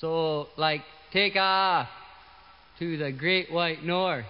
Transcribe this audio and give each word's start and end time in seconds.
So, 0.00 0.48
like, 0.56 0.82
take 1.10 1.36
off 1.36 1.88
to 2.78 2.98
the 2.98 3.10
great 3.12 3.50
white 3.50 3.82
north. 3.82 4.26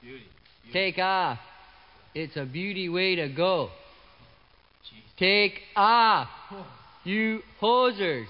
Beauty. 0.00 0.24
Beauty. 0.64 0.72
Take 0.72 0.98
off. 0.98 1.38
It's 2.14 2.36
a 2.36 2.44
beauty 2.44 2.88
way 2.88 3.14
to 3.14 3.28
go. 3.28 3.70
Take 5.16 5.62
off, 5.76 6.28
you 7.04 7.42
hosers. 7.60 8.26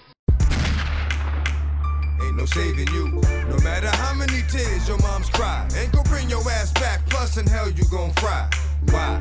Ain't 2.22 2.36
no 2.36 2.44
saving 2.46 2.86
you. 2.92 3.08
No 3.48 3.58
matter 3.64 3.88
how 3.88 4.14
many 4.14 4.42
tears 4.50 4.86
your 4.86 4.98
mom's 4.98 5.28
cry. 5.30 5.66
Ain't 5.76 5.92
gonna 5.92 6.08
bring 6.08 6.28
your 6.28 6.42
ass 6.50 6.72
back. 6.72 7.04
Plus, 7.08 7.38
in 7.38 7.46
hell, 7.46 7.70
you 7.70 7.84
gon' 7.90 8.12
fry. 8.14 8.48
Why? 8.90 9.20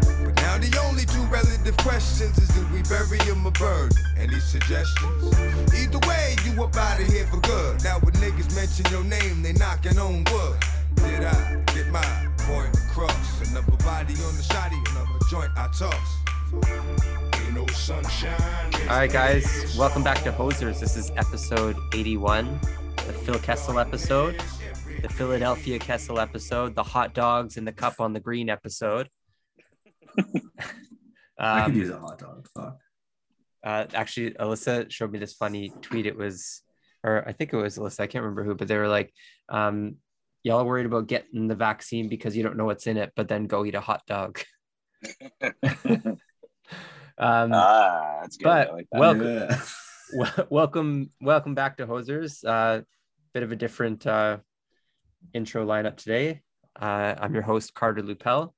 Now 0.55 0.61
the 0.61 0.79
only 0.87 1.03
two 1.03 1.21
relative 1.23 1.75
questions 1.75 2.37
is 2.37 2.47
do 2.47 2.65
we 2.71 2.81
bury 2.83 3.19
him 3.27 3.45
or 3.45 3.51
burn? 3.51 3.89
Any 4.17 4.39
suggestions? 4.39 5.27
Either 5.75 5.99
way, 6.07 6.37
you 6.45 6.63
up 6.63 6.73
out 6.77 6.97
of 6.97 7.07
here 7.07 7.27
for 7.27 7.41
good. 7.41 7.83
Now 7.83 7.99
when 7.99 8.13
niggas 8.13 8.55
mention 8.55 8.85
your 8.89 9.03
name, 9.03 9.41
they 9.41 9.51
knocking 9.51 9.99
on 9.99 10.23
wood. 10.31 10.55
Did 10.95 11.25
I 11.25 11.61
get 11.73 11.89
my 11.89 12.29
point 12.47 12.73
across? 12.87 13.51
Another 13.51 13.75
body 13.83 14.13
on 14.13 14.37
the 14.37 14.43
shoddy, 14.43 14.77
another 14.91 15.19
joint 15.29 15.51
I 15.57 15.67
toss. 15.77 16.23
Ain't 17.43 17.53
no 17.53 17.67
sunshine. 17.67 18.73
All 18.83 18.99
right, 18.99 19.11
guys, 19.11 19.75
welcome 19.77 20.03
back 20.03 20.23
to 20.23 20.31
Hosers. 20.31 20.79
This 20.79 20.95
is 20.95 21.11
episode 21.17 21.75
81, 21.93 22.61
the 22.95 23.11
Phil 23.11 23.39
Kessel 23.39 23.77
episode, 23.77 24.41
the 25.01 25.09
Philadelphia 25.09 25.79
Kessel 25.79 26.17
episode, 26.17 26.75
the 26.75 26.83
hot 26.83 27.13
dogs 27.13 27.57
in 27.57 27.65
the 27.65 27.73
cup 27.73 27.99
on 27.99 28.13
the 28.13 28.21
green 28.21 28.49
episode. 28.49 29.09
I 31.37 31.65
could 31.65 31.73
um, 31.73 31.77
use 31.77 31.89
a 31.89 31.99
hot 31.99 32.19
dog. 32.19 32.47
Fuck. 32.55 32.77
uh, 33.63 33.85
actually, 33.93 34.31
Alyssa 34.31 34.89
showed 34.91 35.11
me 35.11 35.19
this 35.19 35.33
funny 35.33 35.73
tweet. 35.81 36.05
It 36.05 36.17
was, 36.17 36.61
or 37.03 37.27
I 37.27 37.33
think 37.33 37.53
it 37.53 37.57
was 37.57 37.77
Alyssa, 37.77 38.01
I 38.01 38.07
can't 38.07 38.23
remember 38.23 38.43
who, 38.43 38.55
but 38.55 38.67
they 38.67 38.77
were 38.77 38.87
like, 38.87 39.13
um, 39.49 39.97
y'all 40.43 40.59
are 40.61 40.65
worried 40.65 40.85
about 40.85 41.07
getting 41.07 41.47
the 41.47 41.55
vaccine 41.55 42.07
because 42.07 42.35
you 42.37 42.43
don't 42.43 42.57
know 42.57 42.65
what's 42.65 42.87
in 42.87 42.97
it, 42.97 43.11
but 43.15 43.27
then 43.27 43.45
go 43.47 43.65
eat 43.65 43.75
a 43.75 43.81
hot 43.81 44.03
dog. 44.07 44.39
um, 45.63 46.19
Ah, 47.17 48.19
that's 48.21 48.37
good. 48.37 48.43
But 48.43 48.73
like 48.73 48.87
that. 48.91 48.99
welcome, 48.99 49.27
Yeah. 49.27 49.61
Wel- 50.13 50.47
welcome 50.51 51.09
welcome 51.19 51.55
back 51.55 51.77
to 51.77 51.87
hosers 51.87 52.47
uh 52.47 52.83
bit 53.33 53.41
of 53.41 53.51
a 53.51 53.55
different 53.55 54.05
uh 54.05 54.37
intro 55.33 55.65
lineup 55.65 55.97
today 55.97 56.41
uh 56.79 57.15
i'm 57.17 57.33
your 57.33 57.41
host 57.41 57.73
carter 57.73 58.03
lupel 58.03 58.51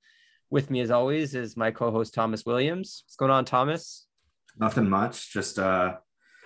with 0.49 0.69
me 0.69 0.79
as 0.81 0.91
always 0.91 1.35
is 1.35 1.57
my 1.57 1.71
co-host 1.71 2.13
thomas 2.13 2.45
williams 2.45 3.03
what's 3.05 3.15
going 3.15 3.31
on 3.31 3.45
thomas 3.45 4.07
Nothing 4.59 4.89
much. 4.89 5.31
Just 5.31 5.59
uh, 5.59 5.97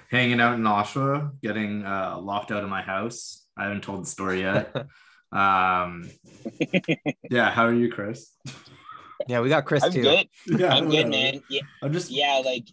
hanging 0.09 0.41
out 0.41 0.55
in 0.55 0.61
Oshawa, 0.61 1.31
getting 1.41 1.85
uh, 1.85 2.17
locked 2.19 2.51
out 2.51 2.63
of 2.63 2.69
my 2.69 2.81
house. 2.81 3.45
I 3.57 3.63
haven't 3.63 3.83
told 3.83 4.03
the 4.03 4.09
story 4.09 4.41
yet. 4.41 4.75
um, 5.31 6.09
yeah. 7.29 7.51
How 7.51 7.65
are 7.65 7.73
you, 7.73 7.91
Chris? 7.91 8.35
yeah 9.27 9.39
we 9.39 9.49
got 9.49 9.65
chris 9.65 9.83
I'm 9.83 9.91
too 9.91 10.01
good. 10.01 10.27
Yeah, 10.59 10.73
I'm 10.73 10.89
good, 10.89 11.07
man. 11.07 11.43
Yeah, 11.47 11.61
I'm 11.83 11.93
just 11.93 12.09
yeah, 12.09 12.41
like 12.43 12.65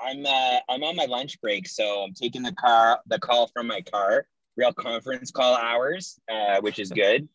I'm 0.00 0.26
uh 0.26 0.58
I'm 0.68 0.82
on 0.82 0.96
my 0.96 1.04
lunch 1.04 1.40
break, 1.40 1.68
so 1.68 2.02
I'm 2.02 2.14
taking 2.14 2.42
the 2.42 2.52
car 2.54 2.98
the 3.06 3.18
call 3.20 3.46
from 3.46 3.68
my 3.68 3.80
car, 3.82 4.26
real 4.56 4.72
conference 4.72 5.30
call 5.30 5.56
hours, 5.56 6.18
uh, 6.28 6.60
which 6.62 6.80
is 6.80 6.90
good. 6.90 7.28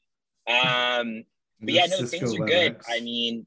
Um 0.45 1.23
but 1.63 1.73
yeah, 1.73 1.85
no, 1.85 1.97
Cisco 1.97 2.17
things 2.19 2.33
are 2.39 2.45
good. 2.45 2.77
WebEx. 2.79 2.83
I 2.89 2.99
mean, 2.99 3.45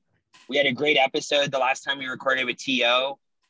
we 0.48 0.56
had 0.56 0.66
a 0.66 0.72
great 0.72 0.96
episode 0.96 1.50
the 1.50 1.58
last 1.58 1.82
time 1.82 1.98
we 1.98 2.06
recorded 2.06 2.44
with 2.46 2.56
TO. 2.58 2.84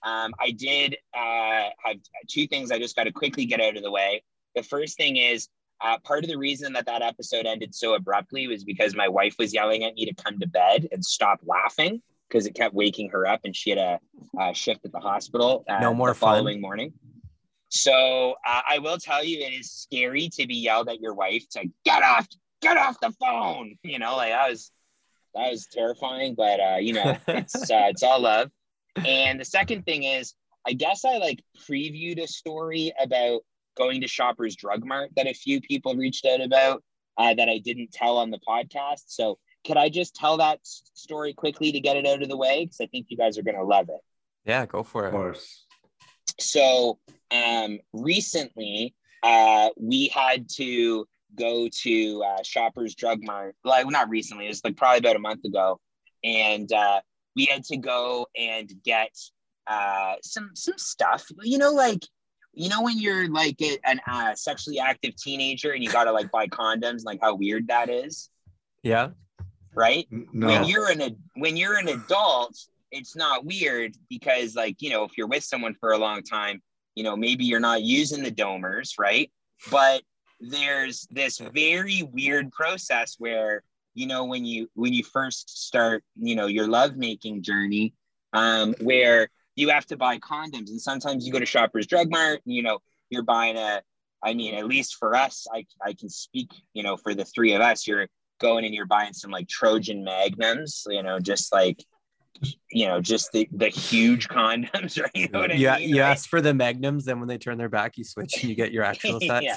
Um, 0.03 0.35
I 0.41 0.51
did 0.57 0.97
uh, 1.15 1.69
have 1.85 1.97
two 2.29 2.47
things 2.47 2.71
I 2.71 2.79
just 2.79 2.95
got 2.97 3.05
to 3.05 3.13
quickly 3.13 3.45
get 3.47 3.61
out 3.61 3.77
of 3.77 3.83
the 3.83 3.91
way. 3.91 4.23
The 4.55 4.63
first 4.63 4.97
thing 4.97 5.17
is 5.17 5.49
uh, 5.83 5.99
part 5.99 6.23
of 6.25 6.31
the 6.31 6.39
reason 6.39 6.73
that 6.75 6.87
that 6.87 7.03
episode 7.03 7.45
ended 7.45 7.75
so 7.75 7.95
abruptly 7.95 8.47
was 8.47 8.65
because 8.65 8.95
my 8.95 9.09
wife 9.09 9.35
was 9.39 9.53
yelling 9.53 9.85
at 9.85 9.95
me 9.95 10.07
to 10.07 10.15
come 10.15 10.39
to 10.39 10.47
bed 10.47 10.89
and 10.93 11.05
stop 11.05 11.41
laughing 11.45 12.01
because 12.29 12.47
it 12.47 12.55
kept 12.55 12.75
waking 12.75 13.11
her 13.11 13.27
up 13.27 13.41
and 13.45 13.55
she 13.55 13.71
had 13.71 13.79
a, 13.79 14.01
uh 14.41 14.53
shift 14.53 14.85
at 14.85 14.93
the 14.93 14.99
hospital 15.01 15.65
uh, 15.69 15.79
No 15.81 15.93
more 15.93 16.09
the 16.09 16.15
fun. 16.15 16.39
following 16.39 16.61
morning. 16.61 16.93
So 17.69 18.35
uh, 18.47 18.61
I 18.69 18.79
will 18.79 18.97
tell 18.99 19.23
you, 19.25 19.39
it 19.39 19.53
is 19.53 19.71
scary 19.71 20.29
to 20.35 20.47
be 20.47 20.55
yelled 20.55 20.89
at 20.89 21.01
your 21.01 21.15
wife 21.15 21.45
to 21.51 21.65
get 21.85 22.03
off, 22.03 22.27
get 22.67 22.77
off 22.77 23.01
the 23.01 23.13
phone. 23.21 23.77
You 23.83 23.99
know, 23.99 24.17
like 24.17 24.33
I 24.33 24.51
was 24.51 24.71
that 25.35 25.51
was 25.51 25.67
terrifying, 25.73 26.35
but 26.35 26.61
uh, 26.61 26.77
you 26.77 26.93
know, 26.93 27.17
it's 27.29 27.71
uh, 27.71 27.87
it's 27.89 28.03
all 28.03 28.21
love. 28.21 28.51
And 29.05 29.39
the 29.39 29.45
second 29.45 29.85
thing 29.85 30.05
is, 30.05 30.35
I 30.67 30.73
guess 30.73 31.05
I 31.05 31.19
like 31.19 31.43
previewed 31.69 32.23
a 32.23 32.27
story 32.27 32.93
about 33.01 33.41
going 33.77 34.01
to 34.01 34.09
Shoppers 34.09 34.57
Drug 34.57 34.85
Mart 34.85 35.11
that 35.17 35.27
a 35.27 35.35
few 35.35 35.61
people 35.61 35.95
reached 35.95 36.25
out 36.25 36.41
about 36.41 36.83
uh, 37.19 37.35
that 37.35 37.49
I 37.49 37.59
didn't 37.59 37.93
tell 37.93 38.17
on 38.17 38.31
the 38.31 38.41
podcast. 38.49 39.05
So 39.09 39.39
could 39.67 39.77
I 39.77 39.89
just 39.89 40.15
tell 40.15 40.39
that 40.39 40.61
story 40.63 41.35
quickly 41.35 41.73
to 41.73 41.81
get 41.81 41.97
it 41.97 42.07
out 42.07 42.23
of 42.23 42.29
the 42.29 42.37
way? 42.37 42.65
Because 42.65 42.81
I 42.81 42.87
think 42.87 43.07
you 43.11 43.17
guys 43.17 43.37
are 43.37 43.43
going 43.43 43.57
to 43.57 43.65
love 43.65 43.89
it 43.89 44.01
yeah 44.47 44.65
go 44.65 44.83
for 44.83 45.05
it. 45.05 45.09
of 45.09 45.15
it 45.15 45.17
course. 45.17 45.67
so 46.41 46.99
um 47.31 47.79
recently 47.93 48.95
uh 49.23 49.69
we 49.77 50.09
had 50.09 50.49
to 50.49 51.07
go 51.37 51.69
to 51.71 52.23
uh 52.25 52.43
shoppers 52.43 52.95
drug 52.95 53.21
mart 53.23 53.55
like 53.65 53.89
not 53.89 54.09
recently 54.09 54.47
it 54.47 54.49
was 54.49 54.65
like 54.65 54.77
probably 54.77 54.99
about 54.99 55.17
a 55.17 55.21
month 55.21 55.45
ago. 55.45 55.81
And 56.25 56.71
uh 56.73 57.01
we 57.35 57.47
had 57.51 57.65
to 57.65 57.77
go 57.77 58.27
and 58.37 58.73
get 58.85 59.11
uh 59.67 60.15
some 60.23 60.51
some 60.55 60.79
stuff. 60.79 61.27
You 61.43 61.59
know 61.59 61.73
like 61.73 62.03
you 62.57 62.71
know 62.71 62.83
when 62.83 62.99
you're 62.99 63.29
like 63.29 63.61
a, 63.61 63.79
an 63.85 64.01
uh, 64.11 64.35
sexually 64.35 64.79
active 64.81 65.15
teenager 65.17 65.73
and 65.73 65.85
you 65.85 65.91
gotta 65.91 66.11
like 66.11 66.31
buy 66.31 66.47
condoms 66.47 67.05
like 67.05 67.21
how 67.21 67.35
weird 67.35 67.69
that 67.69 67.91
is? 67.91 68.31
Yeah. 68.83 69.11
Right? 69.75 70.07
No. 70.11 70.47
when 70.47 70.65
you're 70.65 70.91
an 70.91 71.03
ad- 71.03 71.19
when 71.35 71.57
you're 71.57 71.77
an 71.77 71.89
adult 71.89 72.57
it's 72.93 73.15
not 73.15 73.45
weird 73.45 73.95
because 74.09 74.55
like 74.57 74.81
you 74.81 74.89
know 74.89 75.05
if 75.05 75.19
you're 75.19 75.27
with 75.27 75.45
someone 75.45 75.75
for 75.75 75.93
a 75.93 75.99
long 75.99 76.23
time 76.23 76.63
you 76.95 77.05
know 77.05 77.15
maybe 77.15 77.45
you're 77.45 77.61
not 77.61 77.83
using 77.83 78.23
the 78.23 78.31
domers 78.31 78.95
right? 78.99 79.31
But 79.71 80.03
there's 80.41 81.07
this 81.11 81.39
very 81.39 82.03
weird 82.13 82.53
process 82.53 83.17
where 83.19 83.63
you 83.95 84.07
know 84.07 84.25
when 84.25 84.45
you 84.45 84.69
when 84.75 84.93
you 84.93 85.03
first 85.03 85.65
start 85.67 86.05
you 86.21 86.37
know 86.37 86.47
your 86.47 86.67
love 86.69 86.97
making 86.97 87.43
journey 87.43 87.95
um 88.33 88.75
where 88.81 89.29
you 89.55 89.71
have 89.71 89.87
to 89.87 89.97
buy 89.97 90.19
condoms 90.19 90.69
and 90.69 90.81
sometimes 90.81 91.27
you 91.27 91.33
go 91.33 91.39
to 91.39 91.47
shoppers 91.47 91.87
drug 91.87 92.11
mart 92.11 92.41
and 92.45 92.55
you 92.55 92.63
know 92.63 92.79
you're 93.11 93.23
buying 93.23 93.57
a 93.57 93.81
i 94.23 94.35
mean 94.35 94.55
at 94.55 94.67
least 94.67 94.97
for 94.97 95.17
us 95.17 95.47
i 95.53 95.65
i 95.83 95.95
can 95.95 96.09
speak 96.09 96.51
you 96.75 96.83
know 96.83 96.97
for 96.97 97.15
the 97.15 97.25
three 97.25 97.55
of 97.55 97.61
us 97.63 97.87
you're 97.87 98.07
going 98.39 98.67
and 98.67 98.75
you're 98.75 98.87
buying 98.87 99.15
some 99.15 99.31
like 99.31 99.49
trojan 99.49 100.05
magnums 100.05 100.85
you 100.91 101.03
know 101.03 101.19
just 101.19 101.53
like 101.53 101.83
you 102.71 102.87
know 102.87 103.01
just 103.01 103.33
the 103.33 103.49
the 103.53 103.69
huge 103.69 104.29
condoms 104.29 105.01
right 105.01 105.11
you 105.15 105.29
know 105.29 105.41
what 105.41 105.51
i 105.51 105.55
yeah 105.55 105.79
mean 105.79 105.89
you 105.89 106.03
right? 106.03 106.11
ask 106.11 106.29
for 106.29 106.43
the 106.43 106.53
magnums 106.53 107.07
then 107.07 107.19
when 107.19 107.29
they 107.29 107.39
turn 107.39 107.57
their 107.57 107.71
back 107.71 107.97
you 107.97 108.05
switch 108.05 108.43
and 108.43 108.51
you 108.51 108.55
get 108.55 108.73
your 108.73 108.85
actual 108.85 109.19
sets 109.27 109.45
yeah. 109.45 109.57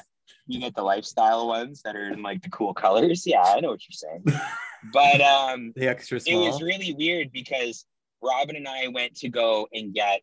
You 0.50 0.60
get 0.60 0.76
the 0.76 0.84
lifestyle 0.84 1.48
ones 1.48 1.82
that 1.84 1.96
are 1.96 2.12
in 2.12 2.22
like 2.22 2.42
the 2.42 2.50
cool 2.50 2.74
colors. 2.74 3.26
Yeah, 3.26 3.44
I 3.44 3.60
know 3.60 3.70
what 3.70 3.82
you're 3.88 3.94
saying. 3.94 4.24
but 4.94 5.22
um 5.22 5.74
the 5.76 5.88
extra 5.88 6.20
small. 6.20 6.44
it 6.44 6.48
was 6.48 6.62
really 6.62 6.94
weird 6.94 7.32
because 7.32 7.86
Robin 8.22 8.56
and 8.56 8.68
I 8.68 8.88
went 8.88 9.16
to 9.18 9.30
go 9.30 9.68
and 9.74 9.94
get 9.94 10.22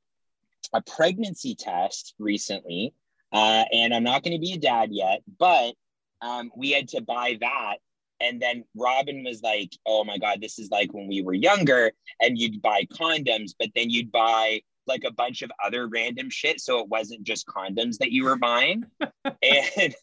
a 0.72 0.82
pregnancy 0.82 1.54
test 1.54 2.14
recently. 2.18 2.92
Uh, 3.32 3.64
and 3.72 3.94
I'm 3.94 4.04
not 4.04 4.22
going 4.22 4.34
to 4.34 4.40
be 4.40 4.52
a 4.52 4.58
dad 4.58 4.90
yet, 4.92 5.22
but 5.38 5.74
um, 6.22 6.50
we 6.56 6.70
had 6.72 6.88
to 6.88 7.00
buy 7.00 7.36
that. 7.40 7.76
And 8.20 8.40
then 8.40 8.64
Robin 8.74 9.24
was 9.24 9.42
like, 9.42 9.72
oh 9.86 10.04
my 10.04 10.16
God, 10.18 10.40
this 10.40 10.58
is 10.58 10.70
like 10.70 10.94
when 10.94 11.06
we 11.06 11.22
were 11.22 11.34
younger 11.34 11.92
and 12.20 12.38
you'd 12.38 12.62
buy 12.62 12.84
condoms, 12.84 13.52
but 13.58 13.68
then 13.74 13.90
you'd 13.90 14.10
buy 14.10 14.60
like 14.86 15.04
a 15.04 15.12
bunch 15.12 15.42
of 15.42 15.50
other 15.64 15.88
random 15.88 16.30
shit. 16.30 16.60
So 16.60 16.78
it 16.78 16.88
wasn't 16.88 17.24
just 17.24 17.46
condoms 17.46 17.98
that 17.98 18.12
you 18.12 18.24
were 18.24 18.36
buying. 18.36 18.84
and 19.24 19.94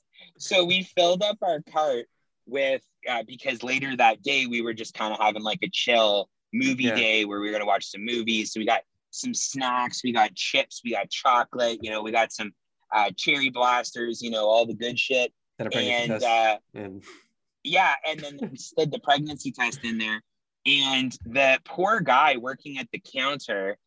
so 0.44 0.64
we 0.66 0.84
filled 0.84 1.24
up 1.24 1.38
our 1.42 1.62
cart 1.72 2.06
with, 2.46 2.82
uh, 3.10 3.24
because 3.26 3.64
later 3.64 3.96
that 3.96 4.22
day 4.22 4.46
we 4.46 4.62
were 4.62 4.74
just 4.74 4.94
kind 4.94 5.14
of 5.14 5.20
having 5.20 5.42
like 5.44 5.60
a 5.64 5.70
chill 5.72 6.30
movie 6.54 6.84
Yeah. 6.84 6.96
day 6.96 7.26
where 7.26 7.40
we 7.40 7.48
were 7.48 7.52
going 7.52 7.62
to 7.62 7.68
watch 7.68 7.86
some 7.86 8.04
movies. 8.06 8.52
So 8.52 8.60
we 8.60 8.66
got 8.66 8.82
some 9.12 9.34
snacks, 9.34 10.04
we 10.04 10.12
got 10.12 10.36
chips, 10.36 10.82
we 10.84 10.92
got 10.92 11.10
chocolate, 11.10 11.80
you 11.82 11.90
know, 11.92 12.02
we 12.02 12.12
got 12.12 12.32
some 12.32 12.52
uh, 12.94 13.12
cherry 13.16 13.50
blasters, 13.50 14.22
you 14.22 14.30
know, 14.30 14.48
all 14.48 14.66
the 14.66 14.74
good 14.74 15.00
shit. 15.00 15.34
Then 15.58 15.68
a 15.68 15.72
pregnancy 15.72 16.14
And 16.14 16.24
uh, 16.24 16.58
and 16.74 17.04
yeah, 17.64 17.94
and 18.06 18.20
then 18.20 18.38
we 18.52 18.58
slid 18.58 18.92
the 18.92 19.00
pregnancy 19.00 19.52
test 19.52 19.80
in 19.84 19.98
there. 19.98 20.22
And 20.66 21.18
the 21.26 21.60
poor 21.66 22.02
guy 22.02 22.38
working 22.38 22.78
at 22.78 22.88
the 22.92 23.00
counter, 23.00 23.78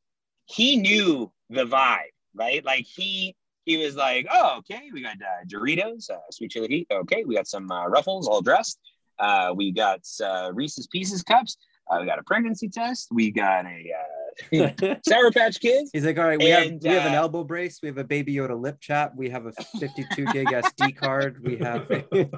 he 0.47 0.77
knew 0.77 1.33
the 1.51 1.65
vibe, 1.65 2.13
right? 2.35 2.65
Like 2.65 2.87
he 2.87 3.35
he 3.67 3.77
was 3.77 3.97
like, 3.97 4.27
"Oh, 4.33 4.59
okay, 4.59 4.91
we 4.93 5.03
got 5.03 5.17
uh, 5.21 5.45
Doritos, 5.47 6.09
uh, 6.09 6.17
sweet 6.31 6.53
chili 6.53 6.69
heat. 6.69 6.87
Okay, 6.91 7.25
we 7.25 7.35
got 7.35 7.47
some 7.47 7.71
uh, 7.71 7.87
Ruffles, 7.89 8.27
all 8.27 8.41
dressed. 8.41 8.79
Uh, 9.19 9.53
we 9.55 9.73
got 9.73 10.01
uh, 10.25 10.51
Reese's 10.55 10.87
Pieces 10.87 11.23
cups. 11.23 11.59
Uh, 11.91 11.99
we 12.01 12.07
got 12.07 12.19
a 12.19 12.23
pregnancy 12.23 12.69
test. 12.69 13.09
We 13.11 13.31
got 13.31 13.67
a 13.67 13.93
uh, 13.93 14.97
Sour 15.07 15.31
Patch 15.33 15.61
Kids. 15.61 15.91
He's 15.93 16.05
like, 16.05 16.19
all 16.19 16.25
right, 16.25 16.39
we 16.39 16.51
have 16.51 16.67
And, 16.67 16.83
we 16.83 16.91
have 16.91 17.07
an 17.07 17.15
elbow 17.15 17.45
brace, 17.45 17.81
we 17.83 17.89
have 17.89 17.99
a 17.99 18.05
baby 18.05 18.35
Yoda 18.35 18.59
lip 18.59 18.81
chat, 18.81 19.17
we 19.17 19.31
have 19.31 19.47
a 19.47 19.53
52 19.53 20.27
gig 20.27 20.47
SD 20.49 20.97
card, 20.97 21.43
we 21.43 21.57
have 21.59 21.87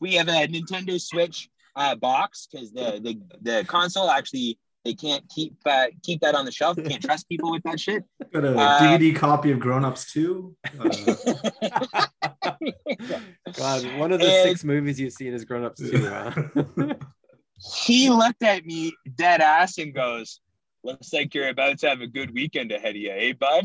We 0.00 0.14
have 0.14 0.28
a 0.28 0.46
Nintendo 0.46 1.00
Switch 1.00 1.48
uh, 1.76 1.94
box 1.96 2.48
because 2.50 2.72
the, 2.72 3.00
the 3.02 3.20
the 3.42 3.64
console 3.64 4.10
actually 4.10 4.58
they 4.84 4.94
can't 4.94 5.24
keep 5.34 5.54
uh, 5.66 5.86
keep 6.02 6.20
that 6.20 6.34
on 6.34 6.44
the 6.44 6.52
shelf. 6.52 6.76
Can't 6.76 7.02
trust 7.08 7.28
people 7.28 7.50
with 7.50 7.62
that 7.64 7.80
shit. 7.80 8.04
Got 8.32 8.44
a 8.44 8.56
Uh, 8.58 8.80
DVD 8.80 9.16
copy 9.16 9.50
of 9.50 9.58
Grown 9.58 9.84
Ups 9.84 10.12
2. 10.12 10.54
Uh, 10.78 10.88
God, 13.56 13.98
one 13.98 14.12
of 14.12 14.20
the 14.20 14.26
And- 14.30 14.48
six 14.48 14.64
movies 14.64 15.00
you've 15.00 15.12
seen 15.12 15.32
is 15.32 15.44
grown 15.44 15.64
ups 15.64 15.80
too, 15.80 16.06
huh? 16.08 16.32
he 17.76 18.10
looked 18.10 18.42
at 18.42 18.64
me 18.66 18.92
dead 19.16 19.40
ass 19.40 19.78
and 19.78 19.94
goes, 19.94 20.40
"Looks 20.82 21.12
like 21.12 21.34
you're 21.34 21.48
about 21.48 21.78
to 21.78 21.88
have 21.88 22.00
a 22.00 22.06
good 22.06 22.32
weekend 22.34 22.72
ahead 22.72 22.90
of 22.90 22.96
you, 22.96 23.10
eh, 23.12 23.32
bud?" 23.32 23.64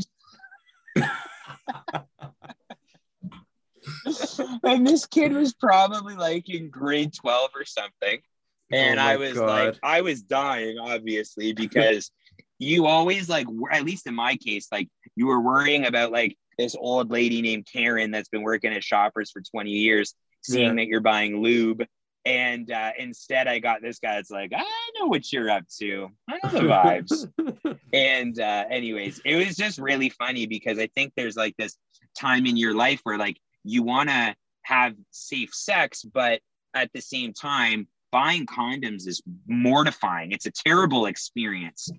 and 4.63 4.86
this 4.86 5.06
kid 5.06 5.33
was 5.33 5.54
probably 5.54 6.16
like 6.16 6.50
in 6.50 6.69
grade 6.69 7.13
12 7.13 7.51
or 7.56 7.66
something. 7.66 8.19
And 8.71 9.00
Oh 9.00 9.04
I 9.04 9.16
was 9.18 9.33
God. 9.33 9.48
like, 9.48 9.80
I 9.83 10.01
was 10.01 10.21
dying, 10.21 10.77
obviously, 10.80 11.54
because 11.54 12.12
you 12.60 12.86
always 12.86 13.30
like, 13.30 13.48
at 13.71 13.83
least 13.83 14.06
in 14.07 14.13
my 14.16 14.36
case, 14.38 14.68
like 14.71 14.88
you 15.16 15.27
were 15.27 15.39
worrying 15.39 15.86
about 15.86 16.12
like 16.12 16.38
this 16.57 16.75
old 16.77 17.10
lady 17.12 17.42
named 17.42 17.66
Karen 17.71 18.12
that's 18.12 18.30
been 18.30 18.42
working 18.44 18.74
at 18.74 18.83
Shoppers 18.83 19.31
for 19.31 19.42
20 19.42 19.71
years, 19.71 20.13
seeing 20.42 20.66
Yeah. 20.68 20.74
that 20.75 20.88
you're 20.88 21.00
buying 21.01 21.42
lube. 21.42 21.83
And 22.25 22.69
uh, 22.69 22.92
instead, 23.00 23.48
I 23.48 23.60
got 23.60 23.81
this 23.81 23.98
guy 24.00 24.16
that's 24.16 24.30
like, 24.30 24.51
I 24.54 24.62
know 25.00 25.07
what 25.07 25.31
you're 25.31 25.50
up 25.50 25.63
to. 25.80 26.10
I 26.30 26.39
know 26.44 26.51
the 26.51 26.60
vibes. 26.68 27.80
and 27.94 28.39
uh, 28.39 28.66
anyways, 28.69 29.21
it 29.25 29.36
was 29.38 29.56
just 29.56 29.80
really 29.80 30.10
funny 30.10 30.45
because 30.45 30.77
I 30.80 30.88
think 30.88 31.13
there's 31.16 31.38
like 31.38 31.56
this 31.57 31.77
time 32.18 32.45
in 32.45 32.57
your 32.57 32.75
life 32.75 33.00
where 33.04 33.18
like 33.18 33.38
you 33.63 33.83
want 33.83 34.10
to 34.10 34.36
have 34.63 34.94
safe 35.12 35.54
sex, 35.54 36.04
but 36.04 36.42
at 36.75 36.92
the 36.94 37.01
same 37.01 37.31
time, 37.33 37.88
buying 38.11 38.45
condoms 38.45 39.07
is 39.07 39.21
mortifying. 39.47 40.31
It's 40.31 40.45
a 40.45 40.51
terrible 40.51 41.06
experience. 41.06 41.89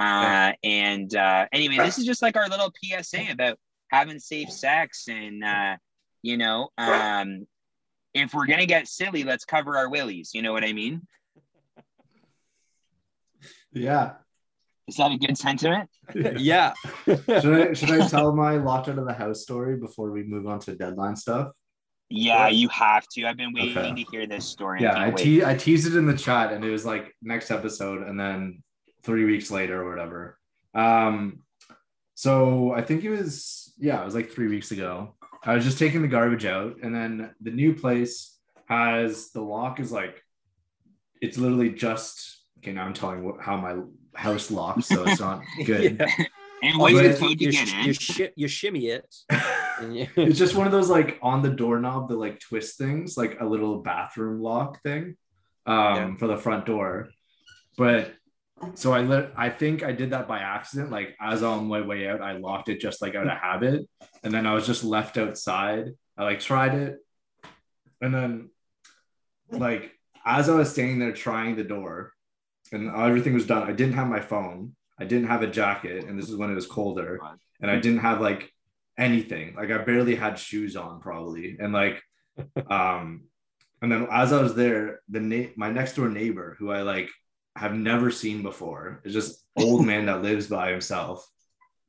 Uh, 0.00 0.52
and 0.62 1.14
uh, 1.14 1.46
anyway, 1.52 1.76
this 1.78 1.98
is 1.98 2.04
just 2.04 2.22
like 2.22 2.36
our 2.36 2.48
little 2.48 2.72
PSA 2.82 3.32
about 3.32 3.58
having 3.90 4.18
safe 4.18 4.50
sex 4.50 5.08
and 5.08 5.44
uh, 5.44 5.76
you 6.22 6.36
know, 6.36 6.68
um, 6.78 7.46
if 8.14 8.34
we're 8.34 8.46
gonna 8.46 8.66
get 8.66 8.88
silly, 8.88 9.24
let's 9.24 9.44
cover 9.44 9.76
our 9.76 9.88
willies. 9.88 10.30
You 10.34 10.42
know 10.42 10.52
what 10.52 10.64
I 10.64 10.72
mean? 10.72 11.06
yeah. 13.72 14.12
Is 14.88 14.96
that 14.96 15.12
a 15.12 15.18
good 15.18 15.36
sentiment? 15.36 15.90
yeah. 16.14 16.72
Should 17.04 17.20
I, 17.28 17.72
should 17.74 17.90
I 17.90 18.08
tell 18.08 18.34
my 18.34 18.56
locked 18.56 18.88
out 18.88 18.98
of 18.98 19.06
the 19.06 19.12
house 19.12 19.42
story 19.42 19.76
before 19.76 20.10
we 20.10 20.22
move 20.22 20.46
on 20.46 20.60
to 20.60 20.74
deadline 20.74 21.14
stuff? 21.14 21.52
Yeah, 22.10 22.48
you 22.48 22.68
have 22.70 23.06
to. 23.12 23.26
I've 23.26 23.36
been 23.36 23.52
waiting 23.52 23.76
Okay. 23.78 24.04
to 24.04 24.10
hear 24.10 24.26
this 24.26 24.46
story. 24.46 24.80
Yeah, 24.82 24.92
I 24.94 25.00
I, 25.00 25.04
can't 25.06 25.16
wait. 25.16 25.24
te- 25.24 25.44
I 25.44 25.54
teased 25.54 25.86
it 25.86 25.96
in 25.96 26.06
the 26.06 26.16
chat 26.16 26.52
and 26.52 26.64
it 26.64 26.70
was 26.70 26.84
like 26.86 27.14
next 27.22 27.50
episode 27.50 28.06
and 28.06 28.18
then 28.18 28.62
three 29.02 29.24
weeks 29.24 29.50
later 29.50 29.82
or 29.82 29.90
whatever. 29.90 30.38
Um, 30.74 31.40
so 32.14 32.72
I 32.72 32.82
think 32.82 33.04
it 33.04 33.10
was, 33.10 33.72
yeah, 33.78 34.00
it 34.00 34.04
was 34.04 34.14
like 34.14 34.30
three 34.30 34.48
weeks 34.48 34.70
ago. 34.70 35.14
I 35.44 35.54
was 35.54 35.64
just 35.64 35.78
taking 35.78 36.02
the 36.02 36.08
garbage 36.08 36.46
out 36.46 36.76
and 36.82 36.94
then 36.94 37.30
the 37.40 37.50
new 37.50 37.74
place 37.74 38.36
has 38.66 39.30
the 39.30 39.40
lock 39.42 39.78
is 39.78 39.92
like, 39.92 40.22
it's 41.20 41.36
literally 41.38 41.70
just, 41.70 42.38
okay, 42.58 42.72
now 42.72 42.84
I'm 42.84 42.94
telling 42.94 43.22
what, 43.24 43.40
how 43.40 43.56
my 43.56 43.76
house 44.14 44.50
locks, 44.50 44.86
so 44.86 45.04
it's 45.06 45.20
not 45.20 45.42
good. 45.64 45.96
Yeah. 46.00 46.24
and 46.62 46.78
what's 46.78 46.94
But 46.94 47.02
the 47.02 47.14
code 47.18 47.38
to 47.38 47.44
you, 47.44 47.52
get 47.52 47.68
sh- 47.68 47.74
in? 47.74 47.84
you, 47.84 47.92
shi- 47.92 48.30
you 48.34 48.48
shimmy 48.48 48.86
it. 48.86 49.14
it's 49.80 50.38
just 50.38 50.54
one 50.54 50.66
of 50.66 50.72
those 50.72 50.88
like 50.90 51.18
on 51.22 51.42
the 51.42 51.50
doorknob, 51.50 52.08
the 52.08 52.16
like 52.16 52.40
twist 52.40 52.78
things, 52.78 53.16
like 53.16 53.40
a 53.40 53.44
little 53.44 53.80
bathroom 53.82 54.40
lock 54.40 54.82
thing 54.82 55.16
um, 55.66 55.96
Yeah. 55.96 56.16
for 56.16 56.26
the 56.26 56.36
front 56.36 56.66
door. 56.66 57.08
But 57.76 58.14
so 58.74 58.92
I 58.92 59.02
lit, 59.02 59.32
I 59.36 59.50
think 59.50 59.82
I 59.84 59.92
did 59.92 60.10
that 60.10 60.26
by 60.26 60.40
accident. 60.40 60.90
Like 60.90 61.16
as 61.20 61.42
on 61.42 61.66
my 61.68 61.80
way 61.80 62.08
out, 62.08 62.20
I 62.20 62.32
locked 62.32 62.68
it 62.68 62.80
just 62.80 63.00
like 63.00 63.14
out 63.14 63.26
of 63.28 63.38
habit, 63.38 63.88
and 64.22 64.34
then 64.34 64.46
I 64.46 64.54
was 64.54 64.66
just 64.66 64.82
left 64.84 65.16
outside. 65.16 65.90
I 66.16 66.24
like 66.24 66.40
tried 66.40 66.74
it, 66.74 66.98
and 68.00 68.12
then 68.12 68.50
like 69.50 69.92
as 70.26 70.48
I 70.48 70.54
was 70.56 70.70
standing 70.70 70.98
there 70.98 71.12
trying 71.12 71.54
the 71.56 71.64
door, 71.64 72.12
and 72.72 72.90
everything 72.94 73.34
was 73.34 73.46
done. 73.46 73.62
I 73.62 73.72
didn't 73.72 73.94
have 73.94 74.08
my 74.08 74.20
phone. 74.20 74.74
I 74.98 75.04
didn't 75.04 75.28
have 75.28 75.42
a 75.42 75.46
jacket, 75.46 76.04
and 76.06 76.18
this 76.18 76.28
is 76.28 76.34
when 76.36 76.50
it 76.50 76.54
was 76.56 76.66
colder, 76.66 77.20
and 77.60 77.70
I 77.70 77.78
didn't 77.78 78.00
have 78.00 78.20
like 78.20 78.52
anything. 78.98 79.54
Like 79.54 79.70
I 79.70 79.78
barely 79.78 80.16
had 80.16 80.38
shoes 80.38 80.76
on, 80.76 81.00
probably, 81.00 81.56
and 81.58 81.72
like, 81.72 82.02
um, 82.70 83.24
and 83.80 83.90
then 83.90 84.08
as 84.10 84.32
I 84.32 84.42
was 84.42 84.54
there, 84.54 85.00
the 85.08 85.20
na- 85.20 85.52
my 85.56 85.70
next 85.70 85.94
door 85.94 86.08
neighbor, 86.08 86.56
who 86.58 86.70
I 86.70 86.82
like 86.82 87.08
have 87.56 87.74
never 87.74 88.10
seen 88.10 88.42
before, 88.42 89.00
is 89.04 89.14
just 89.14 89.44
old 89.56 89.86
man 89.86 90.06
that 90.06 90.22
lives 90.22 90.48
by 90.48 90.70
himself. 90.70 91.26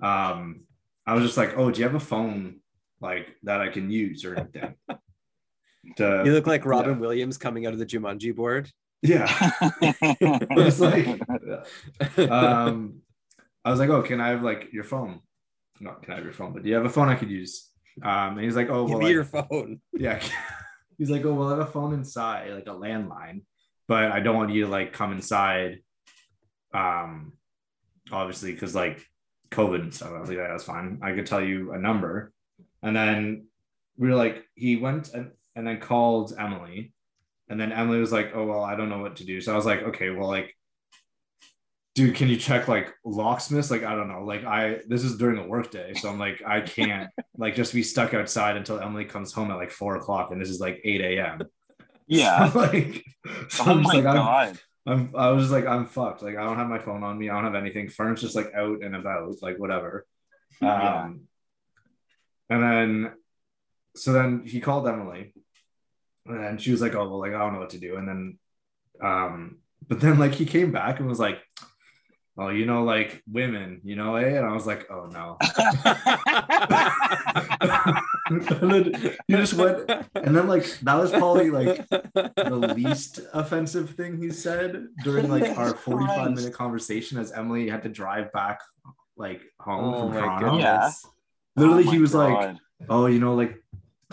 Um, 0.02 0.62
I 1.06 1.16
was 1.16 1.24
just 1.24 1.38
like, 1.38 1.58
oh, 1.58 1.72
do 1.72 1.80
you 1.80 1.86
have 1.86 1.96
a 1.96 2.00
phone 2.00 2.60
like 3.02 3.28
that 3.44 3.62
I 3.62 3.70
can 3.70 3.90
use 3.90 4.24
or 4.24 4.36
anything? 4.36 4.76
To, 5.96 6.22
you 6.26 6.34
look 6.34 6.46
like 6.46 6.66
Robin 6.66 7.00
Williams 7.00 7.38
coming 7.38 7.66
out 7.66 7.72
of 7.74 7.80
the 7.80 7.86
Jumanji 7.86 8.36
board. 8.36 8.70
yeah. 9.02 9.26
I 9.32 10.46
was 10.52 10.80
like, 10.80 11.08
um, 12.30 13.02
I 13.64 13.72
was 13.72 13.80
like, 13.80 13.90
oh, 13.90 14.04
can 14.04 14.20
I 14.20 14.28
have 14.30 14.44
like 14.44 14.72
your 14.72 14.84
phone? 14.84 15.22
Not 15.80 16.04
can 16.04 16.14
I 16.14 16.18
have 16.18 16.26
your 16.26 16.34
phone, 16.34 16.54
but 16.54 16.64
do 16.64 16.70
you 16.70 16.76
have 16.76 16.86
a 16.86 16.90
phone 16.90 17.10
I 17.10 17.16
could 17.16 17.32
use? 17.32 17.70
Um, 18.02 18.38
and 18.38 18.42
he's 18.42 18.56
like, 18.56 18.70
oh, 18.70 18.86
well, 18.86 19.06
I- 19.06 19.10
your 19.10 19.26
phone. 19.26 19.82
yeah. 19.94 20.22
He's 20.98 21.10
like, 21.10 21.24
oh, 21.24 21.34
well, 21.34 21.48
I 21.48 21.52
have 21.52 21.60
a 21.60 21.66
phone 21.72 21.94
inside, 21.94 22.52
like 22.52 22.68
a 22.68 22.72
landline, 22.72 23.44
but 23.88 24.12
I 24.12 24.20
don't 24.20 24.36
want 24.36 24.52
you 24.52 24.66
to 24.66 24.70
like 24.70 24.92
come 24.92 25.14
inside. 25.14 25.80
Um, 26.74 27.32
obviously, 28.12 28.52
because 28.52 28.76
like 28.76 29.02
COVID 29.52 29.82
and 29.82 29.94
stuff. 29.94 30.12
I 30.14 30.20
was 30.20 30.30
like, 30.30 30.38
yeah, 30.38 30.50
that's 30.50 30.66
fine. 30.66 31.00
I 31.02 31.14
could 31.14 31.26
tell 31.26 31.42
you 31.42 31.72
a 31.72 31.80
number. 31.80 32.34
And 32.84 32.96
then 32.96 33.48
we 33.98 34.10
were 34.10 34.16
like, 34.16 34.44
he 34.56 34.76
went 34.76 35.14
and, 35.14 35.32
and 35.56 35.66
then 35.66 35.80
called 35.80 36.34
Emily. 36.38 36.94
And 37.50 37.60
then 37.60 37.72
Emily 37.72 38.00
was 38.00 38.12
like, 38.12 38.32
oh, 38.36 38.46
well, 38.46 38.64
I 38.64 38.76
don't 38.76 38.90
know 38.90 39.00
what 39.00 39.16
to 39.18 39.26
do. 39.26 39.42
So 39.42 39.54
I 39.54 39.56
was 39.56 39.66
like, 39.66 39.82
okay, 39.82 40.10
well, 40.12 40.28
like, 40.28 40.54
dude, 42.00 42.16
can 42.16 42.30
you 42.30 42.38
check 42.38 42.70
like 42.70 42.94
locksmiths? 43.04 43.70
Like, 43.70 43.84
I 43.84 43.94
don't 43.94 44.08
know. 44.08 44.24
Like, 44.24 44.46
I, 44.46 44.80
this 44.88 45.04
is 45.04 45.18
during 45.18 45.36
the 45.36 45.44
workday. 45.44 45.94
So 45.96 46.08
I'm 46.08 46.18
like, 46.18 46.42
I 46.48 46.62
can't 46.62 47.10
like 47.38 47.56
just 47.56 47.74
be 47.74 47.84
stuck 47.84 48.14
outside 48.14 48.56
until 48.56 48.80
Emily 48.80 49.04
comes 49.04 49.34
home 49.34 49.52
at 49.52 49.58
like 49.58 49.70
four 49.70 49.98
o'clock. 49.98 50.32
And 50.32 50.42
this 50.42 50.50
is 50.50 50.62
like 50.62 50.80
8 50.86 51.02
a.m. 51.02 51.42
yeah. 52.08 52.50
So, 52.54 52.60
like, 52.60 53.04
so 53.50 53.66
Oh 53.66 53.72
I'm 53.72 53.84
just 53.84 53.94
my 53.94 54.00
like, 54.00 54.06
I'm, 54.06 54.16
god. 54.16 54.60
I'm, 54.88 55.14
I 55.14 55.32
was 55.32 55.44
just 55.44 55.52
like, 55.52 55.66
I'm 55.66 55.88
fucked. 55.88 56.24
Like, 56.24 56.38
I 56.38 56.46
don't 56.46 56.56
have 56.56 56.70
my 56.70 56.80
phone 56.80 57.04
on 57.04 57.20
me. 57.20 57.30
I 57.30 57.34
don't 57.34 57.44
have 57.44 57.62
anything. 57.62 57.90
Fern's 57.90 58.22
just 58.22 58.36
like 58.36 58.54
out 58.56 58.82
and 58.82 58.96
about, 58.96 59.36
like 59.42 59.60
whatever. 59.60 60.06
Yeah. 60.62 61.04
Um, 61.04 61.24
and 62.50 62.64
then, 62.64 63.12
so 63.98 64.14
then 64.14 64.44
he 64.46 64.62
called 64.62 64.88
Emily, 64.88 65.34
and 66.26 66.62
she 66.62 66.72
was 66.72 66.82
like, 66.82 66.96
"Oh, 66.96 67.10
well, 67.10 67.20
like 67.20 67.34
I 67.34 67.40
don't 67.40 67.54
know 67.54 67.60
what 67.60 67.72
to 67.72 67.78
do." 67.78 67.98
And 67.98 68.08
then, 68.08 68.40
um, 69.04 69.60
but 69.88 70.00
then 70.00 70.18
like 70.18 70.34
he 70.34 70.46
came 70.46 70.72
back 70.72 71.00
and 71.00 71.08
was 71.08 71.20
like, 71.20 71.40
"Oh, 72.40 72.50
you 72.50 72.66
know, 72.66 72.84
like 72.84 73.22
women, 73.30 73.82
you 73.84 73.96
know, 73.96 74.16
eh?" 74.16 74.38
And 74.38 74.46
I 74.46 74.54
was 74.54 74.66
like, 74.66 74.90
"Oh 74.90 75.08
no." 75.12 75.38
you 79.28 79.38
just 79.38 79.54
went, 79.54 79.90
and 80.16 80.36
then 80.36 80.48
like 80.48 80.66
that 80.82 80.96
was 80.96 81.12
probably 81.12 81.50
like 81.50 81.88
the 81.90 82.74
least 82.76 83.20
offensive 83.34 83.92
thing 83.92 84.22
he 84.22 84.32
said 84.32 84.88
during 85.04 85.30
like 85.30 85.50
our 85.58 85.74
45 85.74 86.32
minute 86.34 86.54
conversation 86.54 87.18
as 87.18 87.32
Emily 87.32 87.70
had 87.70 87.84
to 87.84 87.90
drive 87.90 88.32
back 88.32 88.60
like 89.18 89.42
home 89.60 89.94
Oh 89.94 90.00
from 90.00 90.10
my 90.14 90.20
Toronto. 90.22 90.46
goodness. 90.52 91.02
Yeah. 91.04 91.10
Literally, 91.58 91.84
Oh 91.88 91.92
he 91.92 91.98
my 91.98 92.02
was 92.02 92.14
like, 92.14 92.56
"Oh, 92.90 93.06
you 93.08 93.20
know, 93.20 93.36
like 93.36 93.62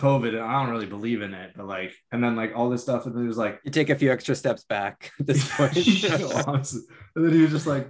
COVID. 0.01 0.29
and 0.29 0.39
I 0.39 0.61
don't 0.63 0.71
really 0.71 0.85
believe 0.85 1.21
in 1.21 1.33
it, 1.33 1.53
but 1.55 1.65
like, 1.65 1.93
and 2.11 2.23
then 2.23 2.35
like 2.35 2.53
all 2.55 2.69
this 2.69 2.83
stuff, 2.83 3.05
and 3.05 3.15
then 3.15 3.21
he 3.23 3.27
was 3.27 3.37
like, 3.37 3.59
You 3.63 3.71
take 3.71 3.89
a 3.89 3.95
few 3.95 4.11
extra 4.11 4.35
steps 4.35 4.63
back 4.65 5.11
at 5.19 5.27
this 5.27 5.49
point. 5.55 5.75
And 5.77 7.25
then 7.25 7.33
he 7.33 7.41
was 7.41 7.51
just 7.51 7.67
like, 7.67 7.89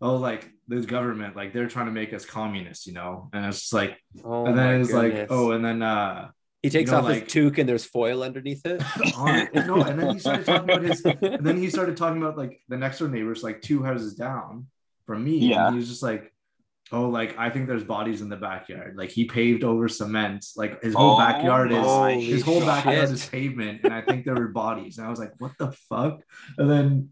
"Oh, 0.00 0.16
like 0.16 0.50
this 0.68 0.86
government, 0.86 1.36
like 1.36 1.52
they're 1.52 1.68
trying 1.68 1.86
to 1.86 1.92
make 1.92 2.12
us 2.12 2.24
communists, 2.24 2.86
you 2.86 2.92
know?" 2.92 3.30
And 3.32 3.46
it's 3.46 3.60
just 3.60 3.72
like, 3.72 3.96
oh 4.24 4.46
and 4.46 4.56
then 4.58 4.80
it's 4.80 4.92
like, 4.92 5.26
"Oh," 5.30 5.52
and 5.52 5.64
then 5.64 5.82
uh, 5.82 6.30
he 6.62 6.70
takes 6.70 6.90
you 6.90 6.92
know, 6.92 6.98
off 6.98 7.04
like- 7.04 7.24
his 7.24 7.32
toque 7.32 7.58
and 7.58 7.68
there's 7.68 7.84
foil 7.84 8.22
underneath 8.22 8.64
it. 8.66 8.82
on 9.16 9.34
it. 9.34 9.54
no, 9.54 9.82
and 9.82 9.98
then 9.98 10.10
he 10.14 10.18
started 10.18 10.46
talking 10.46 10.70
about 10.70 10.82
his, 10.82 11.04
and 11.04 11.46
then 11.46 11.56
he 11.56 11.70
started 11.70 11.96
talking 11.96 12.20
about 12.22 12.36
like 12.36 12.60
the 12.68 12.76
next 12.76 12.98
door 12.98 13.08
neighbors, 13.08 13.42
like 13.42 13.62
two 13.62 13.82
houses 13.82 14.14
down 14.14 14.66
from 15.06 15.24
me. 15.24 15.38
Yeah. 15.38 15.66
And 15.66 15.74
he 15.74 15.78
was 15.80 15.88
just 15.88 16.02
like, 16.02 16.32
oh, 16.92 17.08
like 17.08 17.38
I 17.38 17.50
think 17.50 17.66
there's 17.66 17.84
bodies 17.84 18.20
in 18.20 18.28
the 18.28 18.36
backyard. 18.36 18.94
Like 18.96 19.10
he 19.10 19.24
paved 19.24 19.64
over 19.64 19.88
cement. 19.88 20.44
Like 20.56 20.82
his 20.82 20.94
whole 20.94 21.14
Oh 21.14 21.18
backyard 21.18 21.72
is 21.72 21.78
my 21.84 22.14
his 22.14 22.42
whole 22.42 22.60
backyard 22.60 23.08
shit. 23.08 23.10
is 23.10 23.26
pavement, 23.26 23.80
and 23.84 23.94
I 23.94 24.02
think 24.02 24.24
there 24.24 24.34
were 24.34 24.48
bodies. 24.48 24.98
And 24.98 25.06
I 25.06 25.10
was 25.10 25.18
like, 25.18 25.32
what 25.38 25.52
the 25.58 25.72
fuck? 25.88 26.20
And 26.58 26.70
then 26.70 27.08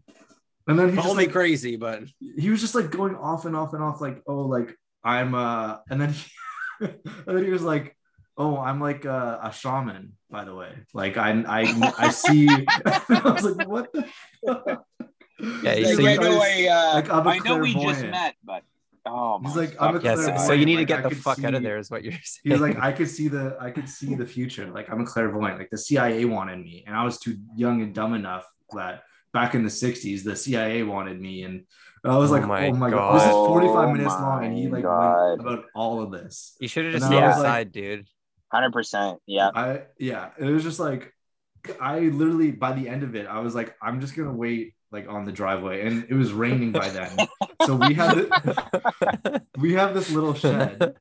And 0.69 0.77
then 0.79 0.89
he 0.89 0.95
Call 0.95 1.05
just 1.05 1.17
me 1.17 1.23
like, 1.25 1.31
crazy, 1.33 1.75
but 1.75 2.03
he 2.37 2.49
was 2.49 2.61
just 2.61 2.75
like 2.75 2.91
going 2.91 3.15
off 3.15 3.45
and 3.45 3.55
off 3.55 3.73
and 3.73 3.83
off, 3.83 3.99
like, 3.99 4.21
oh, 4.27 4.41
like 4.41 4.75
I'm 5.03 5.33
uh 5.33 5.77
and 5.89 5.99
then 5.99 6.13
he, 6.13 6.31
and 6.81 6.93
then 7.25 7.43
he 7.43 7.49
was 7.51 7.63
like, 7.63 7.95
Oh, 8.37 8.57
I'm 8.57 8.79
like 8.79 9.03
a, 9.03 9.39
a 9.43 9.51
shaman, 9.51 10.13
by 10.31 10.45
the 10.45 10.55
way. 10.55 10.71
Like 10.93 11.17
I 11.17 11.31
I 11.45 11.93
I 11.97 12.09
see 12.09 12.47
I 12.85 13.21
was 13.25 13.43
like, 13.43 13.67
what 13.67 13.91
the 13.91 14.07
fuck? 14.45 14.85
Yeah, 15.63 15.75
He's 15.75 15.97
so 15.97 16.03
like, 16.03 16.21
you- 16.21 16.25
I 16.25 16.29
know, 16.29 16.41
I, 16.41 16.67
uh, 16.67 16.93
like, 16.95 17.09
I'm 17.11 17.27
a 17.27 17.29
I 17.31 17.37
know 17.39 17.57
we 17.57 17.73
just 17.73 18.05
met, 18.05 18.35
but 18.43 18.63
oh, 19.05 19.39
He's 19.43 19.55
my 19.55 19.61
like, 19.61 19.75
I'm 19.81 19.95
a 19.95 19.99
fucking 19.99 20.05
yeah. 20.05 20.15
So, 20.15 20.27
God. 20.27 20.37
so 20.37 20.53
you 20.53 20.65
need 20.65 20.77
to 20.77 20.85
get 20.85 20.99
I 20.99 21.01
the 21.01 21.09
could 21.09 21.17
fuck 21.17 21.43
out 21.43 21.53
of 21.53 21.63
there, 21.63 21.77
is 21.77 21.89
what 21.91 22.03
you're 22.03 22.13
saying. 22.13 22.41
He's 22.43 22.59
like, 22.61 22.77
I 22.79 22.91
could 22.93 23.09
see 23.09 23.27
the 23.27 23.57
I 23.59 23.71
could 23.71 23.89
see 23.89 24.15
the 24.15 24.25
future. 24.25 24.67
Like 24.67 24.89
I'm 24.89 25.01
a 25.01 25.05
clairvoyant. 25.05 25.57
Like 25.57 25.69
the 25.69 25.77
CIA 25.77 26.23
wanted 26.25 26.59
me, 26.59 26.83
and 26.87 26.95
I 26.95 27.03
was 27.03 27.19
too 27.19 27.35
young 27.55 27.81
and 27.81 27.93
dumb 27.93 28.13
enough 28.13 28.45
that 28.73 29.01
back 29.33 29.55
in 29.55 29.63
the 29.63 29.69
'60s 29.69 30.23
the 30.23 30.35
CIA 30.35 30.83
wanted 30.83 31.19
me, 31.19 31.43
and 31.43 31.65
I 32.03 32.17
was 32.17 32.31
Oh 32.31 32.35
like, 32.35 32.45
my 32.47 32.67
oh 32.67 32.73
my 32.73 32.89
god, 32.89 33.15
this 33.15 33.23
is 33.27 33.31
45 33.31 33.73
God. 33.73 33.91
minutes 33.93 34.13
long, 34.13 34.45
and 34.45 34.57
he 34.57 34.67
Oh 34.67 34.71
like 34.71 34.83
went 34.83 35.41
about 35.41 35.65
all 35.75 36.01
of 36.01 36.11
this. 36.11 36.55
you 36.59 36.67
should 36.67 36.85
have 36.85 36.93
just 36.93 37.09
then 37.09 37.31
stayed 37.33 37.45
I 37.45 37.57
like- 37.59 37.71
dude. 37.71 38.07
Hundred 38.51 38.73
percent. 38.73 39.19
Yeah. 39.27 39.49
I 39.53 39.83
yeah, 39.99 40.29
it 40.39 40.45
was 40.45 40.63
just 40.63 40.79
like 40.79 41.13
I 41.79 41.99
literally 41.99 42.51
by 42.51 42.71
the 42.71 42.87
end 42.89 43.03
of 43.03 43.15
it, 43.15 43.27
I 43.27 43.39
was 43.41 43.53
like, 43.53 43.75
I'm 43.81 44.01
just 44.01 44.15
gonna 44.15 44.33
wait 44.33 44.73
like 44.91 45.07
on 45.07 45.25
the 45.25 45.31
driveway, 45.31 45.85
and 45.85 46.05
it 46.09 46.15
was 46.15 46.33
raining 46.33 46.71
by 46.71 46.89
then, 46.89 47.15
so 47.65 47.75
we 47.75 47.93
had 47.93 48.15
the, 48.17 49.43
we 49.59 49.73
have 49.73 49.93
this 49.93 50.09
little 50.09 50.33
shed. 50.33 50.95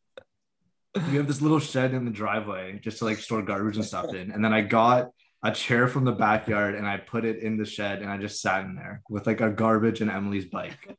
We 1.11 1.17
have 1.17 1.27
this 1.27 1.41
little 1.41 1.59
shed 1.61 1.95
in 1.95 2.05
the 2.05 2.11
driveway 2.11 2.81
just 2.83 2.99
to 2.99 3.05
like 3.07 3.19
store 3.19 3.41
garbage 3.41 3.77
and 3.77 3.85
stuff 3.85 4.13
in, 4.13 4.31
and 4.31 4.45
then 4.45 4.53
I 4.53 4.61
got 4.63 5.09
a 5.42 5.52
chair 5.52 5.87
from 5.88 6.04
the 6.04 6.12
backyard 6.12 6.75
and 6.75 6.87
I 6.87 6.97
put 6.97 7.25
it 7.25 7.38
in 7.42 7.57
the 7.57 7.64
shed, 7.64 8.02
and 8.02 8.11
I 8.11 8.18
just 8.18 8.40
sat 8.40 8.64
in 8.64 8.75
there 8.75 9.02
with 9.09 9.26
like 9.26 9.40
a 9.40 9.50
garbage 9.50 10.00
and 10.00 10.11
Emily's 10.11 10.47
bike. 10.47 10.97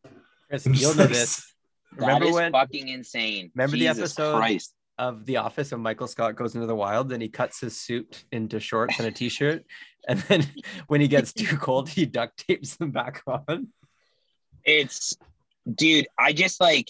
Chris, 0.47 0.65
you'll 0.65 0.95
know 0.95 1.05
this. 1.07 1.53
That 1.97 2.05
Remember 2.05 2.25
is 2.27 2.33
when- 2.33 2.51
fucking 2.51 2.87
insane. 2.87 3.51
Remember 3.55 3.75
the 3.77 3.87
episode? 3.87 4.37
Christ. 4.37 4.73
of 4.97 5.25
The 5.25 5.37
Office 5.37 5.71
when 5.71 5.81
Michael 5.81 6.07
Scott 6.07 6.35
goes 6.35 6.55
into 6.55 6.67
the 6.67 6.75
wild 6.75 7.11
and 7.11 7.21
he 7.21 7.29
cuts 7.29 7.59
his 7.59 7.77
suit 7.77 8.25
into 8.31 8.59
shorts 8.59 8.99
and 8.99 9.07
a 9.07 9.11
t-shirt, 9.11 9.65
and 10.07 10.19
then 10.21 10.45
when 10.87 11.01
he 11.01 11.07
gets 11.07 11.33
too 11.33 11.57
cold, 11.57 11.89
he 11.89 12.05
duct 12.05 12.45
tapes 12.47 12.75
them 12.75 12.91
back 12.91 13.21
on. 13.27 13.67
It's, 14.63 15.15
dude. 15.73 16.07
I 16.17 16.33
just 16.33 16.59
like, 16.61 16.89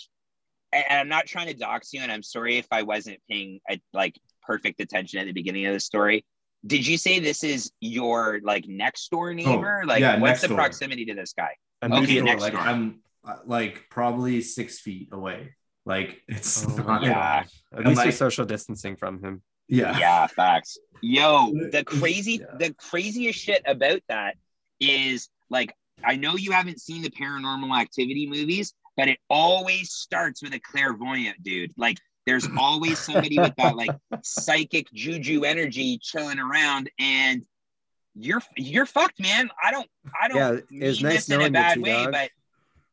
and 0.72 0.86
I'm 0.90 1.08
not 1.08 1.26
trying 1.26 1.48
to 1.48 1.54
dox 1.54 1.94
you, 1.94 2.02
and 2.02 2.12
I'm 2.12 2.24
sorry 2.24 2.58
if 2.58 2.68
I 2.72 2.84
wasn't 2.84 3.20
paying 3.30 3.60
a, 3.70 3.80
like 3.94 4.20
perfect 4.44 4.82
attention 4.82 5.20
at 5.20 5.26
the 5.26 5.32
beginning 5.34 5.66
of 5.66 5.74
the 5.74 5.80
story. 5.80 6.26
Did 6.66 6.86
you 6.86 6.98
say 6.98 7.20
this 7.20 7.44
is 7.44 7.72
your 7.80 8.40
like 8.44 8.68
next 8.68 9.10
door 9.12 9.34
neighbor? 9.34 9.84
like, 9.86 9.98
Oh, 10.04 10.06
yeah, 10.06 10.12
what's 10.20 10.30
next 10.32 10.42
the 10.42 10.48
door. 10.50 10.58
proximity 10.58 11.06
to 11.06 11.14
this 11.14 11.34
guy? 11.34 11.52
And 11.82 11.94
Okay, 11.94 12.02
Next 12.02 12.14
door, 12.16 12.24
next 12.26 12.42
like 12.42 12.54
door. 12.54 12.62
I'm 12.62 13.00
uh, 13.26 13.36
like 13.46 13.86
probably 13.90 14.42
six 14.42 14.80
feet 14.80 15.10
away. 15.12 15.56
Like 15.86 16.22
it's 16.28 16.66
Oh 16.66 16.76
not- 16.76 17.04
Yeah. 17.04 17.44
At 17.74 17.80
And 17.80 17.88
least 17.88 18.04
you're 18.04 18.12
social 18.12 18.46
distancing 18.46 18.96
from 18.98 19.24
him. 19.24 19.42
yeah. 19.70 19.98
yeah 20.00 20.28
facts 20.28 20.78
yo 21.02 21.52
the 21.72 21.84
crazy 21.86 22.42
Yeah. 22.42 22.58
the 22.58 22.74
craziest 22.74 23.40
shit 23.40 23.62
about 23.66 24.02
that 24.10 24.36
is 24.82 25.30
like 25.50 25.72
i 26.04 26.16
know 26.16 26.36
you 26.36 26.52
haven't 26.52 26.82
seen 26.82 27.02
the 27.04 27.10
paranormal 27.12 27.80
activity 27.80 28.28
movies 28.28 28.74
but 28.98 29.08
it 29.08 29.20
always 29.30 29.92
starts 29.94 30.42
with 30.44 30.54
a 30.56 30.60
clairvoyant 30.60 31.42
dude 31.44 31.72
like 31.78 31.98
there's 32.30 32.48
always 32.60 33.00
somebody 33.00 33.40
with 33.40 33.56
that 33.58 33.76
like 33.76 33.90
psychic 34.24 34.86
juju 34.94 35.44
energy 35.44 35.98
chilling 36.00 36.38
around 36.38 36.88
and 37.00 37.42
you're 38.16 38.42
you're 38.56 38.86
fucked 38.86 39.20
man 39.20 39.50
i 39.64 39.72
don't 39.72 39.88
i 40.22 40.28
don't 40.28 40.38
Yeah, 40.38 40.52
it 40.52 40.70
mean 40.70 40.80
nice 41.02 41.26
this 41.26 41.30
in 41.32 41.42
a 41.42 41.50
bad 41.50 41.80
way 41.82 41.90
T-Dog. 41.98 42.12
but 42.12 42.30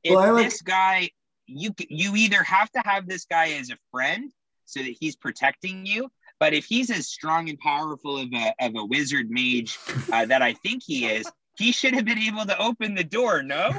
if 0.03 0.15
Well, 0.15 0.21
I 0.25 0.31
like- 0.31 0.45
this 0.45 0.63
guy 0.63 1.11
you 1.47 1.71
you 1.91 2.17
either 2.17 2.43
have 2.43 2.71
to 2.73 2.81
have 2.87 3.07
this 3.07 3.27
guy 3.27 3.51
as 3.61 3.69
a 3.71 3.77
friend 3.93 4.33
so 4.65 4.81
that 4.81 4.95
he's 4.99 5.17
protecting 5.17 5.85
you 5.85 6.09
but 6.41 6.55
if 6.55 6.65
he's 6.65 6.91
as 6.91 7.07
strong 7.09 7.49
and 7.51 7.59
powerful 7.59 8.19
of 8.19 8.29
a, 8.35 8.55
of 8.61 8.73
a 8.75 8.85
wizard 8.87 9.27
mage 9.31 9.79
uh, 10.13 10.25
that 10.25 10.41
i 10.41 10.55
think 10.55 10.83
he 10.83 11.07
is 11.07 11.27
he 11.59 11.73
should 11.73 11.95
have 11.95 12.05
been 12.07 12.19
able 12.19 12.45
to 12.47 12.59
open 12.59 12.95
the 12.95 13.05
door 13.05 13.43
no 13.43 13.71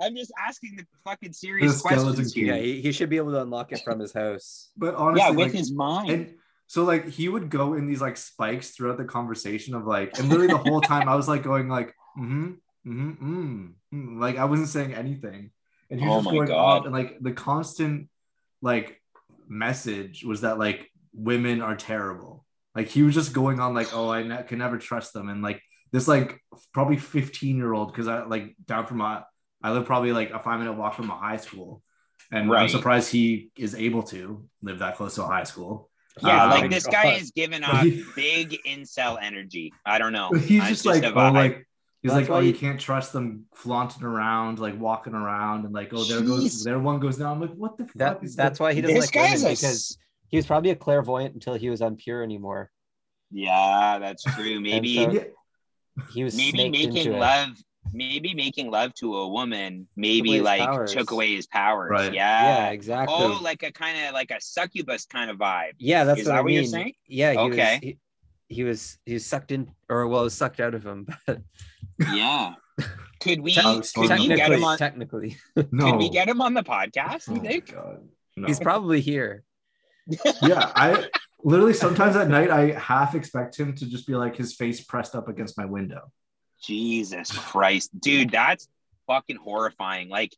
i'm 0.00 0.16
just 0.16 0.32
asking 0.38 0.76
the 0.76 0.84
fucking 1.04 1.32
serious 1.32 1.76
The 1.76 1.88
questions 1.88 2.32
key. 2.32 2.40
here 2.44 2.54
Yeah, 2.54 2.60
he, 2.62 2.80
he 2.80 2.92
should 2.92 3.10
be 3.10 3.16
able 3.16 3.32
to 3.32 3.42
unlock 3.42 3.72
it 3.72 3.80
from 3.84 4.00
his 4.00 4.12
house. 4.12 4.70
But 4.76 4.94
honestly, 4.94 5.20
yeah 5.26 5.30
with 5.30 5.48
like, 5.48 5.52
his 5.52 5.72
mind 5.72 6.10
and 6.10 6.34
so 6.66 6.84
like 6.84 7.08
he 7.08 7.28
would 7.28 7.50
go 7.50 7.74
in 7.74 7.88
these 7.88 8.00
like 8.00 8.16
spikes 8.16 8.70
throughout 8.70 8.96
the 8.96 9.04
conversation 9.04 9.74
of 9.74 9.86
like, 9.86 10.16
and 10.18 10.28
literally 10.28 10.52
the 10.52 10.56
whole 10.56 10.80
time 10.80 11.08
I 11.08 11.16
was 11.16 11.26
like 11.26 11.42
going 11.42 11.68
like, 11.68 11.88
mm-hmm, 12.16 12.52
mm-hmm, 12.86 13.10
mm, 13.10 13.72
mm. 13.92 14.20
like 14.20 14.36
I 14.38 14.44
wasn't 14.44 14.68
saying 14.68 14.94
anything, 14.94 15.50
and 15.90 16.00
he 16.00 16.06
was 16.06 16.14
Oh 16.14 16.18
just 16.18 16.26
my 16.26 16.32
going 16.32 16.46
God. 16.46 16.56
off, 16.56 16.84
and 16.84 16.94
like 16.94 17.18
the 17.20 17.32
constant 17.32 18.08
like 18.62 19.02
message 19.48 20.22
was 20.22 20.42
that 20.42 20.60
like 20.60 20.88
women 21.12 21.60
are 21.60 21.74
terrible. 21.74 22.46
Like 22.76 22.86
he 22.86 23.02
was 23.02 23.16
just 23.16 23.32
going 23.32 23.58
on 23.58 23.74
like, 23.74 23.92
oh, 23.92 24.08
I 24.08 24.22
ne- 24.22 24.44
can 24.44 24.58
never 24.58 24.78
trust 24.78 25.12
them, 25.12 25.28
and 25.28 25.42
like 25.42 25.60
this 25.90 26.06
like 26.06 26.40
probably 26.72 26.98
fifteen 26.98 27.56
year 27.56 27.72
old 27.72 27.88
because 27.90 28.06
I 28.06 28.22
like 28.26 28.54
down 28.64 28.86
from 28.86 28.98
my 28.98 29.24
I 29.62 29.72
live 29.72 29.84
probably 29.86 30.12
like 30.12 30.30
a 30.30 30.38
five 30.38 30.58
minute 30.58 30.72
walk 30.74 30.94
from 30.94 31.10
a 31.10 31.16
high 31.16 31.36
school. 31.36 31.82
And 32.32 32.52
I'm 32.54 32.68
surprised 32.68 33.10
he 33.10 33.50
is 33.58 33.74
able 33.74 34.02
to 34.04 34.46
live 34.62 34.78
that 34.78 34.96
close 34.96 35.16
to 35.16 35.24
a 35.24 35.26
high 35.26 35.44
school. 35.44 35.90
yeah 36.22 36.44
Um, 36.44 36.50
like 36.50 36.70
this 36.70 36.86
guy 36.86 37.12
is 37.20 37.30
giving 37.32 37.64
off 37.64 37.84
big 38.14 38.56
incel 38.66 39.16
energy 39.20 39.72
i 39.86 39.96
don't 39.98 40.12
know 40.12 40.30
He's 40.32 40.60
I'm 40.62 40.68
just 40.68 40.84
like, 40.86 41.02
a 41.02 41.12
oh, 41.12 41.30
like 41.32 41.66
he's 42.02 42.12
That's 42.12 42.28
like, 42.28 42.30
oh, 42.36 42.40
you 42.40 42.48
you- 42.52 42.54
can't 42.54 42.80
trust 42.80 43.12
them 43.12 43.46
flaunting 43.54 44.04
around, 44.04 44.58
like 44.58 44.78
walking 44.78 45.12
around, 45.14 45.64
and 45.66 45.74
like, 45.74 45.90
oh, 45.92 46.04
there 46.04 46.20
Jeez. 46.20 46.26
goes 46.26 46.64
there 46.64 46.78
one 46.78 46.98
goes 47.00 47.16
down. 47.18 47.32
I'm 47.34 47.40
like, 47.40 47.54
what 47.54 47.76
the 47.78 47.84
fuck? 47.84 47.94
That 47.96 48.24
is 48.24 48.34
that's 48.36 48.58
that? 48.58 48.62
why 48.64 48.72
he 48.74 48.80
doesn't 48.80 48.96
this 48.96 49.14
like 49.14 49.22
women 49.24 49.46
a 49.46 49.50
because 49.50 49.98
he 50.28 50.36
was 50.36 50.46
probably 50.46 50.70
a 50.70 50.76
clairvoyant 50.76 51.34
until 51.34 51.54
he 51.54 51.68
was 51.70 51.80
unpure 51.80 52.22
anymore. 52.24 52.70
yeah 53.30 53.98
that's 53.98 54.22
true 54.34 54.60
maybe 54.68 54.94
so- 54.96 55.24
He 56.14 56.24
was 56.24 56.36
maybe 56.36 56.68
making 56.70 56.96
into 56.96 57.14
it. 57.14 57.18
love 57.18 57.50
maybe 57.92 58.34
making 58.34 58.70
love 58.70 58.92
to 58.94 59.16
a 59.16 59.28
woman 59.28 59.86
maybe 59.96 60.32
his 60.32 60.42
like 60.42 60.60
powers. 60.60 60.92
took 60.92 61.10
away 61.10 61.34
his 61.34 61.46
powers 61.46 61.90
Right. 61.90 62.12
yeah, 62.12 62.66
Yeah, 62.66 62.70
exactly. 62.70 63.16
oh 63.18 63.38
like 63.42 63.62
a 63.62 63.72
kind 63.72 63.98
of 64.06 64.12
like 64.14 64.30
a 64.30 64.40
succubus 64.40 65.06
kind 65.06 65.30
of 65.30 65.38
vibe 65.38 65.72
yeah, 65.78 66.04
that's 66.04 66.20
is 66.20 66.26
what 66.26 66.32
that 66.32 66.38
I 66.38 66.40
what 66.42 66.46
mean. 66.46 66.54
you're 66.56 66.64
saying? 66.64 66.92
Yeah, 67.08 67.32
he 67.32 67.38
Okay. 67.38 67.72
was 67.74 67.80
he, 67.82 67.98
he 68.48 68.64
was 68.64 68.98
he 69.06 69.14
was 69.14 69.26
sucked 69.26 69.50
in 69.52 69.70
or 69.88 70.06
well, 70.06 70.20
it 70.20 70.24
was 70.24 70.34
sucked 70.34 70.60
out 70.60 70.74
of 70.74 70.84
him. 70.84 71.06
But 71.26 71.40
yeah 72.14 72.54
could 73.20 73.40
we 73.40 73.52
Te- 73.52 73.60
could 73.94 73.94
we 73.94 74.08
get 74.08 74.18
technically, 74.38 74.56
him 74.56 74.64
on 74.64 74.78
technically, 74.78 75.36
no. 75.70 75.90
could 75.90 75.98
we 75.98 76.08
get 76.08 76.28
him 76.28 76.40
on 76.40 76.54
the 76.54 76.62
podcast 76.62 77.28
Oh 77.28 77.34
you 77.34 77.42
my 77.42 77.48
think 77.48 77.72
God. 77.72 78.08
No. 78.36 78.46
he's 78.46 78.58
probably 78.60 79.00
here. 79.02 79.44
yeah, 80.42 80.72
I 80.74 81.08
literally 81.42 81.74
sometimes 81.74 82.16
at 82.16 82.28
night 82.28 82.50
I 82.50 82.72
half 82.78 83.14
expect 83.14 83.58
him 83.58 83.74
to 83.76 83.86
just 83.86 84.06
be 84.06 84.14
like 84.14 84.36
his 84.36 84.54
face 84.54 84.80
pressed 84.80 85.14
up 85.14 85.28
against 85.28 85.58
my 85.58 85.66
window. 85.66 86.10
Jesus 86.62 87.30
christ 87.30 87.90
dude 88.00 88.30
that's 88.30 88.68
fucking 89.06 89.36
horrifying 89.36 90.08
like 90.08 90.32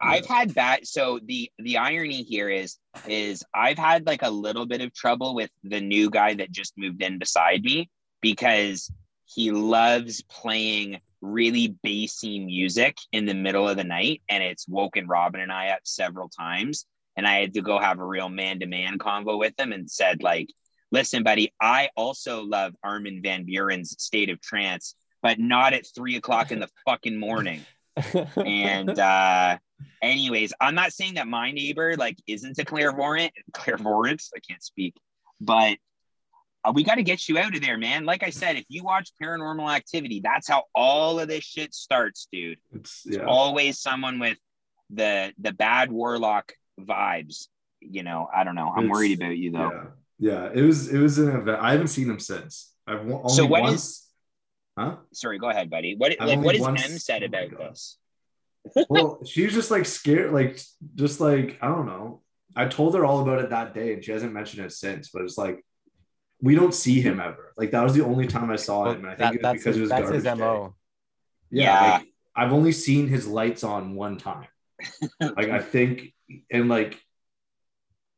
I've 0.00 0.26
had 0.26 0.50
that. 0.50 0.86
So 0.86 1.20
the 1.22 1.50
the 1.58 1.78
irony 1.78 2.22
here 2.22 2.48
is 2.48 2.78
is 3.06 3.44
I've 3.54 3.78
had 3.78 4.06
like 4.06 4.22
a 4.22 4.30
little 4.30 4.66
bit 4.66 4.80
of 4.80 4.94
trouble 4.94 5.34
with 5.34 5.50
the 5.62 5.80
new 5.80 6.10
guy 6.10 6.34
that 6.34 6.50
just 6.50 6.72
moved 6.76 7.02
in 7.02 7.18
beside 7.18 7.62
me 7.62 7.90
because 8.20 8.90
he 9.26 9.50
loves 9.50 10.22
playing 10.22 11.00
really 11.20 11.76
bassy 11.82 12.38
music 12.40 12.96
in 13.12 13.26
the 13.26 13.34
middle 13.34 13.68
of 13.68 13.76
the 13.76 13.84
night, 13.84 14.22
and 14.28 14.42
it's 14.42 14.66
woken 14.66 15.06
Robin 15.06 15.40
and 15.40 15.52
I 15.52 15.68
up 15.68 15.80
several 15.84 16.28
times. 16.28 16.86
And 17.16 17.26
I 17.26 17.40
had 17.40 17.54
to 17.54 17.60
go 17.60 17.78
have 17.78 17.98
a 17.98 18.06
real 18.06 18.30
man 18.30 18.60
to 18.60 18.66
man 18.66 18.98
convo 18.98 19.38
with 19.38 19.58
him 19.58 19.72
and 19.72 19.90
said 19.90 20.22
like, 20.22 20.48
"Listen, 20.90 21.22
buddy, 21.22 21.52
I 21.60 21.90
also 21.94 22.42
love 22.42 22.74
Armin 22.82 23.20
van 23.22 23.44
Buuren's 23.44 23.94
State 24.02 24.30
of 24.30 24.40
Trance, 24.40 24.94
but 25.22 25.38
not 25.38 25.72
at 25.72 25.86
three 25.94 26.16
o'clock 26.16 26.50
in 26.52 26.60
the 26.60 26.68
fucking 26.84 27.18
morning." 27.18 27.64
and 28.36 28.98
uh 28.98 29.58
anyways 30.00 30.52
i'm 30.60 30.74
not 30.76 30.92
saying 30.92 31.14
that 31.14 31.26
my 31.26 31.50
neighbor 31.50 31.96
like 31.96 32.16
isn't 32.26 32.56
a 32.58 32.64
clairvoyant 32.64 33.32
clairvoyant 33.52 34.22
i 34.34 34.38
can't 34.48 34.62
speak 34.62 34.94
but 35.40 35.76
uh, 36.64 36.72
we 36.74 36.84
got 36.84 36.94
to 36.94 37.02
get 37.02 37.28
you 37.28 37.36
out 37.36 37.54
of 37.54 37.60
there 37.60 37.76
man 37.76 38.04
like 38.04 38.22
i 38.22 38.30
said 38.30 38.56
if 38.56 38.64
you 38.68 38.84
watch 38.84 39.10
paranormal 39.20 39.68
activity 39.74 40.20
that's 40.22 40.48
how 40.48 40.62
all 40.74 41.18
of 41.18 41.26
this 41.28 41.42
shit 41.44 41.74
starts 41.74 42.28
dude 42.30 42.58
It's 42.72 43.02
It's 43.04 43.18
always 43.26 43.80
someone 43.80 44.18
with 44.20 44.38
the 44.90 45.32
the 45.38 45.52
bad 45.52 45.90
warlock 45.90 46.52
vibes 46.80 47.48
you 47.80 48.02
know 48.04 48.28
i 48.34 48.44
don't 48.44 48.54
know 48.54 48.68
i'm 48.74 48.84
It's- 48.84 48.90
worried 48.96 49.18
about 49.20 49.36
you 49.36 49.50
though 49.50 49.72
Yeah, 50.18 50.44
yeah. 50.44 50.50
It 50.54 50.62
was 50.62 50.88
it 50.94 50.98
was 50.98 51.18
an 51.18 51.28
event. 51.36 51.58
I 51.60 51.72
haven't 51.72 51.88
seen 51.88 52.08
him 52.08 52.20
since. 52.20 52.72
I've 52.86 53.00
only 53.00 53.28
So 53.30 53.46
what 53.46 53.62
once. 53.62 53.74
is- 53.84 54.06
Huh? 54.80 54.96
sorry 55.12 55.38
go 55.38 55.50
ahead 55.50 55.68
buddy 55.68 55.94
what 55.96 56.16
I've 56.20 56.28
like 56.28 56.40
what 56.40 56.54
has 56.56 56.62
once- 56.62 56.90
m 56.90 56.98
said 56.98 57.22
oh 57.22 57.26
about 57.26 57.50
God. 57.50 57.70
this 57.72 57.96
well, 58.90 59.24
she's 59.24 59.54
just 59.54 59.70
like 59.70 59.86
scared, 59.86 60.32
like 60.34 60.60
just 60.94 61.18
like 61.18 61.56
I 61.62 61.68
don't 61.68 61.86
know. 61.86 62.20
I 62.54 62.66
told 62.66 62.94
her 62.94 63.06
all 63.06 63.20
about 63.22 63.38
it 63.42 63.48
that 63.48 63.72
day, 63.72 63.94
and 63.94 64.04
she 64.04 64.12
hasn't 64.12 64.34
mentioned 64.34 64.66
it 64.66 64.72
since. 64.72 65.08
But 65.14 65.22
it's 65.22 65.38
like 65.38 65.64
we 66.42 66.54
don't 66.54 66.74
see 66.74 67.00
him 67.00 67.20
ever. 67.20 67.54
Like 67.56 67.70
that 67.70 67.82
was 67.82 67.94
the 67.94 68.04
only 68.04 68.26
time 68.26 68.50
I 68.50 68.56
saw 68.56 68.82
Well, 68.82 68.92
him. 68.92 69.06
And 69.06 69.12
I 69.12 69.14
that- 69.14 69.30
think 69.32 69.42
it 69.42 69.46
was 69.46 69.52
because 69.54 69.64
his, 69.64 69.76
it 69.76 69.80
was 69.80 69.90
that's 69.90 70.10
his 70.10 70.24
garbage 70.24 70.72
day. 70.72 70.74
Yeah, 71.52 71.64
Yeah. 71.84 71.92
like 72.00 72.06
I've 72.36 72.52
only 72.52 72.72
seen 72.72 73.08
his 73.08 73.26
lights 73.26 73.64
on 73.64 73.94
one 73.94 74.18
time. 74.18 74.48
like 75.20 75.48
I 75.48 75.60
think, 75.60 76.12
and 76.52 76.68
like, 76.68 77.00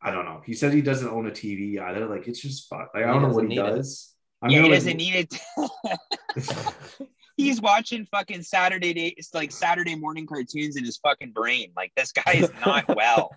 I 0.03 0.11
don't 0.11 0.25
know. 0.25 0.43
He 0.45 0.55
said 0.55 0.73
he 0.73 0.83
doesn't 0.83 1.07
own 1.09 1.29
a 1.29 1.31
TV 1.31 1.79
either. 1.81 2.07
Like 2.07 2.27
it's 2.27 2.41
just 2.41 2.69
fuck. 2.69 2.91
Like 2.95 3.05
I 3.05 3.13
don't 3.13 3.23
know 3.23 3.29
what 3.29 3.49
he 3.49 3.55
does. 3.55 4.09
it. 4.09 4.12
Does. 4.43 4.45
I'm 4.45 4.51
yeah, 4.51 4.63
he 4.63 4.69
doesn't 4.69 4.97
need 4.97 5.15
it. 5.15 7.07
He's 7.37 7.61
watching 7.61 8.07
fucking 8.07 8.43
Saturday 8.43 8.93
day, 8.93 9.15
it's 9.17 9.33
like 9.35 9.51
Saturday 9.51 9.95
morning 9.95 10.27
cartoons 10.27 10.77
in 10.77 10.85
his 10.85 10.99
fucking 10.99 11.33
brain. 11.33 11.73
Like 11.75 11.93
this 11.97 12.13
guy 12.13 12.33
is 12.35 12.53
not 12.65 12.85
well. 12.97 13.35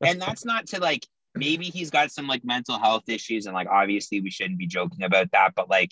and 0.00 0.20
that's 0.20 0.44
not 0.44 0.66
to 0.68 0.80
like 0.80 1.06
maybe 1.34 1.66
he's 1.66 1.90
got 1.90 2.10
some 2.10 2.26
like 2.26 2.44
mental 2.44 2.78
health 2.78 3.08
issues 3.08 3.46
and 3.46 3.54
like 3.54 3.68
obviously 3.68 4.20
we 4.20 4.30
shouldn't 4.30 4.58
be 4.58 4.66
joking 4.66 5.04
about 5.04 5.30
that, 5.32 5.52
but 5.54 5.68
like 5.68 5.90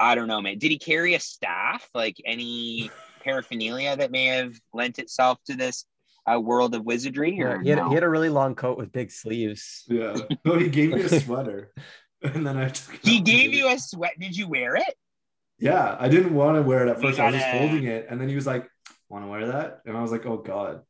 I 0.00 0.14
don't 0.14 0.26
know, 0.26 0.40
man. 0.40 0.58
Did 0.58 0.70
he 0.70 0.78
carry 0.78 1.14
a 1.14 1.20
staff? 1.20 1.88
Like 1.94 2.16
any 2.24 2.90
paraphernalia 3.22 3.96
that 3.96 4.10
may 4.10 4.26
have 4.26 4.54
lent 4.72 4.98
itself 4.98 5.38
to 5.46 5.54
this 5.56 5.84
uh, 6.30 6.40
world 6.40 6.74
of 6.74 6.84
wizardry? 6.84 7.40
Or 7.42 7.56
Yeah, 7.56 7.62
he, 7.62 7.68
had, 7.70 7.78
no? 7.78 7.88
he 7.88 7.94
had 7.94 8.04
a 8.04 8.08
really 8.08 8.28
long 8.28 8.54
coat 8.54 8.76
with 8.76 8.92
big 8.92 9.10
sleeves. 9.10 9.84
Yeah. 9.88 10.16
No, 10.44 10.58
he 10.58 10.68
gave 10.68 10.92
me 10.92 11.02
a 11.02 11.08
sweater, 11.20 11.72
and 12.34 12.46
then 12.46 12.56
I 12.56 12.68
took. 12.68 12.94
it 12.94 13.00
he 13.04 13.20
gave 13.20 13.52
you 13.52 13.68
a 13.68 13.78
sweat. 13.78 14.12
Did 14.18 14.36
you 14.36 14.48
wear 14.48 14.76
it? 14.76 14.94
Yeah, 15.58 15.96
I 15.98 16.08
didn't 16.08 16.34
want 16.34 16.56
to 16.56 16.62
wear 16.62 16.86
it 16.86 16.90
at 16.90 16.96
We 16.98 17.02
first. 17.04 17.20
I 17.20 17.26
was 17.26 17.34
just 17.36 17.46
holding 17.48 17.84
it, 17.84 18.06
and 18.10 18.20
then 18.20 18.28
he 18.28 18.34
was 18.34 18.46
like, 18.46 18.68
"Want 19.08 19.24
to 19.24 19.28
wear 19.28 19.46
that?" 19.48 19.80
And 19.86 19.96
I 19.96 20.02
was 20.02 20.10
like, 20.10 20.26
"Oh 20.26 20.38
God," 20.38 20.82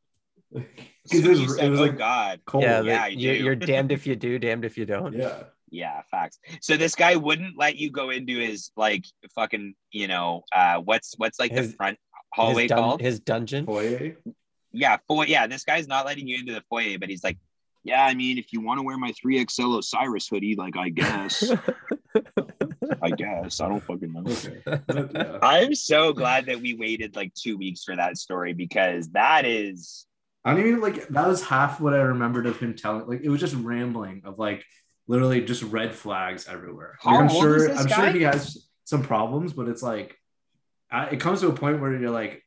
So 0.55 0.63
because 1.11 1.25
it 1.25 1.29
was, 1.29 1.41
you 1.41 1.59
it 1.59 1.69
was 1.69 1.81
oh 1.81 1.83
like 1.83 1.99
God. 1.99 2.41
cold. 2.47 2.65
yeah, 2.65 2.81
yeah, 2.81 2.83
that 3.01 3.13
you, 3.13 3.35
do. 3.37 3.45
you're 3.45 3.55
damned 3.73 3.93
if 3.93 4.07
you 4.07 4.17
do, 4.17 4.39
damned 4.39 4.65
if 4.65 4.79
you 4.79 4.87
don't. 4.87 5.13
yeah. 5.13 5.43
Yeah, 5.71 6.03
facts. 6.09 6.39
So 6.61 6.77
this 6.77 6.95
guy 6.95 7.17
wouldn't 7.17 7.59
let 7.59 7.75
you 7.77 7.91
go 7.91 8.11
into 8.11 8.39
his 8.39 8.71
like 8.77 9.05
fucking, 9.35 9.75
you 9.91 10.07
know, 10.07 10.45
uh 10.55 10.77
what's 10.79 11.15
what's 11.19 11.41
like 11.41 11.51
His- 11.51 11.73
the 11.73 11.77
front 11.77 11.99
hallway 12.33 12.63
his, 12.63 12.69
dun- 12.69 12.79
called? 12.79 13.01
his 13.01 13.19
dungeon. 13.19 13.67
Foyer. 13.67 14.17
yeah, 14.73 14.99
foyer. 15.09 15.27
Yeah, 15.27 15.49
this 15.49 15.65
guy's 15.65 15.89
not 15.89 16.07
letting 16.07 16.29
you 16.29 16.39
into 16.39 16.53
the 16.53 16.63
foyer, 16.71 16.97
but 17.01 17.09
he's 17.09 17.25
like, 17.25 17.39
yeah, 17.85 18.05
I 18.05 18.15
mean, 18.15 18.39
if 18.39 18.53
you 18.53 18.63
want 18.63 18.81
to 18.81 18.83
wear 18.83 18.97
my 18.97 19.13
3XL 19.13 19.79
Osiris 19.79 20.27
hoodie, 20.27 20.57
like 20.57 20.77
I 20.77 20.89
guess, 20.89 21.53
I 23.03 23.11
guess. 23.17 23.61
I 23.61 23.69
don't 23.69 23.83
fucking 23.83 24.13
know. 24.13 24.25
Okay. 24.27 25.39
I'm 25.43 25.75
so 25.75 26.15
glad 26.15 26.47
that 26.47 26.61
we 26.61 26.75
waited 26.75 27.15
like 27.15 27.35
two 27.35 27.59
weeks 27.59 27.85
for 27.85 27.95
that 27.95 28.17
story 28.17 28.55
because 28.55 29.11
that 29.11 29.45
is 29.45 30.07
I 30.45 30.55
don't 30.55 30.67
even 30.67 30.81
like 30.81 31.09
that 31.09 31.27
was 31.27 31.45
half 31.45 31.81
what 31.81 31.95
I 31.95 31.99
remembered 31.99 32.47
of 32.47 32.59
him 32.59 32.75
telling. 32.75 33.07
Like 33.07 33.21
it 33.23 33.29
was 33.29 33.41
just 33.41 33.55
rambling 33.55 34.23
of 34.25 34.39
like 34.39 34.65
literally 35.07 35.43
just 35.43 35.63
red 35.63 35.95
flags 35.95 36.47
everywhere. 36.49 36.97
How 37.01 37.13
like, 37.13 37.21
I'm 37.21 37.31
old 37.31 37.43
sure 37.43 37.57
is 37.57 37.67
this 37.69 37.81
I'm 37.81 37.87
guy? 37.87 37.97
sure 37.97 38.11
he 38.13 38.23
has 38.23 38.67
some 38.85 39.03
problems, 39.03 39.53
but 39.53 39.69
it's 39.69 39.83
like 39.83 40.17
I, 40.91 41.07
it 41.07 41.21
comes 41.21 41.41
to 41.41 41.49
a 41.49 41.53
point 41.53 41.81
where 41.81 41.95
you're 41.99 42.11
like 42.11 42.44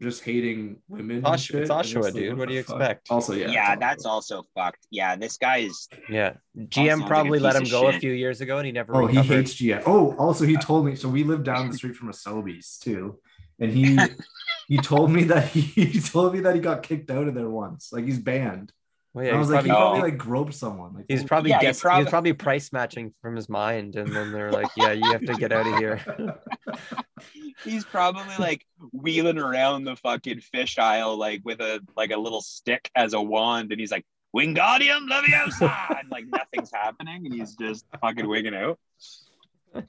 just 0.00 0.22
hating 0.22 0.76
women. 0.88 1.16
and 1.18 1.26
Oshawa- 1.26 1.38
shit, 1.38 1.56
it's 1.62 1.70
and 1.70 1.80
Oshawa, 1.80 2.02
like, 2.04 2.14
dude. 2.14 2.38
What 2.38 2.48
do 2.48 2.54
you 2.54 2.62
fuck? 2.62 2.76
expect? 2.76 3.06
Also, 3.10 3.34
yeah, 3.34 3.50
yeah, 3.50 3.76
that's 3.76 4.04
Oshawa. 4.06 4.10
also 4.10 4.44
fucked. 4.54 4.86
Yeah, 4.90 5.16
this 5.16 5.36
guy's 5.36 5.88
Yeah, 6.08 6.34
sounds 6.56 6.68
GM 6.70 6.98
like 7.00 7.08
probably 7.08 7.38
let 7.38 7.56
him 7.56 7.64
go 7.64 7.88
of 7.88 7.94
a 7.96 7.98
few 7.98 8.12
years 8.12 8.40
ago, 8.40 8.58
and 8.58 8.66
he 8.66 8.72
never. 8.72 8.94
Oh, 8.96 9.06
he 9.06 9.18
hates 9.20 9.54
GM. 9.54 9.82
Oh, 9.86 10.14
also 10.16 10.44
he 10.44 10.56
told 10.56 10.86
me. 10.86 10.94
So 10.94 11.08
we 11.08 11.24
live 11.24 11.42
down 11.44 11.68
the 11.70 11.76
street 11.76 11.96
from 11.96 12.08
a 12.08 12.12
Sobeys 12.12 12.78
too, 12.78 13.18
and 13.58 13.70
he 13.72 13.98
he 14.68 14.76
told 14.78 15.10
me 15.10 15.24
that 15.24 15.48
he, 15.48 15.60
he 15.86 16.00
told 16.00 16.34
me 16.34 16.40
that 16.40 16.54
he 16.54 16.60
got 16.60 16.82
kicked 16.82 17.10
out 17.10 17.28
of 17.28 17.34
there 17.34 17.48
once. 17.50 17.92
Like 17.92 18.04
he's 18.04 18.18
banned. 18.18 18.72
Well, 19.18 19.26
yeah, 19.26 19.34
I 19.34 19.38
he's 19.38 19.48
was 19.48 19.50
like, 19.56 19.64
he 19.64 19.70
probably, 19.70 19.84
probably 19.84 20.00
Oh. 20.00 20.04
like 20.04 20.18
groped 20.18 20.54
someone. 20.54 20.94
Like 20.94 21.06
he's 21.08 21.24
probably 21.24 21.50
Yeah, 21.50 21.60
he 21.60 21.72
prob- 21.72 22.02
he's 22.02 22.08
probably 22.08 22.32
price 22.34 22.72
matching 22.72 23.12
from 23.20 23.34
his 23.34 23.48
mind, 23.48 23.96
and 23.96 24.14
then 24.14 24.30
they're 24.30 24.52
like, 24.52 24.68
"Yeah, 24.76 24.92
you 24.92 25.10
have 25.10 25.22
to 25.22 25.34
get 25.34 25.50
out 25.50 25.66
of 25.66 25.76
here." 25.76 26.38
he's 27.64 27.84
probably 27.84 28.36
like 28.38 28.64
wheeling 28.92 29.38
around 29.38 29.82
the 29.82 29.96
fucking 29.96 30.38
fish 30.38 30.78
aisle 30.78 31.16
like 31.16 31.40
with 31.44 31.60
a 31.60 31.80
like 31.96 32.12
a 32.12 32.16
little 32.16 32.40
stick 32.40 32.88
as 32.94 33.12
a 33.12 33.20
wand 33.20 33.72
and 33.72 33.80
he's 33.80 33.90
like 33.90 34.06
Wingardium 34.36 35.08
Leviosa 35.10 35.98
and 35.98 36.08
like 36.12 36.26
nothing's 36.28 36.70
happening 36.72 37.26
and 37.26 37.34
he's 37.34 37.56
just 37.56 37.84
fucking 38.00 38.28
wigging 38.28 38.54
out. 38.54 38.78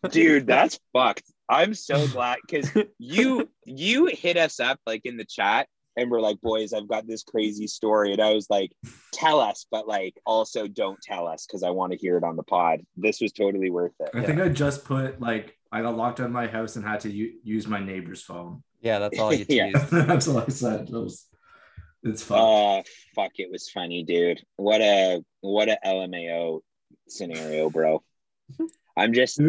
Dude, 0.09 0.48
that's 0.48 0.79
fucked. 0.91 1.31
I'm 1.48 1.75
so 1.75 2.07
glad 2.07 2.39
because 2.48 2.71
you 2.98 3.48
you 3.65 4.07
hit 4.07 4.37
us 4.37 4.59
up 4.59 4.79
like 4.87 5.01
in 5.05 5.18
the 5.18 5.25
chat 5.25 5.68
and 6.00 6.09
we're 6.09 6.22
like, 6.22 6.40
boys, 6.42 6.74
I've 6.74 6.88
got 6.88 7.07
this 7.07 7.24
crazy 7.24 7.68
story. 7.68 8.14
And 8.14 8.22
I 8.22 8.33
was 8.33 8.50
like, 8.50 8.72
tell 9.14 9.40
us, 9.40 9.66
but 9.70 9.88
like 9.88 10.20
also 10.25 10.68
don't 10.68 11.01
tell 11.01 11.27
us 11.27 11.46
because 11.46 11.64
I 11.64 11.70
want 11.70 11.92
to 11.92 11.98
hear 11.98 12.18
it 12.18 12.24
on 12.24 12.35
the 12.35 12.44
pod. 12.44 12.81
This 12.96 13.22
was 13.22 13.31
totally 13.31 13.70
worth 13.70 13.94
it. 14.00 14.09
I 14.14 14.24
think 14.24 14.40
I 14.40 14.50
just 14.50 14.85
put 14.85 15.20
like 15.20 15.57
I 15.72 15.81
got 15.81 15.98
locked 15.98 16.20
out 16.20 16.27
of 16.27 16.31
my 16.31 16.48
house 16.48 16.75
and 16.75 16.85
had 16.85 17.01
to 17.01 17.12
u- 17.12 17.40
use 17.44 17.68
my 17.68 17.79
neighbor's 17.79 18.22
phone. 18.22 18.64
Yeah, 18.81 19.00
that's 19.00 19.20
all 19.20 19.33
you 19.33 19.46
Yeah. 19.50 19.72
That's 19.92 20.27
all 20.27 20.40
I 20.40 20.48
said. 20.48 20.90
It 20.90 20.92
was, 20.92 21.25
it's 22.03 22.24
fun. 22.24 22.40
Oh 22.40 22.83
fuck, 23.14 23.31
it 23.35 23.51
was 23.51 23.70
funny, 23.70 24.03
dude. 24.03 24.42
What 24.55 24.81
a 24.81 25.22
what 25.42 25.70
a 25.70 25.77
LMAO 25.85 26.62
scenario, 27.07 27.70
bro. 27.70 28.01
I'm 28.98 29.14
just 29.14 29.40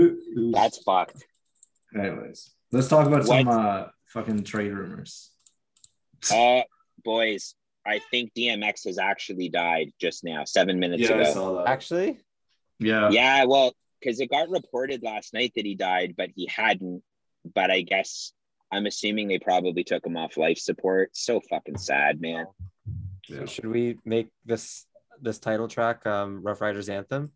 that's 0.52 0.78
fucked. 0.82 1.24
Anyways, 1.96 2.50
let's 2.72 2.88
talk 2.88 3.06
about 3.06 3.24
some 3.24 3.48
uh 3.48 3.84
fucking 4.06 4.44
trade 4.44 4.72
rumors. 4.72 5.29
Uh 6.32 6.62
boys, 7.04 7.54
I 7.86 8.00
think 8.10 8.32
DMX 8.34 8.84
has 8.86 8.98
actually 8.98 9.48
died 9.48 9.90
just 10.00 10.22
now, 10.24 10.44
seven 10.44 10.78
minutes 10.78 11.02
Yeah, 11.02 11.16
I 11.16 11.20
ago. 11.20 11.32
saw 11.32 11.52
that. 11.58 11.68
Actually, 11.68 12.18
Yeah. 12.78 13.10
Yeah, 13.10 13.44
well, 13.44 13.72
because 14.00 14.20
it 14.20 14.30
got 14.30 14.48
reported 14.50 15.02
last 15.02 15.32
night 15.34 15.52
that 15.56 15.64
he 15.64 15.74
died, 15.74 16.14
but 16.16 16.30
he 16.34 16.46
hadn't. 16.46 17.02
But 17.54 17.70
I 17.70 17.80
guess 17.82 18.32
I'm 18.70 18.86
assuming 18.86 19.28
they 19.28 19.38
probably 19.38 19.82
took 19.84 20.04
him 20.04 20.16
off 20.16 20.36
life 20.36 20.58
support. 20.58 21.10
So 21.16 21.40
fucking 21.48 21.78
sad, 21.78 22.20
man. 22.20 22.46
Yeah. 23.28 23.46
should 23.46 23.66
we 23.66 23.98
make 24.04 24.28
this 24.44 24.86
this 25.22 25.38
title 25.38 25.68
track 25.68 26.06
um, 26.06 26.42
Ruff 26.42 26.60
Ryders 26.60 26.88
anthem? 26.88 27.32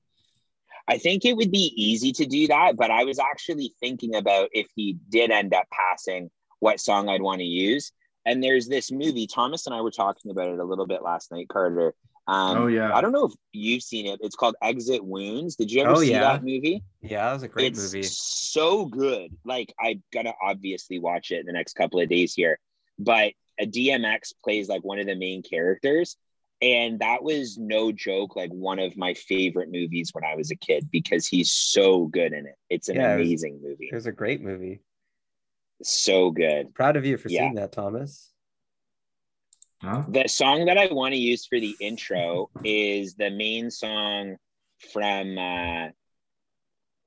I 0.87 0.99
think 0.99 1.25
it 1.25 1.35
would 1.37 1.51
be 1.51 1.73
easy 1.77 2.13
to 2.13 2.27
do 2.27 2.47
that, 2.49 2.77
but 2.77 2.91
I 2.91 3.05
was 3.05 3.19
actually 3.19 3.73
thinking 3.81 4.15
about 4.17 4.51
if 4.53 4.67
he 4.77 4.99
did 5.09 5.31
end 5.31 5.55
up 5.55 5.67
passing, 5.71 6.31
what 6.61 6.79
song 6.81 7.09
I'd 7.09 7.23
want 7.23 7.39
to 7.41 7.47
use. 7.47 7.93
And 8.27 8.43
there's 8.43 8.69
this 8.69 8.91
movie, 8.91 9.27
Thomas 9.27 9.67
and 9.67 9.75
I 9.75 9.81
were 9.83 9.91
talking 9.91 10.31
about 10.31 10.49
it 10.49 10.59
a 10.59 10.65
little 10.65 10.87
bit 10.87 11.03
last 11.03 11.31
night, 11.31 11.49
Carter. 11.49 11.95
Um, 12.27 12.57
oh 12.57 12.67
yeah. 12.69 12.95
I 12.95 13.03
don't 13.03 13.13
know 13.13 13.27
if 13.27 13.33
you've 13.53 13.83
seen 13.83 14.07
it. 14.07 14.19
It's 14.23 14.35
called 14.37 14.57
Exit 14.63 15.05
Wounds. 15.05 15.57
Did 15.57 15.71
you 15.71 15.83
ever 15.83 15.91
Oh, 15.93 16.01
see 16.01 16.11
yeah. 16.13 16.21
that 16.21 16.43
movie? 16.43 16.83
Yeah, 17.03 17.27
that 17.27 17.35
was 17.35 17.43
a 17.43 17.49
great 17.49 17.75
movie. 17.77 17.85
it's 17.85 17.95
movie. 17.95 18.03
so 18.07 18.87
good. 18.87 19.37
Like 19.45 19.75
I 19.79 20.01
gotta 20.13 20.33
obviously 20.43 20.99
watch 20.99 21.31
it 21.33 21.41
in 21.41 21.47
the 21.47 21.53
next 21.53 21.75
couple 21.75 22.01
of 22.01 22.09
days 22.09 22.33
here. 22.33 22.59
But 22.99 23.33
a 23.61 23.67
DMX 23.67 24.33
plays 24.43 24.69
like 24.69 24.83
one 24.85 24.99
of 24.99 25.07
the 25.07 25.17
main 25.17 25.43
characters. 25.43 26.17
And 26.63 27.01
that 27.01 27.23
was 27.23 27.59
no 27.59 27.93
joke, 27.93 28.37
like 28.37 28.51
one 28.51 28.79
of 28.79 28.97
my 28.97 29.13
favorite 29.13 29.71
movies 29.71 30.11
when 30.15 30.25
I 30.25 30.35
was 30.35 30.51
a 30.51 30.57
kid 30.57 30.89
because 30.91 31.27
he's 31.27 31.53
so 31.53 32.07
good 32.07 32.33
in 32.33 32.47
it. 32.47 32.55
It's 32.71 32.89
an 32.89 32.97
Yeah, 32.97 33.17
it 33.17 33.19
was- 33.19 33.27
amazing 33.27 33.61
movie. 33.63 33.89
It 33.93 33.95
was 33.95 34.07
a 34.07 34.13
great 34.13 34.41
movie. 34.41 34.81
So 35.85 36.31
good. 36.31 36.75
Proud 36.75 36.97
of 36.97 37.05
you 37.05 37.17
for 37.17 37.29
Yeah. 37.29 37.43
seeing 37.43 37.55
that, 37.55 37.73
Thomas. 37.73 38.33
Huh? 39.81 40.05
The 40.09 40.29
song 40.29 40.67
that 40.67 40.79
I 40.79 40.87
want 40.93 41.13
to 41.13 41.19
use 41.21 41.47
for 41.47 41.61
the 41.61 41.77
intro 41.81 42.51
is 42.65 43.15
the 43.15 43.31
main 43.31 43.71
song 43.71 44.37
from 44.93 45.39
uh 45.39 45.89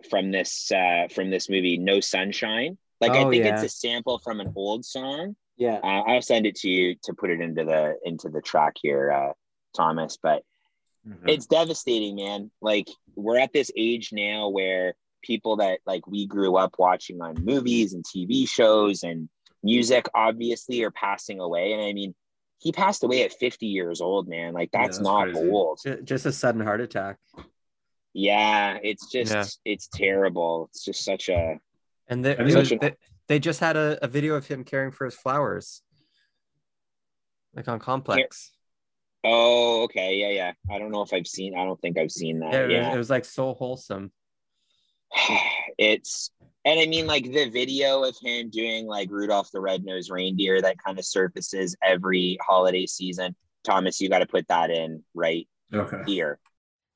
from 0.10 0.32
this 0.32 0.72
uh 0.72 1.08
from 1.12 1.30
this 1.30 1.50
movie, 1.50 1.78
No 1.78 2.00
Sunshine. 2.00 2.78
Like 3.02 3.12
I 3.12 3.24
Oh, 3.24 3.32
think 3.32 3.46
yeah. 3.46 3.54
it's 3.54 3.64
a 3.64 3.70
sample 3.70 4.20
from 4.20 4.40
an 4.40 4.52
old 4.56 4.86
song. 4.86 5.36
Yeah. 5.58 5.80
Uh, 5.84 6.04
I'll 6.08 6.22
send 6.22 6.46
it 6.46 6.56
to 6.58 6.70
you 6.70 6.96
to 7.04 7.14
put 7.14 7.30
it 7.32 7.42
into 7.42 7.64
the 7.64 7.96
into 8.04 8.30
the 8.30 8.42
track 8.42 8.76
here, 8.82 9.12
uh, 9.12 9.34
Thomas. 9.76 10.18
But 10.22 10.44
Mhm. 11.08 11.28
it's 11.28 11.48
devastating, 11.48 12.16
man. 12.18 12.52
Like 12.62 12.88
we're 13.16 13.40
at 13.40 13.54
this 13.54 13.72
age 13.76 14.10
now 14.14 14.50
where 14.50 14.96
people 15.28 15.58
that 15.58 15.80
like 15.86 16.08
we 16.08 16.26
grew 16.26 16.56
up 16.56 16.76
watching 16.80 17.22
on 17.22 17.36
movies 17.44 17.94
and 17.94 18.04
TV 18.06 18.48
shows 18.50 19.04
and 19.04 19.28
music 19.62 20.08
obviously 20.16 20.82
are 20.84 20.92
passing 20.92 21.40
away. 21.42 21.74
And 21.74 21.82
I 21.82 21.92
mean, 21.94 22.16
he 22.60 22.72
passed 22.72 23.04
away 23.04 23.24
at 23.24 23.34
50 23.34 23.68
years 23.68 24.00
old, 24.02 24.28
man. 24.30 24.54
Like 24.54 24.70
Yeah, 24.74 24.84
that's 24.84 24.98
that's 24.98 25.04
not 25.04 25.32
crazy. 25.32 25.50
old. 25.50 25.80
Just 26.06 26.26
a 26.26 26.32
sudden 26.32 26.62
heart 26.62 26.82
attack. 26.82 27.18
Yeah, 28.14 28.80
it's 28.82 29.12
just 29.12 29.34
Yeah. 29.34 29.46
it's 29.74 29.88
terrible. 29.90 30.70
It's 30.72 30.84
just 30.86 31.04
such 31.04 31.30
a 31.30 31.60
And 32.08 32.24
they, 32.26 32.36
Have 32.36 32.50
you- 32.50 32.64
they, 32.64 32.78
they, 32.78 32.96
they 33.28 33.40
just 33.40 33.60
had 33.60 33.76
a, 33.76 34.00
a 34.02 34.08
video 34.08 34.36
of 34.36 34.48
him 34.48 34.64
caring 34.64 34.92
for 34.92 35.06
his 35.06 35.14
flowers. 35.16 35.82
Like 37.54 37.68
on 37.68 37.80
Complex. 37.80 38.52
oh 39.24 39.84
okay, 39.84 40.16
yeah, 40.18 40.30
yeah. 40.30 40.52
I 40.74 40.80
don't 40.80 40.92
know 40.92 41.02
if 41.02 41.12
I've 41.14 41.28
seen 41.28 41.58
I 41.58 41.66
don't 41.66 41.80
think 41.82 41.98
I've 41.98 42.12
seen 42.12 42.40
that. 42.40 42.54
Yeah, 42.54 42.60
it, 42.60 42.68
was, 42.68 42.72
yeah. 42.74 42.94
it 42.94 42.98
was 42.98 43.10
like 43.10 43.26
so 43.26 43.54
wholesome. 43.54 44.12
it's 45.78 46.32
and 46.66 46.80
I 46.80 46.86
mean 46.86 47.08
like 47.08 47.32
the 47.32 47.50
video 47.50 48.04
of 48.04 48.18
him 48.22 48.50
doing 48.50 48.88
like 48.88 49.10
Rudolph 49.10 49.52
the 49.52 49.62
Red-Nosed 49.62 50.12
Reindeer 50.12 50.62
that 50.62 50.78
kind 50.84 51.00
of 51.00 51.06
surfaces 51.06 51.76
every 51.84 52.38
holiday 52.46 52.86
season. 52.86 53.36
Thomas, 53.64 54.00
you 54.02 54.10
got 54.10 54.20
to 54.20 54.26
put 54.28 54.48
that 54.50 54.70
in 54.70 55.04
right 55.14 55.48
Okay. 55.74 56.02
here. 56.06 56.40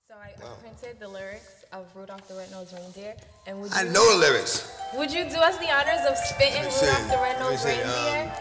So 0.08 0.16
I 0.16 0.34
printed 0.62 1.00
the 1.00 1.08
lyrics 1.08 1.64
of 1.72 1.86
Rudolph 1.96 2.28
the 2.28 2.36
Red-Nosed 2.36 2.74
Reindeer, 2.74 3.16
and 3.48 3.62
would 3.62 3.72
you, 3.72 3.78
I 3.78 3.84
know 3.84 4.12
the 4.12 4.18
lyrics. 4.20 4.70
would 4.98 5.12
you 5.12 5.24
do 5.30 5.38
us 5.38 5.58
the 5.58 5.72
honors 5.72 6.06
of 6.06 6.18
spitting 6.18 6.64
Let 6.64 6.82
me. 6.82 6.88
Rudolph 6.88 7.12
the 7.12 7.18
Red-Nosed 7.18 7.60
see, 7.62 7.70
um, 7.82 7.90
Reindeer? 8.14 8.34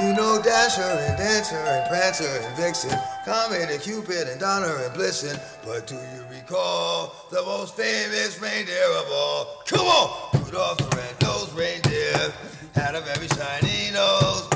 You 0.00 0.12
know 0.12 0.40
Dasher 0.42 0.82
and 0.82 1.16
Dancer 1.16 1.56
and 1.56 1.88
Prancer 1.88 2.26
and 2.26 2.56
Vixen, 2.56 2.98
Comet 3.24 3.70
and 3.70 3.80
Cupid 3.80 4.28
and 4.28 4.40
Donner 4.40 4.76
and 4.84 4.92
Blitzen. 4.94 5.38
But 5.64 5.86
do 5.86 5.94
you 5.94 6.24
recall 6.30 7.14
the 7.30 7.42
most 7.42 7.76
famous 7.76 8.40
reindeer 8.40 8.90
of 8.98 9.06
all? 9.12 9.62
Come 9.66 9.86
on! 9.86 10.44
Rudolph 10.44 10.78
the 10.78 10.96
red-nosed 10.96 11.54
reindeer 11.56 12.32
had 12.74 12.96
a 12.96 13.00
very 13.02 13.28
shiny 13.28 13.92
nose. 13.92 14.48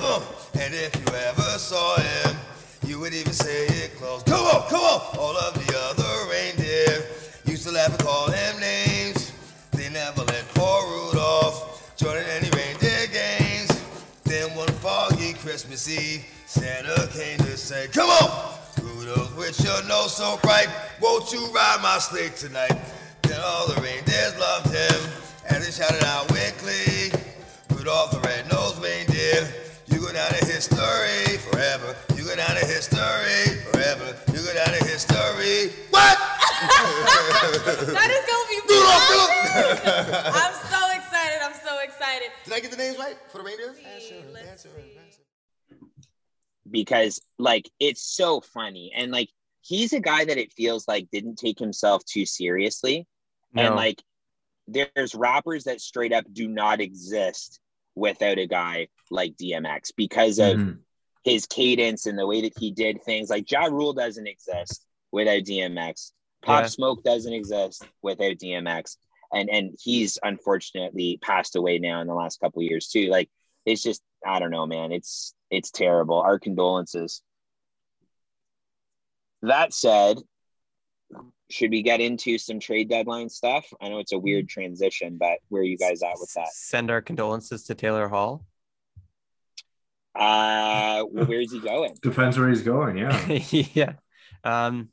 And 0.54 0.74
if 0.74 0.94
you 0.96 1.14
ever 1.14 1.58
saw 1.58 1.96
him, 1.96 2.36
you 2.84 2.98
would 2.98 3.14
even 3.14 3.32
say 3.32 3.66
it 3.66 3.96
close. 3.96 4.24
Come 4.24 4.44
on, 4.44 4.68
come 4.68 4.80
on! 4.80 5.18
All 5.18 5.36
of 5.36 5.54
the 5.54 5.78
other 5.78 6.30
reindeer 6.30 7.06
used 7.46 7.64
to 7.64 7.72
laugh 7.72 7.90
and 7.90 7.98
call 8.00 8.30
him 8.30 8.60
names. 8.60 8.87
Christmas 15.78 16.00
Eve, 16.00 16.24
Santa 16.46 17.08
came 17.12 17.38
to 17.38 17.56
say, 17.56 17.86
Come 17.92 18.10
on! 18.10 18.58
Rudolph, 18.82 19.36
with 19.36 19.62
your 19.62 19.80
nose 19.86 20.16
so 20.16 20.36
bright, 20.42 20.66
won't 21.00 21.32
you 21.32 21.46
ride 21.54 21.78
my 21.80 21.98
sleigh 21.98 22.30
tonight? 22.30 22.74
Then 23.22 23.38
all 23.44 23.68
the 23.68 23.80
reindeers 23.80 24.36
loved 24.40 24.74
him, 24.74 24.98
and 25.48 25.62
they 25.62 25.70
shouted 25.70 26.02
out 26.02 26.28
with 26.32 26.50
glee. 26.58 27.14
Rudolph 27.70 28.10
the 28.10 28.18
red-nosed 28.26 28.82
reindeer, 28.82 29.46
you 29.86 30.00
go 30.00 30.12
down 30.12 30.34
in 30.34 30.46
history 30.50 31.38
forever. 31.46 31.94
You 32.16 32.24
go 32.24 32.34
down 32.34 32.58
in 32.58 32.66
history 32.66 33.62
forever. 33.70 34.18
You 34.34 34.42
go 34.42 34.54
down 34.54 34.74
in 34.74 34.82
history. 34.82 35.70
What? 35.90 36.18
That 36.58 38.10
is 38.10 38.24
gonna 38.26 38.50
be 38.50 38.58
Rudolph, 38.66 39.06
perfect. 39.54 40.26
I'm 40.34 40.54
so 40.66 40.80
excited. 40.90 41.38
I'm 41.40 41.54
so 41.54 41.78
excited. 41.84 42.30
Did 42.44 42.52
I 42.52 42.58
get 42.58 42.72
the 42.72 42.76
names 42.76 42.98
right 42.98 43.16
for 43.28 43.38
the 43.38 43.44
reindeers? 43.44 43.76
See, 43.76 44.24
let's 44.34 44.64
see. 44.64 45.07
Because 46.70 47.20
like 47.38 47.70
it's 47.80 48.02
so 48.02 48.40
funny 48.40 48.92
and 48.94 49.10
like 49.12 49.28
he's 49.62 49.92
a 49.92 50.00
guy 50.00 50.24
that 50.24 50.38
it 50.38 50.52
feels 50.52 50.86
like 50.88 51.08
didn't 51.10 51.36
take 51.36 51.58
himself 51.58 52.04
too 52.04 52.24
seriously 52.26 53.06
and 53.56 53.74
like 53.76 54.02
there's 54.66 55.14
rappers 55.14 55.64
that 55.64 55.80
straight 55.80 56.12
up 56.12 56.24
do 56.32 56.46
not 56.48 56.80
exist 56.80 57.60
without 57.94 58.38
a 58.38 58.46
guy 58.46 58.86
like 59.10 59.34
DMX 59.36 59.90
because 59.96 60.38
of 60.38 60.56
Mhm. 60.58 60.78
his 61.24 61.46
cadence 61.46 62.06
and 62.06 62.18
the 62.18 62.26
way 62.26 62.42
that 62.42 62.56
he 62.58 62.70
did 62.70 63.02
things. 63.02 63.28
Like 63.30 63.50
Ja 63.50 63.64
Rule 63.64 63.92
doesn't 63.92 64.26
exist 64.26 64.86
without 65.10 65.42
DMX. 65.44 66.12
Pop 66.42 66.62
Yeah. 66.64 66.68
Smoke 66.68 67.02
doesn't 67.02 67.32
exist 67.32 67.82
without 68.02 68.36
DMX. 68.38 68.96
And 69.32 69.50
and 69.50 69.76
he's 69.82 70.18
unfortunately 70.22 71.18
passed 71.22 71.56
away 71.56 71.78
now 71.78 72.00
in 72.00 72.06
the 72.06 72.14
last 72.14 72.38
couple 72.40 72.62
years 72.62 72.88
too. 72.88 73.08
Like 73.08 73.28
it's 73.64 73.82
just 73.82 74.02
I 74.26 74.38
don't 74.38 74.50
know, 74.50 74.66
man. 74.66 74.92
It's 74.92 75.34
it's 75.50 75.70
terrible. 75.70 76.20
Our 76.20 76.38
condolences. 76.38 77.22
That 79.42 79.72
said, 79.72 80.18
should 81.50 81.70
we 81.70 81.82
get 81.82 82.00
into 82.00 82.38
some 82.38 82.60
trade 82.60 82.88
deadline 82.88 83.28
stuff? 83.28 83.64
I 83.80 83.88
know 83.88 84.00
it's 84.00 84.12
a 84.12 84.18
weird 84.18 84.48
transition, 84.48 85.16
but 85.18 85.38
where 85.48 85.62
are 85.62 85.64
you 85.64 85.78
guys 85.78 86.02
at 86.02 86.18
with 86.18 86.32
that? 86.34 86.48
Send 86.52 86.90
our 86.90 87.00
condolences 87.00 87.64
to 87.64 87.74
Taylor 87.74 88.08
Hall. 88.08 88.44
Uh, 90.14 91.04
where's 91.04 91.52
he 91.52 91.60
going? 91.60 91.94
Depends 92.02 92.38
where 92.38 92.48
he's 92.48 92.62
going. 92.62 92.98
Yeah. 92.98 93.26
yeah. 93.50 93.92
Um, 94.42 94.88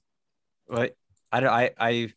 what 0.67 0.95
I 1.31 1.39
don't, 1.39 1.49
I, 1.49 1.71
I 1.79 2.13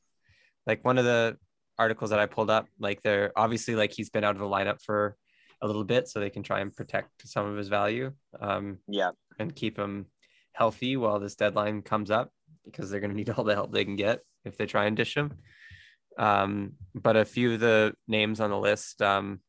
like 0.67 0.85
one 0.85 0.99
of 0.99 1.05
the 1.05 1.39
articles 1.79 2.11
that 2.11 2.19
I 2.19 2.27
pulled 2.27 2.51
up, 2.51 2.69
like 2.79 3.03
they're 3.03 3.33
obviously 3.35 3.75
like 3.75 3.93
he's 3.93 4.11
been 4.11 4.25
out 4.25 4.37
of 4.37 4.41
the 4.41 4.47
lineup 4.47 4.83
for 4.83 5.17
a 5.61 5.67
little 5.67 5.85
bit, 5.85 6.09
so 6.09 6.21
they 6.21 6.31
can 6.31 6.43
try 6.43 6.61
and 6.61 6.75
protect 6.75 7.27
some 7.29 7.47
of 7.47 7.57
his 7.57 7.69
value, 7.69 8.13
um, 8.41 8.79
Yeah, 8.89 9.11
and 9.39 9.55
keep 9.55 9.79
him 9.79 10.07
healthy 10.53 10.97
while 10.97 11.19
this 11.21 11.37
deadline 11.37 11.83
comes 11.83 12.11
up 12.11 12.31
because 12.65 12.91
they're 12.91 13.01
going 13.01 13.11
to 13.11 13.17
need 13.17 13.31
all 13.37 13.45
the 13.45 13.55
help 13.55 13.73
they 13.73 13.85
can 13.85 13.97
get 13.97 14.21
if 14.45 14.57
they 14.57 14.67
try 14.67 14.87
and 14.87 14.97
dish 14.97 15.17
him. 15.17 15.33
Um, 16.19 16.73
but 16.95 17.17
a 17.17 17.25
few 17.25 17.55
of 17.55 17.61
the 17.61 17.95
names 18.09 18.41
on 18.41 18.51
the 18.51 18.59
list, 18.59 19.01
um, 19.03 19.41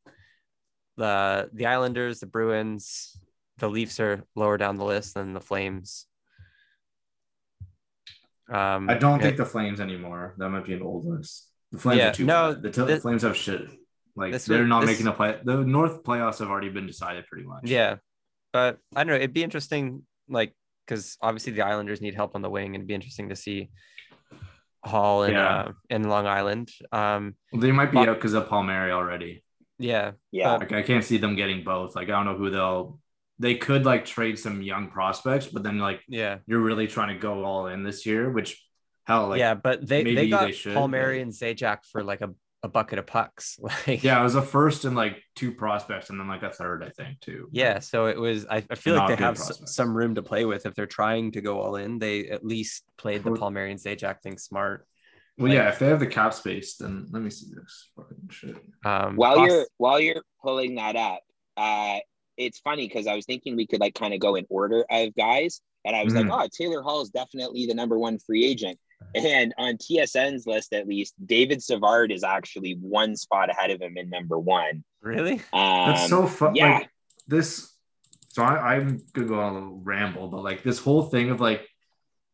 the 0.98 1.50
the 1.54 1.66
Islanders, 1.66 2.20
the 2.20 2.28
Bruins, 2.28 3.18
the 3.58 3.70
Leafs 3.70 4.00
are 4.00 4.24
lower 4.36 4.58
down 4.58 4.78
the 4.78 4.86
list 4.86 5.14
than 5.16 5.34
the 5.34 5.42
Flames. 5.42 6.06
Um, 8.52 8.90
I 8.90 8.96
don't 8.96 9.20
yeah, 9.20 9.26
think 9.26 9.38
the 9.38 9.46
Flames 9.46 9.80
anymore. 9.80 10.34
That 10.38 10.50
might 10.50 10.66
be 10.66 10.74
an 10.74 10.82
old 10.82 11.06
list. 11.06 11.48
The 11.72 11.78
Flames 11.78 12.00
Yeah, 12.00 12.10
are 12.10 12.14
too 12.14 12.26
no, 12.26 12.54
bad. 12.54 12.62
The, 12.64 12.72
t- 12.72 12.84
this- 12.84 13.02
Flames 13.04 13.22
have 13.22 13.38
shit. 13.38 13.62
Like 14.20 14.32
this 14.34 14.46
they're 14.46 14.60
was- 14.60 14.68
not 14.70 14.82
this- 14.82 14.90
making 14.92 15.06
the 15.06 15.12
play. 15.14 15.40
The 15.44 15.58
North 15.58 16.04
playoffs 16.04 16.40
have 16.40 16.50
already 16.50 16.70
been 16.70 16.86
decided 16.88 17.26
pretty 17.28 17.46
much. 17.48 17.62
Yeah, 17.64 17.98
but 18.54 18.78
I 18.96 19.04
don't 19.04 19.08
know. 19.08 19.16
It'd 19.16 19.34
be 19.34 19.44
interesting, 19.44 20.04
like, 20.28 20.54
because 20.86 21.18
obviously 21.22 21.54
the 21.54 21.62
Islanders 21.64 22.02
need 22.02 22.16
help 22.16 22.36
on 22.36 22.42
the 22.42 22.50
wing, 22.50 22.68
and 22.68 22.76
it'd 22.76 22.88
be 22.88 22.94
interesting 22.96 23.30
to 23.30 23.36
see 23.36 23.70
Hall 24.84 25.24
and 25.24 25.34
Yeah. 25.34 25.48
uh, 25.60 25.72
in 25.90 26.08
Long 26.08 26.26
Island. 26.26 26.70
Um, 26.92 27.36
Well, 27.52 27.62
they 27.62 27.72
might 27.72 27.88
be 27.92 27.96
But- 27.96 28.10
out 28.10 28.16
because 28.16 28.34
of 28.34 28.48
Palmieri 28.48 28.92
already. 28.92 29.44
yeah, 29.78 30.12
yeah. 30.32 30.56
Like 30.58 30.72
I 30.72 30.82
can't 30.82 31.04
see 31.04 31.18
them 31.18 31.36
getting 31.36 31.64
both. 31.64 31.96
Like 31.96 32.08
I 32.10 32.12
don't 32.12 32.26
know 32.26 32.36
who 32.38 32.50
they'll. 32.50 33.00
They 33.40 33.56
could 33.56 33.86
like 33.86 34.04
trade 34.06 34.38
some 34.40 34.62
young 34.62 34.90
prospects, 34.90 35.48
but 35.48 35.64
then 35.64 35.80
like 35.80 36.02
yeah, 36.08 36.40
you're 36.48 36.60
really 36.60 36.88
trying 36.88 37.10
to 37.16 37.20
go 37.20 37.44
all 37.46 37.68
in 37.68 37.84
this 37.84 38.06
year, 38.06 38.30
which 38.30 38.62
hell 39.06 39.30
like 39.30 39.40
yeah. 39.40 39.54
But 39.54 39.86
they 39.88 40.04
they 40.04 40.30
got 40.30 40.46
they 40.48 40.52
should, 40.54 40.74
Palmieri 40.74 41.18
but- 41.20 41.24
and 41.24 41.32
Zajac 41.34 41.86
for 41.92 42.04
like 42.04 42.22
a, 42.22 42.30
a 42.64 42.68
bucket 42.68 43.00
of 43.00 43.08
pucks. 43.08 43.58
Like, 43.88 44.04
yeah, 44.04 44.20
it 44.20 44.24
was 44.24 44.36
a 44.36 44.42
first 44.42 44.86
and 44.86 44.96
like 44.96 45.22
two 45.36 45.52
prospects, 45.54 46.10
and 46.10 46.20
then 46.20 46.28
like 46.28 46.44
a 46.44 46.50
third, 46.50 46.84
I 46.84 46.90
think 46.90 47.20
too. 47.22 47.48
yeah. 47.52 47.80
So 47.80 48.08
it 48.08 48.20
was. 48.20 48.46
I, 48.50 48.64
I 48.70 48.76
feel 48.76 48.96
Not 48.96 49.10
like 49.10 49.18
they 49.18 49.24
have 49.24 49.36
s- 49.36 49.46
prospects. 49.48 49.76
some 49.76 49.96
room 49.96 50.16
to 50.16 50.24
play 50.24 50.46
with 50.46 50.66
if 50.66 50.76
they're 50.76 50.86
trying 50.86 51.32
to 51.34 51.42
go 51.42 51.60
all 51.62 51.76
in. 51.78 52.00
They 52.00 52.28
at 52.30 52.46
least 52.46 52.84
played 52.98 53.24
the 53.24 53.32
Well- 53.32 53.40
Palmieri 53.40 53.72
and 53.72 53.80
Zajac 53.80 54.22
thing 54.22 54.38
smart. 54.38 54.86
Well, 55.38 55.54
yeah, 55.54 55.70
if 55.70 55.80
they 55.80 55.88
have 55.88 56.02
the 56.02 56.08
cap 56.08 56.34
space, 56.34 56.76
then 56.76 57.08
let 57.12 57.22
me 57.22 57.30
see 57.30 57.48
this 57.56 57.90
fucking 57.96 58.28
shit. 58.30 58.58
Um, 58.84 59.16
while 59.16 59.36
Boston- 59.38 59.56
you're 59.56 59.68
while 59.78 60.00
you're 60.02 60.24
pulling 60.44 60.76
that 60.76 60.96
up 60.96 61.20
uh 61.58 61.98
it's 62.38 62.60
funny 62.60 62.88
because 62.88 63.06
i 63.06 63.14
was 63.16 63.26
thinking 63.26 63.58
we 63.58 63.68
could 63.68 63.82
like 63.82 63.94
kind 63.94 64.14
of 64.14 64.20
go 64.22 64.36
in 64.36 64.46
order 64.50 64.86
of 64.90 65.14
guys 65.16 65.60
and 65.84 65.94
i 65.94 66.06
was 66.06 66.14
Mhm. 66.14 66.30
like 66.30 66.42
oh 66.46 66.48
taylor 66.58 66.82
hall 66.82 67.02
is 67.02 67.10
definitely 67.10 67.66
the 67.66 67.74
number 67.74 68.00
one 68.00 68.18
free 68.20 68.46
agent 68.46 68.80
and 69.16 69.54
on 69.58 69.76
tsn's 69.78 70.46
list 70.46 70.72
at 70.74 70.88
least 70.88 71.14
david 71.26 71.64
savard 71.64 72.12
is 72.12 72.24
actually 72.24 72.78
one 72.82 73.16
spot 73.16 73.50
ahead 73.50 73.72
of 73.72 73.82
him 73.82 73.98
in 73.98 74.10
number 74.10 74.38
one 74.38 74.84
really, 75.02 75.42
um, 75.54 75.92
That's 75.94 76.10
so 76.10 76.28
fun. 76.28 76.56
yeah 76.56 76.80
Like 76.80 76.90
this. 77.28 77.74
So 78.30 78.44
I, 78.44 78.76
I'm 78.76 79.02
gonna 79.14 79.28
go 79.28 79.40
on 79.40 79.52
a 79.52 79.54
little 79.56 79.80
ramble, 79.84 80.28
but 80.28 80.44
like 80.44 80.64
this 80.64 80.80
whole 80.80 81.04
thing 81.04 81.30
of 81.30 81.42
like 81.42 81.68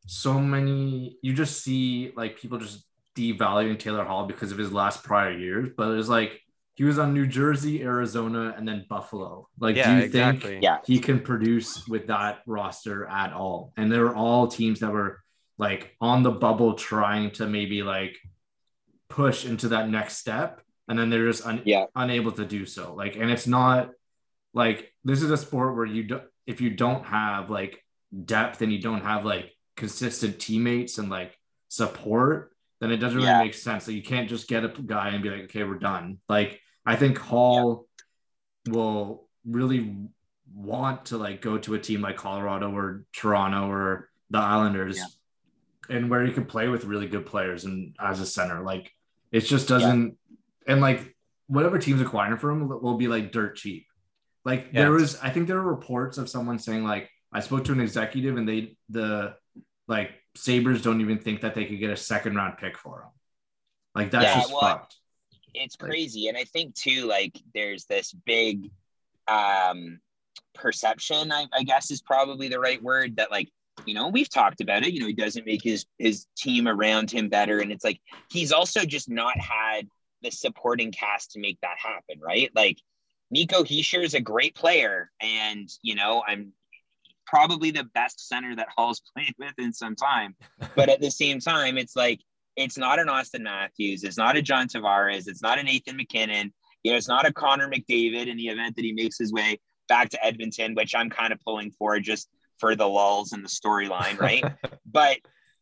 so 0.07 0.39
many, 0.39 1.17
you 1.21 1.33
just 1.33 1.63
see 1.63 2.11
like 2.15 2.37
people 2.37 2.57
just 2.57 2.85
devaluing 3.15 3.79
Taylor 3.79 4.03
Hall 4.03 4.25
because 4.25 4.51
of 4.51 4.57
his 4.57 4.71
last 4.71 5.03
prior 5.03 5.31
years. 5.31 5.69
But 5.75 5.97
it's 5.97 6.09
like 6.09 6.41
he 6.73 6.83
was 6.83 6.99
on 6.99 7.13
New 7.13 7.25
Jersey, 7.25 7.81
Arizona, 7.81 8.53
and 8.57 8.67
then 8.67 8.85
Buffalo. 8.89 9.47
Like, 9.57 9.77
yeah, 9.77 9.91
do 9.91 9.97
you 9.97 10.03
exactly. 10.05 10.49
think 10.51 10.63
yeah 10.63 10.79
he 10.85 10.99
can 10.99 11.21
produce 11.21 11.87
with 11.87 12.07
that 12.07 12.39
roster 12.45 13.07
at 13.07 13.31
all? 13.31 13.71
And 13.77 13.91
they 13.91 13.99
were 13.99 14.15
all 14.15 14.47
teams 14.47 14.81
that 14.81 14.91
were 14.91 15.21
like 15.57 15.95
on 16.01 16.23
the 16.23 16.31
bubble 16.31 16.73
trying 16.73 17.31
to 17.31 17.47
maybe 17.47 17.81
like 17.83 18.17
push 19.09 19.45
into 19.45 19.69
that 19.69 19.89
next 19.89 20.17
step. 20.17 20.61
And 20.87 20.97
then 20.99 21.09
they're 21.09 21.27
just 21.27 21.45
un- 21.45 21.61
Yeah. 21.65 21.85
unable 21.95 22.31
to 22.33 22.45
do 22.45 22.65
so. 22.65 22.93
Like, 22.93 23.15
and 23.15 23.31
it's 23.31 23.47
not 23.47 23.91
like 24.53 24.91
this 25.03 25.21
is 25.21 25.31
a 25.31 25.37
sport 25.37 25.75
where 25.75 25.85
you 25.85 26.03
don't 26.03 26.23
if 26.45 26.61
you 26.61 26.69
don't 26.69 27.03
have 27.05 27.49
like 27.49 27.83
depth 28.25 28.61
and 28.61 28.71
you 28.71 28.79
don't 28.79 29.01
have 29.01 29.25
like 29.25 29.51
consistent 29.75 30.39
teammates 30.39 30.97
and 30.99 31.09
like 31.09 31.37
support, 31.69 32.51
then 32.79 32.91
it 32.91 32.97
doesn't 32.97 33.17
really 33.17 33.27
Yeah. 33.29 33.39
make 33.43 33.53
sense. 33.55 33.83
So 33.85 33.91
you 33.91 34.03
can't 34.03 34.29
just 34.29 34.47
get 34.47 34.63
a 34.63 34.69
guy 34.69 35.09
and 35.09 35.23
be 35.23 35.29
like, 35.31 35.43
okay, 35.45 35.63
we're 35.63 35.79
done. 35.79 36.19
Like, 36.29 36.61
I 36.85 36.95
think 36.97 37.17
Hall 37.17 37.87
will 38.69 39.27
really 39.45 39.95
want 40.53 41.07
to 41.07 41.17
like 41.17 41.41
go 41.41 41.57
to 41.57 41.73
a 41.73 41.79
team 41.79 42.01
like 42.01 42.17
Colorado 42.17 42.71
or 42.71 43.05
Toronto 43.13 43.67
or 43.69 44.09
the 44.29 44.37
Islanders 44.37 44.99
and 45.89 46.09
where 46.09 46.25
he 46.25 46.31
could 46.33 46.47
play 46.47 46.67
with 46.67 46.85
really 46.85 47.07
good 47.07 47.25
players 47.25 47.65
and 47.65 47.95
as 47.99 48.19
a 48.19 48.25
center. 48.25 48.61
Like 48.63 48.91
it 49.31 49.41
just 49.41 49.67
doesn't 49.67 50.17
and 50.67 50.81
like 50.81 51.15
whatever 51.47 51.77
teams 51.77 52.01
acquiring 52.01 52.37
for 52.37 52.49
him 52.51 52.67
will 52.67 52.97
be 52.97 53.07
like 53.07 53.31
dirt 53.31 53.55
cheap. 53.55 53.85
Like 54.43 54.67
Yeah. 54.71 54.81
there 54.83 54.91
was 54.91 55.17
I 55.21 55.29
think 55.29 55.47
there 55.47 55.61
were 55.61 55.73
reports 55.73 56.17
of 56.17 56.29
someone 56.29 56.59
saying 56.59 56.83
like 56.83 57.09
I 57.33 57.39
spoke 57.41 57.65
to 57.65 57.71
an 57.71 57.81
executive 57.81 58.37
and 58.37 58.47
they 58.47 58.77
the 58.89 59.35
like 59.87 60.11
Sabres 60.35 60.81
don't 60.81 61.01
even 61.01 61.19
think 61.19 61.41
that 61.41 61.55
they 61.55 61.65
could 61.65 61.79
get 61.79 61.89
a 61.91 61.97
second 61.97 62.35
round 62.35 62.57
pick 62.57 62.77
for 62.77 63.01
him. 63.03 63.09
Like 63.93 64.11
that's 64.11 64.25
Yeah, 64.25 64.35
just 64.41 64.51
well, 64.51 64.61
fucked. 64.61 64.95
it's 65.53 65.77
Like- 65.79 65.89
crazy 65.89 66.27
and 66.27 66.37
i 66.37 66.43
think 66.43 66.75
too 66.75 67.05
like 67.05 67.39
there's 67.53 67.85
this 67.85 68.11
big 68.11 68.69
um 69.29 69.99
perception 70.53 71.31
I, 71.31 71.45
I 71.53 71.63
guess 71.63 71.91
is 71.91 72.01
probably 72.01 72.47
the 72.49 72.59
right 72.59 72.81
word 72.81 73.15
that 73.17 73.31
like 73.31 73.49
you 73.85 73.93
know 73.93 74.07
we've 74.07 74.29
talked 74.29 74.61
about 74.61 74.83
it 74.83 74.93
you 74.93 74.99
know 74.99 75.07
he 75.07 75.13
doesn't 75.13 75.45
make 75.45 75.63
his 75.63 75.85
his 75.97 76.25
team 76.37 76.67
around 76.67 77.11
him 77.11 77.29
better. 77.29 77.59
And 77.59 77.71
it's 77.71 77.83
like 77.83 77.99
he's 78.29 78.51
also 78.51 78.85
just 78.85 79.09
not 79.09 79.37
had 79.39 79.87
the 80.21 80.31
supporting 80.31 80.91
cast 80.91 81.31
to 81.31 81.39
make 81.39 81.59
that 81.61 81.77
happen 81.77 82.19
right? 82.21 82.49
Like 82.55 82.79
Nico 83.31 83.63
Hischier 83.63 84.03
is 84.03 84.13
a 84.13 84.21
great 84.21 84.55
player, 84.55 85.11
and 85.21 85.69
you 85.81 85.95
know 85.95 86.23
I'm 86.27 86.53
probably 87.25 87.71
the 87.71 87.83
best 87.83 88.27
center 88.27 88.55
that 88.55 88.67
Hall's 88.75 89.01
played 89.15 89.33
with 89.37 89.53
in 89.57 89.73
some 89.73 89.95
time. 89.95 90.35
But 90.75 90.89
at 90.89 91.01
the 91.01 91.11
same 91.11 91.39
time, 91.39 91.77
it's 91.77 91.95
like 91.95 92.21
it's 92.55 92.77
not 92.77 92.99
an 92.99 93.07
Auston 93.07 93.41
Matthews, 93.41 94.03
it's 94.03 94.17
not 94.17 94.37
a 94.37 94.41
John 94.41 94.67
Tavares, 94.67 95.27
it's 95.27 95.41
not 95.41 95.59
a 95.59 95.63
Nathan 95.63 95.97
MacKinnon, 95.97 96.53
you 96.83 96.91
know, 96.91 96.97
it's 96.97 97.07
not 97.07 97.27
a 97.27 97.33
Connor 97.33 97.69
McDavid 97.69 98.27
in 98.27 98.37
the 98.37 98.47
event 98.47 98.75
that 98.75 98.85
he 98.85 98.93
makes 98.93 99.17
his 99.17 99.33
way 99.33 99.59
back 99.87 100.09
to 100.09 100.23
Edmonton, 100.25 100.75
which 100.75 100.95
I'm 100.95 101.09
kind 101.09 101.33
of 101.33 101.39
pulling 101.41 101.71
for 101.71 101.99
just 101.99 102.29
for 102.65 102.75
the 102.75 102.87
lulls 102.87 103.31
and 103.31 103.45
the 103.45 103.49
storyline, 103.49 104.19
right? 104.19 104.43
but 104.91 105.17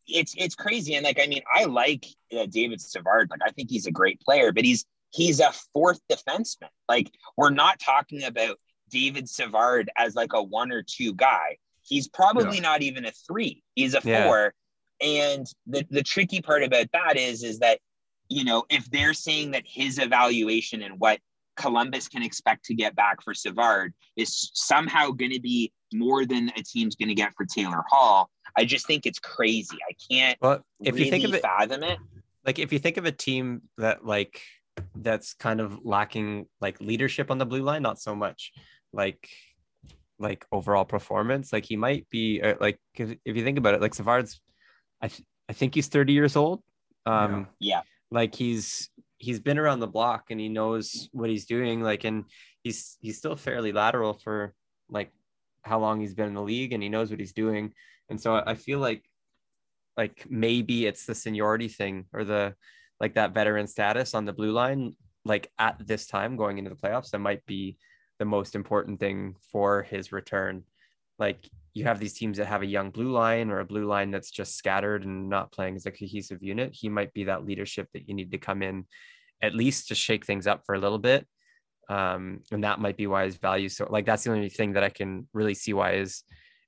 it's 0.06 0.34
it's 0.38 0.54
crazy, 0.54 0.94
and 0.94 1.04
like 1.04 1.20
I 1.22 1.26
mean, 1.26 1.42
I 1.54 1.64
like 1.64 2.06
uh, 2.34 2.46
David 2.46 2.80
Savard, 2.80 3.28
like 3.30 3.40
I 3.46 3.50
think 3.50 3.70
he's 3.70 3.86
a 3.86 3.90
great 3.90 4.20
player, 4.22 4.52
but 4.52 4.64
he's 4.64 4.86
he's 5.10 5.38
a 5.40 5.52
fourth 5.74 6.00
defenseman. 6.10 6.70
Like 6.88 7.10
we're 7.36 7.50
not 7.50 7.78
talking 7.78 8.24
about 8.24 8.58
David 8.88 9.28
Savard 9.28 9.90
as 9.98 10.14
like 10.14 10.32
a 10.32 10.42
one 10.42 10.72
or 10.72 10.82
two 10.82 11.12
guy. 11.12 11.58
He's 11.82 12.08
probably 12.08 12.56
yeah. 12.56 12.62
not 12.62 12.80
even 12.80 13.04
a 13.04 13.12
three. 13.26 13.62
He's 13.74 13.94
a 13.94 14.00
yeah. 14.02 14.24
four. 14.24 14.54
And 15.02 15.46
the, 15.66 15.86
the 15.90 16.02
tricky 16.02 16.40
part 16.40 16.62
about 16.62 16.86
that 16.94 17.18
is, 17.18 17.42
is 17.42 17.58
that, 17.58 17.80
you 18.30 18.44
know, 18.44 18.64
if 18.70 18.90
they're 18.90 19.12
saying 19.12 19.50
that 19.50 19.64
his 19.66 19.98
evaluation 19.98 20.80
and 20.80 20.98
what 20.98 21.18
Columbus 21.56 22.08
can 22.08 22.22
expect 22.22 22.64
to 22.66 22.74
get 22.74 22.94
back 22.96 23.22
for 23.22 23.34
Savard 23.34 23.92
is 24.16 24.50
somehow 24.54 25.10
going 25.10 25.32
to 25.32 25.40
be 25.40 25.72
more 25.92 26.26
than 26.26 26.50
a 26.56 26.62
team's 26.62 26.96
going 26.96 27.08
to 27.08 27.14
get 27.14 27.32
for 27.36 27.46
Taylor 27.46 27.84
Hall, 27.88 28.30
I 28.56 28.64
just 28.64 28.86
think 28.86 29.06
it's 29.06 29.18
crazy. 29.18 29.76
I 29.88 29.94
can't 30.10 30.38
well, 30.40 30.64
if 30.80 30.94
really 30.94 31.06
you 31.06 31.10
think 31.10 31.24
of 31.24 31.34
it, 31.34 31.42
fathom 31.42 31.82
it. 31.82 31.98
Like 32.44 32.58
if 32.58 32.72
you 32.72 32.78
think 32.78 32.96
of 32.96 33.04
a 33.04 33.12
team 33.12 33.62
that 33.78 34.04
like 34.04 34.42
that's 34.96 35.34
kind 35.34 35.60
of 35.60 35.84
lacking 35.84 36.46
like 36.60 36.80
leadership 36.80 37.30
on 37.30 37.38
the 37.38 37.46
blue 37.46 37.62
line, 37.62 37.82
not 37.82 38.00
so 38.00 38.14
much 38.14 38.52
like 38.92 39.28
like 40.18 40.46
overall 40.52 40.84
performance. 40.84 41.52
Like 41.52 41.64
he 41.64 41.76
might 41.76 42.08
be 42.10 42.40
uh, 42.42 42.54
like 42.60 42.78
if 42.94 43.16
you 43.24 43.44
think 43.44 43.58
about 43.58 43.74
it, 43.74 43.80
like 43.80 43.94
Savard's, 43.94 44.40
I 45.00 45.08
th- 45.08 45.26
I 45.48 45.52
think 45.52 45.74
he's 45.74 45.88
thirty 45.88 46.12
years 46.12 46.36
old. 46.36 46.62
Um, 47.06 47.48
yeah. 47.58 47.82
Like 48.10 48.34
he's 48.34 48.90
he's 49.24 49.40
been 49.40 49.58
around 49.58 49.80
the 49.80 49.86
block 49.86 50.30
and 50.30 50.38
he 50.38 50.48
knows 50.48 51.08
what 51.12 51.30
he's 51.30 51.46
doing. 51.46 51.82
Like 51.82 52.04
and 52.04 52.24
he's 52.62 52.96
he's 53.00 53.18
still 53.18 53.36
fairly 53.36 53.72
lateral 53.72 54.14
for 54.14 54.54
like 54.88 55.10
how 55.62 55.80
long 55.80 56.00
he's 56.00 56.14
been 56.14 56.28
in 56.28 56.34
the 56.34 56.42
league 56.42 56.72
and 56.72 56.82
he 56.82 56.88
knows 56.88 57.10
what 57.10 57.20
he's 57.20 57.32
doing. 57.32 57.72
And 58.10 58.20
so 58.20 58.42
I 58.46 58.54
feel 58.54 58.78
like 58.78 59.02
like 59.96 60.26
maybe 60.28 60.86
it's 60.86 61.06
the 61.06 61.14
seniority 61.14 61.68
thing 61.68 62.06
or 62.12 62.24
the 62.24 62.54
like 63.00 63.14
that 63.14 63.32
veteran 63.32 63.66
status 63.66 64.14
on 64.14 64.24
the 64.24 64.32
blue 64.32 64.52
line 64.52 64.94
like 65.24 65.50
at 65.58 65.76
this 65.86 66.06
time 66.06 66.36
going 66.36 66.58
into 66.58 66.70
the 66.70 66.76
playoffs 66.76 67.10
that 67.10 67.18
might 67.18 67.44
be 67.46 67.78
the 68.18 68.24
most 68.24 68.54
important 68.54 69.00
thing 69.00 69.34
for 69.50 69.82
his 69.82 70.12
return. 70.12 70.64
Like 71.18 71.48
you 71.74 71.84
have 71.84 71.98
these 71.98 72.14
teams 72.14 72.38
that 72.38 72.46
have 72.46 72.62
a 72.62 72.66
young 72.66 72.90
blue 72.90 73.10
line 73.10 73.50
or 73.50 73.58
a 73.58 73.64
blue 73.64 73.84
line 73.84 74.10
that's 74.10 74.30
just 74.30 74.56
scattered 74.56 75.04
and 75.04 75.28
not 75.28 75.52
playing 75.52 75.74
as 75.74 75.86
a 75.86 75.90
cohesive 75.90 76.42
unit. 76.42 76.72
He 76.72 76.88
might 76.88 77.12
be 77.12 77.24
that 77.24 77.44
leadership 77.44 77.88
that 77.92 78.08
you 78.08 78.14
need 78.14 78.30
to 78.30 78.38
come 78.38 78.62
in 78.62 78.86
at 79.42 79.54
least 79.54 79.88
to 79.88 79.94
shake 79.94 80.24
things 80.24 80.46
up 80.46 80.62
for 80.64 80.74
a 80.76 80.80
little 80.80 80.98
bit. 80.98 81.26
Um, 81.88 82.40
and 82.50 82.64
that 82.64 82.80
might 82.80 82.96
be 82.96 83.06
why 83.06 83.26
his 83.26 83.36
value 83.36 83.68
so 83.68 83.86
like 83.90 84.06
that's 84.06 84.24
the 84.24 84.32
only 84.32 84.48
thing 84.48 84.72
that 84.72 84.84
I 84.84 84.88
can 84.88 85.28
really 85.34 85.52
see 85.52 85.74
why 85.74 85.96
his 85.96 86.22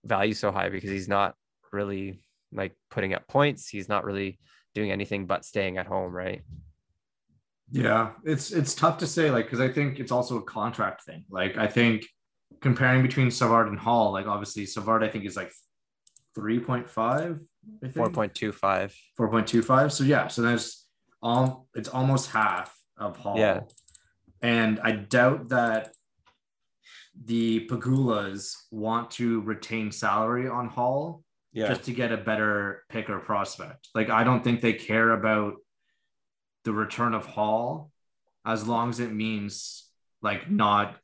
value 0.04 0.34
so 0.34 0.52
high 0.52 0.68
because 0.68 0.90
he's 0.90 1.08
not 1.08 1.34
really 1.72 2.20
like 2.52 2.72
putting 2.90 3.14
up 3.14 3.26
points. 3.28 3.68
He's 3.68 3.88
not 3.88 4.04
really 4.04 4.38
doing 4.74 4.90
anything 4.90 5.26
but 5.26 5.44
staying 5.44 5.78
at 5.78 5.86
home, 5.86 6.12
right? 6.12 6.42
Yeah, 7.70 8.10
it's 8.24 8.52
it's 8.52 8.74
tough 8.74 8.98
to 8.98 9.06
say, 9.06 9.30
like, 9.30 9.46
because 9.46 9.60
I 9.60 9.68
think 9.68 9.98
it's 9.98 10.12
also 10.12 10.36
a 10.38 10.42
contract 10.42 11.04
thing. 11.04 11.24
Like, 11.30 11.56
I 11.56 11.66
think 11.66 12.06
comparing 12.60 13.02
between 13.02 13.30
Savard 13.30 13.68
and 13.68 13.78
Hall, 13.78 14.12
like, 14.12 14.26
obviously 14.26 14.66
Savard, 14.66 15.04
I 15.04 15.08
think 15.08 15.24
is 15.24 15.36
like 15.36 15.52
3.5, 16.36 17.40
4.25, 17.84 18.94
4.25. 19.18 19.92
So 19.92 20.04
yeah, 20.04 20.28
so 20.28 20.42
there's 20.42 20.86
all 21.22 21.68
it's 21.74 21.88
almost 21.88 22.30
half 22.30 22.76
of 22.98 23.16
Hall. 23.16 23.38
Yeah, 23.38 23.60
and 24.42 24.80
I 24.80 24.92
doubt 24.92 25.48
that 25.48 25.90
the 27.24 27.66
Pegulas 27.66 28.54
want 28.70 29.10
to 29.12 29.40
retain 29.40 29.90
salary 29.90 30.48
on 30.48 30.68
Hall 30.68 31.24
yeah. 31.52 31.68
just 31.68 31.84
to 31.84 31.92
get 31.92 32.12
a 32.12 32.16
better 32.16 32.84
pick 32.90 33.08
or 33.08 33.18
prospect. 33.18 33.88
Like, 33.94 34.10
I 34.10 34.24
don't 34.24 34.44
think 34.44 34.60
they 34.60 34.74
care 34.74 35.10
about 35.10 35.54
the 36.64 36.72
return 36.72 37.14
of 37.14 37.24
Hall 37.24 37.90
as 38.44 38.68
long 38.68 38.90
as 38.90 39.00
it 39.00 39.12
means 39.12 39.84
like 40.20 40.50
not 40.50 40.96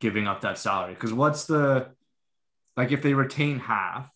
giving 0.00 0.26
up 0.26 0.42
that 0.42 0.58
salary. 0.58 0.94
Because 0.94 1.12
what's 1.12 1.44
the 1.46 1.88
like 2.76 2.92
if 2.92 3.02
they 3.02 3.14
retain 3.14 3.58
half 3.58 4.10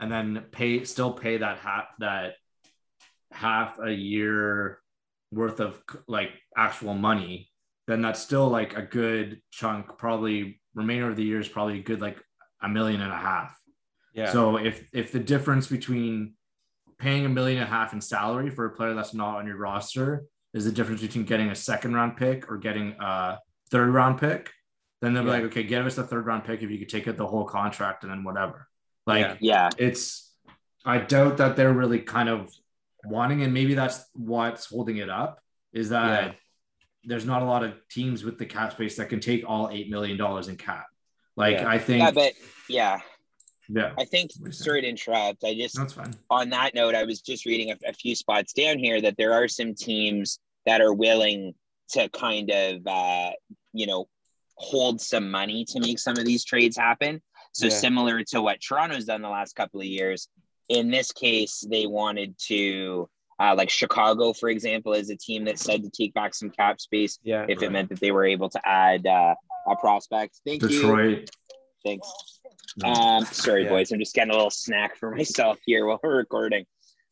and 0.00 0.10
then 0.10 0.44
pay 0.50 0.84
still 0.84 1.12
pay 1.12 1.38
that 1.38 1.58
half 1.58 1.84
that 1.98 2.34
half 3.32 3.78
a 3.78 3.92
year 3.92 4.78
worth 5.32 5.60
of 5.60 5.80
like 6.06 6.30
actual 6.56 6.94
money, 6.94 7.50
then 7.86 8.02
that's 8.02 8.20
still 8.20 8.48
like 8.48 8.76
a 8.76 8.82
good 8.82 9.40
chunk. 9.50 9.98
Probably 9.98 10.60
remainder 10.74 11.08
of 11.10 11.16
the 11.16 11.24
year 11.24 11.40
is 11.40 11.48
probably 11.48 11.80
a 11.80 11.82
good 11.82 12.00
like 12.00 12.18
a 12.62 12.68
million 12.68 13.00
and 13.00 13.12
a 13.12 13.16
half. 13.16 13.58
Yeah. 14.14 14.32
So 14.32 14.56
if 14.56 14.88
if 14.92 15.12
the 15.12 15.20
difference 15.20 15.66
between 15.66 16.34
paying 16.98 17.26
a 17.26 17.28
million 17.28 17.58
and 17.60 17.68
a 17.68 17.70
half 17.70 17.92
in 17.92 18.00
salary 18.00 18.50
for 18.50 18.64
a 18.64 18.70
player 18.70 18.94
that's 18.94 19.12
not 19.12 19.36
on 19.36 19.46
your 19.46 19.58
roster 19.58 20.24
is 20.54 20.64
the 20.64 20.72
difference 20.72 21.02
between 21.02 21.24
getting 21.24 21.50
a 21.50 21.54
second 21.54 21.92
round 21.94 22.16
pick 22.16 22.50
or 22.50 22.56
getting 22.56 22.96
a 22.98 23.38
third 23.70 23.90
round 23.90 24.18
pick, 24.18 24.50
then 25.00 25.14
they'll 25.14 25.24
be 25.24 25.30
like, 25.30 25.44
okay, 25.44 25.62
give 25.62 25.84
us 25.86 25.96
the 25.96 26.02
third 26.02 26.26
round 26.26 26.44
pick 26.44 26.62
if 26.62 26.70
you 26.70 26.78
could 26.78 26.88
take 26.88 27.06
it 27.06 27.16
the 27.16 27.26
whole 27.26 27.44
contract 27.44 28.02
and 28.02 28.10
then 28.10 28.24
whatever. 28.24 28.68
Like, 29.06 29.38
yeah, 29.40 29.70
it's, 29.78 30.32
I 30.84 30.98
doubt 30.98 31.36
that 31.36 31.56
they're 31.56 31.72
really 31.72 32.00
kind 32.00 32.28
of 32.28 32.50
wanting, 33.04 33.42
and 33.42 33.52
maybe 33.52 33.74
that's 33.74 34.04
what's 34.14 34.66
holding 34.66 34.96
it 34.96 35.10
up 35.10 35.40
is 35.72 35.90
that 35.90 36.24
yeah. 36.24 36.32
there's 37.04 37.26
not 37.26 37.42
a 37.42 37.44
lot 37.44 37.62
of 37.62 37.74
teams 37.88 38.24
with 38.24 38.38
the 38.38 38.46
cap 38.46 38.72
space 38.72 38.96
that 38.96 39.08
can 39.08 39.20
take 39.20 39.44
all 39.46 39.68
$8 39.68 39.90
million 39.90 40.20
in 40.48 40.56
cap. 40.56 40.86
Like, 41.36 41.58
yeah. 41.58 41.68
I 41.68 41.78
think, 41.78 42.02
yeah, 42.02 42.10
but 42.10 42.32
yeah. 42.68 43.00
Yeah. 43.68 43.92
I 43.98 44.04
think 44.04 44.30
sorry 44.50 44.82
to 44.82 44.88
interrupt. 44.88 45.44
I 45.44 45.54
just 45.54 45.76
that's 45.76 45.92
fine. 45.92 46.14
On 46.30 46.50
that 46.50 46.74
note, 46.74 46.94
I 46.94 47.04
was 47.04 47.20
just 47.20 47.46
reading 47.46 47.72
a, 47.72 47.88
a, 47.88 47.92
few 47.92 48.14
spots 48.14 48.52
down 48.52 48.78
here 48.78 49.00
that 49.00 49.16
there 49.16 49.32
are 49.32 49.48
some 49.48 49.74
teams 49.74 50.38
that 50.66 50.80
are 50.80 50.92
willing 50.94 51.52
to 51.90 52.08
kind 52.10 52.48
of 52.50 52.86
uh, 52.86 53.30
you 53.72 53.88
know 53.88 54.06
hold 54.56 55.00
some 55.00 55.30
money 55.30 55.64
to 55.66 55.80
make 55.80 55.98
some 55.98 56.18
of 56.18 56.24
these 56.24 56.44
trades 56.44 56.76
happen. 56.76 57.22
So 57.52 57.66
yeah. 57.66 57.72
similar 57.72 58.22
to 58.24 58.42
what 58.42 58.60
Toronto's 58.60 59.06
done 59.06 59.22
the 59.22 59.28
last 59.28 59.54
couple 59.54 59.80
of 59.80 59.86
years. 59.86 60.28
In 60.68 60.90
this 60.90 61.12
case, 61.12 61.64
they 61.68 61.86
wanted 61.86 62.34
to 62.48 63.08
uh, 63.38 63.54
like 63.56 63.70
Chicago, 63.70 64.32
for 64.32 64.48
example, 64.48 64.94
is 64.94 65.10
a 65.10 65.16
team 65.16 65.44
that 65.44 65.58
said 65.58 65.82
to 65.82 65.90
take 65.90 66.14
back 66.14 66.34
some 66.34 66.50
cap 66.50 66.80
space 66.80 67.18
yeah, 67.22 67.42
if 67.48 67.58
right. 67.58 67.66
it 67.66 67.72
meant 67.72 67.88
that 67.90 68.00
they 68.00 68.10
were 68.10 68.24
able 68.24 68.48
to 68.48 68.60
add 68.66 69.06
uh, 69.06 69.34
a 69.68 69.76
prospect. 69.76 70.40
Thank 70.46 70.62
Detroit. 70.62 71.18
you. 71.18 71.24
Thanks. 71.84 72.12
Um, 72.82 73.24
sorry, 73.26 73.64
yeah. 73.64 73.68
boys. 73.68 73.92
I'm 73.92 73.98
just 73.98 74.14
getting 74.14 74.32
a 74.32 74.34
little 74.34 74.50
snack 74.50 74.96
for 74.96 75.10
myself 75.14 75.58
here 75.66 75.86
while 75.86 76.00
we're 76.02 76.16
recording. 76.16 76.64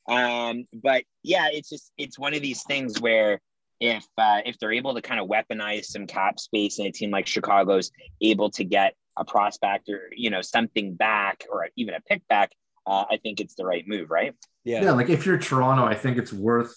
Um, 0.08 0.66
but 0.72 1.04
yeah, 1.22 1.48
it's 1.50 1.70
just 1.70 1.92
it's 1.96 2.18
one 2.18 2.34
of 2.34 2.42
these 2.42 2.62
things 2.64 3.00
where 3.00 3.40
if 3.84 4.06
uh, 4.16 4.40
if 4.46 4.58
they're 4.58 4.72
able 4.72 4.94
to 4.94 5.02
kind 5.02 5.20
of 5.20 5.28
weaponize 5.28 5.84
some 5.84 6.06
cap 6.06 6.38
space 6.38 6.78
and 6.78 6.88
a 6.88 6.92
team 6.92 7.10
like 7.10 7.26
Chicago's 7.26 7.90
able 8.22 8.50
to 8.52 8.64
get 8.64 8.94
a 9.16 9.24
prospect 9.24 9.88
or 9.88 10.10
you 10.16 10.30
know 10.30 10.40
something 10.40 10.94
back 10.94 11.44
or 11.50 11.68
even 11.76 11.94
a 11.94 12.00
pick 12.00 12.26
back, 12.28 12.52
uh, 12.86 13.04
I 13.10 13.18
think 13.22 13.40
it's 13.40 13.54
the 13.54 13.66
right 13.66 13.86
move, 13.86 14.10
right? 14.10 14.34
Yeah. 14.64 14.82
Yeah. 14.82 14.92
Like 14.92 15.10
if 15.10 15.26
you're 15.26 15.38
Toronto, 15.38 15.84
I 15.84 15.94
think 15.94 16.16
it's 16.16 16.32
worth 16.32 16.74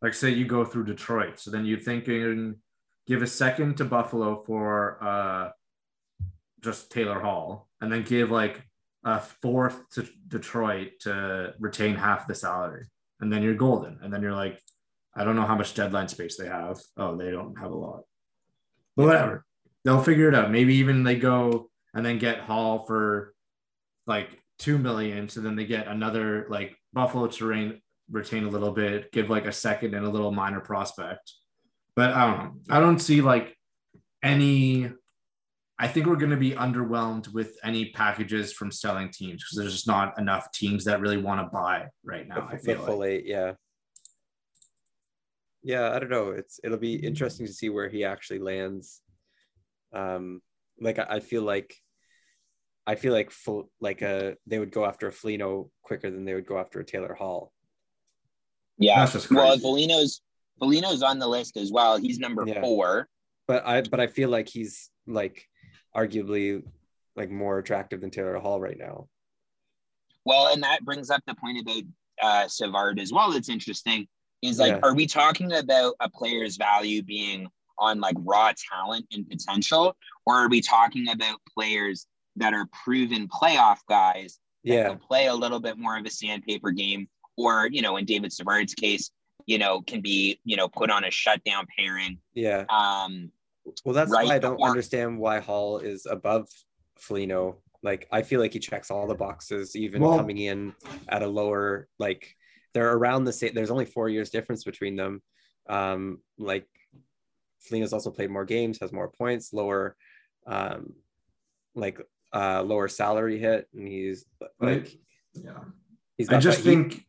like 0.00 0.14
say 0.14 0.30
you 0.30 0.46
go 0.46 0.64
through 0.64 0.86
Detroit, 0.86 1.38
so 1.38 1.50
then 1.50 1.66
you're 1.66 1.78
thinking 1.78 2.56
give 3.06 3.22
a 3.22 3.26
second 3.26 3.76
to 3.78 3.84
Buffalo 3.84 4.42
for 4.42 5.02
uh 5.02 5.50
just 6.60 6.90
Taylor 6.90 7.20
Hall, 7.20 7.68
and 7.80 7.92
then 7.92 8.02
give 8.02 8.30
like 8.30 8.62
a 9.04 9.20
fourth 9.20 9.88
to 9.90 10.08
Detroit 10.26 10.92
to 11.00 11.54
retain 11.58 11.94
half 11.94 12.26
the 12.26 12.34
salary, 12.34 12.86
and 13.20 13.30
then 13.30 13.42
you're 13.42 13.54
golden. 13.54 13.98
And 14.02 14.12
then 14.12 14.22
you're 14.22 14.34
like, 14.34 14.60
I 15.18 15.24
don't 15.24 15.36
know 15.36 15.46
how 15.46 15.56
much 15.56 15.74
deadline 15.74 16.08
space 16.08 16.36
they 16.36 16.46
have. 16.46 16.78
Oh, 16.96 17.16
they 17.16 17.30
don't 17.30 17.58
have 17.58 17.72
a 17.72 17.76
lot, 17.76 18.02
but 18.96 19.06
whatever. 19.06 19.44
They'll 19.84 20.02
figure 20.02 20.28
it 20.28 20.34
out. 20.34 20.50
Maybe 20.50 20.76
even 20.76 21.02
they 21.02 21.16
go 21.16 21.70
and 21.94 22.04
then 22.04 22.18
get 22.18 22.40
Hall 22.40 22.80
for 22.80 23.34
like 24.06 24.28
two 24.58 24.78
million. 24.78 25.28
So 25.28 25.40
then 25.40 25.56
they 25.56 25.64
get 25.64 25.88
another 25.88 26.46
like 26.48 26.76
Buffalo 26.92 27.26
terrain 27.26 27.80
retain 28.10 28.44
a 28.44 28.48
little 28.48 28.72
bit, 28.72 29.12
give 29.12 29.30
like 29.30 29.46
a 29.46 29.52
second 29.52 29.94
and 29.94 30.06
a 30.06 30.10
little 30.10 30.32
minor 30.32 30.60
prospect. 30.60 31.32
But 31.96 32.12
I 32.12 32.26
don't 32.26 32.38
know. 32.38 32.54
I 32.70 32.80
don't 32.80 32.98
see 32.98 33.20
like 33.20 33.56
any 34.22 34.90
I 35.80 35.86
think 35.86 36.06
we're 36.06 36.16
going 36.16 36.30
to 36.30 36.36
be 36.36 36.52
underwhelmed 36.52 37.32
with 37.32 37.56
any 37.62 37.90
packages 37.90 38.52
from 38.52 38.72
selling 38.72 39.10
teams 39.10 39.44
because 39.44 39.58
there's 39.58 39.72
just 39.72 39.86
not 39.86 40.18
enough 40.18 40.50
teams 40.52 40.84
that 40.86 41.00
really 41.00 41.18
want 41.18 41.40
to 41.40 41.48
buy 41.52 41.86
right 42.02 42.26
now. 42.26 42.48
I 42.50 42.56
feel 42.56 42.98
like. 42.98 43.22
yeah, 43.24 43.52
yeah. 45.72 45.86
I 45.94 45.98
don't 46.00 46.10
know. 46.16 46.30
It's 46.40 46.58
it'll 46.64 46.78
be 46.90 46.94
interesting 47.10 47.46
to 47.46 47.52
see 47.60 47.68
where 47.76 47.88
he 47.94 48.00
actually 48.12 48.40
lands 48.52 49.02
Um, 49.92 50.40
like 50.86 50.98
I, 50.98 51.06
I 51.16 51.20
feel 51.20 51.42
like 51.42 51.70
I 52.86 52.94
feel 53.02 53.12
like 53.12 53.30
full, 53.30 53.70
like 53.80 54.00
a 54.02 54.36
they 54.46 54.58
would 54.58 54.72
go 54.78 54.84
after 54.90 55.06
a 55.08 55.12
Foligno 55.12 55.70
quicker 55.82 56.10
than 56.10 56.24
they 56.24 56.34
would 56.34 56.46
go 56.52 56.58
after 56.58 56.80
a 56.80 56.84
Taylor 56.84 57.14
Hall. 57.14 57.52
Yeah. 58.78 59.06
Well, 59.30 59.48
crazy. 59.50 59.60
Foligno's 59.62 60.12
Foligno's 60.58 61.02
on 61.02 61.18
the 61.18 61.28
list 61.28 61.56
as 61.56 61.70
well. 61.70 61.98
He's 61.98 62.18
number 62.18 62.44
Yeah. 62.46 62.60
four. 62.60 63.08
But 63.46 63.66
I 63.66 63.82
but 63.82 64.00
I 64.00 64.06
feel 64.06 64.30
like 64.30 64.48
he's 64.48 64.90
like 65.06 65.44
arguably 65.94 66.62
like 67.16 67.30
more 67.30 67.58
attractive 67.58 68.00
than 68.00 68.10
Taylor 68.10 68.38
Hall 68.38 68.60
right 68.60 68.78
now. 68.78 69.08
Well, 70.24 70.52
and 70.52 70.62
that 70.62 70.84
brings 70.84 71.10
up 71.10 71.22
the 71.26 71.34
point 71.34 71.58
about 71.62 71.82
uh, 72.22 72.48
Savard 72.48 73.00
as 73.00 73.10
well. 73.12 73.32
It's 73.32 73.48
interesting. 73.48 74.06
Is 74.42 74.58
like, 74.58 74.72
Yeah. 74.72 74.80
are 74.82 74.94
we 74.94 75.06
talking 75.06 75.52
about 75.52 75.94
a 76.00 76.08
player's 76.08 76.56
value 76.56 77.02
being 77.02 77.48
on 77.78 78.00
like 78.00 78.16
raw 78.20 78.52
talent 78.72 79.06
and 79.12 79.28
potential, 79.28 79.96
or 80.26 80.34
are 80.36 80.48
we 80.48 80.60
talking 80.60 81.08
about 81.08 81.38
players 81.52 82.06
that 82.36 82.52
are 82.54 82.66
proven 82.84 83.26
playoff 83.28 83.78
guys 83.88 84.38
that 84.64 84.72
Yeah. 84.74 84.88
can 84.90 84.98
play 84.98 85.26
a 85.26 85.34
little 85.34 85.60
bit 85.60 85.76
more 85.78 85.96
of 85.98 86.04
a 86.06 86.10
sandpaper 86.10 86.70
game, 86.70 87.08
or 87.36 87.68
you 87.72 87.82
know, 87.82 87.96
in 87.96 88.04
David 88.04 88.32
Savard's 88.32 88.74
case, 88.74 89.10
you 89.46 89.58
know, 89.58 89.80
can 89.82 90.00
be 90.00 90.40
you 90.44 90.56
know 90.56 90.68
put 90.68 90.90
on 90.90 91.04
a 91.04 91.10
shutdown 91.10 91.66
pairing. 91.76 92.18
Yeah. 92.34 92.64
Um, 92.68 93.32
Well, 93.84 93.94
that's 93.94 94.10
Right, 94.10 94.26
why 94.26 94.36
I 94.36 94.38
don't 94.38 94.58
or- 94.60 94.68
understand 94.70 95.18
why 95.18 95.40
Hall 95.40 95.78
is 95.78 96.06
above 96.06 96.48
Foligno. 96.96 97.58
Like, 97.82 98.08
I 98.10 98.22
feel 98.22 98.40
like 98.40 98.54
he 98.54 98.58
checks 98.60 98.90
all 98.90 99.06
the 99.06 99.14
boxes, 99.14 99.76
even 99.76 100.00
Well- 100.00 100.16
coming 100.16 100.38
in 100.38 100.74
at 101.08 101.22
a 101.22 101.26
lower, 101.28 101.86
like, 101.98 102.34
they're 102.74 102.92
around 102.92 103.24
the 103.24 103.32
same. 103.32 103.52
There's 103.54 103.70
only 103.70 103.84
four 103.86 104.08
years 104.08 104.30
difference 104.30 104.64
between 104.64 104.96
them. 104.96 105.22
Um, 105.68 106.22
like, 106.38 106.66
Foligno's 107.60 107.92
also 107.92 108.10
played 108.10 108.30
more 108.30 108.44
games, 108.44 108.78
has 108.80 108.92
more 108.92 109.08
points, 109.10 109.52
lower, 109.52 109.96
um, 110.46 110.94
like, 111.74 112.00
uh, 112.32 112.62
lower 112.62 112.88
salary 112.88 113.38
hit, 113.38 113.68
and 113.74 113.86
he's 113.88 114.24
like, 114.60 114.92
Yeah. 115.34 115.58
he's 116.16 116.28
I 116.28 116.38
just 116.38 116.58
he- 116.58 116.64
think. 116.64 117.04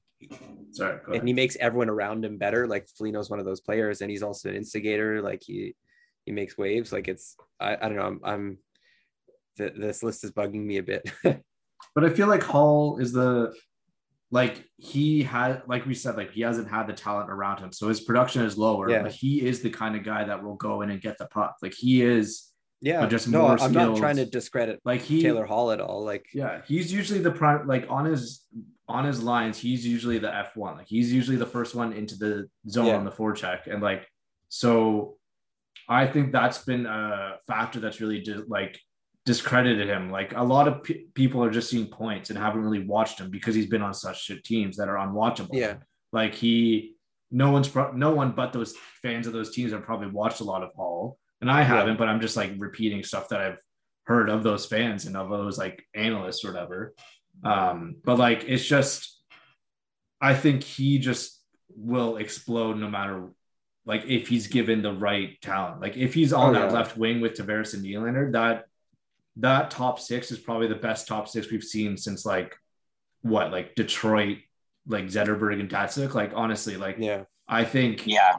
Sorry. 0.71 0.99
Go 1.05 1.13
and 1.13 1.27
he 1.27 1.33
makes 1.33 1.55
everyone 1.57 1.89
around 1.89 2.23
him 2.23 2.37
better. 2.37 2.67
Like 2.67 2.87
Foligno's 2.89 3.29
one 3.29 3.39
of 3.39 3.45
those 3.45 3.59
players, 3.61 4.01
and 4.01 4.11
he's 4.11 4.21
also 4.21 4.49
an 4.49 4.55
instigator. 4.55 5.19
Like 5.21 5.41
he 5.43 5.75
he 6.25 6.31
makes 6.31 6.57
waves. 6.59 6.91
Like 6.93 7.07
it's 7.07 7.35
I, 7.59 7.73
I 7.75 7.79
don't 7.89 7.95
know. 7.95 8.03
I'm, 8.03 8.19
I'm 8.23 8.57
th- 9.57 9.73
this 9.75 10.03
list 10.03 10.23
is 10.23 10.31
bugging 10.31 10.63
me 10.65 10.77
a 10.77 10.83
bit. 10.83 11.09
But 11.95 12.03
I 12.05 12.09
feel 12.11 12.27
like 12.27 12.43
Hall 12.43 12.97
is 12.99 13.13
the 13.13 13.51
like 14.31 14.63
he 14.77 15.23
had 15.23 15.63
like 15.67 15.85
we 15.85 15.93
said 15.95 16.15
like 16.15 16.31
he 16.31 16.41
hasn't 16.41 16.69
had 16.69 16.87
the 16.87 16.93
talent 16.93 17.31
around 17.31 17.59
him, 17.59 17.71
so 17.71 17.87
his 17.87 18.01
production 18.01 18.43
is 18.43 18.57
lower. 18.57 18.89
Yeah. 18.89 19.03
But 19.03 19.13
he 19.13 19.45
is 19.45 19.61
the 19.61 19.69
kind 19.69 19.95
of 19.95 20.03
guy 20.03 20.23
that 20.23 20.43
will 20.43 20.55
go 20.55 20.81
in 20.81 20.91
and 20.91 21.01
get 21.01 21.17
the 21.17 21.25
puck. 21.25 21.55
Like 21.61 21.73
he 21.73 22.01
is 22.01 22.51
yeah, 22.81 23.05
just 23.07 23.27
no, 23.27 23.41
more 23.41 23.59
I'm 23.59 23.73
not 23.73 23.97
trying 23.97 24.17
to 24.17 24.25
discredit 24.25 24.79
like 24.85 25.01
he 25.01 25.21
Taylor 25.21 25.45
Hall 25.45 25.71
at 25.71 25.81
all. 25.81 26.03
Like 26.03 26.25
Yeah, 26.33 26.61
he's 26.65 26.93
usually 26.93 27.19
the 27.19 27.31
prime 27.31 27.67
like 27.67 27.87
on 27.89 28.05
his 28.05 28.45
on 28.87 29.03
his 29.03 29.21
lines. 29.21 29.57
He's 29.57 29.85
usually 29.85 30.19
the 30.19 30.33
F 30.33 30.55
one. 30.55 30.77
Like 30.77 30.87
he's 30.87 31.11
usually 31.11 31.37
the 31.37 31.45
first 31.45 31.75
one 31.75 31.91
into 31.93 32.15
the 32.15 32.47
zone 32.69 32.85
Yeah. 32.87 32.97
on 32.97 33.05
the 33.05 33.11
forecheck, 33.11 33.67
and 33.71 33.81
like 33.81 34.07
so, 34.47 35.17
I 35.87 36.07
think 36.07 36.31
that's 36.31 36.59
been 36.59 36.85
a 36.85 37.37
factor 37.47 37.79
that's 37.79 37.99
really 37.99 38.21
di- 38.21 38.43
like 38.47 38.79
discredited 39.29 39.87
him. 39.87 40.09
Like 40.09 40.33
a 40.35 40.43
lot 40.43 40.67
of 40.67 40.83
pe- 40.83 41.03
people 41.13 41.43
are 41.43 41.51
just 41.51 41.69
seeing 41.69 41.85
points 41.87 42.29
and 42.29 42.37
haven't 42.39 42.63
really 42.65 42.83
watched 42.95 43.19
him 43.21 43.29
because 43.29 43.53
he's 43.53 43.67
been 43.73 43.83
on 43.83 43.93
such 43.93 44.23
shit 44.23 44.43
teams 44.43 44.77
that 44.77 44.89
are 44.89 44.97
unwatchable. 45.05 45.49
Yeah. 45.53 45.75
like 46.11 46.33
he, 46.33 46.95
no 47.31 47.51
one's 47.51 47.67
pro- 47.67 47.91
no 47.91 48.11
one 48.21 48.31
but 48.31 48.53
those 48.53 48.73
fans 49.03 49.27
of 49.27 49.33
those 49.33 49.51
teams 49.55 49.71
have 49.71 49.83
probably 49.83 50.07
watched 50.09 50.39
a 50.41 50.43
lot 50.43 50.63
of 50.63 50.71
Hall, 50.73 51.19
and 51.41 51.49
I 51.59 51.61
haven't. 51.61 51.97
But 51.99 52.07
I'm 52.07 52.21
just 52.21 52.35
like 52.35 52.51
repeating 52.57 53.03
stuff 53.03 53.29
that 53.29 53.39
I've 53.41 53.61
heard 54.05 54.29
of 54.29 54.41
those 54.41 54.65
fans 54.65 55.05
and 55.05 55.15
of 55.15 55.29
those 55.29 55.57
like 55.59 55.77
analysts 55.93 56.43
or 56.43 56.51
whatever. 56.51 56.95
Um, 57.43 57.97
but 58.03 58.17
like 58.17 58.45
it's 58.47 58.65
just 58.65 59.21
I 60.19 60.33
think 60.33 60.63
he 60.63 60.97
just 60.97 61.39
will 61.75 62.17
explode 62.17 62.77
no 62.77 62.89
matter 62.89 63.29
like 63.85 64.05
if 64.07 64.27
he's 64.27 64.47
given 64.47 64.81
the 64.81 64.93
right 64.93 65.39
talent. 65.41 65.81
Like 65.81 65.95
if 65.97 66.15
he's 66.15 66.33
on 66.33 66.49
Oh, 66.55 66.59
that 66.59 66.69
yeah. 66.71 66.77
left 66.79 66.97
wing 66.97 67.21
with 67.21 67.33
Tavares 67.37 67.75
and 67.75 67.85
Nylander, 67.85 68.31
that 68.33 68.65
that 69.39 69.71
top 69.71 69.99
six 69.99 70.31
is 70.31 70.39
probably 70.39 70.67
the 70.67 70.75
best 70.75 71.07
top 71.07 71.27
six 71.27 71.49
we've 71.51 71.63
seen 71.63 71.97
since 71.97 72.25
like 72.25 72.55
what 73.21 73.51
like 73.51 73.75
Detroit, 73.75 74.37
like 74.87 75.05
Zetterberg 75.05 75.59
and 75.59 75.69
Datsyuk. 75.69 76.13
Like 76.13 76.31
honestly, 76.35 76.77
like 76.77 76.97
yeah, 76.99 77.23
I 77.47 77.63
think 77.65 78.05
yeah, 78.07 78.37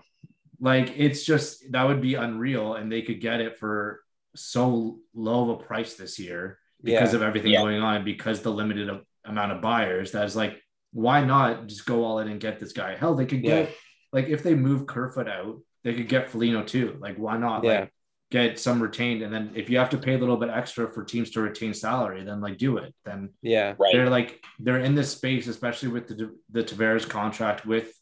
like 0.61 0.93
it's 0.97 1.25
just 1.25 1.71
that 1.73 1.85
would 1.87 2.01
be 2.01 2.15
unreal 2.15 2.75
and 2.75 2.91
they 2.91 3.03
could 3.03 3.21
get 3.21 3.41
it 3.41 3.59
for 3.59 4.01
so 4.37 4.99
low 5.15 5.51
of 5.51 5.61
a 5.61 5.63
price 5.65 5.95
this 5.95 6.19
year 6.19 6.59
because 6.83 7.11
yeah, 7.13 7.17
of 7.17 7.23
everything 7.23 7.53
Yeah. 7.53 7.61
going 7.63 7.81
on 7.83 8.05
because 8.05 8.43
the 8.43 8.51
limited 8.53 8.89
a- 8.89 9.03
amount 9.25 9.53
of 9.53 9.61
buyers 9.61 10.13
that's 10.13 10.37
like 10.37 10.61
why 10.93 11.23
not 11.25 11.67
just 11.67 11.85
go 11.85 12.05
all 12.05 12.21
in 12.21 12.29
and 12.29 12.41
get 12.41 12.59
this 12.61 12.73
guy 12.73 12.95
hell 12.97 13.15
they 13.15 13.27
could 13.27 13.43
Yeah. 13.45 13.63
get 13.63 13.75
like 14.13 14.29
if 14.29 14.43
they 14.43 14.55
move 14.55 14.87
Kerfoot 14.87 15.29
out 15.29 15.59
they 15.83 15.95
could 15.95 16.09
get 16.09 16.31
Foligno 16.31 16.63
too 16.63 16.97
like 17.01 17.17
why 17.17 17.37
not 17.39 17.65
Yeah. 17.65 17.81
like 17.81 17.93
get 18.31 18.61
some 18.61 18.81
retained 18.81 19.23
and 19.23 19.35
then 19.35 19.51
if 19.55 19.69
you 19.69 19.77
have 19.77 19.91
to 19.91 19.99
pay 19.99 20.15
a 20.15 20.19
little 20.19 20.37
bit 20.37 20.49
extra 20.49 20.93
for 20.93 21.03
teams 21.03 21.31
to 21.31 21.41
retain 21.41 21.75
salary 21.75 22.23
then 22.23 22.41
like 22.41 22.57
do 22.59 22.77
it 22.77 22.95
then 23.05 23.29
yeah, 23.43 23.75
right. 23.79 23.93
they're 23.93 24.09
like 24.09 24.41
they're 24.61 24.79
in 24.79 24.95
this 24.95 25.11
space, 25.13 25.47
especially 25.49 25.89
with 25.89 26.07
the 26.09 26.37
the 26.51 26.63
Tavares 26.63 27.09
contract 27.09 27.67
with 27.67 27.93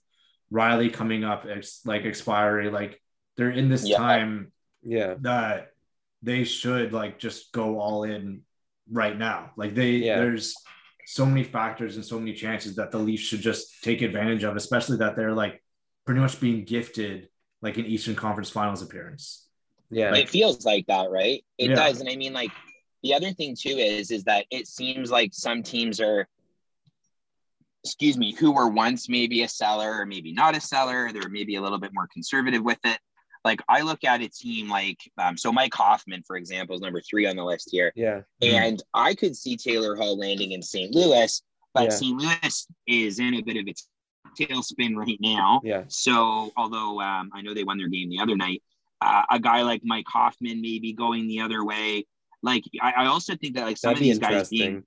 Riley 0.51 0.91
coming 0.91 1.25
up, 1.25 1.47
ex, 1.49 1.81
like 1.85 2.05
expiry. 2.05 2.71
Like 2.71 3.01
they're 3.37 3.51
in 3.51 3.69
this 3.69 3.87
Yeah. 3.87 3.97
time 3.99 4.53
yeah, 4.83 5.15
that 5.21 5.69
they 6.23 6.45
should 6.45 6.93
like 6.93 7.19
just 7.19 7.53
go 7.53 7.79
all 7.81 8.05
in 8.05 8.43
right 8.91 9.17
now. 9.17 9.53
Like 9.57 9.75
they 9.75 9.93
Yeah. 9.93 10.19
there's 10.19 10.55
so 11.07 11.25
many 11.25 11.45
factors 11.45 11.97
and 11.97 12.05
so 12.05 12.19
many 12.19 12.35
chances 12.35 12.77
that 12.77 12.91
the 12.91 12.99
Leafs 12.99 13.23
should 13.23 13.41
just 13.41 13.83
take 13.83 14.03
advantage 14.03 14.45
of, 14.45 14.57
especially 14.57 14.99
that 14.99 15.17
they're 15.17 15.33
like 15.35 15.63
pretty 16.05 16.21
much 16.21 16.41
being 16.41 16.65
gifted 16.65 17.29
like 17.63 17.77
an 17.79 17.87
Eastern 17.87 18.15
Conference 18.15 18.51
Finals 18.51 18.83
appearance. 18.83 19.48
Yeah, 19.91 20.15
it 20.15 20.29
feels 20.29 20.65
like 20.65 20.87
that, 20.87 21.11
right? 21.11 21.45
It 21.59 21.71
Yeah. 21.71 21.75
does. 21.77 22.01
And 22.01 22.09
I 22.09 22.17
mean, 22.17 22.33
like 22.33 22.53
the 23.03 23.15
other 23.15 23.33
thing 23.33 23.57
too 23.59 23.71
is 23.71 24.11
is 24.11 24.25
that 24.25 24.47
it 24.51 24.67
seems 24.67 25.11
like 25.11 25.33
some 25.33 25.63
teams 25.63 26.01
are 26.01 26.27
excuse 27.85 28.19
me, 28.19 28.35
who 28.35 28.53
were 28.53 28.69
once 28.69 29.09
maybe 29.09 29.43
a 29.43 29.49
seller 29.49 30.01
or 30.01 30.05
maybe 30.07 30.33
not 30.33 30.57
a 30.57 30.61
seller, 30.61 31.11
they're 31.13 31.29
maybe 31.31 31.55
a 31.55 31.63
little 31.63 31.79
bit 31.79 31.93
more 31.95 32.09
conservative 32.13 32.63
with 32.63 32.79
it. 32.85 32.99
Like 33.45 33.63
I 33.69 33.83
look 33.83 34.05
at 34.05 34.21
a 34.21 34.29
team 34.29 34.69
like 34.69 34.99
um, 35.17 35.37
so 35.37 35.53
Mike 35.53 35.73
Hoffman, 35.75 36.23
for 36.27 36.37
example, 36.37 36.75
is 36.75 36.83
number 36.83 37.01
three 37.01 37.27
on 37.27 37.37
the 37.37 37.45
list 37.45 37.69
here. 37.71 37.93
yeah, 37.95 38.23
And 38.43 38.83
I 38.93 39.15
could 39.15 39.37
see 39.37 39.57
Taylor 39.57 39.95
Hall 39.97 40.19
landing 40.19 40.53
in 40.53 40.61
St. 40.61 40.93
Louis, 40.95 41.41
but 41.73 41.85
Yeah. 41.85 41.89
St. 41.91 42.17
Louis 42.17 42.67
is 42.89 43.21
in 43.21 43.35
a 43.35 43.43
bit 43.43 43.57
of 43.57 43.67
a 43.69 43.75
tailspin 44.39 44.97
right 44.97 45.19
now. 45.21 45.63
yeah, 45.65 45.85
So, 45.89 46.53
although 46.57 47.01
um, 47.01 47.31
I 47.33 47.41
know 47.43 47.55
they 47.55 47.65
won 47.65 47.79
their 47.79 47.89
game 47.89 48.11
the 48.11 48.19
other 48.21 48.37
night, 48.37 48.63
uh, 49.01 49.23
a 49.31 49.39
guy 49.39 49.63
like 49.63 49.83
Mike 49.85 50.07
Hoffman 50.09 50.61
maybe 50.61 50.93
going 50.93 51.27
the 51.29 51.41
other 51.41 51.65
way. 51.65 52.07
Like, 52.43 52.65
I, 52.81 52.93
I 52.99 53.07
also 53.07 53.35
think 53.37 53.57
that 53.57 53.65
like 53.65 53.77
some 53.77 53.91
that'd 53.95 53.99
of 53.99 54.03
these 54.03 54.19
guys 54.19 54.49
being 54.49 54.85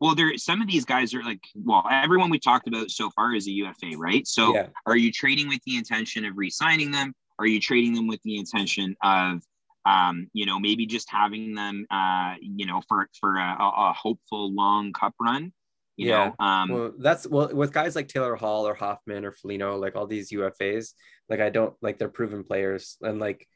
well, 0.00 0.14
there 0.14 0.36
some 0.36 0.62
of 0.62 0.68
these 0.68 0.84
guys 0.84 1.12
are 1.14 1.22
like 1.22 1.40
well, 1.56 1.84
everyone 1.90 2.30
we 2.30 2.38
talked 2.38 2.68
about 2.68 2.90
so 2.90 3.10
far 3.10 3.34
is 3.34 3.48
a 3.48 3.50
UFA, 3.50 3.96
right? 3.96 4.26
So, 4.26 4.54
yeah, 4.54 4.66
are 4.86 4.96
you 4.96 5.10
trading 5.10 5.48
with 5.48 5.60
the 5.66 5.76
intention 5.76 6.24
of 6.24 6.36
re-signing 6.36 6.90
them? 6.90 7.14
Are 7.38 7.46
you 7.46 7.60
trading 7.60 7.94
them 7.94 8.06
with 8.06 8.22
the 8.22 8.36
intention 8.36 8.96
of 9.02 9.42
um, 9.86 10.28
you 10.34 10.44
know, 10.44 10.58
maybe 10.58 10.86
just 10.86 11.10
having 11.10 11.54
them 11.54 11.86
uh, 11.90 12.34
you 12.40 12.66
know, 12.66 12.82
for 12.88 13.08
for 13.18 13.36
a, 13.36 13.56
a 13.58 13.90
a 13.90 13.92
hopeful 13.92 14.52
long 14.54 14.92
cup 14.92 15.14
run? 15.20 15.52
You 15.96 16.10
Yeah. 16.10 16.32
know, 16.38 16.46
um 16.46 16.68
well 16.70 16.92
that's 16.98 17.26
well 17.26 17.48
with 17.52 17.72
guys 17.72 17.96
like 17.96 18.06
taylor 18.06 18.36
hall 18.36 18.68
or 18.68 18.74
hoffman 18.74 19.24
or 19.24 19.32
Foligno 19.32 19.76
like 19.76 19.96
all 19.96 20.06
these 20.06 20.30
ufas 20.30 20.92
like 21.28 21.40
i 21.40 21.50
don't 21.50 21.74
like 21.82 21.98
they're 21.98 22.08
proven 22.08 22.44
players 22.44 22.96
and 23.02 23.18
like 23.20 23.46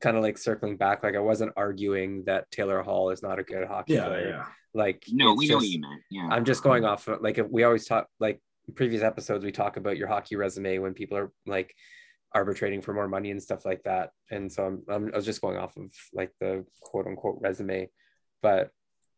kind 0.00 0.16
of 0.16 0.22
like 0.22 0.38
circling 0.38 0.76
back 0.76 1.02
like 1.02 1.14
i 1.14 1.20
wasn't 1.20 1.52
arguing 1.56 2.24
that 2.24 2.50
taylor 2.50 2.82
hall 2.82 3.10
is 3.10 3.22
not 3.22 3.38
a 3.38 3.42
good 3.42 3.66
hockey 3.66 3.96
player 3.98 4.28
Yeah. 4.30 4.44
like 4.74 5.04
no, 5.10 5.32
it's 5.32 5.38
we 5.38 5.48
know 5.48 5.56
what 5.56 5.60
just- 5.62 5.72
you 5.72 5.80
meant. 5.80 6.02
Yeah. 6.10 6.28
i'm 6.30 6.44
just 6.44 6.62
going 6.62 6.84
off 6.84 7.06
of, 7.08 7.20
like 7.20 7.38
if 7.38 7.46
we 7.48 7.64
always 7.64 7.86
talk 7.86 8.06
like 8.18 8.40
in 8.68 8.74
previous 8.74 9.02
episodes 9.02 9.44
we 9.44 9.52
talk 9.52 9.76
about 9.76 9.96
your 9.96 10.08
hockey 10.08 10.36
resume 10.36 10.78
when 10.78 10.94
people 10.94 11.16
are 11.18 11.30
like 11.46 11.74
arbitrating 12.34 12.80
for 12.80 12.94
more 12.94 13.08
money 13.08 13.30
and 13.32 13.42
stuff 13.42 13.64
like 13.64 13.82
that 13.82 14.10
and 14.30 14.50
so 14.52 14.64
i'm, 14.64 14.82
I'm 14.88 15.10
i 15.12 15.16
was 15.16 15.24
just 15.26 15.40
going 15.40 15.56
off 15.58 15.76
of 15.76 15.90
like 16.14 16.32
the 16.40 16.64
quote 16.80 17.06
unquote 17.06 17.38
resume 17.40 17.88
but 18.42 18.70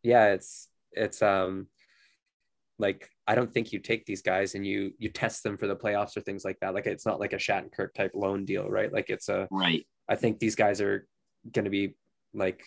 yeah 0.03 0.29
it's 0.33 0.69
it's 0.93 1.21
um 1.23 1.67
like 2.79 3.09
I 3.33 3.35
don't 3.35 3.53
think 3.55 3.73
you 3.73 3.79
take 3.79 4.05
these 4.05 4.21
guys 4.21 4.55
and 4.55 4.67
you 4.67 4.93
you 4.99 5.09
test 5.09 5.43
them 5.43 5.57
for 5.57 5.67
the 5.67 5.75
playoffs 5.75 6.15
or 6.19 6.21
things 6.21 6.45
like 6.45 6.59
that. 6.61 6.75
Like 6.75 6.87
it's 6.87 7.07
not 7.07 7.19
like 7.19 7.33
a 7.33 7.37
Shattenkirk 7.37 7.95
type 7.95 8.11
loan 8.15 8.45
deal, 8.45 8.69
right? 8.69 8.93
Like 8.93 9.09
it's 9.09 9.31
a 9.31 9.49
right. 9.51 9.87
I 10.07 10.17
think 10.17 10.39
these 10.39 10.55
guys 10.55 10.83
are 10.83 11.07
going 11.51 11.65
to 11.65 11.71
be 11.71 11.95
like 12.35 12.63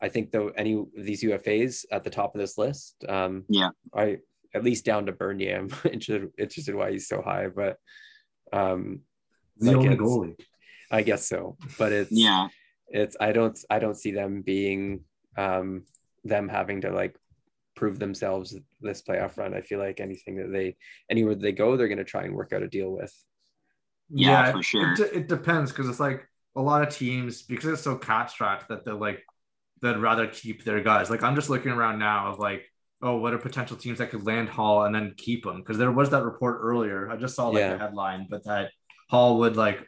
I 0.00 0.08
think 0.08 0.30
though 0.30 0.48
any 0.48 0.72
of 0.72 0.86
these 0.96 1.22
UFAs 1.22 1.84
at 1.92 2.04
the 2.04 2.10
top 2.10 2.34
of 2.34 2.40
this 2.40 2.56
list. 2.56 3.04
Um 3.06 3.44
Yeah. 3.50 3.70
I 3.94 4.18
at 4.54 4.64
least 4.64 4.86
down 4.86 5.04
to 5.06 5.12
Bernier. 5.12 5.58
I'm 5.60 5.68
interested 5.84 6.30
interested 6.38 6.74
why 6.74 6.92
he's 6.92 7.08
so 7.08 7.20
high, 7.20 7.48
but 7.48 7.76
um 8.50 9.02
The 9.58 9.72
Like 9.72 9.76
only 9.76 9.96
goalie. 9.96 10.40
I 10.90 11.02
guess 11.02 11.28
so. 11.28 11.58
But 11.76 11.92
it's 11.92 12.12
Yeah. 12.12 12.48
it's 12.88 13.14
I 13.20 13.32
don't 13.32 13.58
I 13.68 13.78
don't 13.78 14.00
see 14.04 14.12
them 14.12 14.40
being 14.40 15.04
um 15.36 15.84
them 16.24 16.48
having 16.48 16.80
to 16.82 16.90
like 16.90 17.14
prove 17.74 17.98
themselves 17.98 18.56
this 18.80 19.02
playoff 19.02 19.36
run. 19.36 19.54
I 19.54 19.60
feel 19.60 19.78
like 19.78 20.00
anything 20.00 20.36
that 20.36 20.52
they 20.52 20.76
anywhere 21.10 21.34
they 21.34 21.52
go, 21.52 21.76
they're 21.76 21.88
gonna 21.88 22.04
try 22.04 22.24
and 22.24 22.34
work 22.34 22.52
out 22.52 22.62
a 22.62 22.68
deal 22.68 22.90
with. 22.90 23.12
Yeah, 24.10 24.52
for 24.52 24.62
sure. 24.62 24.92
It, 24.92 24.96
de- 24.96 25.16
it 25.18 25.28
depends 25.28 25.70
because 25.72 25.88
it's 25.88 26.00
like 26.00 26.26
a 26.54 26.60
lot 26.62 26.86
of 26.86 26.94
teams 26.94 27.42
because 27.42 27.70
it's 27.70 27.82
so 27.82 27.96
cap 27.96 28.30
strapped 28.30 28.68
that 28.68 28.84
they're 28.84 28.94
like 28.94 29.22
they'd 29.80 29.96
rather 29.96 30.26
keep 30.26 30.64
their 30.64 30.80
guys. 30.82 31.10
Like 31.10 31.22
I'm 31.22 31.34
just 31.34 31.50
looking 31.50 31.72
around 31.72 31.98
now 31.98 32.28
of 32.30 32.38
like, 32.38 32.64
oh, 33.00 33.16
what 33.16 33.32
are 33.32 33.38
potential 33.38 33.76
teams 33.76 33.98
that 33.98 34.10
could 34.10 34.26
land 34.26 34.48
Hall 34.48 34.84
and 34.84 34.94
then 34.94 35.14
keep 35.16 35.44
them? 35.44 35.56
Because 35.58 35.78
there 35.78 35.90
was 35.90 36.10
that 36.10 36.22
report 36.24 36.58
earlier. 36.62 37.10
I 37.10 37.16
just 37.16 37.34
saw 37.34 37.48
like 37.48 37.60
Yeah. 37.60 37.72
the 37.72 37.78
headline, 37.78 38.26
but 38.30 38.44
that 38.44 38.70
Hall 39.10 39.38
would 39.38 39.56
like 39.56 39.80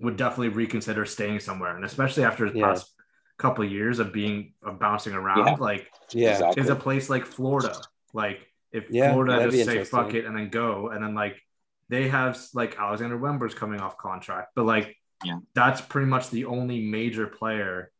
would 0.00 0.16
definitely 0.16 0.48
reconsider 0.48 1.04
staying 1.04 1.40
somewhere, 1.40 1.76
and 1.76 1.84
especially 1.84 2.24
after 2.24 2.46
his 2.46 2.54
Yeah. 2.54 2.66
past 2.68 2.92
couple 3.38 3.64
of 3.64 3.70
years 3.70 3.98
of 4.00 4.12
being 4.12 4.52
of 4.62 4.78
bouncing 4.78 5.14
around, 5.14 5.46
Yeah. 5.46 5.54
like 5.60 5.88
Yeah. 6.12 6.32
Exactly. 6.32 6.62
is 6.62 6.68
a 6.70 6.76
place 6.76 7.08
like 7.08 7.24
Florida. 7.24 7.74
Like 8.12 8.46
if 8.72 8.90
Yeah, 8.90 9.12
Florida 9.12 9.36
that'd 9.38 9.52
just 9.52 9.64
say 9.64 9.84
fuck 9.84 10.12
it 10.14 10.24
and 10.26 10.36
then 10.36 10.50
go, 10.50 10.88
and 10.88 11.02
then 11.02 11.14
like 11.14 11.40
they 11.88 12.08
have 12.08 12.38
like 12.54 12.78
Alexander 12.78 13.18
Wennberg's 13.18 13.54
coming 13.54 13.80
off 13.80 13.96
contract, 13.96 14.50
but 14.54 14.64
like 14.66 14.96
Yeah. 15.24 15.38
that's 15.54 15.80
pretty 15.80 16.06
much 16.08 16.30
the 16.30 16.44
only 16.46 16.84
major 16.84 17.26
player 17.26 17.90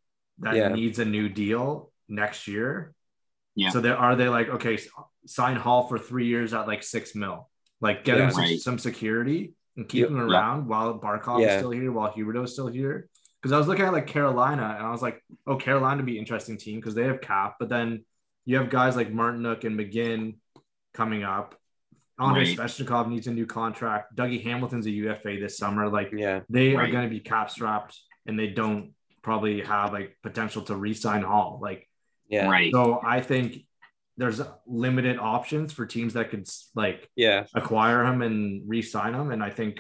that 0.41 0.55
Yeah. 0.57 0.69
needs 0.69 0.99
a 0.99 1.05
new 1.05 1.29
deal 1.29 1.93
next 2.09 2.47
year. 2.49 2.93
Yeah. 3.55 3.71
So 3.71 3.81
there 3.81 3.97
are 3.97 4.17
they 4.17 4.29
like 4.29 4.49
okay, 4.49 4.79
sign 5.27 5.57
Hall 5.57 5.87
for 5.89 5.99
three 5.99 6.27
years 6.27 6.53
at 6.53 6.67
like 6.67 6.83
six 6.83 7.15
mil, 7.15 7.49
like 7.81 8.03
get 8.05 8.17
him 8.17 8.25
Yeah. 8.25 8.31
some, 8.31 8.43
Right. 8.43 8.59
some 8.61 8.79
security 8.79 9.55
and 9.77 9.89
keep 9.89 10.03
Yep. 10.03 10.11
him 10.11 10.17
Yeah. 10.17 10.25
around 10.25 10.67
while 10.67 10.99
Barkov 10.99 11.47
is 11.47 11.59
still 11.59 11.71
here, 11.71 11.93
while 11.93 12.13
Huberdeau 12.13 12.45
is 12.45 12.53
still 12.55 12.67
here. 12.69 13.09
Because 13.41 13.53
I 13.53 13.59
was 13.59 13.69
looking 13.69 13.85
at 13.85 13.93
like 13.93 14.07
Carolina 14.07 14.75
and 14.79 14.87
I 14.87 14.91
was 14.91 15.03
like, 15.03 15.23
oh, 15.47 15.57
Carolina 15.57 15.97
would 15.99 16.07
be 16.07 16.13
an 16.13 16.19
interesting 16.19 16.57
team 16.57 16.77
because 16.81 16.95
they 16.95 17.05
have 17.05 17.21
cap, 17.21 17.57
but 17.61 17.69
then 17.69 18.05
you 18.45 18.57
have 18.57 18.69
guys 18.71 18.97
like 18.97 19.13
Martinook 19.13 19.65
and 19.65 19.79
McGinn 19.79 20.37
coming 20.95 21.23
up. 21.23 21.55
Andre 22.19 22.45
Right. 22.45 22.57
Svechnikov 22.59 23.09
needs 23.09 23.29
a 23.29 23.33
new 23.33 23.47
contract. 23.47 24.17
Dougie 24.17 24.43
Hamilton's 24.43 24.87
a 24.87 24.91
UFA 24.91 25.37
this 25.39 25.57
summer. 25.57 25.89
Like 25.89 26.11
Yeah. 26.13 26.41
they 26.49 26.75
are 26.75 26.91
going 26.91 27.05
to 27.05 27.11
be 27.11 27.21
cap 27.21 27.51
strapped 27.51 27.97
and 28.27 28.37
they 28.37 28.49
don't 28.49 28.93
probably 29.23 29.61
have 29.63 29.93
like 29.93 30.17
potential 30.23 30.63
to 30.63 30.75
re-sign 30.75 31.23
Hall. 31.23 31.61
Like 31.63 31.89
Yeah. 32.29 32.49
Right. 32.51 32.73
so 32.73 33.01
I 33.05 33.21
think 33.21 33.65
there's 34.17 34.41
limited 34.67 35.17
options 35.19 35.73
for 35.73 35.87
teams 35.87 36.15
that 36.15 36.31
could 36.31 36.49
like 36.75 37.09
Yeah. 37.15 37.45
acquire 37.55 38.05
him 38.05 38.23
and 38.23 38.69
re-sign 38.69 39.15
him. 39.15 39.31
And 39.31 39.45
I 39.45 39.51
think 39.51 39.77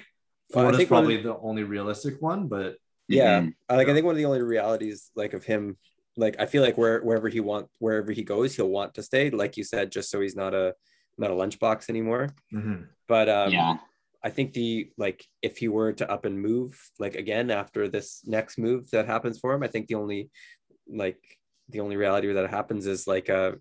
Well, 0.51 0.61
I 0.67 0.71
Florida's 0.71 0.79
think 0.79 0.91
one 0.93 0.99
of 0.99 1.05
probably 1.09 1.23
the 1.23 1.37
only 1.39 1.65
realistic 1.65 2.23
one, 2.23 2.47
but 2.47 2.77
Yeah. 3.09 3.41
Mhm. 3.43 3.55
Like 3.71 3.89
I 3.89 3.95
think 3.95 4.05
one 4.05 4.13
of 4.15 4.19
the 4.19 4.25
only 4.27 4.43
realities 4.43 5.11
like 5.17 5.33
of 5.35 5.45
him, 5.45 5.79
like 6.17 6.37
I 6.39 6.47
feel 6.47 6.63
like 6.63 6.77
where 6.79 7.01
wherever 7.03 7.29
he 7.29 7.41
want 7.41 7.69
wherever 7.79 8.13
he 8.13 8.23
goes, 8.25 8.57
he'll 8.57 8.69
want 8.69 8.95
to 8.95 9.03
stay, 9.03 9.31
like 9.31 9.57
you 9.57 9.65
said, 9.65 9.93
just 9.93 10.11
so 10.11 10.21
he's 10.21 10.37
not 10.37 10.55
a 10.55 10.75
not 11.17 11.31
a 11.31 11.35
lunchbox 11.35 11.89
anymore. 11.91 12.31
mhm. 12.53 12.89
But 13.09 13.29
um 13.29 13.53
yeah. 13.53 13.79
I 14.23 14.31
think 14.31 14.53
the 14.53 14.91
like 14.99 15.25
if 15.43 15.59
he 15.59 15.69
were 15.69 15.93
to 15.95 16.11
up 16.11 16.25
and 16.25 16.41
move 16.41 16.79
like 16.99 17.15
again 17.15 17.51
after 17.51 17.89
this 17.89 18.23
next 18.27 18.59
move 18.59 18.91
that 18.91 19.07
happens 19.07 19.39
for 19.39 19.55
him, 19.55 19.63
I 19.63 19.69
think 19.69 19.87
the 19.87 19.95
only 19.95 20.31
like 20.89 21.21
the 21.69 21.81
only 21.81 21.97
reality 21.97 22.33
that 22.33 22.51
happens 22.51 22.87
is 22.87 23.07
like 23.07 23.31
uh 23.31 23.53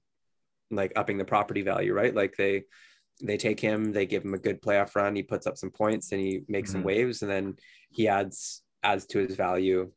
like 0.71 0.93
upping 0.95 1.17
the 1.17 1.25
property 1.25 1.61
value, 1.61 1.93
right? 1.93 2.13
Like 2.13 2.35
they 2.37 2.63
they 3.21 3.37
take 3.37 3.59
him, 3.59 3.93
they 3.93 4.05
give 4.05 4.23
him 4.23 4.33
a 4.33 4.37
good 4.39 4.61
playoff 4.61 4.95
run, 4.95 5.15
he 5.15 5.23
puts 5.23 5.47
up 5.47 5.57
some 5.57 5.71
points 5.71 6.11
and 6.11 6.21
he 6.21 6.41
makes 6.47 6.71
some 6.71 6.81
Mhm. 6.81 6.85
waves 6.85 7.21
and 7.21 7.31
then 7.31 7.55
he 7.91 8.07
adds 8.07 8.63
adds 8.83 9.05
to 9.07 9.19
his 9.19 9.35
value 9.35 9.91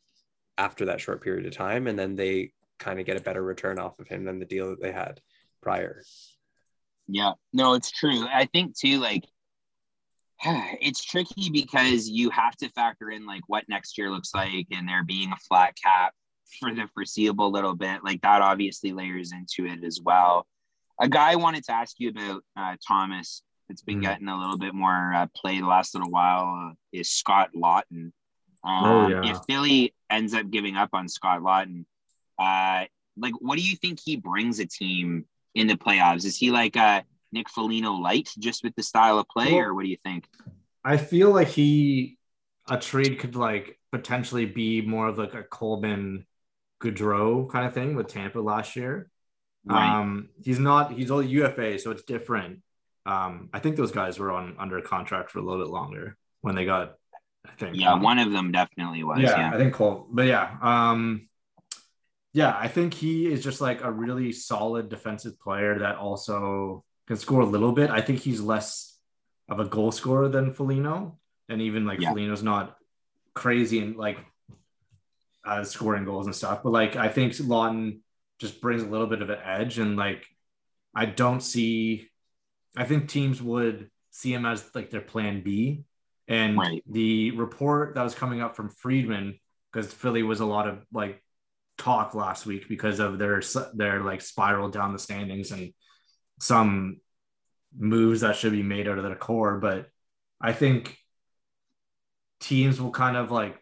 after 0.59 0.87
that 0.87 1.01
short 1.01 1.23
period 1.23 1.47
of 1.47 1.57
time 1.57 1.87
and 1.87 1.99
then 1.99 2.17
they 2.17 2.53
kind 2.79 2.99
of 3.01 3.07
get 3.07 3.17
a 3.17 3.23
better 3.23 3.43
return 3.43 3.79
off 3.79 3.99
of 3.99 4.09
him 4.09 4.25
than 4.25 4.39
the 4.39 4.45
deal 4.45 4.71
that 4.71 4.81
they 4.81 4.93
had 4.93 5.21
prior. 5.63 6.03
Yeah, 7.07 7.33
no, 7.53 7.75
it's 7.75 7.91
true. 7.91 8.27
I 8.27 8.47
think 8.47 8.77
too, 8.79 8.99
like, 8.99 9.25
it's 10.45 11.05
tricky 11.05 11.51
because 11.51 12.09
you 12.09 12.31
have 12.31 12.57
to 12.57 12.69
factor 12.71 13.11
in 13.11 13.27
like 13.27 13.43
what 13.47 13.69
next 13.69 13.99
year 13.99 14.11
looks 14.11 14.35
like 14.35 14.67
and 14.71 14.89
there 14.89 15.05
being 15.05 15.33
a 15.33 15.37
flat 15.49 15.75
cap 15.83 16.15
for 16.59 16.75
the 16.75 16.89
foreseeable 16.95 17.51
little 17.51 17.75
bit. 17.75 18.03
Like, 18.05 18.23
that 18.23 18.43
obviously 18.43 18.93
layers 18.93 19.33
into 19.33 19.71
it 19.71 19.85
as 19.85 20.01
well. 20.03 20.47
A 21.01 21.09
guy 21.09 21.33
I 21.33 21.37
wanted 21.37 21.65
to 21.65 21.73
ask 21.73 21.97
you 21.99 22.11
about, 22.11 22.43
uh, 22.57 22.77
Thomas, 22.87 23.43
that's 23.69 23.83
been 23.83 23.99
Mhm. 23.99 24.03
getting 24.03 24.29
a 24.29 24.39
little 24.39 24.59
bit 24.59 24.75
more 24.75 25.13
uh, 25.15 25.27
play 25.35 25.61
the 25.61 25.67
last 25.67 25.95
little 25.95 26.11
while 26.11 26.71
uh, 26.71 26.75
is 26.93 27.11
Scott 27.11 27.51
Lawton. 27.55 28.13
Um, 28.65 28.85
Oh, 28.85 29.09
yeah. 29.09 29.31
If 29.31 29.39
Philly 29.49 29.95
ends 30.09 30.35
up 30.35 30.51
giving 30.51 30.77
up 30.77 30.91
on 30.93 31.09
Scott 31.09 31.43
Lawton, 31.43 31.87
uh, 32.39 32.85
like, 33.17 33.35
what 33.41 33.57
do 33.59 33.63
you 33.63 33.77
think 33.77 34.01
he 34.03 34.17
brings 34.17 34.59
a 34.59 34.67
team 34.67 35.27
in 35.55 35.67
the 35.67 35.75
playoffs? 35.75 36.25
Is 36.25 36.37
he 36.37 36.51
like 36.51 36.77
a 36.77 37.05
Nick 37.33 37.49
Foligno 37.49 37.93
light 37.93 38.31
just 38.39 38.65
with 38.65 38.75
the 38.77 38.83
style 38.83 39.19
of 39.19 39.29
play, 39.29 39.53
Well- 39.53 39.65
or 39.67 39.75
what 39.75 39.85
do 39.85 39.91
you 39.91 39.99
think? 40.03 40.27
I 40.85 40.97
feel 40.97 41.31
like 41.31 41.49
he 41.49 42.17
a 42.69 42.79
trade 42.79 43.19
could 43.19 43.37
like 43.37 43.79
potentially 43.93 44.47
be 44.47 44.81
more 44.81 45.09
of 45.09 45.19
like 45.19 45.35
a 45.35 45.43
Coleman 45.43 46.27
Goodrow 46.83 47.51
kind 47.51 47.67
of 47.67 47.75
thing 47.75 47.95
with 47.95 48.09
Tampa 48.09 48.39
last 48.39 48.77
year. 48.77 49.11
Right. 49.67 49.99
Um, 49.99 50.31
he's 50.43 50.59
not 50.59 50.93
he's 50.93 51.11
all 51.11 51.23
UFA, 51.23 51.79
so 51.79 51.91
it's 51.91 52.03
different. 52.05 52.63
Um, 53.05 53.51
I 53.53 53.59
think 53.59 53.77
those 53.77 53.93
guys 53.93 54.19
were 54.19 54.33
on 54.33 54.57
under 54.59 54.81
contract 54.81 55.31
for 55.31 55.39
a 55.39 55.43
little 55.43 55.63
bit 55.63 55.71
longer 55.71 56.17
when 56.41 56.55
they 56.55 56.65
got. 56.65 56.95
I 57.47 57.53
think 57.59 57.77
yeah, 57.77 57.95
one 57.95 58.19
of 58.19 58.33
them 58.33 58.53
definitely 58.53 59.03
was. 59.05 59.21
yeah, 59.21 59.39
Yeah. 59.39 59.51
I 59.55 59.59
think 59.59 59.75
Cole, 59.75 60.07
but 60.11 60.27
yeah, 60.27 60.57
um, 60.63 61.29
yeah, 62.33 62.57
I 62.57 62.69
think 62.69 62.95
he 62.95 63.27
is 63.33 63.43
just 63.43 63.61
like 63.61 63.83
a 63.83 63.91
really 63.91 64.33
solid 64.33 64.89
defensive 64.89 65.41
player 65.41 65.79
that 65.81 65.97
also 65.97 66.85
can 67.07 67.17
score 67.17 67.41
a 67.41 67.47
little 67.47 67.73
bit. 67.73 67.91
I 67.91 68.01
think 68.01 68.21
he's 68.21 68.41
less 68.41 68.97
of 69.49 69.59
a 69.59 69.65
goal 69.65 69.91
scorer 69.91 70.29
than 70.29 70.55
Foligno, 70.55 71.19
and 71.49 71.61
even 71.63 71.87
like 71.87 72.01
Yeah. 72.01 72.11
Foligno's 72.11 72.43
not 72.43 72.77
crazy 73.35 73.81
and 73.81 73.97
like 73.97 74.19
uh, 75.45 75.65
scoring 75.65 76.05
goals 76.05 76.27
and 76.27 76.35
stuff. 76.35 76.63
But 76.63 76.71
like 76.71 76.97
I 76.97 77.09
think 77.09 77.35
Lawton 77.41 78.03
just 78.39 78.61
brings 78.61 78.83
a 78.83 78.87
little 78.87 79.07
bit 79.07 79.23
of 79.23 79.31
an 79.31 79.39
edge, 79.45 79.79
and 79.79 79.97
like 79.97 80.25
I 80.95 81.07
don't 81.07 81.41
see. 81.41 82.09
I 82.77 82.85
think 82.85 83.09
teams 83.09 83.43
would 83.43 83.91
see 84.11 84.33
him 84.33 84.47
as 84.47 84.65
like 84.75 84.91
their 84.91 85.01
plan 85.01 85.43
B. 85.43 85.85
And 86.31 86.57
Right. 86.57 86.83
the 86.89 87.33
report 87.33 87.95
that 87.97 88.03
was 88.03 88.15
coming 88.15 88.41
up 88.41 88.57
from 88.57 88.71
Friedman, 88.71 89.39
because 89.71 89.93
Philly 89.93 90.23
was 90.23 90.41
a 90.41 90.47
lot 90.47 90.67
of 90.69 90.87
like 90.93 91.23
talk 91.77 92.15
last 92.15 92.47
week 92.47 92.69
because 92.69 93.01
of 93.01 93.19
their 93.19 93.43
their 93.75 94.03
like 94.03 94.21
spiral 94.21 94.69
down 94.71 94.93
the 94.93 94.99
standings 94.99 95.51
and 95.51 95.73
some 96.41 96.99
moves 97.77 98.21
that 98.21 98.37
should 98.37 98.53
be 98.53 98.63
made 98.63 98.89
out 98.89 98.97
of 98.99 99.05
their 99.05 99.17
core. 99.17 99.59
But 99.59 99.89
I 100.41 100.53
think 100.53 100.97
teams 102.41 102.81
will 102.81 102.93
kind 102.93 103.17
of 103.17 103.31
like 103.31 103.61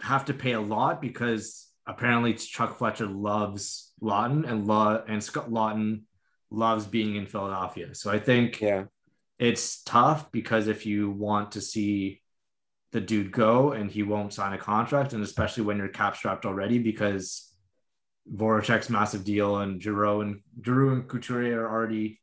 have 0.00 0.24
to 0.26 0.34
pay 0.34 0.52
a 0.52 0.60
lot 0.60 1.00
because 1.02 1.68
apparently 1.86 2.34
Chuck 2.34 2.78
Fletcher 2.78 3.06
loves 3.06 3.92
Lawton 4.00 4.44
and 4.46 4.66
Law 4.66 5.02
and 5.06 5.22
Scott 5.22 5.52
Lawton 5.52 6.06
loves 6.50 6.86
being 6.86 7.16
in 7.16 7.26
Philadelphia. 7.26 7.94
So 7.94 8.10
I 8.10 8.18
think 8.18 8.60
Yeah. 8.60 8.84
It's 9.40 9.82
tough 9.82 10.30
because 10.30 10.68
if 10.68 10.84
you 10.86 11.10
want 11.10 11.52
to 11.52 11.60
see 11.60 12.20
the 12.92 13.00
dude 13.00 13.32
go 13.32 13.72
and 13.72 13.90
he 13.90 14.02
won't 14.02 14.34
sign 14.34 14.52
a 14.52 14.58
contract, 14.58 15.12
and 15.14 15.22
especially 15.22 15.64
when 15.64 15.78
you're 15.78 15.88
cap 15.88 16.14
strapped 16.16 16.44
already, 16.44 16.78
because 16.78 17.50
Voracek's 18.30 18.90
massive 18.90 19.24
deal 19.24 19.56
and 19.56 19.80
Giroux 19.82 20.20
and 20.20 20.40
Giroux 20.62 20.92
and 20.92 21.08
Couturier 21.08 21.64
are 21.64 21.72
already 21.72 22.20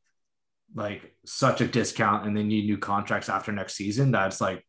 like 0.76 1.16
such 1.26 1.60
a 1.62 1.68
discount, 1.68 2.28
and 2.28 2.38
they 2.38 2.44
need 2.44 2.66
new 2.66 2.78
contracts 2.78 3.30
after 3.30 3.52
next 3.52 3.74
season. 3.76 4.12
That's 4.12 4.40
like 4.40 4.64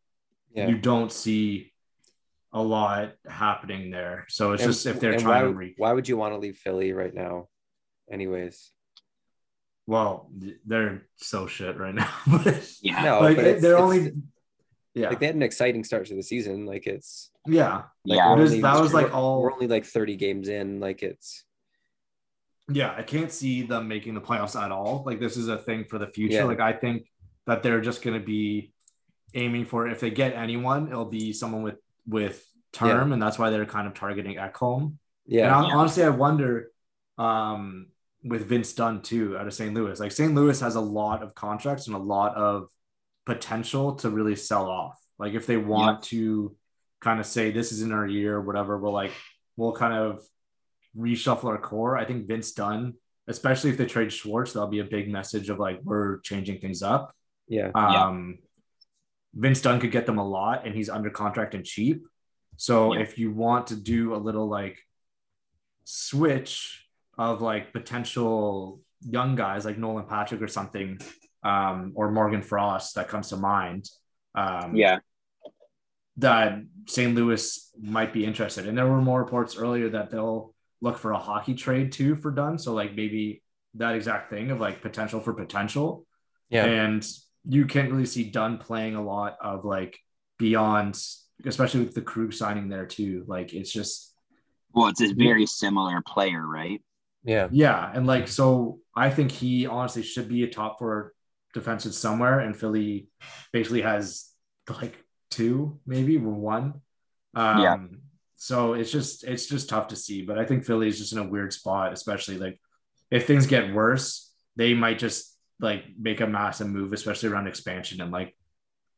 Yeah. 0.54 0.68
you 0.68 0.78
don't 0.78 1.12
see 1.12 1.72
a 2.52 2.62
lot 2.62 3.12
happening 3.28 3.90
there. 3.90 4.24
So 4.28 4.52
it's 4.52 4.62
And- 4.62 4.72
just 4.72 4.86
if 4.86 5.00
they're 5.00 5.18
trying 5.18 5.44
why, 5.44 5.50
to 5.50 5.54
re- 5.54 5.74
why 5.76 5.92
would 5.92 6.08
you 6.08 6.16
want 6.16 6.32
to 6.32 6.38
leave 6.38 6.56
Philly 6.56 6.92
right 6.94 7.12
now? 7.12 7.48
Anyways. 8.10 8.72
Well, 9.88 10.28
they're 10.66 11.06
so 11.16 11.46
shit 11.46 11.78
right 11.78 11.94
now. 11.94 12.12
but 12.26 12.62
Yeah. 12.82 13.02
No, 13.02 13.20
like 13.20 13.36
but 13.36 13.46
it's- 13.46 13.62
they're 13.62 13.72
it's- 13.72 13.82
only 13.82 14.12
yeah 14.94 15.08
like 15.08 15.20
they 15.20 15.26
had 15.26 15.34
an 15.34 15.42
exciting 15.42 15.82
start 15.82 16.06
to 16.06 16.14
the 16.14 16.22
season. 16.22 16.66
Like 16.66 16.86
it's 16.86 17.30
yeah 17.46 17.74
like 17.76 17.84
Yeah. 18.04 18.26
we're 18.34 18.42
only- 18.42 18.60
that 18.60 18.80
was, 18.80 18.92
like, 18.92 19.14
all- 19.14 19.40
we're 19.40 19.52
only 19.52 19.66
like 19.66 19.86
30 19.86 20.16
games 20.16 20.48
in. 20.48 20.78
Like 20.78 21.02
it's 21.02 21.44
yeah, 22.70 22.94
I 22.94 23.02
can't 23.02 23.32
see 23.32 23.62
them 23.62 23.88
making 23.88 24.12
the 24.14 24.20
playoffs 24.20 24.60
at 24.60 24.70
all. 24.70 25.02
Like 25.06 25.20
this 25.20 25.38
is 25.38 25.48
a 25.48 25.56
thing 25.56 25.84
for 25.86 25.98
the 25.98 26.06
future. 26.06 26.36
Yeah. 26.36 26.44
Like 26.44 26.60
I 26.60 26.74
think 26.74 27.08
that 27.46 27.62
they're 27.62 27.80
just 27.80 28.02
going 28.02 28.20
to 28.20 28.24
be 28.24 28.72
aiming 29.32 29.64
for 29.64 29.88
if 29.88 30.00
they 30.00 30.10
get 30.10 30.34
anyone, 30.34 30.88
it'll 30.88 31.06
be 31.06 31.32
someone 31.32 31.62
with 31.62 31.78
with 32.06 32.44
term, 32.72 33.12
and 33.14 33.22
that's 33.22 33.38
why 33.38 33.48
they're 33.48 33.64
kind 33.64 33.86
of 33.86 33.94
targeting 33.94 34.36
Ekholm. 34.36 34.82
And 34.82 34.98
yeah. 35.26 35.50
hon- 35.54 35.72
honestly, 35.72 36.02
I 36.04 36.10
wonder 36.10 36.70
um, 37.16 37.86
with 38.28 38.46
Vince 38.46 38.72
Dunn 38.72 39.02
too 39.02 39.36
out 39.38 39.46
of 39.46 39.54
St. 39.54 39.74
Louis. 39.74 39.98
Like 39.98 40.12
St. 40.12 40.34
Louis 40.34 40.60
has 40.60 40.74
a 40.74 40.80
lot 40.80 41.22
of 41.22 41.34
contracts 41.34 41.86
and 41.86 41.96
a 41.96 41.98
lot 41.98 42.34
of 42.36 42.68
potential 43.26 43.94
to 43.96 44.10
really 44.10 44.36
sell 44.36 44.68
off. 44.68 44.98
Like 45.18 45.34
if 45.34 45.46
they 45.46 45.56
want 45.56 46.02
to 46.04 46.54
kind 47.00 47.20
of 47.20 47.26
say 47.26 47.50
this 47.50 47.72
is 47.72 47.82
in 47.82 47.92
our 47.92 48.06
year, 48.06 48.40
whatever, 48.40 48.78
we'll 48.78 48.92
like 48.92 49.12
we'll 49.56 49.72
kind 49.72 49.94
of 49.94 50.22
reshuffle 50.96 51.44
our 51.44 51.58
core. 51.58 51.96
I 51.96 52.04
think 52.04 52.26
Vince 52.26 52.52
Dunn, 52.52 52.94
especially 53.26 53.70
if 53.70 53.76
they 53.76 53.86
trade 53.86 54.12
Schwartz, 54.12 54.52
that'll 54.52 54.68
be 54.68 54.80
a 54.80 54.84
big 54.84 55.10
message 55.10 55.50
of 55.50 55.58
like 55.58 55.80
we're 55.82 56.18
changing 56.20 56.60
things 56.60 56.82
up. 56.82 57.14
Yeah. 57.48 57.70
Um, 57.74 58.38
Vince 59.34 59.60
Dunn 59.60 59.80
could 59.80 59.92
get 59.92 60.06
them 60.06 60.18
a 60.18 60.26
lot, 60.28 60.66
and 60.66 60.74
he's 60.74 60.88
under 60.88 61.10
contract 61.10 61.54
and 61.54 61.64
cheap. 61.64 62.06
So 62.56 62.94
Yeah. 62.94 63.00
if 63.00 63.18
you 63.18 63.30
want 63.32 63.68
to 63.68 63.76
do 63.76 64.14
a 64.14 64.16
little 64.16 64.48
like 64.48 64.78
switch 65.84 66.87
of 67.18 67.42
like 67.42 67.72
potential 67.72 68.80
young 69.00 69.34
guys 69.34 69.64
like 69.64 69.78
Nolan 69.78 70.06
Patrick 70.06 70.40
or 70.40 70.48
something, 70.48 70.98
um, 71.42 71.92
or 71.94 72.10
Morgan 72.10 72.42
Frost 72.42 72.94
that 72.94 73.08
comes 73.08 73.28
to 73.30 73.36
mind. 73.36 73.88
Um, 74.34 74.74
Yeah. 74.74 75.00
that 76.16 76.58
St. 76.86 77.14
Louis 77.14 77.70
might 77.80 78.12
be 78.12 78.24
interested. 78.24 78.66
And 78.66 78.76
there 78.76 78.86
were 78.86 79.00
more 79.00 79.20
reports 79.20 79.56
earlier 79.56 79.88
that 79.90 80.10
they'll 80.10 80.54
look 80.80 80.98
for 80.98 81.12
a 81.12 81.18
hockey 81.18 81.54
trade 81.54 81.92
too 81.92 82.16
for 82.16 82.30
Dunn. 82.30 82.58
So 82.58 82.72
like 82.74 82.94
maybe 82.94 83.42
that 83.74 83.94
exact 83.94 84.30
thing 84.30 84.50
of 84.50 84.60
like 84.60 84.80
potential 84.82 85.20
for 85.20 85.32
potential. 85.32 86.06
Yeah. 86.50 86.64
And 86.64 87.06
you 87.44 87.66
can't 87.66 87.90
really 87.90 88.06
see 88.06 88.30
Dunn 88.30 88.58
playing 88.58 88.96
a 88.96 89.02
lot 89.02 89.36
of 89.40 89.64
like 89.64 89.98
beyond, 90.38 91.00
especially 91.44 91.84
with 91.84 91.94
the 91.94 92.02
crew 92.02 92.30
signing 92.30 92.68
there 92.68 92.86
too. 92.86 93.24
Like 93.28 93.52
it's 93.54 93.72
just 93.72 94.12
Well, 94.72 94.88
it's 94.88 95.00
a 95.00 95.12
very 95.14 95.46
similar 95.46 96.02
player, 96.04 96.44
right? 96.44 96.82
Yeah. 97.28 97.48
yeah, 97.52 97.92
and 97.94 98.06
like 98.06 98.26
so, 98.26 98.80
I 98.96 99.10
think 99.10 99.30
he 99.30 99.66
honestly 99.66 100.02
should 100.02 100.28
be 100.28 100.44
a 100.44 100.48
top 100.48 100.78
four 100.78 101.12
defenseman 101.54 101.92
somewhere, 101.92 102.40
and 102.40 102.56
Philly 102.56 103.08
basically 103.52 103.82
has 103.82 104.30
like 104.80 104.96
two, 105.30 105.78
maybe 105.86 106.16
or 106.16 106.30
one. 106.30 106.80
Um, 107.34 107.60
Yeah. 107.60 107.76
So 108.36 108.74
it's 108.74 108.90
just 108.90 109.24
it's 109.24 109.46
just 109.46 109.68
tough 109.68 109.88
to 109.88 109.96
see, 109.96 110.22
but 110.22 110.38
I 110.38 110.46
think 110.46 110.64
Philly 110.64 110.88
is 110.88 110.98
just 110.98 111.12
in 111.12 111.18
a 111.18 111.28
weird 111.28 111.52
spot, 111.52 111.92
especially 111.92 112.38
like 112.38 112.60
if 113.10 113.26
things 113.26 113.46
get 113.46 113.74
worse, 113.74 114.32
they 114.56 114.74
might 114.74 114.98
just 114.98 115.36
like 115.60 115.84
make 116.00 116.20
a 116.20 116.26
massive 116.26 116.68
move, 116.68 116.92
especially 116.92 117.28
around 117.30 117.48
expansion, 117.48 118.00
and 118.00 118.12
like 118.12 118.36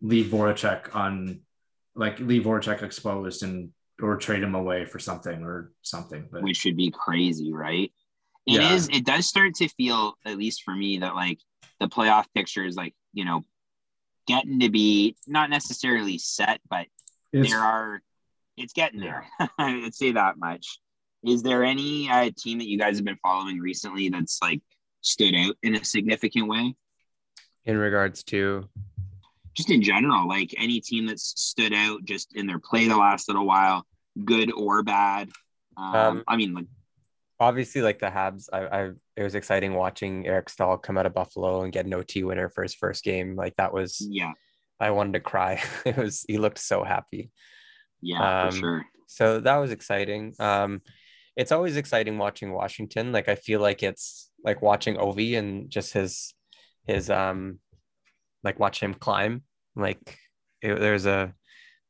leave 0.02 0.26
Voracek 0.26 0.94
on, 0.94 1.40
like 1.94 2.20
leave 2.20 2.42
Voracek 2.42 2.82
exposed 2.82 3.42
and 3.42 3.70
or 4.02 4.16
trade 4.16 4.42
him 4.42 4.54
away 4.54 4.84
for 4.84 4.98
something 4.98 5.42
or 5.42 5.72
something. 5.82 6.28
But 6.30 6.42
which 6.42 6.64
would 6.64 6.76
be 6.76 6.90
crazy, 6.90 7.52
right? 7.52 7.90
It 8.46 8.60
is. 8.60 8.88
Yeah. 8.88 8.96
It 8.98 9.06
does 9.06 9.26
start 9.26 9.54
to 9.56 9.68
feel, 9.68 10.14
at 10.24 10.36
least 10.38 10.62
for 10.62 10.74
me, 10.74 10.98
that 10.98 11.14
like 11.14 11.38
the 11.78 11.88
playoff 11.88 12.26
picture 12.34 12.64
is 12.64 12.76
like 12.76 12.94
you 13.12 13.24
know 13.24 13.44
getting 14.26 14.60
to 14.60 14.70
be 14.70 15.16
not 15.26 15.50
necessarily 15.50 16.18
set, 16.18 16.60
but 16.68 16.86
it's, 17.32 17.50
there 17.50 17.60
are. 17.60 18.02
It's 18.56 18.72
getting 18.72 19.00
there. 19.00 19.26
I'd 19.58 19.94
say 19.94 20.12
that 20.12 20.36
much. 20.38 20.80
Is 21.24 21.42
there 21.42 21.64
any 21.64 22.10
uh, 22.10 22.30
team 22.36 22.58
that 22.58 22.68
you 22.68 22.78
guys 22.78 22.96
have 22.96 23.04
been 23.04 23.18
following 23.22 23.58
recently 23.58 24.08
that's 24.08 24.38
like 24.42 24.60
stood 25.02 25.34
out 25.34 25.54
in 25.62 25.74
a 25.74 25.84
significant 25.84 26.48
way? 26.48 26.74
In 27.64 27.76
regards 27.76 28.22
to 28.24 28.68
Just 29.54 29.70
in 29.70 29.82
general, 29.82 30.26
like 30.28 30.54
any 30.56 30.80
team 30.80 31.06
that's 31.06 31.34
stood 31.40 31.72
out 31.74 32.04
just 32.04 32.34
in 32.34 32.46
their 32.46 32.58
play 32.58 32.88
the 32.88 32.96
last 32.96 33.28
little 33.28 33.46
while, 33.46 33.84
good 34.24 34.50
or 34.52 34.82
bad. 34.82 35.28
Um, 35.76 35.94
Um, 35.94 36.24
I 36.26 36.36
mean, 36.36 36.54
like 36.54 36.66
obviously 37.40 37.82
like 37.82 37.98
the 37.98 38.06
Habs, 38.06 38.48
I, 38.52 38.66
I 38.66 38.90
it 39.16 39.22
was 39.22 39.34
exciting 39.34 39.74
watching 39.74 40.26
Eric 40.26 40.50
Staal 40.50 40.78
come 40.78 40.98
out 40.98 41.06
of 41.06 41.14
Buffalo 41.14 41.62
and 41.62 41.72
get 41.72 41.86
an 41.86 41.94
OT 41.94 42.22
winner 42.24 42.48
for 42.50 42.62
his 42.62 42.74
first 42.74 43.02
game. 43.04 43.34
Like 43.36 43.56
that 43.56 43.72
was 43.72 44.10
yeah, 44.10 44.32
I 44.78 44.90
wanted 44.92 45.14
to 45.14 45.20
cry. 45.20 45.62
It 45.86 45.96
was 45.96 46.24
he 46.28 46.38
looked 46.38 46.58
so 46.58 46.84
happy. 46.84 47.30
yeah, 48.02 48.44
Um, 48.44 48.50
for 48.50 48.56
sure. 48.58 48.86
So 49.06 49.40
that 49.40 49.56
was 49.56 49.72
exciting. 49.72 50.34
Um, 50.38 50.82
it's 51.36 51.52
always 51.52 51.76
exciting 51.76 52.18
watching 52.18 52.52
Washington. 52.52 53.12
Like 53.12 53.28
I 53.28 53.34
feel 53.34 53.60
like 53.60 53.82
it's 53.82 54.30
like 54.44 54.62
watching 54.62 54.96
Ovi 54.96 55.38
and 55.38 55.70
just 55.70 55.92
his 55.92 56.34
his 56.86 57.10
um 57.10 57.58
like 58.44 58.58
watch 58.58 58.80
him 58.80 58.94
climb. 58.94 59.42
Like 59.76 60.18
it, 60.62 60.78
there's 60.78 61.06
a 61.06 61.34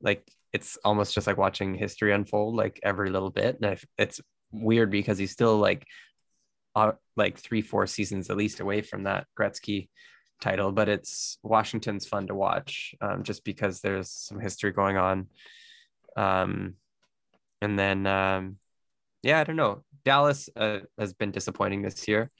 like 0.00 0.26
it's 0.52 0.78
almost 0.84 1.14
just 1.14 1.26
like 1.26 1.36
watching 1.36 1.74
history 1.74 2.12
unfold 2.12 2.56
like 2.56 2.80
every 2.82 3.10
little 3.10 3.30
bit. 3.30 3.58
And 3.62 3.78
it's 3.98 4.20
weird 4.52 4.90
because 4.90 5.18
he's 5.18 5.32
still 5.32 5.58
like 5.58 5.86
uh, 6.74 6.92
like 7.16 7.38
three 7.38 7.62
four 7.62 7.86
seasons 7.86 8.30
at 8.30 8.36
least 8.36 8.60
away 8.60 8.80
from 8.82 9.04
that 9.04 9.26
Gretzky 9.38 9.88
title, 10.40 10.72
but 10.72 10.88
it's 10.88 11.38
Washington's 11.42 12.06
fun 12.06 12.26
to 12.28 12.34
watch 12.34 12.94
um, 13.00 13.22
just 13.22 13.44
because 13.44 13.80
there's 13.80 14.10
some 14.10 14.40
history 14.40 14.72
going 14.72 14.96
on. 14.96 15.26
Um, 16.16 16.74
and 17.60 17.78
then, 17.78 18.06
um, 18.06 18.56
yeah, 19.22 19.40
I 19.40 19.44
don't 19.44 19.56
know. 19.56 19.84
Dallas 20.04 20.48
uh, 20.56 20.78
has 20.98 21.12
been 21.12 21.30
disappointing 21.30 21.82
this 21.82 22.08
year. 22.08 22.30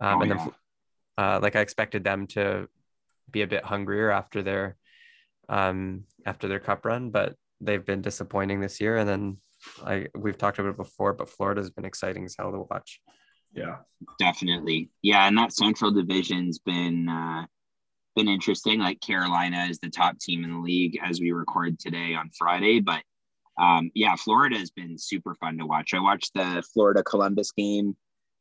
Um, 0.00 0.18
Oh, 0.18 0.20
and 0.20 0.30
yeah. 0.30 0.36
then, 0.36 0.52
uh, 1.16 1.40
like 1.42 1.56
I 1.56 1.60
expected 1.60 2.04
them 2.04 2.26
to 2.28 2.68
be 3.30 3.42
a 3.42 3.46
bit 3.46 3.64
hungrier 3.64 4.10
after 4.10 4.42
their, 4.42 4.76
um, 5.48 6.04
after 6.26 6.48
their 6.48 6.60
cup 6.60 6.84
run, 6.84 7.10
but 7.10 7.34
they've 7.62 7.84
been 7.84 8.02
disappointing 8.02 8.60
this 8.60 8.80
year. 8.80 8.98
And 8.98 9.08
then 9.08 9.38
I, 9.84 10.06
we've 10.14 10.38
talked 10.38 10.58
about 10.58 10.70
it 10.70 10.76
before, 10.76 11.12
but 11.12 11.28
Florida's 11.30 11.70
been 11.70 11.84
exciting 11.84 12.24
as 12.24 12.36
hell 12.38 12.52
to 12.52 12.66
watch. 12.70 13.00
yeah. 13.52 13.76
Definitely. 14.18 14.90
Yeah, 15.02 15.26
and 15.26 15.36
that 15.38 15.52
central 15.52 15.90
division's 15.90 16.58
been 16.58 17.08
uh 17.08 17.46
been 18.14 18.28
interesting. 18.28 18.78
Like 18.80 19.00
Carolina 19.00 19.66
is 19.68 19.78
the 19.78 19.90
top 19.90 20.18
team 20.18 20.44
in 20.44 20.52
the 20.52 20.58
league 20.58 20.98
as 21.02 21.20
we 21.20 21.32
record 21.32 21.78
today 21.78 22.14
on 22.14 22.30
Friday, 22.38 22.80
but 22.80 23.02
um 23.60 23.90
yeah, 23.94 24.14
Florida 24.16 24.58
has 24.58 24.70
been 24.70 24.96
super 24.98 25.34
fun 25.36 25.58
to 25.58 25.66
watch. 25.66 25.94
I 25.94 26.00
watched 26.00 26.32
the 26.34 26.62
Florida 26.74 27.02
Columbus 27.02 27.52
game 27.52 27.96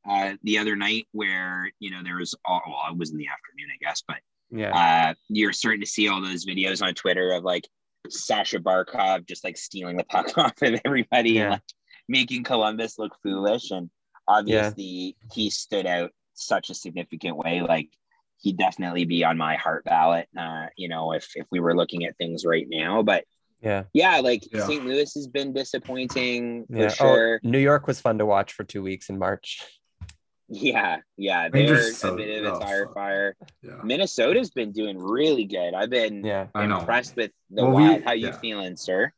uh 0.09 0.33
the 0.43 0.57
other 0.59 0.75
night 0.75 1.05
where, 1.13 1.71
you 1.79 1.91
know, 1.91 2.03
there 2.03 2.17
was 2.17 2.35
all 2.45 2.61
well, 2.67 2.91
it 2.91 2.97
was 2.97 3.11
in 3.11 3.17
the 3.17 3.27
afternoon, 3.27 3.69
I 3.73 3.77
guess, 3.85 4.03
but 4.07 4.17
Yeah. 4.51 5.09
uh 5.09 5.13
you're 5.29 5.53
starting 5.53 5.81
to 5.81 5.87
see 5.87 6.07
all 6.09 6.21
those 6.21 6.45
videos 6.45 6.85
on 6.85 6.93
Twitter 6.93 7.31
of 7.31 7.43
like 7.43 7.67
Sasha 8.09 8.59
Barkov 8.59 9.27
just 9.27 9.43
like 9.43 9.57
stealing 9.57 9.97
the 9.97 10.03
puck 10.03 10.31
off 10.37 10.61
of 10.61 10.79
everybody 10.85 11.31
Yeah. 11.31 11.41
and 11.43 11.51
like 11.53 11.61
making 12.07 12.43
Columbus 12.43 12.97
look 12.99 13.15
foolish. 13.23 13.71
And 13.71 13.89
obviously 14.27 15.15
he 15.31 15.49
stood 15.49 15.85
out 15.85 16.11
such 16.33 16.69
a 16.69 16.73
significant 16.75 17.37
way. 17.37 17.61
Like 17.61 17.89
he'd 18.41 18.57
definitely 18.57 19.05
be 19.05 19.23
on 19.23 19.37
my 19.37 19.55
Hart 19.55 19.85
ballot, 19.85 20.27
uh, 20.37 20.67
you 20.77 20.89
know, 20.89 21.13
if 21.13 21.31
if 21.35 21.45
we 21.51 21.59
were 21.59 21.75
looking 21.75 22.05
at 22.05 22.17
things 22.17 22.45
right 22.45 22.67
now. 22.69 23.01
But 23.03 23.23
yeah. 23.61 23.83
yeah, 23.93 24.19
like 24.19 24.43
Yeah. 24.51 24.65
St. 24.67 24.85
Louis 24.85 25.11
has 25.13 25.27
been 25.27 25.53
disappointing 25.53 26.65
for 26.67 26.77
Yeah. 26.81 26.89
sure. 26.89 27.39
Oh, 27.43 27.47
New 27.49 27.59
York 27.59 27.87
was 27.87 28.01
fun 28.01 28.17
to 28.19 28.25
watch 28.25 28.53
for 28.53 28.63
two 28.63 28.83
weeks 28.83 29.09
in 29.09 29.17
March. 29.17 29.61
Yeah, 30.47 30.97
yeah, 31.17 31.49
they're 31.49 31.61
Rangers 31.61 31.97
so- 31.97 32.13
a 32.13 32.17
bit 32.17 32.45
of 32.45 32.53
a 32.55 32.59
tire 32.59 32.85
fuck. 32.85 32.93
fire. 32.93 33.35
Yeah. 33.63 33.81
Minnesota's 33.83 34.51
been 34.51 34.71
doing 34.71 34.97
really 34.97 35.45
good. 35.45 35.73
I've 35.73 35.89
been 35.89 36.23
Yeah. 36.23 36.47
I 36.53 36.65
impressed 36.65 37.15
with 37.15 37.31
the 37.49 37.63
Well, 37.65 37.75
we- 37.75 38.01
How 38.03 38.11
you 38.11 38.27
yeah. 38.27 38.37
feeling, 38.37 38.75
sir? 38.75 39.11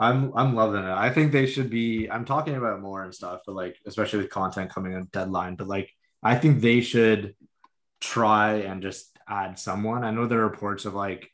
I'm 0.00 0.32
I'm 0.36 0.56
loving 0.56 0.82
it. 0.82 0.90
I 0.90 1.10
think 1.10 1.30
they 1.30 1.46
should 1.46 1.70
be. 1.70 2.10
I'm 2.10 2.24
talking 2.24 2.56
about 2.56 2.80
more 2.80 3.04
and 3.04 3.14
stuff, 3.14 3.42
but 3.46 3.54
like 3.54 3.76
especially 3.86 4.18
with 4.20 4.30
content 4.30 4.72
coming 4.74 4.96
on 4.96 5.04
deadline. 5.12 5.54
But 5.54 5.68
like 5.68 5.94
I 6.22 6.34
think 6.34 6.60
they 6.60 6.80
should 6.80 7.36
try 8.00 8.54
and 8.54 8.82
just 8.82 9.16
add 9.28 9.60
someone. 9.60 10.02
I 10.02 10.10
know 10.10 10.26
there 10.26 10.40
are 10.40 10.48
reports 10.48 10.84
of 10.86 10.94
like 10.94 11.30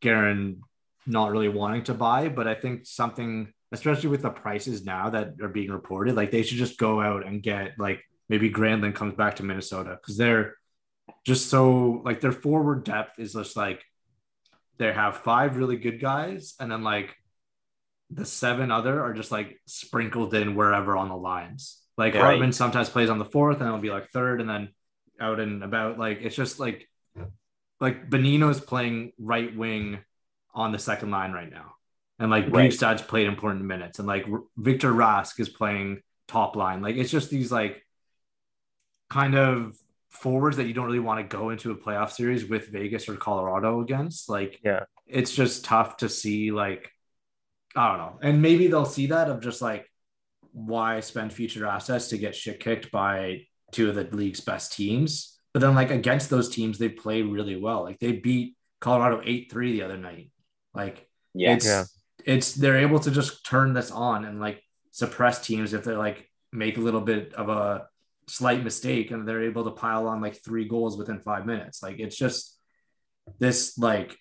Guerin 0.00 0.62
not 1.06 1.30
really 1.32 1.48
wanting 1.48 1.82
to 1.84 1.94
buy, 1.94 2.30
but 2.30 2.48
I 2.48 2.54
think 2.54 2.86
something, 2.86 3.52
especially 3.72 4.08
with 4.08 4.22
the 4.22 4.30
prices 4.30 4.82
now 4.84 5.10
that 5.10 5.34
are 5.42 5.48
being 5.48 5.70
reported, 5.70 6.14
like 6.14 6.30
they 6.30 6.42
should 6.42 6.56
just 6.58 6.78
go 6.78 7.02
out 7.02 7.26
and 7.26 7.42
get 7.42 7.72
like 7.78 8.02
maybe 8.30 8.48
Granlund 8.48 8.94
comes 8.94 9.14
back 9.14 9.36
to 9.36 9.42
Minnesota 9.42 9.98
because 10.00 10.16
they're 10.16 10.54
just 11.26 11.50
so 11.50 12.00
like 12.04 12.20
their 12.20 12.32
forward 12.32 12.84
depth 12.84 13.18
is 13.18 13.34
just 13.34 13.56
like 13.56 13.84
they 14.78 14.90
have 14.92 15.18
five 15.18 15.56
really 15.56 15.76
good 15.76 16.00
guys 16.00 16.54
and 16.60 16.70
then 16.70 16.82
like 16.84 17.14
the 18.08 18.24
seven 18.24 18.70
other 18.70 19.02
are 19.02 19.12
just 19.12 19.30
like 19.32 19.60
sprinkled 19.66 20.32
in 20.32 20.54
wherever 20.54 20.96
on 20.96 21.08
the 21.08 21.16
lines. 21.16 21.82
Like 21.98 22.14
Right. 22.14 22.22
Hartman 22.22 22.52
sometimes 22.52 22.88
plays 22.88 23.10
on 23.10 23.18
the 23.18 23.24
fourth 23.26 23.58
and 23.58 23.66
it'll 23.66 23.78
be 23.80 23.90
like 23.90 24.08
third 24.10 24.40
and 24.40 24.48
then 24.48 24.68
out 25.20 25.40
and 25.40 25.62
about. 25.62 25.98
Like 25.98 26.20
it's 26.22 26.36
just 26.36 26.60
like 26.60 26.88
like 27.80 28.08
Bonino's 28.08 28.60
playing 28.60 29.12
right 29.18 29.54
wing 29.56 29.98
on 30.54 30.70
the 30.72 30.78
second 30.78 31.10
line 31.10 31.32
right 31.32 31.50
now. 31.50 31.72
And 32.20 32.30
like 32.30 32.44
Right. 32.50 32.70
Bjugstad's 32.70 33.02
played 33.02 33.26
important 33.26 33.64
minutes 33.64 33.98
and 33.98 34.06
like 34.06 34.24
Victor 34.56 34.92
Rask 34.92 35.38
is 35.40 35.48
playing 35.48 36.00
top 36.28 36.54
line. 36.56 36.80
Like 36.80 36.96
it's 36.96 37.10
just 37.10 37.28
these 37.28 37.50
like 37.50 37.84
kind 39.10 39.34
of 39.34 39.76
forwards 40.08 40.56
that 40.56 40.66
you 40.66 40.74
don't 40.74 40.86
really 40.86 40.98
want 41.00 41.20
to 41.20 41.36
go 41.36 41.50
into 41.50 41.70
a 41.70 41.76
playoff 41.76 42.10
series 42.12 42.44
with 42.46 42.68
Vegas 42.68 43.08
or 43.08 43.16
Colorado 43.16 43.80
against. 43.80 44.28
Like 44.28 44.58
Yeah. 44.64 44.84
it's 45.06 45.34
just 45.34 45.64
tough 45.64 45.98
to 45.98 46.08
see 46.08 46.50
like 46.50 46.90
I 47.76 47.88
don't 47.88 47.98
know. 47.98 48.18
And 48.22 48.42
maybe 48.42 48.66
they'll 48.66 48.84
see 48.84 49.06
that 49.06 49.28
of 49.28 49.40
just 49.40 49.62
like 49.62 49.86
why 50.52 50.98
spend 51.00 51.32
future 51.32 51.66
assets 51.66 52.08
to 52.08 52.18
get 52.18 52.34
shit 52.34 52.58
kicked 52.58 52.90
by 52.90 53.42
two 53.70 53.88
of 53.88 53.94
the 53.94 54.04
league's 54.04 54.40
best 54.40 54.72
teams. 54.72 55.38
But 55.52 55.60
then 55.60 55.74
like 55.76 55.90
against 55.90 56.30
those 56.30 56.48
teams, 56.48 56.78
they 56.78 56.88
play 56.88 57.22
really 57.22 57.56
well. 57.56 57.82
Like 57.84 58.00
they 58.00 58.12
beat 58.12 58.56
Colorado 58.80 59.20
8-3 59.22 59.72
the 59.72 59.82
other 59.82 59.96
night. 59.96 60.30
Like 60.74 61.06
Yeah, 61.34 61.54
it's 61.54 61.66
Yeah. 61.66 61.84
it's 62.24 62.54
they're 62.54 62.78
able 62.78 62.98
to 63.00 63.10
just 63.12 63.46
turn 63.46 63.72
this 63.74 63.92
on 63.92 64.24
and 64.24 64.40
like 64.40 64.60
suppress 64.90 65.44
teams 65.46 65.72
if 65.72 65.84
they 65.84 65.94
like 65.94 66.28
make 66.52 66.76
a 66.76 66.80
little 66.80 67.00
bit 67.00 67.32
of 67.34 67.48
a 67.48 67.86
slight 68.30 68.62
mistake 68.62 69.10
and 69.10 69.26
they're 69.26 69.42
able 69.42 69.64
to 69.64 69.70
pile 69.72 70.06
on 70.06 70.20
like 70.20 70.42
three 70.44 70.66
goals 70.68 70.96
within 70.96 71.20
five 71.20 71.46
minutes. 71.46 71.82
Like 71.82 71.98
it's 71.98 72.16
just 72.16 72.58
this 73.38 73.76
like 73.78 74.16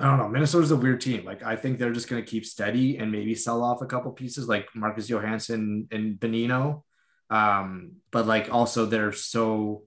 I 0.00 0.04
don't 0.04 0.18
know. 0.18 0.28
Minnesota's 0.28 0.70
a 0.70 0.76
weird 0.76 1.00
team. 1.00 1.24
Like 1.24 1.42
I 1.42 1.56
think 1.56 1.78
they're 1.78 1.92
just 1.92 2.08
going 2.08 2.24
to 2.24 2.30
keep 2.30 2.46
steady 2.46 2.98
and 2.98 3.10
maybe 3.10 3.34
sell 3.34 3.64
off 3.64 3.82
a 3.82 3.86
couple 3.86 4.12
pieces 4.12 4.46
like 4.48 4.68
Marcus 4.74 5.08
Johansson 5.08 5.88
and 5.90 6.18
Bonino. 6.20 6.82
Um, 7.30 7.96
but 8.12 8.26
like 8.26 8.52
also 8.52 8.86
they're 8.86 9.12
so 9.12 9.82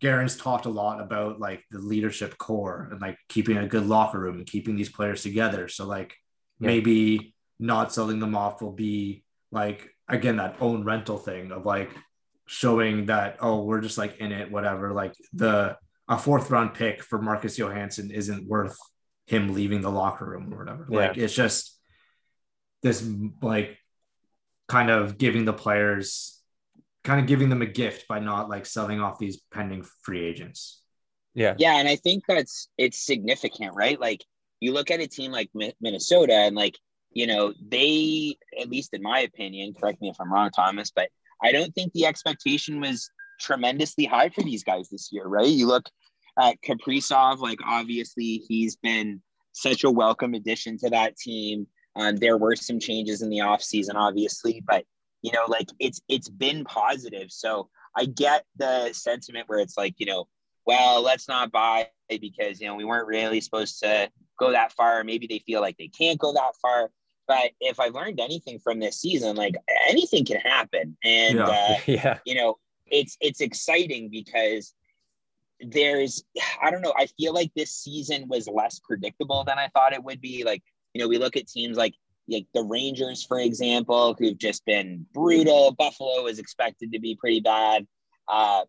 Guerin's 0.00 0.36
talked 0.36 0.66
a 0.66 0.70
lot 0.70 1.00
about 1.00 1.40
like 1.40 1.64
the 1.72 1.80
leadership 1.80 2.38
core 2.38 2.88
and 2.92 3.00
like 3.00 3.18
keeping 3.28 3.56
a 3.56 3.66
good 3.66 3.86
locker 3.86 4.20
room 4.20 4.36
and 4.36 4.46
keeping 4.46 4.76
these 4.76 4.88
players 4.88 5.22
together. 5.24 5.66
So 5.66 5.84
like 5.84 6.14
Yeah. 6.60 6.68
maybe 6.68 7.34
not 7.58 7.92
selling 7.92 8.20
them 8.20 8.36
off 8.36 8.62
will 8.62 8.72
be 8.72 9.24
like 9.50 9.90
again 10.08 10.36
that 10.36 10.56
own 10.60 10.84
rental 10.84 11.18
thing 11.18 11.52
of 11.52 11.66
like 11.66 11.90
showing 12.46 13.06
that 13.06 13.36
oh 13.40 13.62
we're 13.64 13.80
just 13.80 13.98
like 13.98 14.16
in 14.18 14.32
it 14.32 14.50
whatever 14.50 14.92
like 14.92 15.14
the 15.34 15.76
a 16.08 16.18
fourth 16.18 16.50
round 16.50 16.74
pick 16.74 17.02
for 17.02 17.20
Marcus 17.20 17.58
Johansson 17.58 18.10
isn't 18.10 18.48
worth 18.48 18.76
him 19.26 19.52
leaving 19.52 19.82
the 19.82 19.90
locker 19.90 20.24
room 20.24 20.52
or 20.52 20.58
whatever. 20.58 20.86
Yeah. 20.90 20.98
Like 20.98 21.18
it's 21.18 21.34
just 21.34 21.78
this 22.82 23.06
like 23.42 23.76
kind 24.68 24.90
of 24.90 25.18
giving 25.18 25.44
the 25.44 25.52
players 25.52 26.40
kind 27.04 27.20
of 27.20 27.26
giving 27.26 27.48
them 27.48 27.62
a 27.62 27.66
gift 27.66 28.08
by 28.08 28.18
not 28.18 28.48
like 28.48 28.66
selling 28.66 29.00
off 29.00 29.18
these 29.18 29.40
pending 29.52 29.84
free 30.02 30.24
agents. 30.24 30.82
Yeah. 31.34 31.54
Yeah, 31.58 31.76
and 31.76 31.86
I 31.86 31.96
think 31.96 32.24
that's 32.26 32.68
it's 32.78 32.98
significant, 32.98 33.74
right? 33.74 34.00
Like 34.00 34.24
you 34.60 34.72
look 34.72 34.90
at 34.90 35.00
a 35.00 35.06
team 35.06 35.30
like 35.30 35.50
Minnesota, 35.80 36.32
and 36.32 36.56
like 36.56 36.76
you 37.12 37.26
know 37.26 37.54
they, 37.60 38.36
at 38.60 38.68
least 38.68 38.94
in 38.94 39.02
my 39.02 39.20
opinion, 39.20 39.74
correct 39.74 40.00
me 40.00 40.08
if 40.10 40.16
I'm 40.20 40.32
wrong, 40.32 40.50
Thomas, 40.50 40.90
but 40.94 41.08
I 41.42 41.52
don't 41.52 41.74
think 41.74 41.92
the 41.92 42.06
expectation 42.06 42.80
was 42.80 43.10
tremendously 43.40 44.04
high 44.04 44.28
for 44.28 44.42
these 44.42 44.64
guys 44.64 44.88
this 44.88 45.10
year, 45.12 45.26
right? 45.26 45.46
You 45.46 45.66
look 45.66 45.88
at 46.40 46.60
Kaprizov, 46.62 47.38
like 47.38 47.58
obviously 47.64 48.44
he's 48.48 48.76
been 48.76 49.22
such 49.52 49.84
a 49.84 49.90
welcome 49.90 50.34
addition 50.34 50.78
to 50.78 50.90
that 50.90 51.16
team. 51.16 51.66
Um, 51.96 52.16
there 52.16 52.36
were 52.36 52.56
some 52.56 52.78
changes 52.78 53.22
in 53.22 53.30
the 53.30 53.38
offseason, 53.38 53.94
obviously, 53.94 54.62
but 54.66 54.84
you 55.22 55.32
know, 55.32 55.44
like 55.48 55.68
it's 55.80 56.00
it's 56.08 56.28
been 56.28 56.64
positive. 56.64 57.30
So 57.30 57.68
I 57.96 58.04
get 58.04 58.44
the 58.56 58.92
sentiment 58.92 59.48
where 59.48 59.58
it's 59.58 59.76
like, 59.76 59.94
you 59.98 60.06
know, 60.06 60.28
well, 60.64 61.02
let's 61.02 61.28
not 61.28 61.50
buy 61.50 61.88
because 62.08 62.60
you 62.60 62.66
know 62.66 62.76
we 62.76 62.84
weren't 62.84 63.08
really 63.08 63.40
supposed 63.40 63.80
to 63.82 64.10
go 64.38 64.52
that 64.52 64.72
far. 64.72 65.04
Maybe 65.04 65.26
they 65.26 65.40
feel 65.40 65.60
like 65.60 65.76
they 65.76 65.88
can't 65.88 66.18
go 66.18 66.32
that 66.32 66.52
far. 66.62 66.90
But 67.26 67.50
if 67.60 67.78
I've 67.78 67.94
learned 67.94 68.20
anything 68.20 68.58
from 68.58 68.80
this 68.80 69.00
season, 69.00 69.36
like 69.36 69.54
anything 69.88 70.24
can 70.24 70.38
happen, 70.40 70.96
and 71.04 71.36
Yeah. 71.38 71.46
uh, 71.48 71.74
Yeah. 71.86 72.18
you 72.24 72.34
know 72.34 72.56
it's 72.86 73.16
it's 73.20 73.40
exciting 73.42 74.08
because 74.08 74.72
there's 75.60 76.22
i 76.62 76.70
don't 76.70 76.82
know 76.82 76.94
i 76.96 77.06
feel 77.18 77.34
like 77.34 77.50
this 77.56 77.74
season 77.74 78.26
was 78.28 78.48
less 78.48 78.78
predictable 78.78 79.42
than 79.44 79.58
i 79.58 79.68
thought 79.74 79.92
it 79.92 80.02
would 80.02 80.20
be 80.20 80.44
like 80.44 80.62
you 80.94 81.02
know 81.02 81.08
we 81.08 81.18
look 81.18 81.36
at 81.36 81.48
teams 81.48 81.76
like 81.76 81.94
like 82.28 82.46
the 82.54 82.62
rangers 82.62 83.24
for 83.24 83.40
example 83.40 84.14
who've 84.18 84.38
just 84.38 84.64
been 84.64 85.04
brutal 85.12 85.72
buffalo 85.72 86.26
is 86.28 86.38
expected 86.38 86.92
to 86.92 87.00
be 87.00 87.16
pretty 87.16 87.40
bad 87.40 87.86
uh 88.28 88.62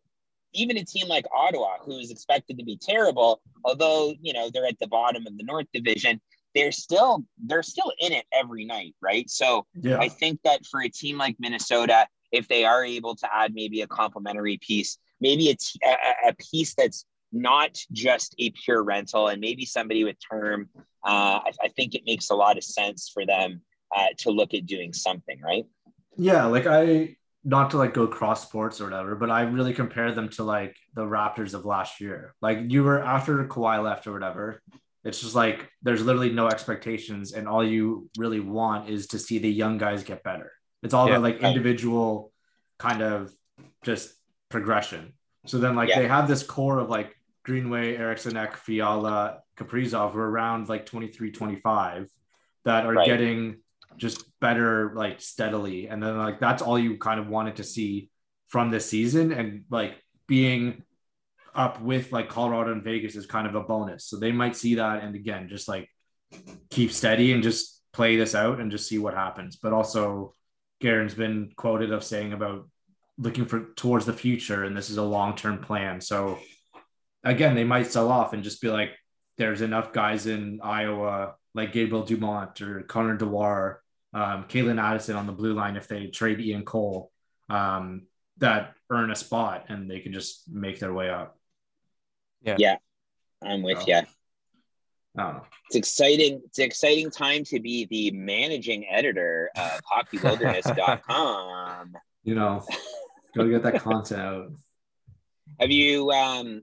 even 0.54 0.78
a 0.78 0.84
team 0.84 1.08
like 1.08 1.26
ottawa 1.36 1.78
who's 1.82 2.12
expected 2.12 2.58
to 2.58 2.64
be 2.64 2.78
terrible 2.78 3.42
although 3.66 4.14
you 4.22 4.34
know 4.34 4.50
they're 4.50 4.66
at 4.66 4.80
the 4.80 4.88
bottom 4.88 5.26
of 5.28 5.38
the 5.38 5.44
north 5.44 5.68
division 5.74 6.20
they're 6.56 6.72
still 6.72 7.24
they're 7.46 7.64
still 7.64 7.92
in 8.00 8.12
it 8.12 8.26
every 8.34 8.66
night 8.66 8.96
right 9.02 9.30
so 9.30 9.66
Yeah. 9.82 10.00
I 10.00 10.10
think 10.10 10.42
that 10.44 10.66
for 10.66 10.82
a 10.82 10.90
team 10.90 11.18
like 11.18 11.36
Minnesota, 11.40 12.08
if 12.32 12.48
they 12.48 12.66
are 12.66 12.84
able 12.84 13.16
to 13.16 13.28
add 13.34 13.54
maybe 13.54 13.82
a 13.82 13.88
complementary 13.88 14.58
piece, 14.58 14.98
maybe 15.20 15.50
a, 15.50 15.56
t- 15.56 15.80
a, 15.86 16.30
a 16.30 16.34
piece 16.52 16.74
that's 16.76 17.06
not 17.32 17.78
just 17.92 18.36
a 18.40 18.50
pure 18.52 18.84
rental 18.84 19.28
and 19.28 19.40
maybe 19.42 19.66
somebody 19.66 20.04
with 20.04 20.16
term, 20.32 20.70
uh, 21.06 21.40
I, 21.46 21.52
I 21.64 21.68
think 21.70 21.96
it 21.96 22.04
makes 22.06 22.30
a 22.30 22.36
lot 22.36 22.58
of 22.58 22.64
sense 22.64 23.10
for 23.14 23.26
them 23.26 23.62
uh, 23.96 24.08
to 24.20 24.32
look 24.32 24.54
at 24.54 24.66
doing 24.66 24.94
something, 24.94 25.40
right? 25.42 25.66
Yeah, 26.18 26.46
like 26.46 26.66
I 26.66 27.16
not 27.44 27.72
to 27.72 27.78
like 27.78 27.94
go 27.94 28.08
cross 28.08 28.46
sports 28.46 28.82
or 28.82 28.86
whatever, 28.86 29.16
but 29.16 29.30
I 29.30 29.44
really 29.44 29.74
compare 29.74 30.12
them 30.12 30.30
to 30.30 30.44
like 30.44 30.76
the 30.94 31.04
Raptors 31.04 31.54
of 31.54 31.66
last 31.66 32.02
year. 32.02 32.36
Like 32.42 32.60
you 32.68 32.84
were 32.84 33.02
after 33.04 33.46
Kawhi 33.48 33.82
left 33.84 34.08
or 34.08 34.14
whatever. 34.14 34.62
It's 35.06 35.22
just 35.22 35.36
like 35.36 35.70
there's 35.82 36.04
literally 36.04 36.32
no 36.32 36.48
expectations, 36.48 37.32
and 37.32 37.48
all 37.48 37.64
you 37.64 38.10
really 38.18 38.42
want 38.42 38.90
is 38.90 39.08
to 39.08 39.20
see 39.20 39.40
the 39.40 39.50
young 39.50 39.78
guys 39.78 40.04
get 40.04 40.24
better. 40.24 40.52
It's 40.84 40.94
all 40.94 41.08
Yeah, 41.08 41.14
about 41.14 41.24
like 41.24 41.42
individual 41.42 42.34
kind 42.78 43.02
of 43.02 43.32
just 43.84 44.14
progression. 44.50 45.14
So 45.46 45.58
then 45.58 45.76
like 45.76 45.90
Yeah. 45.90 46.00
they 46.02 46.08
have 46.08 46.28
this 46.28 46.44
core 46.44 46.80
of 46.80 46.90
like 46.90 47.16
Greenway, 47.44 47.96
Eriksson, 47.96 48.36
Ek, 48.36 48.58
Fiala, 48.58 49.40
Kaprizov 49.56 50.12
who 50.12 50.20
are 50.20 50.30
around 50.30 50.68
like 50.68 50.86
23, 50.86 51.32
25 51.32 52.10
that 52.66 52.86
are 52.86 52.94
Right. 52.94 53.06
getting 53.06 53.62
just 53.98 54.24
better 54.40 54.94
like 54.96 55.22
steadily. 55.22 55.88
And 55.88 56.02
then 56.02 56.18
like 56.18 56.40
that's 56.40 56.62
all 56.62 56.80
you 56.80 56.98
kind 56.98 57.20
of 57.20 57.28
wanted 57.28 57.58
to 57.58 57.64
see 57.64 58.10
from 58.48 58.72
this 58.72 58.90
season. 58.90 59.32
And 59.32 59.64
like 59.70 59.96
being 60.28 60.84
up 61.56 61.82
with 61.82 62.12
like 62.12 62.30
Colorado 62.30 62.72
and 62.72 62.84
Vegas 62.84 63.16
is 63.16 63.26
kind 63.26 63.48
of 63.48 63.56
a 63.56 63.62
bonus. 63.62 64.06
So 64.06 64.18
they 64.18 64.32
might 64.32 64.56
see 64.56 64.76
that 64.76 65.04
and 65.04 65.16
again 65.16 65.50
just 65.50 65.68
like 65.68 65.90
keep 66.70 66.92
steady 66.92 67.34
and 67.34 67.44
just 67.44 67.82
play 67.92 68.16
this 68.16 68.36
out 68.36 68.60
and 68.60 68.72
just 68.72 68.88
see 68.88 69.00
what 69.00 69.14
happens. 69.14 69.56
But 69.56 69.74
also 69.74 70.34
Guerin's 70.80 71.16
been 71.16 71.52
quoted 71.56 71.92
of 71.92 72.04
saying 72.04 72.34
about 72.34 72.70
looking 73.18 73.46
for 73.46 73.72
towards 73.76 74.06
the 74.06 74.14
future 74.14 74.64
and 74.64 74.78
this 74.78 74.90
is 74.90 74.98
a 74.98 75.04
long-term 75.04 75.60
plan. 75.60 76.00
So 76.00 76.40
again, 77.24 77.56
they 77.56 77.66
might 77.66 77.88
sell 77.88 78.10
off 78.10 78.34
and 78.34 78.44
just 78.44 78.62
be 78.62 78.70
like, 78.70 78.92
there's 79.38 79.62
enough 79.62 79.92
guys 79.92 80.26
in 80.26 80.60
Iowa 80.64 81.34
like 81.60 81.74
Gabriel 81.74 82.06
Dumont 82.06 82.62
or 82.62 82.82
Connor 82.84 83.18
Dewar, 83.18 83.82
um, 84.14 84.46
Calen 84.46 84.82
Addison 84.82 85.16
on 85.18 85.28
the 85.28 85.34
blue 85.34 85.54
line 85.54 85.76
if 85.76 85.88
they 85.88 86.08
trade 86.08 86.40
Ian 86.40 86.64
Cole 86.64 87.12
um, 87.50 88.04
that 88.38 88.74
earn 88.90 89.12
a 89.12 89.16
spot 89.16 89.66
and 89.68 89.92
they 89.92 90.00
can 90.00 90.14
just 90.14 90.50
make 90.50 90.80
their 90.80 90.94
way 90.94 91.10
up. 91.10 91.38
Yeah. 92.42 92.56
Yeah. 92.58 92.78
I'm 93.44 93.62
with 93.62 93.80
Oh. 93.80 93.84
you. 93.88 94.02
I 95.18 95.32
don't. 95.32 95.44
It's 95.68 95.76
exciting. 95.76 96.42
It's 96.46 96.60
an 96.60 96.66
exciting 96.66 97.10
time 97.12 97.44
to 97.46 97.60
be 97.60 97.86
the 97.86 98.12
managing 98.12 98.86
editor 98.90 99.50
of 99.58 99.82
hockeywilderness.com. 99.92 101.94
You 102.24 102.36
know, 102.36 102.64
gotta 103.34 103.50
get 103.50 103.64
that 103.64 103.82
content 103.82 104.22
out. 104.22 104.52
Have 105.60 105.72
you 105.72 106.12
um 106.12 106.62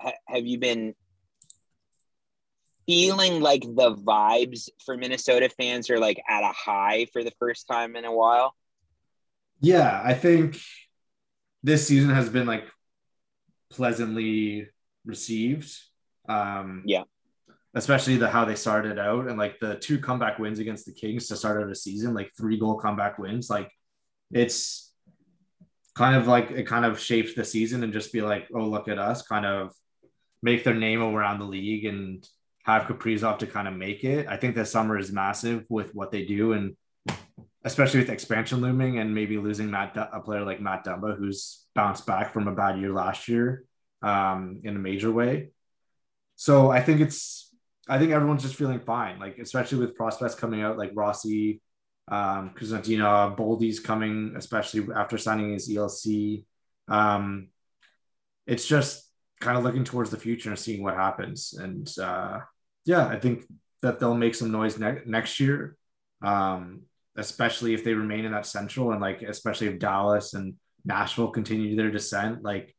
ha- 0.00 0.12
have 0.28 0.46
you 0.46 0.58
been 0.58 0.94
feeling 2.88 3.40
like 3.40 3.60
the 3.62 3.94
vibes 3.94 4.68
for 4.84 4.96
Minnesota 4.96 5.48
fans 5.50 5.90
are 5.90 5.98
like 6.00 6.20
at 6.28 6.42
a 6.42 6.52
high 6.52 7.06
for 7.12 7.22
the 7.22 7.32
first 7.38 7.68
time 7.68 7.94
in 7.94 8.04
a 8.04 8.12
while? 8.12 8.56
Yeah, 9.60 10.00
I 10.02 10.14
think 10.14 10.58
this 11.62 11.86
season 11.86 12.10
has 12.10 12.30
been 12.30 12.46
like 12.46 12.64
pleasantly 13.70 14.68
received. 15.04 15.70
Um, 16.28 16.82
Yeah. 16.86 17.04
especially 17.74 18.16
the 18.16 18.28
how 18.28 18.44
they 18.46 18.54
started 18.54 18.98
out 18.98 19.28
and 19.28 19.38
like 19.38 19.60
the 19.60 19.76
two 19.76 19.98
comeback 19.98 20.38
wins 20.38 20.58
against 20.58 20.86
the 20.86 20.92
Kings 20.92 21.28
to 21.28 21.36
start 21.36 21.62
out 21.62 21.70
a 21.70 21.74
season, 21.74 22.14
like 22.14 22.30
three 22.36 22.58
goal 22.58 22.78
comeback 22.78 23.18
wins. 23.18 23.50
Like 23.50 23.70
it's 24.32 24.92
kind 25.94 26.16
of 26.16 26.26
like 26.26 26.50
it 26.50 26.66
kind 26.66 26.84
of 26.86 26.98
shapes 26.98 27.34
the 27.34 27.44
season 27.44 27.84
and 27.84 27.92
just 27.92 28.12
be 28.12 28.22
like, 28.22 28.48
oh, 28.54 28.66
look 28.66 28.88
at 28.88 28.98
us, 28.98 29.22
kind 29.22 29.44
of 29.44 29.72
make 30.42 30.64
their 30.64 30.74
name 30.74 31.02
around 31.02 31.38
the 31.40 31.44
league 31.44 31.84
and 31.84 32.26
have 32.68 32.82
Kaprizov 32.82 33.38
to 33.38 33.46
kind 33.46 33.66
of 33.66 33.72
make 33.72 34.04
it. 34.04 34.26
I 34.28 34.36
think 34.36 34.54
the 34.54 34.66
summer 34.66 34.98
is 34.98 35.10
massive 35.10 35.64
with 35.70 35.94
what 35.94 36.12
they 36.12 36.26
do 36.26 36.52
and 36.52 36.76
especially 37.64 38.00
with 38.00 38.10
expansion 38.10 38.60
looming 38.60 38.98
and 38.98 39.14
maybe 39.14 39.38
losing 39.38 39.70
Matt, 39.70 39.96
a 39.96 40.20
player 40.20 40.44
like 40.44 40.60
Matt 40.60 40.84
Dumba, 40.84 41.16
who's 41.16 41.64
bounced 41.74 42.04
back 42.04 42.34
from 42.34 42.46
a 42.46 42.54
bad 42.54 42.78
year 42.78 42.92
last 42.92 43.26
year 43.26 43.64
um, 44.02 44.60
in 44.64 44.76
a 44.76 44.78
major 44.78 45.10
way. 45.10 45.48
So 46.36 46.70
I 46.70 46.82
think 46.82 47.00
it's, 47.00 47.50
I 47.88 47.98
think 47.98 48.12
everyone's 48.12 48.42
just 48.42 48.56
feeling 48.56 48.80
fine, 48.80 49.18
like 49.18 49.38
especially 49.38 49.78
with 49.78 49.96
prospects 49.96 50.34
coming 50.34 50.60
out 50.60 50.76
like 50.76 50.92
Rossi, 50.94 51.62
um, 52.08 52.50
Kuzantina, 52.54 53.34
Boldy's 53.34 53.80
coming, 53.80 54.34
especially 54.36 54.88
after 54.94 55.16
signing 55.16 55.54
his 55.54 55.70
ELC. 55.70 56.44
Um, 56.86 57.48
it's 58.46 58.66
just 58.66 59.10
kind 59.40 59.56
of 59.56 59.64
looking 59.64 59.84
towards 59.84 60.10
the 60.10 60.18
future 60.18 60.50
and 60.50 60.58
seeing 60.58 60.82
what 60.82 60.96
happens. 60.96 61.54
And 61.54 61.88
uh, 61.98 62.40
yeah, 62.88 63.06
I 63.06 63.20
think 63.20 63.44
that 63.82 64.00
they'll 64.00 64.14
make 64.14 64.34
some 64.34 64.50
noise 64.50 64.78
ne- 64.78 65.02
next 65.04 65.38
year. 65.38 65.76
Um, 66.22 66.84
especially 67.16 67.74
if 67.74 67.84
they 67.84 67.94
remain 67.94 68.24
in 68.24 68.32
that 68.32 68.46
central 68.46 68.92
and 68.92 69.00
like 69.00 69.22
especially 69.22 69.66
if 69.66 69.78
Dallas 69.78 70.34
and 70.34 70.54
Nashville 70.84 71.30
continue 71.30 71.76
their 71.76 71.90
descent, 71.90 72.42
like 72.42 72.74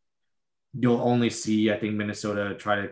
you'll 0.73 1.01
only 1.01 1.29
see 1.29 1.71
I 1.71 1.77
think 1.77 1.93
Minnesota 1.93 2.55
try 2.55 2.75
to 2.77 2.89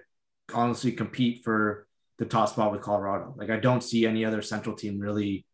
honestly 0.53 0.91
compete 0.91 1.43
for 1.43 1.88
the 2.20 2.26
top 2.26 2.49
spot 2.49 2.72
with 2.72 2.82
Colorado. 2.82 3.34
Like 3.36 3.49
I 3.49 3.57
don't 3.57 3.84
see 3.84 4.05
any 4.05 4.24
other 4.24 4.41
central 4.41 4.76
team 4.76 4.99
really 4.99 5.45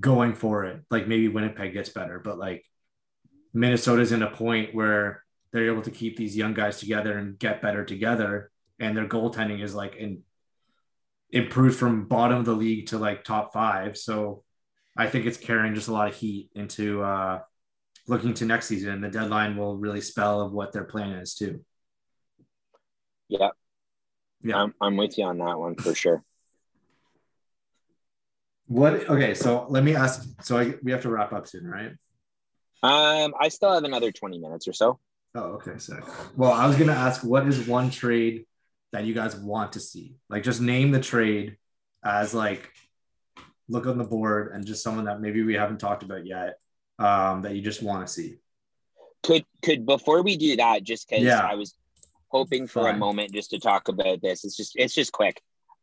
going 0.00 0.34
for 0.34 0.64
it. 0.64 0.82
Like 0.90 1.06
maybe 1.06 1.28
Winnipeg 1.28 1.74
gets 1.74 1.90
better, 1.90 2.18
but 2.18 2.38
like 2.38 2.64
Minnesota's 3.54 4.12
in 4.12 4.22
a 4.22 4.30
point 4.30 4.74
where 4.74 5.22
they're 5.52 5.70
able 5.70 5.82
to 5.82 5.90
keep 5.90 6.16
these 6.16 6.36
young 6.36 6.54
guys 6.54 6.80
together 6.80 7.16
and 7.18 7.38
get 7.38 7.62
better 7.62 7.84
together, 7.84 8.50
and 8.80 8.96
their 8.96 9.06
goaltending 9.06 9.62
is 9.62 9.74
like 9.74 9.94
in 9.94 10.22
improved 11.32 11.78
from 11.78 12.06
bottom 12.06 12.38
of 12.38 12.44
the 12.44 12.52
league 12.52 12.86
to 12.88 12.98
like 12.98 13.24
top 13.24 13.52
five. 13.52 13.96
So 13.96 14.44
I 14.96 15.08
think 15.08 15.26
it's 15.26 15.38
carrying 15.38 15.74
just 15.74 15.88
a 15.88 15.92
lot 15.92 16.08
of 16.08 16.14
heat 16.14 16.50
into 16.54 17.02
uh, 17.02 17.40
looking 18.06 18.34
to 18.34 18.44
next 18.44 18.66
season. 18.66 19.00
The 19.00 19.08
deadline 19.08 19.56
will 19.56 19.76
really 19.76 20.02
spell 20.02 20.42
of 20.42 20.52
what 20.52 20.72
their 20.72 20.84
plan 20.84 21.12
is 21.12 21.34
too. 21.34 21.64
Yeah. 23.28 23.50
Yeah. 24.42 24.56
I'm, 24.56 24.74
I'm 24.80 24.96
with 24.96 25.16
you 25.16 25.24
on 25.24 25.38
that 25.38 25.58
one 25.58 25.74
for 25.76 25.94
sure. 25.94 26.22
What? 28.66 29.08
Okay, 29.08 29.34
so 29.34 29.66
let 29.68 29.84
me 29.84 29.94
ask. 29.94 30.26
So 30.42 30.58
I, 30.58 30.74
we 30.82 30.92
have 30.92 31.02
to 31.02 31.10
wrap 31.10 31.32
up 31.32 31.46
soon, 31.46 31.66
right? 31.66 31.92
Um, 32.82 33.34
I 33.38 33.48
still 33.48 33.72
have 33.72 33.84
another 33.84 34.10
20 34.10 34.38
minutes 34.38 34.66
or 34.66 34.72
so. 34.72 34.98
Oh, 35.34 35.52
okay, 35.54 35.78
sick. 35.78 36.02
Well, 36.36 36.52
I 36.52 36.66
was 36.66 36.76
gonna 36.76 36.92
ask, 36.92 37.24
what 37.24 37.46
is 37.46 37.66
one 37.66 37.90
trade 37.90 38.44
that 38.92 39.04
you 39.04 39.14
guys 39.14 39.34
want 39.34 39.72
to 39.72 39.80
see? 39.80 40.16
Like, 40.28 40.42
just 40.42 40.60
name 40.60 40.90
the 40.90 41.00
trade 41.00 41.56
as 42.04 42.34
like 42.34 42.70
look 43.68 43.86
on 43.86 43.98
the 43.98 44.04
board 44.04 44.52
and 44.52 44.66
just 44.66 44.82
someone 44.82 45.06
that 45.06 45.20
maybe 45.20 45.42
we 45.42 45.54
haven't 45.54 45.78
talked 45.78 46.02
about 46.02 46.26
yet 46.26 46.58
um, 46.98 47.42
that 47.42 47.54
you 47.54 47.62
just 47.62 47.82
want 47.82 48.06
to 48.06 48.12
see. 48.12 48.36
Could 49.22 49.44
could 49.62 49.86
before 49.86 50.22
we 50.22 50.36
do 50.36 50.56
that, 50.56 50.82
just 50.82 51.08
because 51.08 51.24
Yeah. 51.24 51.40
I 51.40 51.54
was 51.54 51.74
hoping 52.28 52.66
for 52.66 52.88
a 52.88 52.96
moment 52.96 53.32
just 53.32 53.50
to 53.50 53.58
talk 53.58 53.88
about 53.88 54.20
this. 54.20 54.44
It's 54.44 54.56
just 54.56 54.72
it's 54.76 54.94
just 54.94 55.12
quick. 55.12 55.40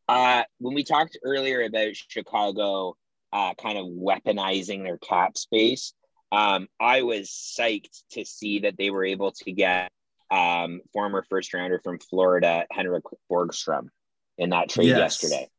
Uh, 0.07 0.43
when 0.57 0.73
we 0.73 0.83
talked 0.83 1.17
earlier 1.23 1.61
about 1.61 1.95
Chicago 1.95 2.97
uh, 3.31 3.53
kind 3.55 3.77
of 3.77 3.85
weaponizing 3.85 4.83
their 4.83 4.97
cap 4.97 5.37
space, 5.37 5.93
um, 6.31 6.67
I 6.79 7.03
was 7.03 7.29
psyched 7.29 8.03
to 8.11 8.25
see 8.25 8.59
that 8.59 8.75
they 8.77 8.89
were 8.89 9.05
able 9.05 9.31
to 9.31 9.51
get 9.51 9.91
um, 10.31 10.81
former 10.93 11.25
first 11.29 11.53
rounder 11.53 11.79
from 11.83 11.99
Florida, 11.99 12.65
Henrik 12.71 13.03
Borgstrom, 13.31 13.89
in 14.37 14.51
that 14.51 14.69
trade 14.69 14.87
Yes. 14.87 15.23
yesterday. 15.23 15.49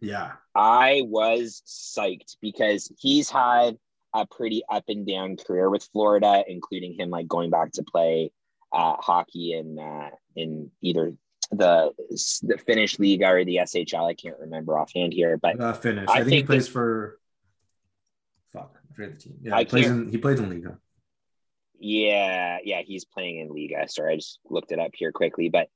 Yeah, 0.00 0.32
I 0.54 1.02
was 1.06 1.62
psyched 1.66 2.36
because 2.40 2.92
he's 2.98 3.28
had 3.30 3.76
a 4.14 4.26
pretty 4.26 4.62
up 4.70 4.84
and 4.88 5.06
down 5.06 5.36
career 5.36 5.68
with 5.68 5.88
Florida, 5.92 6.44
including 6.46 6.94
him 6.94 7.10
like 7.10 7.26
going 7.26 7.50
back 7.50 7.72
to 7.72 7.82
play 7.82 8.30
uh, 8.72 8.94
hockey 9.00 9.54
in 9.54 9.78
uh, 9.78 10.10
in 10.36 10.70
either 10.82 11.14
the 11.50 11.92
the 12.42 12.58
Finnish 12.58 12.98
league 12.98 13.22
or 13.22 13.44
the 13.44 13.56
SHL. 13.56 14.08
I 14.08 14.14
can't 14.14 14.38
remember 14.38 14.78
offhand 14.78 15.12
here, 15.12 15.36
but 15.36 15.60
uh, 15.60 15.72
finish. 15.72 16.08
I 16.08 16.12
I, 16.12 16.16
think, 16.18 16.26
he 16.26 16.36
think 16.36 16.46
plays 16.46 16.68
for. 16.68 17.18
Fuck, 18.52 18.76
I 18.76 18.94
forget 18.94 19.18
the 19.18 19.20
team. 19.20 19.38
Yeah, 19.42 19.56
I 19.56 19.60
he 19.60 19.64
plays 19.64 19.86
in 19.86 20.08
he 20.10 20.18
plays 20.18 20.38
in 20.38 20.48
Liga. 20.48 20.78
Yeah, 21.78 22.58
yeah, 22.64 22.82
he's 22.82 23.04
playing 23.04 23.38
in 23.38 23.48
Liga. 23.48 23.88
Sorry, 23.88 24.14
I 24.14 24.16
just 24.16 24.40
looked 24.48 24.72
it 24.72 24.78
up 24.78 24.90
here 24.94 25.12
quickly, 25.12 25.48
but 25.48 25.68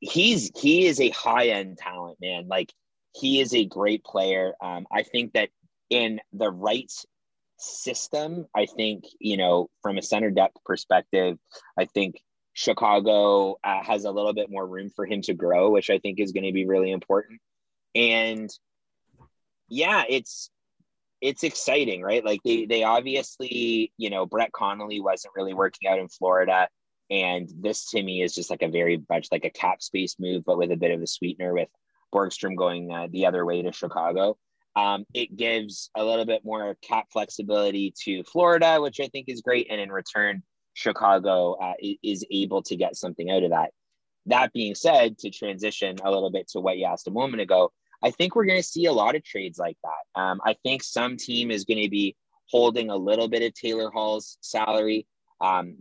he's 0.00 0.50
he 0.56 0.86
is 0.86 1.00
a 1.00 1.10
high 1.10 1.48
end 1.48 1.78
talent, 1.78 2.18
man. 2.20 2.46
Like 2.48 2.72
he 3.12 3.40
is 3.40 3.54
a 3.54 3.64
great 3.64 4.04
player. 4.04 4.54
Um, 4.60 4.86
I 4.92 5.02
think 5.02 5.32
that 5.32 5.50
in 5.90 6.20
the 6.32 6.50
right 6.50 6.92
system, 7.58 8.46
I 8.54 8.66
think 8.66 9.04
you 9.18 9.36
know 9.36 9.68
from 9.82 9.98
a 9.98 10.02
center 10.02 10.30
depth 10.30 10.58
perspective, 10.64 11.38
I 11.78 11.86
think 11.86 12.16
Chicago 12.52 13.56
uh, 13.64 13.82
has 13.82 14.04
a 14.04 14.12
little 14.12 14.32
bit 14.32 14.50
more 14.50 14.66
room 14.66 14.90
for 14.94 15.04
him 15.04 15.22
to 15.22 15.34
grow, 15.34 15.70
which 15.70 15.90
I 15.90 15.98
think 15.98 16.20
is 16.20 16.32
going 16.32 16.44
to 16.44 16.52
be 16.52 16.66
really 16.66 16.92
important. 16.92 17.40
And 17.94 18.50
yeah, 19.68 20.04
it's 20.08 20.50
it's 21.24 21.42
exciting, 21.42 22.02
right? 22.02 22.22
Like 22.22 22.40
they 22.44 22.66
they 22.66 22.82
obviously, 22.82 23.90
you 23.96 24.10
know, 24.10 24.26
Brett 24.26 24.52
Connolly 24.52 25.00
wasn't 25.00 25.32
really 25.34 25.54
working 25.54 25.88
out 25.88 25.98
in 25.98 26.08
Florida. 26.08 26.68
And 27.10 27.48
this 27.60 27.90
to 27.90 28.02
me 28.02 28.22
is 28.22 28.34
just 28.34 28.50
like 28.50 28.60
a 28.60 28.68
very 28.68 29.02
much 29.08 29.28
like 29.32 29.46
a 29.46 29.50
cap 29.50 29.80
space 29.80 30.16
move, 30.18 30.44
but 30.44 30.58
with 30.58 30.70
a 30.70 30.76
bit 30.76 30.90
of 30.90 31.00
a 31.00 31.06
sweetener 31.06 31.54
with 31.54 31.68
Borgstrom 32.14 32.56
going 32.56 32.92
uh, 32.92 33.08
the 33.10 33.24
other 33.24 33.46
way 33.46 33.62
to 33.62 33.72
Chicago. 33.72 34.36
Um, 34.76 35.06
it 35.14 35.34
gives 35.34 35.88
a 35.96 36.04
little 36.04 36.26
bit 36.26 36.44
more 36.44 36.76
cap 36.82 37.06
flexibility 37.10 37.94
to 38.04 38.22
Florida, 38.24 38.78
which 38.82 39.00
I 39.00 39.06
think 39.06 39.26
is 39.28 39.40
great. 39.40 39.68
And 39.70 39.80
in 39.80 39.90
return, 39.90 40.42
Chicago 40.74 41.54
uh, 41.54 41.74
is 42.02 42.26
able 42.30 42.62
to 42.64 42.76
get 42.76 42.96
something 42.96 43.30
out 43.30 43.44
of 43.44 43.50
that. 43.50 43.70
That 44.26 44.52
being 44.52 44.74
said, 44.74 45.16
to 45.18 45.30
transition 45.30 45.96
a 46.04 46.10
little 46.10 46.30
bit 46.30 46.48
to 46.48 46.60
what 46.60 46.76
you 46.76 46.84
asked 46.84 47.08
a 47.08 47.12
moment 47.12 47.40
ago, 47.40 47.72
I 48.04 48.10
think 48.10 48.36
we're 48.36 48.44
going 48.44 48.60
to 48.60 48.66
see 48.66 48.84
a 48.84 48.92
lot 48.92 49.16
of 49.16 49.24
trades 49.24 49.58
like 49.58 49.78
that. 49.82 50.20
Um, 50.20 50.40
I 50.44 50.54
think 50.62 50.82
some 50.82 51.16
team 51.16 51.50
is 51.50 51.64
going 51.64 51.82
to 51.82 51.88
be 51.88 52.14
holding 52.50 52.90
a 52.90 52.96
little 52.96 53.28
bit 53.28 53.42
of 53.42 53.54
Taylor 53.54 53.90
Hall's 53.90 54.36
salary. 54.42 55.06
Um, 55.40 55.78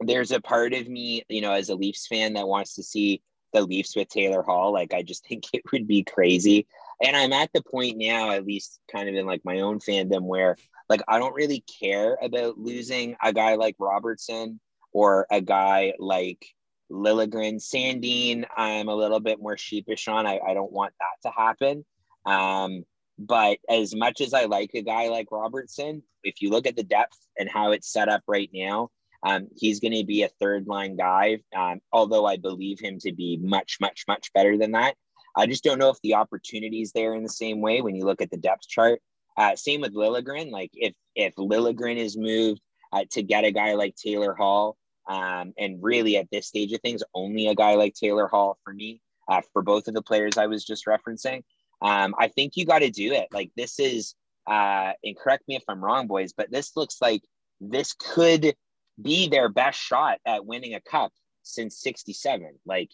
there's 0.00 0.30
a 0.30 0.40
part 0.40 0.72
of 0.72 0.88
me, 0.88 1.24
you 1.28 1.42
know, 1.42 1.52
as 1.52 1.68
a 1.68 1.74
Leafs 1.74 2.06
fan 2.06 2.32
that 2.34 2.48
wants 2.48 2.74
to 2.76 2.82
see 2.82 3.20
the 3.52 3.60
Leafs 3.60 3.94
with 3.94 4.08
Taylor 4.08 4.42
Hall. 4.42 4.72
Like, 4.72 4.94
I 4.94 5.02
just 5.02 5.26
think 5.28 5.44
it 5.52 5.62
would 5.70 5.86
be 5.86 6.04
crazy. 6.04 6.66
And 7.04 7.14
I'm 7.14 7.34
at 7.34 7.50
the 7.52 7.62
point 7.62 7.98
now, 7.98 8.30
at 8.30 8.46
least 8.46 8.80
kind 8.90 9.08
of 9.08 9.14
in 9.14 9.26
like 9.26 9.44
my 9.44 9.60
own 9.60 9.78
fandom, 9.78 10.22
where 10.22 10.56
like 10.88 11.02
I 11.06 11.18
don't 11.18 11.34
really 11.34 11.62
care 11.80 12.16
about 12.22 12.58
losing 12.58 13.14
a 13.22 13.32
guy 13.32 13.56
like 13.56 13.76
Robertson 13.78 14.58
or 14.92 15.26
a 15.30 15.40
guy 15.40 15.92
like 15.98 16.44
Liljegren, 16.90 17.56
Sandin, 17.56 18.44
I'm 18.56 18.88
a 18.88 18.94
little 18.94 19.20
bit 19.20 19.40
more 19.40 19.56
sheepish 19.56 20.08
on. 20.08 20.26
I, 20.26 20.40
I 20.46 20.54
don't 20.54 20.72
want 20.72 20.94
that 21.00 21.28
to 21.28 21.34
happen. 21.34 21.84
Um, 22.26 22.84
but 23.18 23.58
as 23.68 23.94
much 23.94 24.20
as 24.20 24.32
I 24.32 24.44
like 24.44 24.70
a 24.74 24.82
guy 24.82 25.08
like 25.08 25.28
Robertson, 25.30 26.02
if 26.22 26.40
you 26.40 26.50
look 26.50 26.66
at 26.66 26.76
the 26.76 26.84
depth 26.84 27.18
and 27.36 27.48
how 27.48 27.72
it's 27.72 27.92
set 27.92 28.08
up 28.08 28.22
right 28.26 28.50
now, 28.52 28.90
um, 29.24 29.48
he's 29.56 29.80
going 29.80 29.94
to 29.94 30.04
be 30.04 30.22
a 30.22 30.30
third 30.40 30.66
line 30.66 30.96
guy. 30.96 31.38
Um, 31.56 31.80
although 31.92 32.26
I 32.26 32.36
believe 32.36 32.78
him 32.78 32.98
to 33.00 33.12
be 33.12 33.38
much, 33.42 33.78
much, 33.80 34.04
much 34.06 34.32
better 34.32 34.56
than 34.56 34.72
that. 34.72 34.94
I 35.36 35.46
just 35.46 35.64
don't 35.64 35.78
know 35.78 35.90
if 35.90 36.00
the 36.02 36.14
opportunity 36.14 36.82
is 36.82 36.92
there 36.92 37.14
in 37.14 37.22
the 37.22 37.28
same 37.28 37.60
way 37.60 37.80
when 37.80 37.94
you 37.94 38.04
look 38.04 38.22
at 38.22 38.30
the 38.30 38.36
depth 38.36 38.66
chart. 38.68 39.00
Uh, 39.36 39.54
same 39.54 39.80
with 39.80 39.94
Liljegren. 39.94 40.50
Like 40.50 40.70
if 40.74 40.94
if 41.14 41.34
Liljegren 41.36 41.96
is 41.96 42.16
moved 42.16 42.60
uh, 42.92 43.04
to 43.12 43.22
get 43.22 43.44
a 43.44 43.52
guy 43.52 43.74
like 43.74 43.94
Taylor 43.94 44.34
Hall, 44.34 44.76
um, 45.08 45.54
and 45.58 45.82
really 45.82 46.16
at 46.16 46.28
this 46.30 46.46
stage 46.46 46.72
of 46.72 46.80
things, 46.80 47.02
only 47.14 47.48
a 47.48 47.54
guy 47.54 47.74
like 47.74 47.94
Taylor 47.94 48.28
Hall 48.28 48.58
for 48.62 48.72
me, 48.72 49.00
uh, 49.28 49.40
for 49.52 49.62
both 49.62 49.88
of 49.88 49.94
the 49.94 50.02
players 50.02 50.36
I 50.36 50.46
was 50.46 50.64
just 50.64 50.86
referencing. 50.86 51.42
Um, 51.80 52.14
I 52.18 52.28
think 52.28 52.56
you 52.56 52.66
got 52.66 52.80
to 52.80 52.90
do 52.90 53.12
it. 53.12 53.28
Like 53.32 53.50
this 53.56 53.78
is, 53.78 54.14
uh, 54.46 54.92
and 55.02 55.16
correct 55.16 55.44
me 55.48 55.56
if 55.56 55.64
I'm 55.68 55.82
wrong, 55.82 56.06
boys, 56.06 56.32
but 56.36 56.50
this 56.50 56.76
looks 56.76 56.96
like 57.00 57.22
this 57.60 57.94
could 57.94 58.54
be 59.00 59.28
their 59.28 59.48
best 59.48 59.78
shot 59.78 60.18
at 60.26 60.44
winning 60.44 60.74
a 60.74 60.80
cup 60.80 61.12
since 61.42 61.80
67. 61.80 62.58
Like 62.66 62.90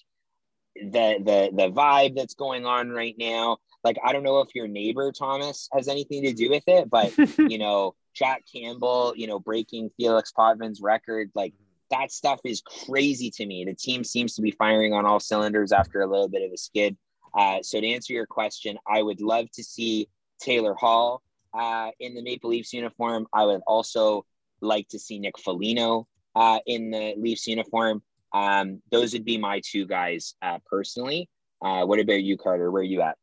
the 0.76 1.18
the 1.24 1.50
the 1.54 1.70
vibe 1.70 2.16
that's 2.16 2.34
going 2.34 2.66
on 2.66 2.90
right 2.90 3.14
now. 3.18 3.58
Like 3.82 3.96
I 4.04 4.12
don't 4.12 4.22
know 4.22 4.40
if 4.40 4.54
your 4.54 4.68
neighbor 4.68 5.12
Thomas 5.12 5.68
has 5.72 5.88
anything 5.88 6.22
to 6.24 6.32
do 6.32 6.50
with 6.50 6.64
it, 6.66 6.90
but 6.90 7.16
you 7.38 7.58
know, 7.58 7.94
Jack 8.14 8.44
Campbell, 8.52 9.14
you 9.16 9.26
know, 9.26 9.38
breaking 9.38 9.90
Felix 9.96 10.32
Potvin's 10.32 10.80
record, 10.80 11.30
like 11.34 11.54
that 11.94 12.10
stuff 12.10 12.40
is 12.44 12.60
crazy 12.60 13.30
to 13.30 13.46
me. 13.46 13.64
The 13.64 13.74
team 13.74 14.02
seems 14.02 14.34
to 14.34 14.42
be 14.42 14.50
firing 14.50 14.92
on 14.92 15.06
all 15.06 15.20
cylinders 15.20 15.72
after 15.72 16.00
a 16.00 16.06
little 16.06 16.28
bit 16.28 16.42
of 16.42 16.52
a 16.52 16.56
skid. 16.56 16.96
Uh, 17.36 17.58
so 17.62 17.80
to 17.80 17.88
answer 17.88 18.12
your 18.12 18.26
question, 18.26 18.76
I 18.86 19.02
would 19.02 19.20
love 19.20 19.50
to 19.52 19.62
see 19.62 20.08
Taylor 20.40 20.74
Hall 20.74 21.22
uh, 21.52 21.90
in 22.00 22.14
the 22.14 22.22
Maple 22.22 22.50
Leafs 22.50 22.72
uniform. 22.72 23.26
I 23.32 23.44
would 23.44 23.60
also 23.66 24.24
like 24.60 24.88
to 24.88 24.98
see 24.98 25.18
Nick 25.18 25.38
Foligno 25.38 26.08
uh, 26.34 26.58
in 26.66 26.90
the 26.90 27.14
Leafs 27.16 27.46
uniform. 27.46 28.02
Um, 28.32 28.82
those 28.90 29.12
would 29.12 29.24
be 29.24 29.38
my 29.38 29.60
two 29.64 29.86
guys 29.86 30.34
uh, 30.42 30.58
personally. 30.66 31.28
Uh, 31.64 31.84
what 31.84 32.00
about 32.00 32.22
you, 32.22 32.36
Carter? 32.36 32.70
Where 32.70 32.80
are 32.80 32.84
you 32.84 33.02
at? 33.02 33.16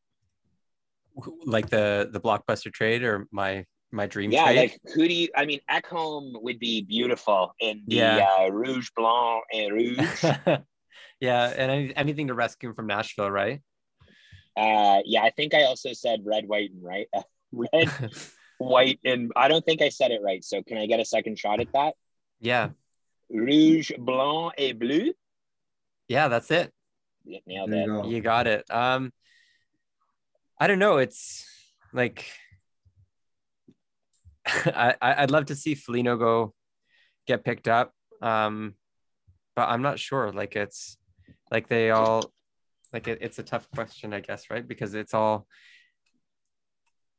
like 1.45 1.69
the 1.69 2.09
the 2.09 2.21
blockbuster 2.21 2.71
trade 2.71 3.03
or 3.03 3.27
my 3.31 3.65
my 3.91 4.07
dream 4.07 4.31
Yeah, 4.31 4.43
trade. 4.45 4.57
like 4.57 4.79
who 4.93 5.07
do 5.07 5.13
you? 5.13 5.29
I 5.35 5.45
mean, 5.45 5.59
Ekholm 5.69 6.41
would 6.41 6.59
be 6.59 6.81
beautiful 6.81 7.53
in 7.59 7.83
the 7.87 7.95
Yeah. 7.95 8.27
uh, 8.39 8.49
Rouge 8.49 8.89
Blanc 8.95 9.43
and 9.53 9.73
Rouge. 9.73 10.23
yeah, 11.19 11.53
and 11.55 11.71
any, 11.71 11.95
anything 11.95 12.27
to 12.27 12.33
rescue 12.33 12.69
him 12.69 12.75
from 12.75 12.87
Nashville, 12.87 13.31
right? 13.31 13.61
uh, 14.57 14.99
yeah, 15.05 15.23
I 15.23 15.29
think 15.31 15.53
I 15.53 15.63
also 15.63 15.93
said 15.93 16.21
red, 16.25 16.47
white, 16.47 16.71
and 16.71 16.83
right. 16.83 17.07
red, 17.51 17.87
white, 18.57 18.99
and 19.05 19.31
I 19.35 19.47
don't 19.47 19.65
think 19.65 19.81
I 19.81 19.89
said 19.89 20.11
it 20.11 20.21
right. 20.23 20.43
So 20.43 20.61
can 20.63 20.77
I 20.77 20.85
get 20.87 20.99
a 20.99 21.05
second 21.05 21.37
shot 21.39 21.59
at 21.59 21.67
that? 21.73 21.95
yeah, 22.39 22.69
Rouge, 23.29 23.91
Blanc, 23.97 24.53
et 24.57 24.77
Bleu. 24.77 25.13
yeah, 26.07 26.27
that's 26.27 26.51
it. 26.51 26.71
Yeah, 27.23 27.39
nailed 27.45 27.71
it. 27.71 27.79
you 27.79 27.85
go. 27.85 28.03
You 28.09 28.21
got 28.21 28.47
it. 28.47 28.65
Um, 28.69 29.13
I 30.59 30.67
don't 30.67 30.79
know. 30.79 30.97
It's 30.97 31.45
like 31.93 32.25
I 34.47 34.95
I'd 35.01 35.31
love 35.31 35.45
to 35.45 35.55
see 35.55 35.75
Foligno 35.75 36.17
go 36.17 36.53
get 37.27 37.43
picked 37.43 37.67
up. 37.67 37.93
Um, 38.21 38.75
but 39.55 39.69
I'm 39.69 39.81
not 39.81 39.99
sure. 39.99 40.31
Like 40.31 40.55
it's 40.55 40.97
like 41.51 41.67
they 41.67 41.91
all 41.91 42.31
like 42.93 43.07
it, 43.07 43.19
it's 43.21 43.39
a 43.39 43.43
tough 43.43 43.69
question, 43.71 44.13
I 44.13 44.19
guess, 44.19 44.49
right? 44.49 44.67
Because 44.67 44.93
it's 44.93 45.13
all 45.13 45.47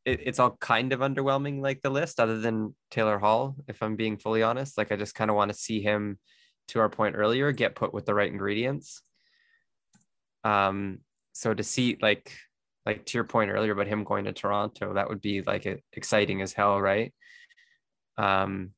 it, 0.04 0.20
it's 0.24 0.38
all 0.38 0.56
kind 0.60 0.92
of 0.92 1.00
underwhelming, 1.00 1.60
like 1.60 1.80
the 1.80 1.90
list, 1.90 2.18
other 2.18 2.38
than 2.40 2.74
Taylor 2.90 3.18
Hall, 3.18 3.56
if 3.68 3.82
I'm 3.82 3.96
being 3.96 4.16
fully 4.16 4.42
honest. 4.42 4.76
Like 4.76 4.90
I 4.90 4.96
just 4.96 5.14
kind 5.14 5.30
of 5.30 5.36
want 5.36 5.50
to 5.50 5.56
see 5.56 5.80
him, 5.80 6.18
to 6.68 6.80
our 6.80 6.88
point 6.88 7.16
earlier, 7.16 7.52
get 7.52 7.74
put 7.74 7.92
with 7.92 8.06
the 8.06 8.14
right 8.14 8.30
ingredients. 8.30 9.02
Um, 10.44 10.98
so 11.32 11.54
to 11.54 11.62
see 11.62 11.98
like 12.00 12.36
like 12.84 13.06
to 13.06 13.18
your 13.18 13.24
point 13.24 13.50
earlier 13.50 13.72
about 13.72 13.86
him 13.86 14.04
going 14.04 14.24
to 14.24 14.32
Toronto, 14.32 14.94
that 14.94 15.08
would 15.08 15.20
be 15.20 15.42
like 15.42 15.66
exciting 15.92 16.42
as 16.42 16.52
hell, 16.52 16.80
right? 16.80 17.12
Um, 18.18 18.70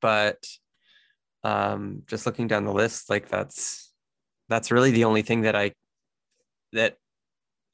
but 0.00 0.44
um, 1.44 2.02
just 2.06 2.26
looking 2.26 2.48
down 2.48 2.64
the 2.64 2.72
list, 2.72 3.08
like 3.08 3.28
that's 3.28 3.92
that's 4.48 4.70
really 4.70 4.90
the 4.90 5.04
only 5.04 5.22
thing 5.22 5.42
that 5.42 5.54
I 5.54 5.72
that 6.72 6.96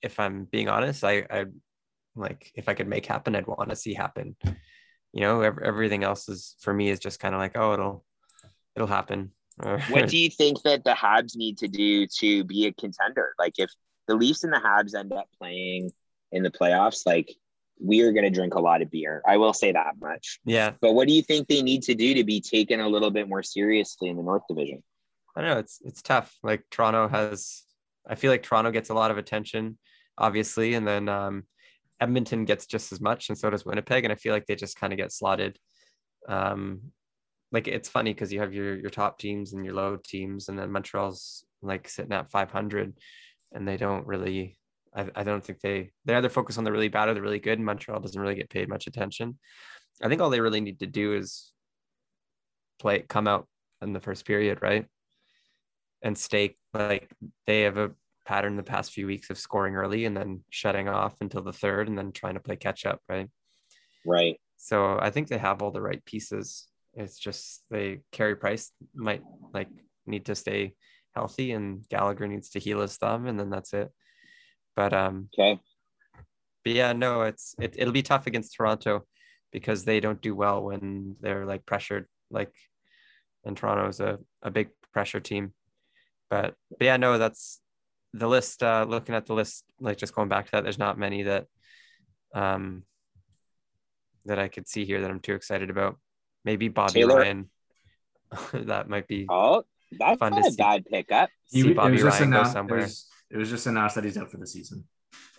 if 0.03 0.21
I'm 0.21 0.45
being 0.45 0.69
honest, 0.69 1.05
I 1.05 1.27
I 1.31 1.47
like 2.15 2.53
if 2.55 2.69
I 2.69 2.75
could 2.75 2.89
make 2.89 3.07
happen, 3.07 3.35
I'd 3.35 3.47
want 3.47 3.71
to 3.71 3.77
see 3.77 3.95
happen. 3.95 4.37
You 5.13 5.21
know, 5.21 5.41
ev- 5.41 5.59
everything 5.63 6.05
else 6.05 6.29
is 6.29 6.57
for 6.61 6.75
me 6.75 6.91
is 6.91 6.99
just 6.99 7.21
kind 7.21 7.35
of 7.35 7.41
like, 7.41 7.57
oh, 7.57 7.73
it'll 7.73 8.05
it'll 8.77 8.89
happen. 8.89 9.33
what 9.89 10.09
do 10.09 10.19
you 10.19 10.31
think 10.31 10.63
that 10.63 10.83
the 10.85 10.91
Habs 10.91 11.37
need 11.37 11.59
to 11.59 11.69
do 11.69 12.07
to 12.19 12.45
be 12.45 12.67
a 12.67 12.73
contender? 12.73 13.35
Like 13.39 13.55
if 13.59 13.71
the 14.07 14.15
Leafs 14.15 14.45
and 14.45 14.53
the 14.53 14.59
Habs 14.59 14.95
end 14.95 15.13
up 15.13 15.29
playing 15.39 15.93
in 16.33 16.43
the 16.43 16.51
playoffs, 16.51 17.07
like 17.07 17.35
we 17.81 18.03
are 18.03 18.13
going 18.13 18.25
to 18.25 18.31
drink 18.31 18.55
a 18.55 18.61
lot 18.61 18.83
of 18.83 18.91
beer. 18.91 19.23
I 19.27 19.37
will 19.37 19.53
say 19.53 19.73
that 19.73 19.95
much. 20.01 20.39
yeah, 20.45 20.73
But 20.81 20.93
what 20.95 21.09
do 21.09 21.15
you 21.15 21.23
think 21.23 21.49
they 21.49 21.63
need 21.63 21.83
to 21.85 21.95
do 21.95 22.15
to 22.15 22.25
be 22.25 22.41
taken 22.41 22.81
a 22.81 22.89
little 22.89 23.11
bit 23.11 23.29
more 23.29 23.43
seriously 23.43 24.09
in 24.09 24.17
the 24.17 24.23
North 24.23 24.43
Division? 24.49 24.83
I 25.37 25.41
don't 25.41 25.51
know. 25.51 25.59
It's 25.59 25.81
it's 25.85 26.03
tough. 26.03 26.37
Like 26.43 26.63
Toronto 26.71 27.09
has, 27.09 27.65
I 28.09 28.15
feel 28.15 28.31
like 28.31 28.43
Toronto 28.43 28.71
gets 28.71 28.91
a 28.91 28.95
lot 28.95 29.11
of 29.11 29.19
attention, 29.19 29.79
obviously, 30.17 30.75
and 30.75 30.87
then 30.87 31.09
um, 31.09 31.45
Edmonton 32.01 32.45
gets 32.45 32.67
just 32.67 32.93
as 32.93 33.01
much, 33.01 33.29
and 33.29 33.37
so 33.37 33.51
does 33.51 33.65
Winnipeg. 33.65 34.05
And 34.05 34.13
I 34.13 34.17
feel 34.17 34.33
like 34.33 34.47
they 34.47 34.55
just 34.55 34.79
kind 34.79 34.93
of 34.93 34.97
get 34.97 35.11
slotted. 35.11 35.59
Um, 36.29 36.93
like 37.51 37.67
it's 37.67 37.89
funny 37.89 38.15
because 38.15 38.33
you 38.33 38.41
have 38.41 38.55
your 38.55 38.77
your 38.77 38.91
top 38.91 39.19
teams 39.19 39.53
and 39.53 39.65
your 39.65 39.75
low 39.75 39.97
teams, 40.03 40.49
and 40.49 40.59
then 40.59 40.71
Montreal's 40.71 41.45
like 41.63 41.89
sitting 41.89 42.13
at 42.13 42.31
500, 42.31 42.95
and 43.55 43.67
they 43.67 43.77
don't 43.77 44.07
really. 44.07 44.59
I, 44.97 45.09
I 45.17 45.25
don't 45.25 45.43
think 45.43 45.61
they 45.61 45.91
they 46.05 46.15
either 46.15 46.29
focus 46.29 46.59
on 46.59 46.65
the 46.65 46.73
really 46.73 46.89
bad 46.89 47.09
or 47.09 47.15
the 47.15 47.23
really 47.23 47.41
good. 47.41 47.59
And 47.59 47.67
Montreal 47.67 48.01
doesn't 48.01 48.21
really 48.21 48.37
get 48.37 48.51
paid 48.51 48.69
much 48.69 48.87
attention. 48.87 49.39
I 50.03 50.09
think 50.09 50.21
all 50.21 50.31
they 50.31 50.41
really 50.41 50.61
need 50.61 50.81
to 50.81 50.87
do 50.87 51.15
is 51.15 51.53
play 52.79 53.01
come 53.01 53.27
out 53.27 53.49
in 53.81 53.93
the 53.93 54.01
first 54.01 54.25
period, 54.25 54.59
right? 54.61 54.87
and 56.05 56.17
stay 56.17 56.55
like 56.73 57.11
they 57.47 57.63
have 57.63 57.79
a 57.79 57.91
pattern 58.27 58.57
the 58.57 58.63
past 58.63 58.93
few 58.93 59.07
weeks 59.07 59.31
of 59.31 59.39
scoring 59.39 59.75
early 59.75 60.05
and 60.05 60.17
then 60.17 60.45
shutting 60.51 60.89
off 60.89 61.15
until 61.21 61.43
the 61.43 61.53
third 61.53 61.89
and 61.89 61.99
then 61.99 62.13
trying 62.13 62.35
to 62.35 62.41
play 62.41 62.57
catch 62.57 62.87
up, 62.87 63.01
right? 63.09 63.29
Right. 64.07 64.39
So 64.59 64.99
I 65.01 65.11
think 65.11 65.29
they 65.29 65.39
have 65.39 65.63
all 65.63 65.71
the 65.71 65.81
right 65.81 66.05
pieces. 66.05 66.67
It's 66.93 67.19
just 67.19 67.63
they 67.71 68.01
carry 68.13 68.37
Price 68.37 68.71
might 68.95 69.23
like 69.53 69.69
need 70.07 70.27
to 70.27 70.35
stay 70.35 70.75
healthy 71.15 71.53
and 71.53 71.89
Gallagher 71.89 72.27
needs 72.29 72.51
to 72.51 72.59
heal 72.59 72.81
his 72.81 72.97
thumb 72.97 73.27
and 73.27 73.39
then 73.39 73.51
that's 73.51 73.73
it. 73.73 73.91
But 74.77 74.93
um 74.93 75.29
Okay. 75.39 75.61
but 76.65 76.73
yeah, 76.73 76.93
no, 76.93 77.23
it's 77.23 77.55
it, 77.61 77.75
it'll 77.79 77.93
be 77.93 78.03
tough 78.03 78.27
against 78.27 78.55
Toronto 78.57 79.05
because 79.53 79.85
they 79.85 80.01
don't 80.01 80.21
do 80.21 80.35
well 80.35 80.63
when 80.65 81.17
they're 81.21 81.47
like 81.47 81.65
pressured. 81.65 82.07
Like, 82.31 82.53
and 83.45 83.57
Toronto 83.57 83.89
is 83.89 84.01
a, 84.01 84.19
a 84.43 84.51
big 84.51 84.71
pressure 84.93 85.21
team. 85.21 85.53
But, 86.31 86.55
but 86.71 86.85
yeah, 86.85 86.97
no, 86.97 87.19
that's 87.19 87.61
the 88.13 88.27
list. 88.27 88.63
Uh, 88.63 88.85
looking 88.89 89.15
at 89.15 89.27
the 89.27 89.35
list, 89.35 89.65
like 89.79 89.99
just 89.99 90.15
going 90.15 90.29
back 90.29 90.47
to 90.47 90.53
that, 90.53 90.65
there's 90.65 90.79
not 90.79 90.99
many 90.99 91.23
that 91.25 91.47
um 92.35 92.83
that 94.25 94.39
I 94.41 94.49
could 94.49 94.67
see 94.67 94.85
here 94.85 95.03
that 95.03 95.11
I'm 95.11 95.21
too 95.21 95.35
excited 95.35 95.71
about. 95.71 95.99
Maybe 96.45 96.69
Bobby 96.69 96.93
Taylor- 97.01 97.19
Ryan. 97.21 97.51
that 98.53 98.89
might 98.89 99.07
be 99.07 99.27
Oh, 99.29 99.63
that's 99.99 100.19
Fun 100.19 100.33
not 100.33 100.43
to 100.43 100.49
a 100.49 100.51
see. 100.51 100.57
bad 100.57 100.85
pickup. 100.87 101.31
He- 101.51 101.63
see 101.63 101.71
it 101.71 101.77
Bobby 101.77 101.93
was 101.93 102.03
just 102.03 102.21
Ryan 102.21 102.31
go 102.31 102.37
announced- 102.39 102.53
somewhere. 102.53 102.79
It 102.79 102.83
was, 102.83 103.07
it 103.31 103.37
was 103.39 103.51
just 103.51 103.67
announced 103.67 103.95
that 103.97 104.05
he's 104.05 104.17
out 104.17 104.31
for 104.31 104.37
the 104.39 104.47
season. 104.47 104.85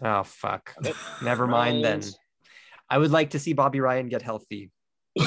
Oh 0.01 0.23
fuck. 0.23 0.73
Never 1.23 1.47
mind 1.47 1.83
then. 1.83 2.01
I 2.89 2.97
would 2.97 3.11
like 3.11 3.31
to 3.31 3.39
see 3.39 3.53
Bobby 3.53 3.79
Ryan 3.79 4.09
get 4.09 4.21
healthy. 4.21 4.71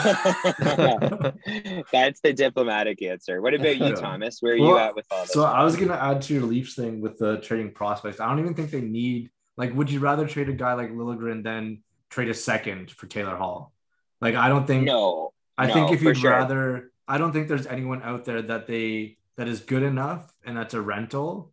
That's 1.93 2.21
the 2.21 2.33
diplomatic 2.35 3.03
answer. 3.03 3.41
What 3.41 3.55
about 3.55 3.77
you, 3.79 3.87
Yeah. 3.87 3.95
Thomas? 3.95 4.39
Where 4.41 4.53
are 4.53 4.57
you 4.57 4.79
at 4.79 4.95
with 4.95 5.07
all 5.11 5.23
this? 5.23 5.33
So 5.33 5.45
I 5.45 5.65
was 5.65 5.77
gonna 5.77 5.95
add 5.95 6.23
to 6.23 6.35
your 6.35 6.43
Leafs 6.45 6.75
thing 6.75 7.01
with 7.01 7.19
the 7.19 7.39
trading 7.39 7.73
prospects. 7.73 8.21
I 8.21 8.29
don't 8.29 8.39
even 8.41 8.55
think 8.55 8.71
they 8.71 8.81
need 8.81 9.31
like. 9.57 9.75
Would 9.75 9.91
you 9.91 10.01
rather 10.01 10.27
trade 10.27 10.49
a 10.49 10.53
guy 10.53 10.75
like 10.75 10.91
Liljegren 10.93 11.43
than 11.43 11.83
trade 12.11 12.29
a 12.29 12.35
second 12.35 12.91
for 12.91 13.07
Taylor 13.07 13.37
Hall? 13.37 13.73
Like 14.21 14.35
I 14.35 14.49
don't 14.49 14.67
think. 14.67 14.85
no, 14.85 15.33
I 15.57 15.67
no, 15.67 15.75
think 15.75 15.93
if 15.93 16.03
you'd 16.03 16.19
sure. 16.19 16.31
rather, 16.31 16.91
I 17.07 17.19
don't 17.19 17.33
think 17.33 17.49
there's 17.49 17.67
anyone 17.67 18.03
out 18.03 18.25
there 18.25 18.43
that 18.43 18.67
they 18.67 19.17
that 19.39 19.49
is 19.49 19.61
good 19.61 19.85
enough 19.85 20.31
and 20.45 20.57
that's 20.57 20.75
a 20.75 20.81
rental 20.81 21.53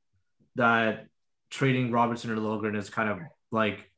that 0.56 1.06
trading 1.52 1.92
Robertson 1.92 2.32
or 2.32 2.36
Liljegren 2.36 2.76
is 2.76 2.90
kind 2.90 3.10
of 3.10 3.20
like 3.52 3.90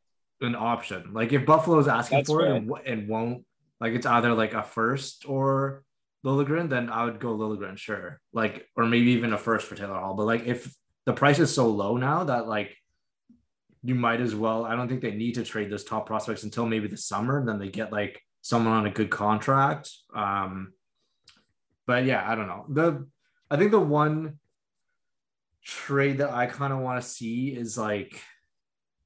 an 0.42 0.56
option. 0.56 1.14
Like 1.14 1.32
if 1.34 1.46
Buffalo 1.46 1.80
is 1.80 1.88
asking 1.88 2.20
That's 2.20 2.30
for 2.30 2.46
it 2.46 2.56
and, 2.56 2.72
and 2.86 3.08
won't, 3.08 3.46
like 3.80 3.94
it's 3.94 4.06
either 4.06 4.34
like 4.34 4.54
a 4.54 4.62
first 4.62 5.24
or 5.28 5.84
Liljegren, 6.26 6.70
then 6.70 6.90
I 6.90 7.06
would 7.06 7.20
go 7.20 7.36
Liljegren, 7.38 7.78
sure. 7.78 8.20
Like, 8.34 8.68
or 8.76 8.86
maybe 8.86 9.12
even 9.12 9.32
a 9.32 9.38
first 9.38 9.66
for 9.66 9.76
Taylor 9.76 10.00
Hall. 10.00 10.16
But 10.16 10.26
like 10.26 10.46
if 10.46 10.72
the 11.06 11.14
price 11.14 11.40
is 11.40 11.54
so 11.54 11.68
low 11.68 11.96
now 11.96 12.26
that 12.26 12.48
like 12.48 12.76
you 13.84 13.96
might 13.96 14.20
as 14.20 14.36
well, 14.36 14.66
I 14.66 14.76
don't 14.76 14.90
think 14.90 15.02
they 15.02 15.12
need 15.12 15.36
to 15.36 15.46
trade 15.46 15.72
those 15.72 15.86
top 15.86 16.08
prospects 16.08 16.44
until 16.44 16.66
maybe 16.66 16.90
the 16.90 16.98
summer. 16.98 17.40
And 17.40 17.48
Then 17.48 17.58
they 17.58 17.70
get 17.70 17.94
like 17.94 18.22
someone 18.42 18.74
on 18.74 18.86
a 18.86 18.92
good 18.92 19.10
contract. 19.10 19.90
Um, 20.14 20.74
but 21.86 22.04
yeah, 22.04 22.30
I 22.30 22.36
don't 22.36 22.48
know. 22.48 22.66
The 22.68 23.08
I 23.50 23.58
think 23.58 23.72
the 23.72 23.80
one 23.80 24.40
trade 25.64 26.20
that 26.20 26.32
I 26.32 26.48
kind 26.48 26.74
of 26.74 26.80
want 26.80 27.02
to 27.02 27.08
see 27.08 27.50
is 27.50 27.78
like, 27.78 28.22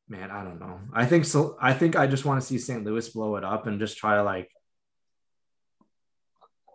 man, 0.08 0.30
I 0.32 0.44
don't 0.44 0.60
know. 0.60 0.80
I 0.94 1.06
think 1.06 1.26
so. 1.26 1.58
I 1.62 1.74
think 1.74 1.96
I 1.96 2.08
just 2.08 2.26
want 2.26 2.42
to 2.42 2.46
see 2.46 2.58
St. 2.58 2.84
Louis 2.84 3.08
blow 3.10 3.36
it 3.38 3.44
up 3.44 3.68
and 3.68 3.80
just 3.80 3.98
try 3.98 4.16
to 4.16 4.24
like 4.24 4.50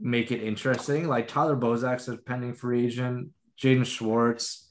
make 0.01 0.33
it 0.33 0.43
interesting. 0.43 1.09
Like 1.09 1.29
Tyler 1.29 1.57
Bozak's 1.57 2.09
a 2.09 2.17
pending 2.17 2.55
free 2.55 2.87
agent, 2.87 3.31
Jaden 3.61 3.85
Schwartz, 3.85 4.71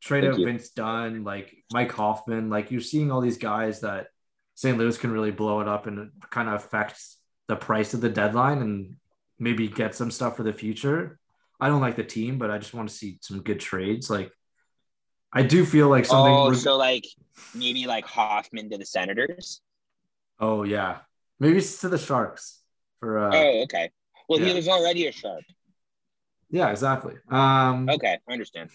trade 0.00 0.22
Thank 0.22 0.34
out 0.34 0.40
you. 0.40 0.46
Vince 0.46 0.70
Dunn, 0.70 1.24
like 1.24 1.54
Mike 1.72 1.92
Hoffman. 1.92 2.50
Like 2.50 2.70
you're 2.70 2.80
seeing 2.80 3.10
all 3.10 3.20
these 3.20 3.38
guys 3.38 3.80
that 3.80 4.08
St. 4.54 4.76
Louis 4.76 4.98
can 4.98 5.12
really 5.12 5.30
blow 5.30 5.60
it 5.60 5.68
up 5.68 5.86
and 5.86 6.10
kind 6.30 6.48
of 6.48 6.54
affects 6.54 7.18
the 7.48 7.56
price 7.56 7.94
of 7.94 8.00
the 8.00 8.08
deadline 8.08 8.58
and 8.58 8.96
maybe 9.38 9.68
get 9.68 9.94
some 9.94 10.10
stuff 10.10 10.36
for 10.36 10.42
the 10.42 10.52
future. 10.52 11.19
I 11.60 11.68
don't 11.68 11.80
like 11.80 11.96
the 11.96 12.04
team, 12.04 12.38
but 12.38 12.50
I 12.50 12.58
just 12.58 12.74
want 12.74 12.88
to 12.88 12.94
see 12.94 13.18
some 13.20 13.42
good 13.42 13.60
trades. 13.60 14.08
Like 14.10 14.30
I 15.32 15.42
do 15.42 15.64
feel 15.64 15.88
like 15.88 16.06
something. 16.06 16.32
oh, 16.32 16.52
so 16.52 16.76
like 16.76 17.04
maybe 17.54 17.86
like 17.86 18.04
Hoffman 18.06 18.70
to 18.70 18.78
the 18.78 18.86
Senators. 18.86 19.60
oh 20.38 20.62
yeah, 20.62 20.98
maybe 21.38 21.58
it's 21.58 21.80
to 21.80 21.88
the 21.88 21.98
Sharks 21.98 22.60
for. 22.98 23.18
Uh, 23.18 23.30
oh, 23.34 23.62
okay. 23.62 23.90
Well, 24.28 24.40
yeah. 24.40 24.46
he 24.46 24.54
was 24.54 24.68
already 24.68 25.06
a 25.06 25.12
shark. 25.12 25.42
Yeah, 26.50 26.70
exactly. 26.70 27.14
Um, 27.30 27.88
Okay, 27.88 28.18
I 28.28 28.32
understand. 28.32 28.70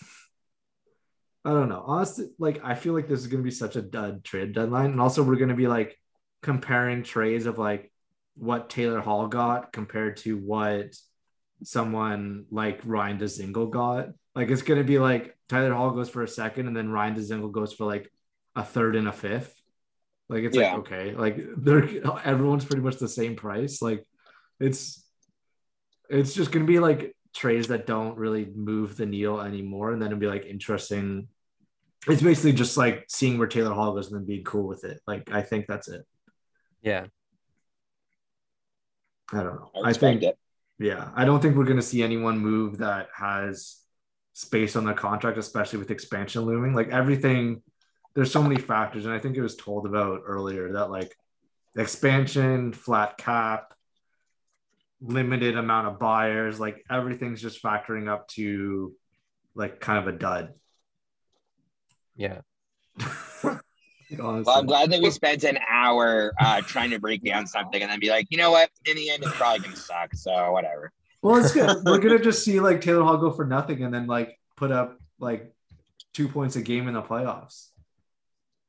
I 1.45 1.51
don't 1.51 1.69
know. 1.69 1.83
Honestly, 1.85 2.27
like 2.39 2.63
I 2.63 2.75
feel 2.75 2.93
like 2.93 3.07
this 3.07 3.19
is 3.19 3.27
gonna 3.27 3.43
be 3.43 3.51
such 3.51 3.75
a 3.75 3.81
dud 3.81 4.23
trade 4.23 4.53
deadline, 4.53 4.91
and 4.91 5.01
also 5.01 5.23
we're 5.23 5.35
gonna 5.35 5.55
be 5.55 5.67
like 5.67 5.97
comparing 6.41 7.03
trades 7.03 7.45
of 7.45 7.57
like 7.57 7.91
what 8.35 8.69
Taylor 8.69 8.99
Hall 8.99 9.27
got 9.27 9.71
compared 9.71 10.17
to 10.17 10.37
what 10.37 10.95
someone 11.63 12.45
like 12.51 12.81
Ryan 12.85 13.17
Dzingel 13.19 13.69
got. 13.71 14.09
Like 14.35 14.49
it's 14.49 14.61
gonna 14.61 14.83
be 14.83 14.99
like 14.99 15.37
Tyler 15.47 15.73
Hall 15.73 15.91
goes 15.91 16.09
for 16.09 16.23
a 16.23 16.27
second, 16.27 16.67
and 16.67 16.75
then 16.75 16.89
Ryan 16.91 17.15
Dzingel 17.15 17.51
goes 17.51 17.73
for 17.73 17.85
like 17.85 18.11
a 18.55 18.63
third 18.63 18.95
and 18.95 19.07
a 19.07 19.11
fifth. 19.13 19.53
Like 20.29 20.43
it's 20.43 20.57
Yeah. 20.57 20.71
like 20.73 20.79
okay, 20.79 21.11
like 21.15 21.37
they're 21.57 21.83
everyone's 22.25 22.65
pretty 22.65 22.81
much 22.81 22.97
the 22.97 23.07
same 23.07 23.35
price. 23.35 23.81
Like 23.81 24.05
it's 24.59 25.03
it's 26.09 26.33
just 26.33 26.51
gonna 26.51 26.65
be 26.65 26.79
like 26.79 27.15
trades 27.35 27.67
that 27.67 27.85
don't 27.85 28.17
really 28.17 28.45
move 28.45 28.97
the 28.97 29.05
needle 29.05 29.41
anymore, 29.41 29.91
and 29.91 30.01
then 30.01 30.07
it'll 30.07 30.19
be 30.19 30.27
like 30.27 30.45
interesting. 30.45 31.27
It's 32.07 32.21
basically 32.21 32.53
just 32.53 32.77
like 32.77 33.05
seeing 33.07 33.37
where 33.37 33.47
Taylor 33.47 33.73
Hall 33.73 33.93
goes 33.93 34.11
and 34.11 34.19
then 34.19 34.27
being 34.27 34.43
cool 34.43 34.67
with 34.67 34.83
it. 34.83 34.99
Like 35.07 35.31
I 35.31 35.41
think 35.41 35.65
that's 35.67 35.87
it. 35.87 36.05
Yeah. 36.81 37.05
I 39.33 39.37
don't 39.41 39.55
know. 39.55 39.71
I 39.83 39.89
I, 39.89 39.93
think 39.93 40.21
it. 40.21 40.37
Yeah, 40.79 41.09
I 41.15 41.25
don't 41.25 41.41
think 41.41 41.55
we're 41.55 41.65
gonna 41.65 41.81
see 41.81 42.03
anyone 42.03 42.39
move 42.39 42.79
that 42.79 43.09
has 43.15 43.77
space 44.33 44.75
on 44.75 44.85
their 44.85 44.93
contract, 44.93 45.37
especially 45.37 45.79
with 45.79 45.91
expansion 45.91 46.41
looming. 46.43 46.73
Like 46.73 46.89
everything, 46.89 47.61
there's 48.13 48.31
so 48.31 48.43
many 48.43 48.57
factors, 48.57 49.05
and 49.05 49.13
I 49.13 49.19
think 49.19 49.37
it 49.37 49.41
was 49.41 49.55
told 49.55 49.85
about 49.85 50.23
earlier 50.25 50.73
that 50.73 50.89
like 50.89 51.15
expansion, 51.75 52.73
flat 52.73 53.17
cap, 53.17 53.73
limited 55.01 55.57
amount 55.57 55.87
of 55.87 55.99
buyers, 55.99 56.59
like 56.59 56.83
everything's 56.89 57.41
just 57.41 57.61
factoring 57.61 58.09
up 58.09 58.27
to 58.29 58.93
like 59.53 59.79
kind 59.79 59.99
of 59.99 60.13
a 60.13 60.17
dud. 60.17 60.53
Yeah. 62.15 62.41
Honestly. 64.11 64.43
Well, 64.45 64.59
I'm 64.59 64.65
glad 64.65 64.91
that 64.91 65.01
we 65.01 65.09
spent 65.09 65.43
an 65.43 65.57
hour 65.69 66.33
uh, 66.39 66.61
trying 66.61 66.91
to 66.91 66.99
break 66.99 67.23
down 67.23 67.47
something 67.47 67.81
and 67.81 67.91
then 67.91 67.99
be 67.99 68.09
like, 68.09 68.27
you 68.29 68.37
know 68.37 68.51
what? 68.51 68.69
In 68.85 68.95
the 68.95 69.09
end, 69.09 69.23
it's 69.23 69.35
probably 69.35 69.59
gonna 69.59 69.75
suck. 69.75 70.13
So 70.13 70.51
whatever. 70.51 70.91
Well, 71.21 71.37
it's 71.37 71.53
good. 71.53 71.77
We're 71.85 71.97
gonna 71.97 72.19
just 72.19 72.43
see 72.43 72.59
like 72.59 72.81
Taylor 72.81 73.03
Hall 73.03 73.17
go 73.17 73.31
for 73.31 73.45
nothing 73.45 73.83
and 73.83 73.93
then 73.93 74.05
like 74.05 74.39
put 74.55 74.71
up 74.71 74.99
like 75.19 75.53
two 76.13 76.27
points 76.27 76.55
a 76.55 76.61
game 76.61 76.87
in 76.87 76.93
the 76.93 77.01
playoffs. 77.01 77.69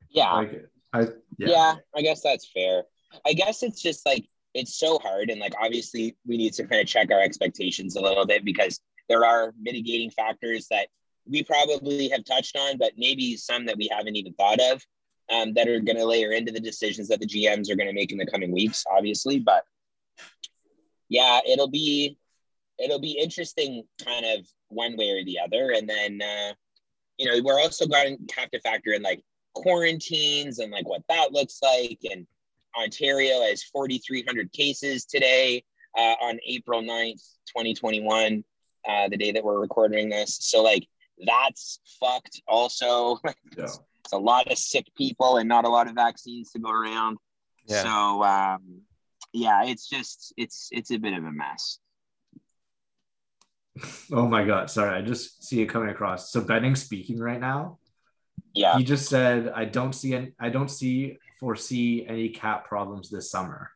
Yeah. 0.09 0.33
Like 0.33 0.69
I 0.93 1.01
yeah. 1.37 1.47
yeah. 1.49 1.75
I 1.95 2.01
guess 2.01 2.21
that's 2.21 2.49
fair. 2.51 2.83
I 3.25 3.33
guess 3.33 3.61
it's 3.61 3.81
just 3.81 4.05
like 4.05 4.25
it's 4.53 4.79
so 4.79 4.97
hard, 4.99 5.29
and 5.29 5.39
like 5.39 5.53
obviously 5.61 6.15
we 6.25 6.37
need 6.37 6.53
to 6.53 6.65
kind 6.65 6.81
of 6.81 6.87
check 6.87 7.11
our 7.11 7.21
expectations 7.21 7.95
a 7.95 8.01
little 8.01 8.25
bit 8.25 8.43
because 8.43 8.79
there 9.07 9.23
are 9.23 9.53
mitigating 9.61 10.09
factors 10.09 10.67
that 10.71 10.87
we 11.29 11.43
probably 11.43 12.09
have 12.09 12.25
touched 12.25 12.57
on, 12.57 12.77
but 12.77 12.93
maybe 12.97 13.37
some 13.37 13.65
that 13.65 13.77
we 13.77 13.87
haven't 13.91 14.15
even 14.15 14.33
thought 14.33 14.59
of 14.59 14.83
um, 15.31 15.53
that 15.53 15.67
are 15.67 15.79
going 15.79 15.97
to 15.97 16.05
layer 16.05 16.31
into 16.31 16.51
the 16.51 16.59
decisions 16.59 17.07
that 17.09 17.19
the 17.19 17.27
GMs 17.27 17.69
are 17.69 17.75
going 17.75 17.87
to 17.87 17.93
make 17.93 18.11
in 18.11 18.17
the 18.17 18.25
coming 18.25 18.51
weeks, 18.51 18.85
obviously. 18.91 19.39
But 19.39 19.63
yeah, 21.09 21.39
it'll 21.47 21.69
be 21.69 22.17
it'll 22.79 22.99
be 22.99 23.17
interesting, 23.19 23.83
kind 24.03 24.25
of 24.25 24.47
one 24.69 24.95
way 24.97 25.09
or 25.11 25.23
the 25.23 25.39
other, 25.39 25.71
and 25.71 25.89
then 25.89 26.21
uh, 26.21 26.53
you 27.17 27.25
know 27.25 27.41
we're 27.43 27.59
also 27.59 27.85
going 27.85 28.17
to 28.27 28.35
have 28.39 28.49
to 28.51 28.59
factor 28.61 28.93
in 28.93 29.01
like 29.01 29.21
quarantines 29.53 30.59
and 30.59 30.71
like 30.71 30.87
what 30.87 31.01
that 31.09 31.31
looks 31.31 31.59
like 31.63 31.97
and 32.11 32.27
ontario 32.79 33.41
has 33.41 33.63
4300 33.63 34.51
cases 34.51 35.05
today 35.05 35.63
uh, 35.97 36.15
on 36.21 36.39
april 36.47 36.81
9th 36.81 37.23
2021 37.47 38.43
uh, 38.87 39.09
the 39.09 39.17
day 39.17 39.31
that 39.31 39.43
we're 39.43 39.59
recording 39.59 40.09
this 40.09 40.37
so 40.39 40.61
like 40.61 40.87
that's 41.25 41.79
fucked 41.99 42.41
also 42.47 43.19
Yeah. 43.57 43.67
It's 44.07 44.13
a 44.13 44.17
lot 44.17 44.49
of 44.49 44.57
sick 44.57 44.87
people 44.95 45.35
and 45.35 45.49
not 45.49 45.65
a 45.65 45.69
lot 45.69 45.85
of 45.89 45.93
vaccines 45.93 46.49
to 46.51 46.59
go 46.59 46.71
around 46.71 47.17
Yeah. 47.67 47.83
so 47.83 48.23
um, 48.23 48.81
yeah 49.33 49.65
it's 49.65 49.89
just 49.89 50.33
it's 50.37 50.69
it's 50.71 50.91
a 50.91 50.97
bit 50.97 51.11
of 51.13 51.25
a 51.25 51.31
mess 51.31 51.79
Oh 54.11 54.27
my 54.27 54.43
god, 54.43 54.71
sorry, 54.71 54.97
I 54.97 55.01
just 55.03 55.43
see 55.43 55.61
it 55.61 55.67
coming 55.67 55.89
across. 55.89 56.31
So 56.31 56.41
Benning 56.41 56.75
speaking 56.75 57.19
right 57.19 57.39
now. 57.39 57.77
yeah 58.55 58.75
He 58.77 58.83
just 58.83 59.07
said, 59.07 59.49
I 59.53 59.65
don't 59.65 59.93
see 59.93 60.15
any 60.15 60.31
I 60.39 60.49
don't 60.49 60.69
see 60.71 61.17
foresee 61.39 62.03
any 62.07 62.29
cap 62.29 62.65
problems 62.67 63.09
this 63.11 63.29
summer. 63.29 63.69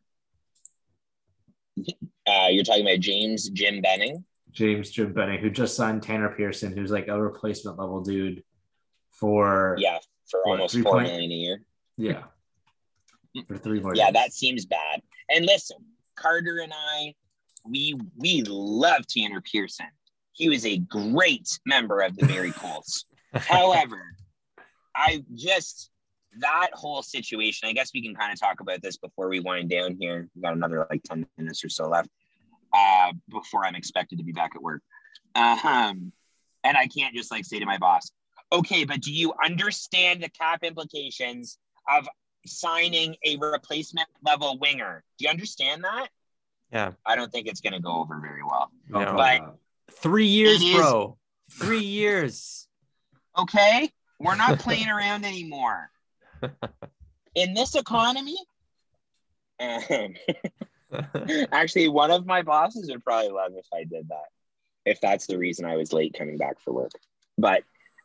uh, 1.78 2.48
you're 2.50 2.64
talking 2.64 2.82
about 2.88 3.00
james 3.00 3.50
jim 3.50 3.82
benning 3.82 4.24
James 4.54 4.90
Jim 4.92 5.14
Benning, 5.14 5.40
who 5.40 5.50
just 5.50 5.78
signed 5.78 6.04
Tanner 6.04 6.28
Pearson, 6.36 6.76
who's 6.76 6.92
like 6.92 7.08
a 7.08 7.18
replacement 7.22 7.80
level 7.80 8.02
dude 8.02 8.44
for 9.12 9.76
yeah 9.80 9.98
for 10.32 10.40
What, 10.44 10.52
almost 10.54 10.80
four 10.80 10.94
point- 10.94 11.08
million 11.10 11.32
a 11.32 11.36
year 11.36 11.62
yeah. 11.98 12.24
For 13.48 13.58
three 13.58 13.80
more 13.80 13.94
yeah 13.96 14.06
years. 14.06 14.14
that 14.14 14.34
seems 14.34 14.66
bad 14.66 15.02
and 15.30 15.46
listen 15.46 15.78
carter 16.16 16.60
and 16.64 16.74
i 16.74 17.14
we 17.70 17.96
we 18.18 18.42
love 18.48 19.06
tanner 19.08 19.42
pearson 19.42 19.86
he 20.34 20.50
was 20.50 20.66
a 20.66 20.78
great 20.78 21.60
member 21.66 22.00
of 22.02 22.16
the 22.16 22.26
Barrie 22.26 22.52
Colts. 22.54 23.04
However, 23.34 24.02
I 24.96 25.24
just 25.36 25.92
that 26.40 26.70
whole 26.74 27.04
situation. 27.04 27.68
I 27.68 27.74
guess 27.74 27.92
we 27.94 28.02
can 28.02 28.16
kind 28.16 28.32
of 28.32 28.40
talk 28.40 28.62
about 28.62 28.82
this 28.82 28.96
before 28.96 29.28
we 29.28 29.42
wind 29.42 29.70
down 29.70 29.98
here. 30.00 30.30
We 30.34 30.42
got 30.42 30.54
another 30.56 30.88
like 30.90 31.04
ten 31.04 31.28
minutes 31.38 31.64
or 31.66 31.70
so 31.70 31.90
left 31.90 32.10
uh, 32.74 33.12
before 33.30 33.66
I'm 33.66 33.76
expected 33.76 34.20
to 34.20 34.24
be 34.24 34.32
back 34.32 34.52
at 34.56 34.62
work. 34.64 34.82
Um, 35.36 36.14
and 36.64 36.78
I 36.78 36.88
can't 36.88 37.14
just 37.14 37.30
like 37.30 37.44
say 37.44 37.60
to 37.60 37.66
my 37.66 37.78
boss, 37.78 38.10
"Okay, 38.52 38.84
but 38.84 39.02
do 39.02 39.12
you 39.12 39.34
understand 39.43 40.22
the 40.24 40.30
cap 40.30 40.64
implications 40.64 41.58
of 41.89 42.08
signing 42.45 43.16
a 43.24 43.38
replacement 43.38 44.08
level 44.24 44.58
winger? 44.60 45.04
Do 45.18 45.26
you 45.26 45.30
understand 45.30 45.84
that?" 45.84 46.10
Yeah. 46.72 46.91
I 47.06 47.16
don't 47.16 47.32
think 47.32 47.47
it's 47.47 47.62
going 47.62 47.74
to 47.74 47.80
go 47.80 47.93
over 47.97 48.20
very 48.20 48.43
well. 48.43 48.72
No, 48.88 49.14
But- 49.14 49.39
not. 49.41 49.58
Three 49.91 50.28
years, 50.28 50.62
It 50.62 50.66
is- 50.68 50.76
bro. 50.78 51.18
Three 51.52 51.84
years. 51.84 52.68
Okay, 53.38 53.91
we're 54.20 54.36
not 54.36 54.60
playing 54.60 54.88
around 54.88 55.26
anymore. 55.26 55.91
In 57.36 57.54
this 57.54 57.76
economy, 57.76 58.38
actually, 61.52 61.88
one 61.88 62.12
of 62.12 62.26
my 62.26 62.41
bosses 62.41 62.89
would 62.89 63.04
probably 63.04 63.30
love 63.32 63.52
if 63.56 63.66
I 63.74 63.84
did 63.84 64.10
that. 64.10 64.26
If 64.86 64.99
that's 65.02 65.28
the 65.28 65.38
reason 65.38 65.66
I 65.66 65.76
was 65.76 65.93
late 65.93 66.14
coming 66.18 66.38
back 66.38 66.60
for 66.60 66.74
work. 66.74 66.91
But, 67.38 67.64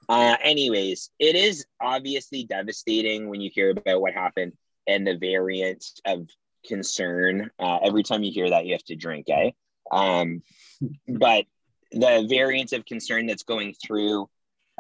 uh, 0.09 0.37
anyways, 0.43 1.11
it 1.19 1.37
is 1.37 1.67
obviously 1.81 2.45
devastating 2.45 3.29
when 3.29 3.41
you 3.41 3.51
hear 3.53 3.71
about 3.71 4.01
what 4.01 4.13
happened 4.15 4.53
and 4.87 5.07
the 5.07 5.17
variant 5.17 5.85
of 6.05 6.29
concern. 6.67 7.51
Uh, 7.59 7.79
every 7.83 8.03
time 8.03 8.23
you 8.23 8.33
hear 8.33 8.51
that, 8.51 8.67
you 8.67 8.73
have 8.73 8.85
to 8.85 8.97
drink, 8.97 9.27
eh? 9.29 9.51
Um, 9.91 10.43
but 11.09 11.45
the 11.93 12.27
variant 12.29 12.73
of 12.73 12.85
concern 12.85 13.27
that's 13.27 13.45
going 13.45 13.75
through 13.85 14.29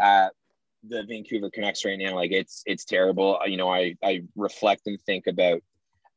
uh, 0.02 0.28
the 0.88 1.04
Vancouver 1.04 1.50
Canucks 1.50 1.84
right 1.84 1.98
now, 1.98 2.14
like 2.14 2.32
it's 2.32 2.62
it's 2.66 2.84
terrible. 2.84 3.38
Uh, 3.42 3.46
You 3.46 3.56
know, 3.56 3.72
I 3.72 3.96
I 4.02 4.22
reflect 4.36 4.82
and 4.86 5.00
think 5.02 5.26
about 5.26 5.62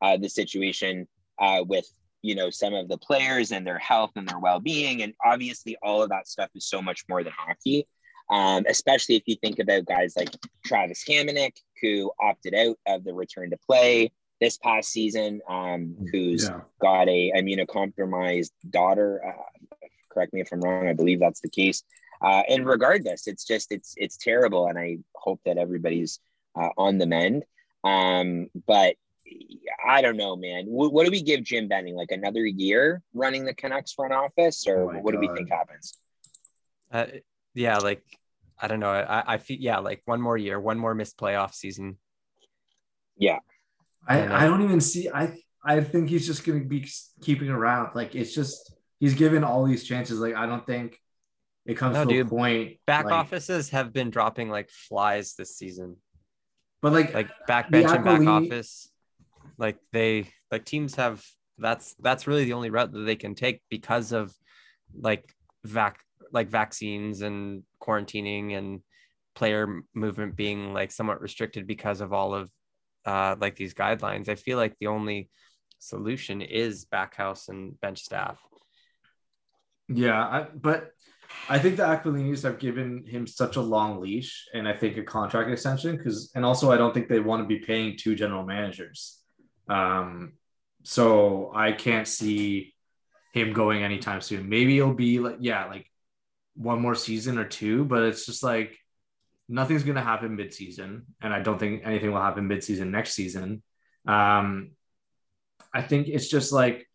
uh, 0.01 0.17
the 0.17 0.29
situation 0.29 1.07
uh, 1.39 1.63
with 1.65 1.87
you 2.21 2.35
know 2.35 2.49
some 2.49 2.73
of 2.73 2.87
the 2.87 2.97
players 2.97 3.51
and 3.51 3.65
their 3.65 3.79
health 3.79 4.11
and 4.15 4.27
their 4.27 4.39
well-being, 4.39 5.01
and 5.01 5.13
obviously 5.25 5.77
all 5.81 6.03
of 6.03 6.09
that 6.09 6.27
stuff 6.27 6.49
is 6.55 6.67
so 6.67 6.81
much 6.81 7.05
more 7.09 7.23
than 7.23 7.33
hockey. 7.35 7.87
Um, 8.29 8.65
especially 8.69 9.15
if 9.15 9.23
you 9.25 9.35
think 9.35 9.59
about 9.59 9.85
guys 9.85 10.13
like 10.15 10.29
Travis 10.65 11.03
Hamonic, 11.07 11.53
who 11.81 12.11
opted 12.21 12.53
out 12.53 12.77
of 12.87 13.03
the 13.03 13.13
return 13.13 13.49
to 13.49 13.57
play 13.57 14.11
this 14.39 14.57
past 14.57 14.89
season, 14.91 15.41
um, 15.49 15.95
who's 16.11 16.43
Yeah. 16.47 16.61
got 16.79 17.09
a 17.09 17.31
immunocompromised 17.35 18.51
daughter. 18.69 19.21
Uh, 19.25 19.87
correct 20.09 20.33
me 20.33 20.41
if 20.41 20.51
I'm 20.51 20.61
wrong. 20.61 20.87
I 20.87 20.93
believe 20.93 21.19
that's 21.19 21.41
the 21.41 21.49
case. 21.49 21.83
Uh, 22.21 22.43
and 22.49 22.65
regardless, 22.65 23.27
it's 23.27 23.45
just 23.45 23.71
it's 23.71 23.93
it's 23.97 24.17
terrible, 24.17 24.67
and 24.67 24.77
I 24.77 24.97
hope 25.15 25.39
that 25.45 25.57
everybody's 25.57 26.19
uh, 26.55 26.69
on 26.77 26.97
the 26.97 27.05
mend. 27.07 27.45
Um, 27.83 28.47
but 28.67 28.95
I 29.87 30.01
don't 30.01 30.17
know, 30.17 30.35
man. 30.35 30.65
What, 30.65 30.91
what 30.91 31.05
do 31.05 31.11
we 31.11 31.21
give 31.21 31.43
Jim 31.43 31.67
Benning? 31.67 31.95
Like 31.95 32.11
another 32.11 32.45
year 32.45 33.01
running 33.13 33.45
the 33.45 33.53
Canucks 33.53 33.93
front 33.93 34.11
office, 34.13 34.67
or 34.67 34.83
Oh 34.83 34.93
my 34.93 34.99
what 34.99 35.13
do 35.13 35.19
we 35.19 35.27
think 35.29 35.49
happens? 35.49 35.97
Uh, 36.91 37.05
yeah, 37.53 37.77
like 37.77 38.03
I 38.61 38.67
don't 38.67 38.79
know. 38.79 38.89
I, 38.91 39.35
I 39.35 39.37
feel 39.37 39.57
yeah, 39.59 39.79
like 39.79 40.01
one 40.05 40.21
more 40.21 40.37
year, 40.37 40.59
one 40.59 40.77
more 40.77 40.93
missed 40.93 41.17
playoff 41.17 41.53
season. 41.53 41.97
Yeah. 43.17 43.39
I, 44.07 44.17
And, 44.19 44.31
uh, 44.33 44.35
I 44.35 44.45
don't 44.45 44.63
even 44.63 44.81
see 44.81 45.09
I 45.09 45.37
I 45.63 45.81
think 45.81 46.09
he's 46.09 46.25
just 46.25 46.45
gonna 46.45 46.61
be 46.63 46.87
keeping 47.21 47.49
around. 47.49 47.95
Like 47.95 48.15
it's 48.15 48.33
just 48.33 48.73
he's 48.99 49.13
given 49.13 49.43
all 49.43 49.65
these 49.65 49.83
chances. 49.83 50.19
Like 50.19 50.35
I 50.35 50.45
don't 50.45 50.65
think 50.65 50.99
it 51.65 51.75
comes 51.75 51.95
No, 51.95 52.03
to 52.05 52.09
dude. 52.09 52.27
a 52.27 52.29
point 52.29 52.77
Back 52.85 53.05
like- 53.05 53.13
offices 53.13 53.69
have 53.69 53.93
been 53.93 54.09
dropping 54.09 54.49
like 54.49 54.69
flies 54.69 55.35
this 55.35 55.55
season. 55.57 55.97
But 56.81 56.93
like, 56.93 57.13
Like 57.13 57.29
back 57.45 57.67
The 57.67 57.71
bench 57.83 57.91
and 57.91 58.05
back 58.05 58.21
office, 58.25 58.89
like 59.57 59.77
they 59.91 60.31
like 60.51 60.65
teams 60.65 60.95
have. 60.95 61.23
That's 61.61 61.93
that's 61.99 62.25
really 62.25 62.45
the 62.45 62.53
only 62.53 62.69
route 62.69 62.93
that 62.93 63.01
they 63.01 63.17
can 63.17 63.35
take 63.35 63.61
because 63.69 64.13
of 64.13 64.33
like 64.97 65.35
vac 65.65 65.99
like 66.31 66.49
vaccines 66.49 67.21
and 67.21 67.63
quarantining 67.81 68.57
and 68.57 68.81
player 69.35 69.81
movement 69.93 70.35
being 70.35 70.73
like 70.73 70.91
somewhat 70.91 71.21
restricted 71.21 71.65
because 71.67 72.01
of 72.01 72.13
all 72.13 72.33
of 72.33 72.51
uh 73.05 73.35
like 73.39 73.55
these 73.55 73.73
guidelines. 73.73 74.29
I 74.29 74.35
feel 74.35 74.57
like 74.57 74.75
the 74.79 74.87
only 74.87 75.29
solution 75.79 76.41
is 76.41 76.85
backhouse 76.85 77.47
and 77.49 77.79
bench 77.79 78.01
staff. 78.01 78.39
yeah, 79.87 80.21
I, 80.21 80.47
but 80.53 80.91
I 81.47 81.59
think 81.59 81.77
the 81.77 81.83
Aquilinis 81.83 82.43
have 82.43 82.59
given 82.59 83.05
him 83.05 83.27
such 83.27 83.55
a 83.55 83.61
long 83.61 83.99
leash, 84.01 84.47
and 84.53 84.67
I 84.67 84.73
think 84.73 84.97
a 84.97 85.03
contract 85.03 85.49
extension 85.49 85.97
because, 85.97 86.31
and 86.35 86.45
also 86.45 86.71
I 86.71 86.77
don't 86.77 86.93
think 86.93 87.07
they 87.07 87.19
want 87.19 87.41
to 87.43 87.47
be 87.47 87.59
paying 87.59 87.97
two 87.97 88.15
general 88.15 88.45
managers. 88.45 89.19
Um, 89.67 90.33
so 90.83 91.51
I 91.55 91.71
can't 91.71 92.07
see 92.07 92.73
him 93.33 93.53
going 93.53 93.83
anytime 93.83 94.21
soon. 94.21 94.49
Maybe 94.49 94.77
it'll 94.77 94.93
be 94.93 95.19
like, 95.19 95.37
yeah, 95.39 95.65
like 95.65 95.87
one 96.59 96.81
more 96.81 96.93
season 96.93 97.37
or 97.37 97.45
two, 97.45 97.85
but 97.85 98.03
it's 98.03 98.25
just 98.25 98.43
like 98.43 98.77
nothing's 99.47 99.83
going 99.83 99.95
to 99.95 100.01
happen 100.01 100.35
mid-season, 100.35 101.05
and 101.21 101.33
I 101.33 101.41
don't 101.41 101.57
think 101.57 101.83
anything 101.85 102.11
will 102.11 102.21
happen 102.21 102.47
mid-season 102.47 102.91
next 102.91 103.13
season. 103.13 103.63
Um, 104.05 104.71
I 105.73 105.81
think 105.81 106.09
it's 106.09 106.27
just 106.27 106.51
like 106.51 106.87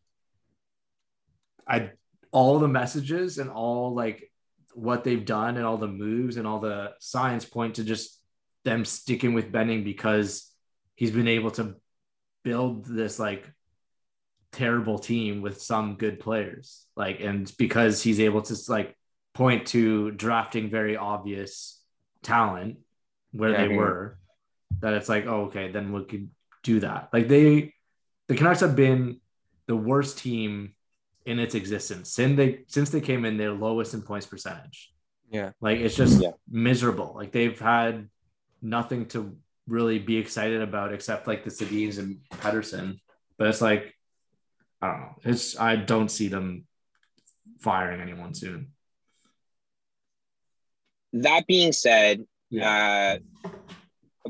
I 1.67 1.93
all 2.31 2.59
the 2.59 2.69
messages 2.69 3.39
and 3.39 3.49
all 3.49 3.95
like 3.95 4.31
what 4.75 5.03
they've 5.03 5.25
done 5.25 5.57
and 5.57 5.65
all 5.65 5.79
the 5.79 5.89
moves 5.89 6.37
and 6.37 6.47
all 6.47 6.59
the 6.59 6.93
science 6.99 7.45
point 7.45 7.77
to 7.77 7.85
just 7.85 8.21
them 8.65 8.85
sticking 8.85 9.33
with 9.33 9.53
Benning 9.53 9.85
because 9.85 10.51
he's 10.95 11.13
been 11.13 11.29
able 11.29 11.53
to 11.53 11.77
build 12.43 12.85
this 12.85 13.19
like 13.19 13.49
terrible 14.53 14.99
team 14.99 15.43
with 15.43 15.63
some 15.63 15.97
good 15.97 16.21
players 16.21 16.87
like 16.97 17.21
and 17.21 17.53
because 17.59 18.03
he's 18.03 18.21
able 18.21 18.43
to 18.43 18.57
like 18.69 18.97
point 19.35 19.67
to 19.69 20.11
drafting 20.13 20.71
very 20.71 20.97
obvious 20.97 21.81
talent 22.23 22.79
where 23.33 23.51
Yeah. 23.51 23.67
they 23.69 23.77
were 23.77 24.19
that 24.81 24.95
it's 24.95 25.09
like, 25.09 25.27
oh, 25.27 25.45
okay, 25.47 25.71
then 25.71 25.93
we 25.93 26.05
can 26.05 26.31
do 26.63 26.81
that. 26.81 27.09
Like 27.13 27.29
they, 27.29 27.75
the 28.29 28.37
Canucks 28.37 28.61
have 28.61 28.75
been 28.77 29.21
the 29.67 29.77
worst 29.77 30.19
team 30.19 30.75
in 31.27 31.39
its 31.39 31.55
existence 31.55 32.11
since 32.11 32.37
they 32.37 32.65
since 32.67 32.91
they 32.91 33.01
came 33.01 33.25
in 33.25 33.37
their 33.39 33.53
lowest 33.53 33.95
in 33.95 34.03
points 34.03 34.27
percentage. 34.27 34.93
Yeah. 35.31 35.51
Like 35.61 35.79
it's 35.79 35.97
just 35.97 36.21
Yeah. 36.21 36.33
miserable. 36.49 37.13
Like 37.17 37.33
they've 37.33 37.59
had 37.59 38.09
nothing 38.63 39.07
to 39.07 39.37
really 39.67 39.99
be 39.99 40.17
excited 40.19 40.61
about 40.63 40.93
except 40.93 41.27
like 41.27 41.43
the 41.45 41.51
Sedins 41.51 41.99
and 41.99 42.19
Pettersson. 42.31 43.01
But 43.39 43.49
it's 43.49 43.63
like, 43.63 43.95
I 44.83 44.87
don't 44.89 45.01
know. 45.01 45.15
It's 45.25 45.59
I 45.59 45.77
don't 45.77 46.11
see 46.11 46.29
them 46.29 46.67
firing 47.61 48.01
anyone 48.03 48.35
soon. 48.35 48.69
That 51.15 51.47
being 51.47 51.73
said, 51.73 52.25
uh, 52.61 53.19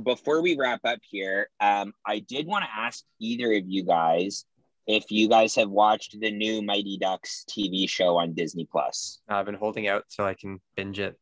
before 0.03 0.43
we 0.43 0.57
wrap 0.57 0.81
up 0.85 0.99
here, 1.09 1.49
um, 1.61 1.95
I 2.07 2.19
did 2.19 2.47
want 2.47 2.65
to 2.65 2.71
ask 2.71 3.03
either 3.21 3.53
of 3.55 3.65
you 3.67 3.85
guys 3.85 4.45
if 4.87 5.11
you 5.11 5.29
guys 5.29 5.55
have 5.55 5.71
watched 5.71 6.21
the 6.21 6.31
new 6.31 6.61
Mighty 6.61 6.99
Ducks 7.01 7.45
TV 7.49 7.89
show 7.89 8.19
on 8.19 8.35
Disney 8.35 8.69
Plus. 8.71 9.21
I've 9.29 9.47
been 9.47 9.55
holding 9.55 9.89
out 9.89 10.05
so 10.09 10.27
I 10.27 10.35
can 10.35 10.61
binge 10.77 10.99
it. 10.99 11.19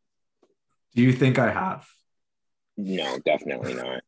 Do 0.97 1.03
you 1.03 1.13
think 1.13 1.39
I 1.39 1.51
have? 1.51 1.87
No, 2.77 3.19
definitely 3.25 3.75
not. 3.75 4.03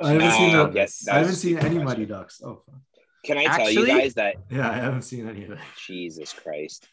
I 0.00 0.12
haven't 0.12 0.26
Uh, 0.26 0.30
seen 0.32 0.54
a- 0.56 0.72
yes, 0.72 1.06
I 1.08 1.18
haven't 1.18 1.36
seen 1.36 1.58
any. 1.58 1.78
Mighty 1.78 2.04
Ducks. 2.04 2.42
Oh, 2.44 2.62
fuck. 2.66 2.80
Can 3.24 3.38
I 3.38 3.56
tell 3.56 3.70
you 3.70 3.86
guys 3.86 4.14
that 4.14 4.36
yeah, 4.50 4.68
I 4.70 4.74
haven't 4.74 5.02
seen 5.02 5.28
any 5.28 5.44
of 5.44 5.52
it. 5.52 5.58
Jesus 5.86 6.32
Christ. 6.32 6.88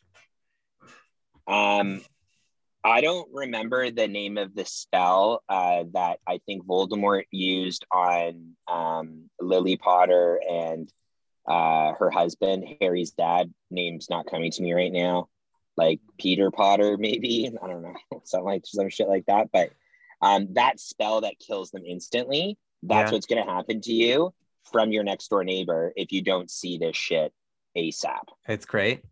Um, 1.47 2.01
I 2.85 3.01
don't 3.01 3.29
remember 3.33 3.91
the 3.91 4.07
name 4.07 4.37
of 4.37 4.53
the 4.55 4.65
spell 4.65 5.41
uh, 5.47 5.85
that 5.93 6.19
I 6.27 6.39
think 6.45 6.65
Voldemort 6.65 7.23
used 7.31 7.85
on 7.91 8.55
um, 8.67 9.29
Lily 9.39 9.77
Potter 9.77 10.39
and 10.49 10.91
uh, 11.47 11.93
her 11.93 12.09
husband, 12.09 12.65
Harry's 12.81 13.11
dad. 13.11 13.53
Name's 13.71 14.09
not 14.09 14.25
coming 14.25 14.51
to 14.51 14.61
me 14.61 14.73
right 14.73 14.91
now. 14.91 15.29
Like 15.77 16.01
Peter 16.19 16.51
Potter, 16.51 16.97
maybe. 16.97 17.49
I 17.63 17.67
don't 17.67 17.83
know. 17.83 17.95
Something 18.25 18.45
like 18.45 18.63
some 18.65 18.89
shit 18.89 19.07
like 19.07 19.25
that. 19.27 19.49
But 19.53 19.69
um, 20.21 20.53
that 20.53 20.79
spell 20.79 21.21
that 21.21 21.39
kills 21.39 21.71
them 21.71 21.83
instantly, 21.85 22.57
that's 22.83 23.11
Yeah. 23.11 23.15
what's 23.15 23.25
going 23.27 23.45
to 23.45 23.51
happen 23.51 23.81
to 23.81 23.93
you 23.93 24.33
from 24.71 24.91
your 24.91 25.03
next 25.03 25.27
door 25.29 25.43
neighbor 25.43 25.93
if 25.95 26.11
you 26.11 26.21
don't 26.21 26.49
see 26.49 26.77
this 26.77 26.95
shit 26.95 27.33
ASAP. 27.77 28.23
It's 28.47 28.65
great. 28.65 29.03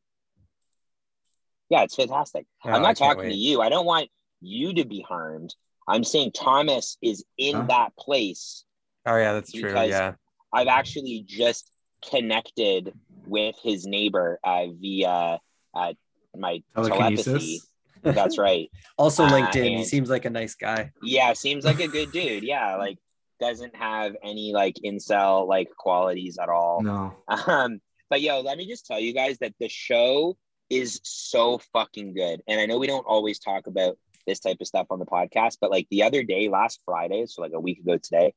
Yeah, 1.71 1.83
it's 1.83 1.95
fantastic. 1.95 2.45
Oh, 2.65 2.69
I'm 2.71 2.81
not 2.81 2.97
can't 2.97 3.15
talking 3.15 3.29
to 3.31 3.35
you. 3.35 3.61
I 3.61 3.69
don't 3.69 3.85
want 3.85 4.09
you 4.41 4.73
to 4.73 4.83
be 4.85 5.01
harmed. 5.07 5.55
I'm 5.87 6.03
saying 6.03 6.33
Thomas 6.33 6.97
is 7.01 7.23
in 7.37 7.55
Huh? 7.55 7.65
that 7.69 7.95
place. 7.97 8.65
Oh 9.05 9.15
yeah, 9.15 9.31
that's 9.33 9.53
true. 9.53 9.71
Yeah. 9.73 10.15
I've 10.53 10.67
actually 10.67 11.23
just 11.25 11.71
connected 12.07 12.93
with 13.25 13.55
his 13.63 13.87
neighbor 13.87 14.37
uh, 14.43 14.65
via 14.79 15.39
uh, 15.73 15.93
my 16.37 16.61
telepathy. 16.75 17.61
That's 18.03 18.37
right. 18.37 18.69
Also 18.97 19.23
Uh, 19.23 19.31
LinkedIn. 19.31 19.77
He 19.77 19.85
seems 19.85 20.09
like 20.09 20.25
a 20.25 20.29
nice 20.29 20.55
guy. 20.55 20.91
Yeah, 21.01 21.31
seems 21.33 21.63
like 21.63 21.79
a 21.79 21.87
good 21.87 22.11
dude. 22.17 22.43
Yeah, 22.43 22.75
like 22.75 22.97
doesn't 23.39 23.75
have 23.77 24.13
any 24.23 24.51
like 24.53 24.75
incel 24.85 25.47
like 25.47 25.69
qualities 25.77 26.37
at 26.37 26.49
all. 26.49 26.81
No. 26.83 27.13
Um, 27.29 27.79
but 28.09 28.19
yo, 28.21 28.41
let 28.41 28.57
me 28.57 28.67
just 28.67 28.85
tell 28.85 28.99
you 28.99 29.13
guys 29.13 29.37
that 29.39 29.53
the 29.59 29.69
show 29.69 30.35
is 30.71 30.99
so 31.03 31.59
fucking 31.73 32.13
good. 32.13 32.41
And 32.47 32.59
I 32.59 32.65
know 32.65 32.79
we 32.79 32.87
don't 32.87 33.05
always 33.05 33.37
talk 33.39 33.67
about 33.67 33.97
this 34.25 34.39
type 34.39 34.57
of 34.61 34.67
stuff 34.67 34.87
on 34.89 34.99
the 34.99 35.05
podcast, 35.05 35.57
but 35.59 35.69
like 35.69 35.87
the 35.91 36.03
other 36.03 36.23
day, 36.23 36.47
last 36.49 36.79
Friday, 36.85 37.25
so 37.27 37.41
like 37.41 37.51
a 37.53 37.59
week 37.59 37.79
ago 37.79 37.97
today, 37.97 38.33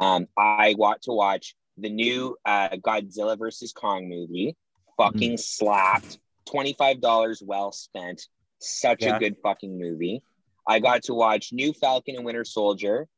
um, 0.00 0.26
I 0.36 0.72
got 0.74 1.02
to 1.02 1.12
watch 1.12 1.54
the 1.76 1.90
new 1.90 2.36
uh, 2.46 2.70
Godzilla 2.70 3.38
versus 3.38 3.72
Kong 3.72 4.08
movie. 4.08 4.56
Fucking 4.96 5.36
slapped. 5.36 6.18
$25 6.48 7.42
well 7.44 7.72
spent. 7.72 8.22
Such 8.60 9.02
Yeah. 9.02 9.16
a 9.16 9.18
good 9.18 9.36
fucking 9.42 9.78
movie. 9.78 10.22
I 10.66 10.78
got 10.78 11.02
to 11.04 11.14
watch 11.14 11.52
New 11.52 11.72
Falcon 11.74 12.16
and 12.16 12.24
Winter 12.24 12.44
Soldier. 12.44 13.08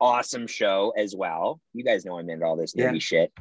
Awesome 0.00 0.46
show 0.46 0.92
as 0.96 1.16
well. 1.16 1.60
You 1.74 1.82
guys 1.84 2.04
know 2.04 2.18
I'm 2.18 2.28
into 2.30 2.44
all 2.44 2.56
this 2.56 2.74
Yeah. 2.76 2.86
movie 2.86 3.00
shit. 3.00 3.32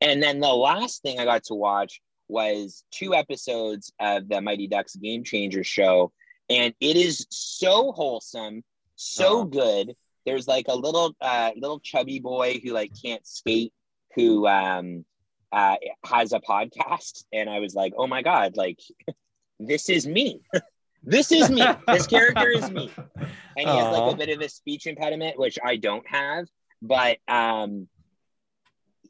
And 0.00 0.22
then 0.22 0.38
the 0.40 0.52
last 0.52 1.02
thing 1.02 1.18
I 1.18 1.24
got 1.24 1.44
to 1.44 1.54
watch 1.54 2.00
was 2.30 2.84
two 2.90 3.14
episodes 3.14 3.92
of 4.00 4.28
the 4.28 4.40
Mighty 4.40 4.66
Ducks 4.68 4.96
Game 4.96 5.24
Changer 5.24 5.64
show. 5.64 6.12
And 6.48 6.74
it 6.80 6.96
is 6.96 7.26
so 7.30 7.92
wholesome, 7.92 8.62
so 8.96 9.40
Oh. 9.40 9.44
good. 9.44 9.94
There's 10.26 10.46
like 10.48 10.66
a 10.68 10.74
little 10.76 11.14
uh 11.20 11.50
little 11.56 11.80
chubby 11.80 12.20
boy 12.20 12.60
who 12.62 12.72
like 12.72 12.92
can't 13.04 13.26
skate 13.26 13.72
who 14.14 14.46
um 14.46 15.04
uh 15.52 15.76
has 16.04 16.32
a 16.32 16.40
podcast. 16.40 17.24
And 17.32 17.48
I 17.50 17.60
was 17.60 17.74
like, 17.74 17.92
oh 17.96 18.06
my 18.06 18.22
God, 18.22 18.56
like 18.56 18.78
this 19.60 19.88
is 19.88 20.06
me. 20.06 20.40
this 21.02 21.32
is 21.32 21.50
me. 21.50 21.66
This 21.88 22.06
character 22.06 22.48
is 22.48 22.70
me 22.70 22.90
and 23.56 23.68
he 23.68 23.76
has 23.76 23.90
like 23.90 24.12
a 24.12 24.16
bit 24.16 24.28
of 24.30 24.40
a 24.40 24.48
speech 24.48 24.86
impediment 24.86 25.38
which 25.38 25.58
i 25.64 25.76
don't 25.76 26.06
have 26.08 26.46
but 26.82 27.18
um 27.28 27.88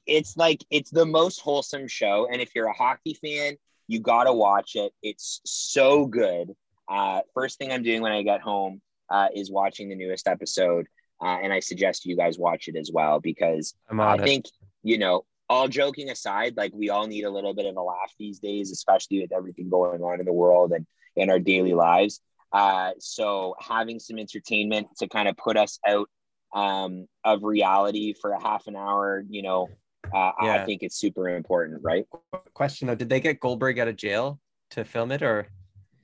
it's 0.06 0.36
like 0.36 0.64
it's 0.70 0.90
the 0.90 1.06
most 1.06 1.40
wholesome 1.40 1.88
show 1.88 2.28
and 2.30 2.40
if 2.40 2.50
you're 2.54 2.68
a 2.68 2.72
hockey 2.72 3.14
fan 3.14 3.56
you 3.86 4.00
gotta 4.00 4.32
watch 4.32 4.72
it 4.74 4.92
it's 5.02 5.40
so 5.44 6.06
good 6.06 6.50
uh 6.88 7.20
first 7.34 7.58
thing 7.58 7.72
i'm 7.72 7.82
doing 7.82 8.02
when 8.02 8.12
i 8.12 8.22
get 8.22 8.40
home 8.40 8.80
uh, 9.10 9.26
is 9.34 9.50
watching 9.50 9.88
the 9.88 9.96
newest 9.96 10.28
episode 10.28 10.86
uh, 11.20 11.38
and 11.42 11.52
i 11.52 11.58
suggest 11.58 12.06
you 12.06 12.16
guys 12.16 12.38
watch 12.38 12.68
it 12.68 12.76
as 12.76 12.90
well 12.92 13.18
because 13.20 13.74
I 13.98 14.14
it. 14.14 14.24
think, 14.24 14.46
you 14.82 14.98
know, 14.98 15.24
all 15.48 15.68
joking 15.68 16.10
aside, 16.10 16.56
like 16.56 16.72
we 16.72 16.90
all 16.90 17.06
need 17.06 17.24
a 17.24 17.30
little 17.30 17.54
bit 17.54 17.66
of 17.66 17.76
a 17.76 17.82
laugh 17.82 18.12
these 18.18 18.38
days, 18.38 18.70
especially 18.70 19.20
with 19.20 19.32
everything 19.32 19.68
going 19.68 20.00
on 20.00 20.20
in 20.20 20.26
the 20.26 20.32
world 20.32 20.72
and 20.72 20.86
in 21.16 21.28
our 21.28 21.40
daily 21.40 21.74
lives. 21.74 22.20
Uh, 22.52 22.92
so 22.98 23.56
having 23.60 23.98
some 23.98 24.18
entertainment 24.18 24.86
to 24.98 25.08
kind 25.08 25.28
of 25.28 25.36
put 25.36 25.56
us 25.56 25.78
out 25.86 26.08
um, 26.54 27.06
of 27.24 27.42
reality 27.42 28.14
for 28.20 28.30
a 28.30 28.42
half 28.42 28.66
an 28.68 28.76
hour, 28.76 29.24
you 29.28 29.42
know, 29.42 29.68
uh, 30.12 30.32
I 30.38 30.64
think 30.64 30.82
it's 30.82 30.96
super 30.96 31.28
important, 31.28 31.82
right? 31.82 32.06
Question 32.54 32.88
though, 32.88 32.94
did 32.94 33.08
they 33.08 33.20
get 33.20 33.40
Goldberg 33.40 33.78
out 33.78 33.88
of 33.88 33.96
jail 33.96 34.40
to 34.70 34.84
film 34.84 35.12
it 35.12 35.22
or 35.22 35.48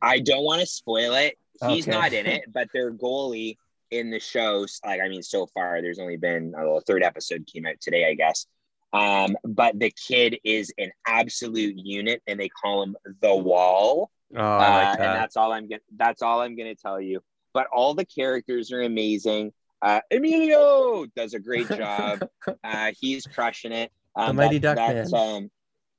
I 0.03 0.18
don't 0.20 0.44
want 0.44 0.61
to 0.61 0.66
spoil 0.66 1.14
it. 1.14 1.38
He's 1.66 1.86
Okay. 1.88 1.90
not 1.97 2.12
in 2.12 2.26
it, 2.26 2.44
but 2.53 2.68
their 2.72 2.92
goalie 2.92 3.57
in 3.90 4.11
the 4.11 4.20
show, 4.20 4.66
like 4.84 5.01
I 5.01 5.09
mean, 5.09 5.22
so 5.22 5.47
far 5.47 5.80
there's 5.80 5.99
only 5.99 6.16
been 6.16 6.55
a 6.57 6.80
third 6.82 7.03
episode 7.03 7.47
came 7.47 7.66
out 7.66 7.80
today, 7.80 8.07
I 8.09 8.14
guess. 8.14 8.47
Um, 8.92 9.36
but 9.44 9.78
the 9.78 9.90
kid 9.90 10.38
is 10.44 10.72
an 10.78 10.90
absolute 11.07 11.76
unit, 11.76 12.22
and 12.27 12.39
they 12.39 12.48
call 12.48 12.82
him 12.82 12.97
the 13.20 13.35
Wall. 13.35 14.10
Oh, 14.35 14.40
I 14.40 14.70
like 14.90 15.01
Uh, 15.01 15.02
and 15.02 15.14
that's 15.14 15.36
all 15.36 15.52
I'm 15.52 15.68
gonna. 15.68 15.81
That's 15.97 16.23
all 16.23 16.40
I'm 16.40 16.56
gonna 16.56 16.74
tell 16.74 17.01
you. 17.01 17.20
But 17.52 17.66
all 17.73 17.94
the 17.94 18.05
characters 18.05 18.73
are 18.73 18.82
amazing. 18.82 19.52
Uh, 19.87 20.01
Emilio 20.11 21.07
does 21.15 21.33
a 21.35 21.39
great 21.39 21.69
job. 21.83 22.29
uh, 22.65 22.91
he's 23.01 23.25
crushing 23.27 23.71
it. 23.73 23.93
Um, 24.17 24.29
The 24.29 24.43
Mighty 24.43 24.59
that- 24.59 24.75
Duck 24.77 24.89
that's, 24.95 25.13
Man. 25.13 25.37
Um, 25.45 25.51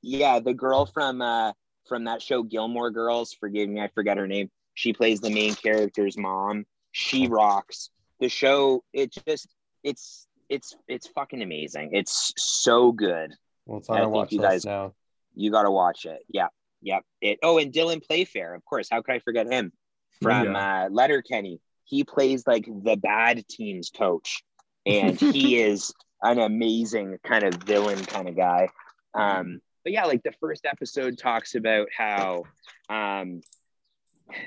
yeah, 0.02 0.40
the 0.40 0.52
girl 0.54 0.84
from 0.86 1.22
uh, 1.22 1.52
from 1.88 2.04
that 2.04 2.20
show 2.20 2.42
Gilmore 2.42 2.90
Girls. 2.90 3.32
Forgive 3.32 3.68
me, 3.68 3.80
I 3.80 3.88
forget 3.88 4.18
her 4.18 4.26
name. 4.26 4.50
She 4.74 4.92
plays 4.92 5.20
the 5.20 5.30
main 5.30 5.54
character's 5.54 6.16
mom. 6.18 6.66
She 6.92 7.28
rocks. 7.28 7.90
The 8.20 8.28
show. 8.28 8.84
It 8.92 9.12
just. 9.26 9.48
It's. 9.82 10.26
It's. 10.48 10.76
It's 10.86 11.06
fucking 11.08 11.40
amazing. 11.42 11.90
It's 11.94 12.32
so 12.36 12.92
good. 12.92 13.32
Well, 13.66 13.78
it's 13.78 13.88
I 13.90 13.94
on 13.94 13.98
our 14.00 14.04
think 14.06 14.14
watch 14.14 14.32
you 14.32 14.40
guys- 14.40 14.64
now. 14.66 14.92
You 15.34 15.50
got 15.50 15.62
to 15.62 15.70
watch 15.70 16.04
it. 16.04 16.20
Yeah. 16.28 16.48
Yep. 16.82 17.02
It. 17.22 17.38
Oh, 17.42 17.58
and 17.58 17.72
Dylan 17.72 18.06
Playfair, 18.06 18.54
of 18.54 18.64
course. 18.64 18.88
How 18.90 19.00
could 19.02 19.14
I 19.14 19.18
forget 19.20 19.46
him? 19.50 19.72
From 20.20 20.54
uh, 20.54 20.88
Letterkenny. 20.90 21.60
He 21.88 22.04
plays 22.04 22.46
like 22.46 22.66
the 22.66 22.96
bad 22.96 23.46
team's 23.48 23.90
coach, 23.90 24.42
and 24.86 25.18
he 25.20 25.60
is 25.60 25.92
an 26.22 26.38
amazing 26.38 27.18
kind 27.24 27.44
of 27.44 27.54
villain 27.54 28.04
kind 28.04 28.28
of 28.28 28.36
guy. 28.36 28.68
Um, 29.14 29.60
but 29.84 29.92
yeah, 29.92 30.04
like 30.04 30.22
the 30.22 30.34
first 30.40 30.66
episode 30.66 31.18
talks 31.18 31.54
about 31.54 31.88
how 31.96 32.44
um, 32.90 33.40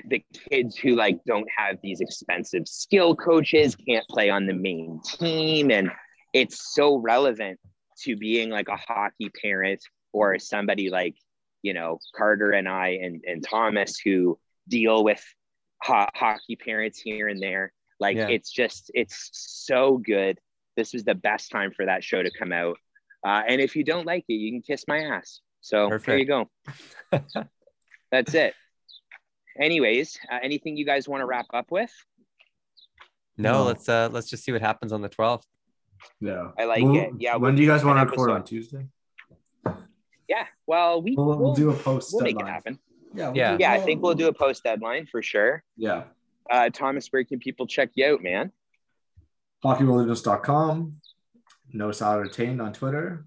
the 0.06 0.24
kids 0.50 0.76
who 0.76 0.94
like 0.94 1.18
don't 1.26 1.48
have 1.56 1.78
these 1.82 2.00
expensive 2.00 2.68
skill 2.68 3.16
coaches 3.16 3.74
can't 3.74 4.06
play 4.08 4.30
on 4.30 4.46
the 4.46 4.54
main 4.54 5.00
team, 5.18 5.70
and 5.70 5.90
it's 6.32 6.74
so 6.74 6.96
relevant 6.96 7.58
to 8.02 8.16
being 8.16 8.50
like 8.50 8.68
a 8.68 8.76
hockey 8.76 9.30
parent 9.42 9.82
or 10.12 10.38
somebody 10.38 10.90
like 10.90 11.16
you 11.62 11.74
know 11.74 11.98
Carter 12.16 12.50
and 12.50 12.68
I 12.68 12.98
and 13.02 13.22
and 13.26 13.44
Thomas 13.44 13.98
who 13.98 14.38
deal 14.68 15.02
with 15.02 15.22
ho- 15.82 16.08
hockey 16.14 16.56
parents 16.56 16.98
here 17.00 17.28
and 17.28 17.42
there. 17.42 17.72
Like 18.00 18.16
Yeah. 18.16 18.28
it's 18.28 18.50
just 18.50 18.90
it's 18.94 19.30
so 19.32 19.98
good. 19.98 20.38
This 20.76 20.92
was 20.92 21.04
the 21.04 21.14
best 21.14 21.50
time 21.50 21.72
for 21.74 21.84
that 21.86 22.02
show 22.02 22.22
to 22.22 22.30
come 22.30 22.52
out. 22.52 22.76
Uh, 23.24 23.42
and 23.46 23.60
if 23.60 23.76
you 23.76 23.84
don't 23.84 24.06
like 24.06 24.24
it, 24.28 24.34
you 24.34 24.50
can 24.52 24.62
kiss 24.62 24.84
my 24.88 24.98
ass. 25.00 25.40
So 25.60 25.88
there 26.06 26.18
you 26.18 26.24
go. 26.26 26.50
That's 28.10 28.34
it. 28.34 28.54
Anyways, 29.60 30.18
uh, 30.30 30.38
anything 30.42 30.76
you 30.76 30.84
guys 30.84 31.08
want 31.08 31.20
to 31.20 31.26
wrap 31.26 31.46
up 31.52 31.70
with? 31.70 31.92
No, 33.36 33.52
No. 33.52 33.64
let's 33.64 33.88
uh 33.88 34.08
let's 34.10 34.28
just 34.28 34.44
see 34.44 34.52
what 34.52 34.60
happens 34.62 34.92
on 34.92 35.02
the 35.02 35.08
12th. 35.08 35.44
Yeah. 36.20 36.50
I 36.58 36.64
like 36.64 36.82
We'll- 36.82 36.96
it. 36.96 37.10
Yeah, 37.18 37.34
When 37.34 37.42
we'll 37.42 37.56
do 37.56 37.62
you 37.62 37.68
guys 37.68 37.84
want 37.84 37.98
an 37.98 38.06
to 38.06 38.10
record 38.10 38.30
on. 38.30 38.44
Tuesday? 38.44 38.86
Yeah. 40.28 40.46
Well, 40.66 41.02
we 41.02 41.14
We'll, 41.16 41.26
we'll, 41.26 41.38
we'll 41.38 41.54
do 41.54 41.70
a 41.70 41.74
post. 41.74 42.12
we'll 42.12 42.24
make 42.24 42.40
it 42.40 42.46
happen. 42.46 42.78
Yeah. 43.14 43.32
Yeah. 43.34 43.56
Yeah, 43.58 43.72
I 43.72 43.78
think 43.80 44.02
we'll 44.02 44.14
do 44.14 44.28
a 44.28 44.32
post 44.32 44.64
deadline 44.64 45.06
for 45.06 45.22
sure. 45.22 45.62
Yeah. 45.76 46.04
Uh, 46.50 46.70
Thomas, 46.70 47.08
where 47.08 47.24
can 47.24 47.38
people 47.38 47.66
check 47.66 47.90
you 47.94 48.06
out, 48.06 48.22
man? 48.22 48.52
HockeyWilderness.com. 49.64 50.96
No 51.72 51.92
salad 51.92 52.22
retained 52.22 52.60
on 52.60 52.72
Twitter. 52.72 53.24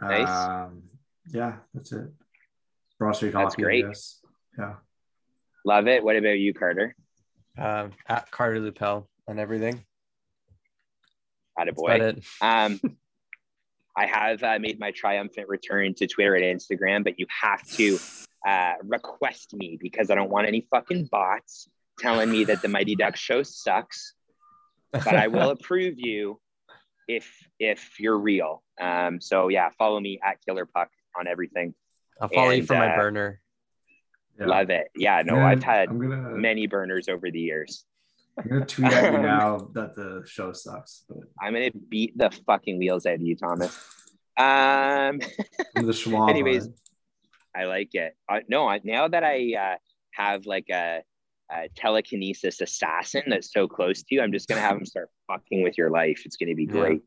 Nice. 0.00 0.28
Um, 0.28 0.84
yeah, 1.28 1.56
that's 1.74 1.92
it. 1.92 2.10
Broad 2.98 3.12
Street 3.16 3.32
That's 3.32 3.54
Hockey. 3.54 3.62
great. 3.62 3.86
Yeah. 4.58 4.74
Love 5.64 5.86
it. 5.88 6.02
What 6.02 6.16
about 6.16 6.38
you, 6.38 6.52
Carter? 6.54 6.94
Um, 7.58 7.92
at 8.08 8.30
Carter 8.30 8.60
Lupel 8.60 9.06
on 9.28 9.38
everything. 9.38 9.84
That's 11.56 11.70
Attaboy. 11.70 11.96
about 11.96 12.00
it. 12.00 12.24
Um, 12.42 12.80
I 13.96 14.06
have 14.06 14.42
uh, 14.42 14.58
made 14.58 14.78
my 14.78 14.92
triumphant 14.92 15.48
return 15.48 15.94
to 15.94 16.06
Twitter 16.06 16.34
and 16.34 16.44
Instagram, 16.58 17.04
but 17.04 17.18
you 17.18 17.26
have 17.42 17.66
to 17.72 17.98
uh, 18.46 18.74
request 18.84 19.54
me 19.54 19.78
because 19.80 20.10
I 20.10 20.14
don't 20.14 20.30
want 20.30 20.46
any 20.46 20.66
fucking 20.70 21.08
bots 21.10 21.68
telling 21.98 22.30
me 22.30 22.44
that 22.44 22.62
the 22.62 22.68
Mighty 22.68 22.94
Duck 22.96 23.16
show 23.16 23.42
sucks. 23.42 24.14
But 24.92 25.14
I 25.14 25.28
will 25.28 25.50
approve 25.56 25.94
you 25.98 26.40
if 27.08 27.28
if 27.58 27.98
you're 28.00 28.18
real. 28.18 28.62
Um, 28.80 29.20
so 29.20 29.48
yeah, 29.48 29.68
follow 29.78 30.00
me 30.00 30.18
at 30.24 30.38
Killer 30.46 30.66
Puck 30.66 30.90
on 31.18 31.26
everything. 31.26 31.74
I'll 32.20 32.28
follow 32.28 32.50
you 32.50 32.58
And, 32.60 32.66
for 32.66 32.74
my 32.74 32.92
uh, 32.92 32.96
burner. 32.96 33.40
yeah. 34.38 34.46
Love 34.46 34.70
it. 34.70 34.88
Yeah, 34.94 35.22
no, 35.24 35.36
I'm 35.36 35.44
I've 35.46 35.62
had 35.62 35.88
gonna, 35.88 36.30
many 36.36 36.66
burners 36.66 37.08
over 37.08 37.30
the 37.30 37.40
years. 37.40 37.84
I'm 38.38 38.48
gonna 38.48 38.64
tweet 38.66 38.92
at 38.92 39.12
you 39.12 39.18
now 39.22 39.68
that 39.74 39.94
the 39.94 40.22
show 40.26 40.52
sucks. 40.52 41.04
But 41.08 41.18
I'm 41.40 41.52
gonna 41.54 41.70
beat 41.88 42.16
the 42.16 42.30
fucking 42.46 42.78
wheels 42.78 43.06
out 43.06 43.14
of 43.14 43.22
you, 43.22 43.36
Thomas. 43.36 43.76
Um, 44.36 45.20
the 45.74 45.92
Schwab. 45.96 46.30
Anyways, 46.30 46.64
on 46.66 46.72
it. 46.72 46.78
I 47.56 47.64
like 47.64 47.94
it. 47.94 48.14
Uh, 48.28 48.40
no, 48.48 48.68
I, 48.68 48.80
now 48.84 49.08
that 49.08 49.24
I 49.24 49.54
uh, 49.58 49.76
have 50.12 50.46
like 50.46 50.66
a, 50.70 51.02
a 51.50 51.68
telekinesis 51.76 52.60
assassin 52.60 53.22
that's 53.26 53.52
so 53.52 53.66
close 53.66 54.02
to 54.04 54.14
you, 54.14 54.22
I'm 54.22 54.32
just 54.32 54.48
gonna 54.48 54.60
have 54.60 54.76
him 54.76 54.84
start 54.86 55.08
fucking 55.26 55.62
with 55.62 55.76
your 55.76 55.90
life. 55.90 56.22
It's 56.24 56.36
gonna 56.36 56.54
be 56.54 56.64
Yeah. 56.64 56.70
great. 56.72 57.02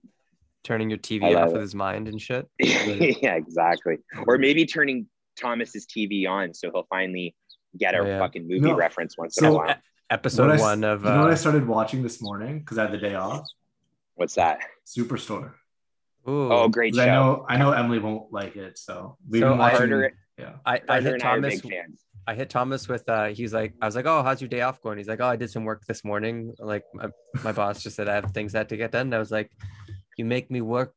Turning 0.63 0.89
your 0.89 0.99
TV 0.99 1.35
off 1.35 1.49
it. 1.49 1.53
with 1.53 1.61
his 1.61 1.75
mind 1.75 2.07
and 2.07 2.21
shit. 2.21 2.47
Yeah. 2.59 3.35
exactly. 3.35 3.97
Or 4.27 4.37
maybe 4.37 4.65
turning 4.65 5.07
Thomas's 5.39 5.85
TV 5.85 6.27
on 6.29 6.53
so 6.53 6.71
he'll 6.71 6.87
finally 6.89 7.35
get 7.77 7.95
a 7.95 7.99
Oh, 7.99 8.05
yeah. 8.05 8.19
fucking 8.19 8.47
movie 8.47 8.61
No. 8.67 8.75
reference 8.75 9.17
once 9.17 9.37
in 9.39 9.45
a 9.47 9.53
while. 9.53 9.75
Episode 10.09 10.43
What 10.43 10.51
I 10.51 10.55
s- 10.55 10.61
one 10.61 10.83
of 10.83 11.03
you 11.03 11.09
know 11.09 11.19
what 11.21 11.29
I 11.29 11.33
uh, 11.33 11.35
started 11.35 11.67
watching 11.67 12.03
this 12.03 12.21
morning 12.21 12.59
because 12.59 12.77
I 12.77 12.83
had 12.83 12.91
the 12.91 12.97
day 12.97 13.15
off. 13.15 13.45
What's 14.15 14.35
that? 14.35 14.59
Superstore. 14.85 15.53
ooh, 16.29 16.51
Oh, 16.53 16.67
great 16.69 16.93
show. 16.95 17.01
I 17.01 17.05
know 17.07 17.45
I 17.49 17.57
know 17.57 17.71
Emily 17.71 17.99
won't 17.99 18.31
like 18.31 18.55
it, 18.55 18.77
so 18.77 19.17
we've 19.27 19.41
So 19.41 19.49
been 19.49 19.55
I- 19.59 19.59
watching. 19.59 19.77
Carter- 19.89 20.13
yeah. 20.37 20.53
I, 20.65 20.81
I 20.89 21.01
hit 21.01 21.13
and 21.13 21.23
I 21.23 21.27
are 21.27 21.39
Thomas. 21.39 21.61
I 22.25 22.35
hit 22.35 22.49
Thomas 22.49 22.87
with 22.87 23.07
uh 23.09 23.27
he's 23.27 23.53
like 23.53 23.73
I 23.81 23.85
was 23.85 23.95
like, 23.95 24.05
Oh, 24.05 24.23
how's 24.23 24.41
your 24.41 24.47
day 24.47 24.61
off 24.61 24.81
going? 24.81 24.97
He's 24.97 25.07
like, 25.07 25.19
Oh, 25.21 25.27
I 25.27 25.35
did 25.35 25.51
some 25.51 25.65
work 25.65 25.85
this 25.85 26.03
morning. 26.03 26.53
Like 26.59 26.83
my, 26.93 27.09
my 27.43 27.51
boss 27.59 27.83
just 27.83 27.95
said 27.95 28.07
I 28.07 28.15
have 28.15 28.31
things 28.31 28.53
that 28.53 28.59
had 28.59 28.69
to 28.69 28.77
get 28.77 28.91
done. 28.91 29.07
And 29.07 29.15
I 29.15 29.19
was 29.19 29.31
like, 29.31 29.51
You 30.17 30.25
make 30.25 30.49
me 30.49 30.61
work 30.61 30.95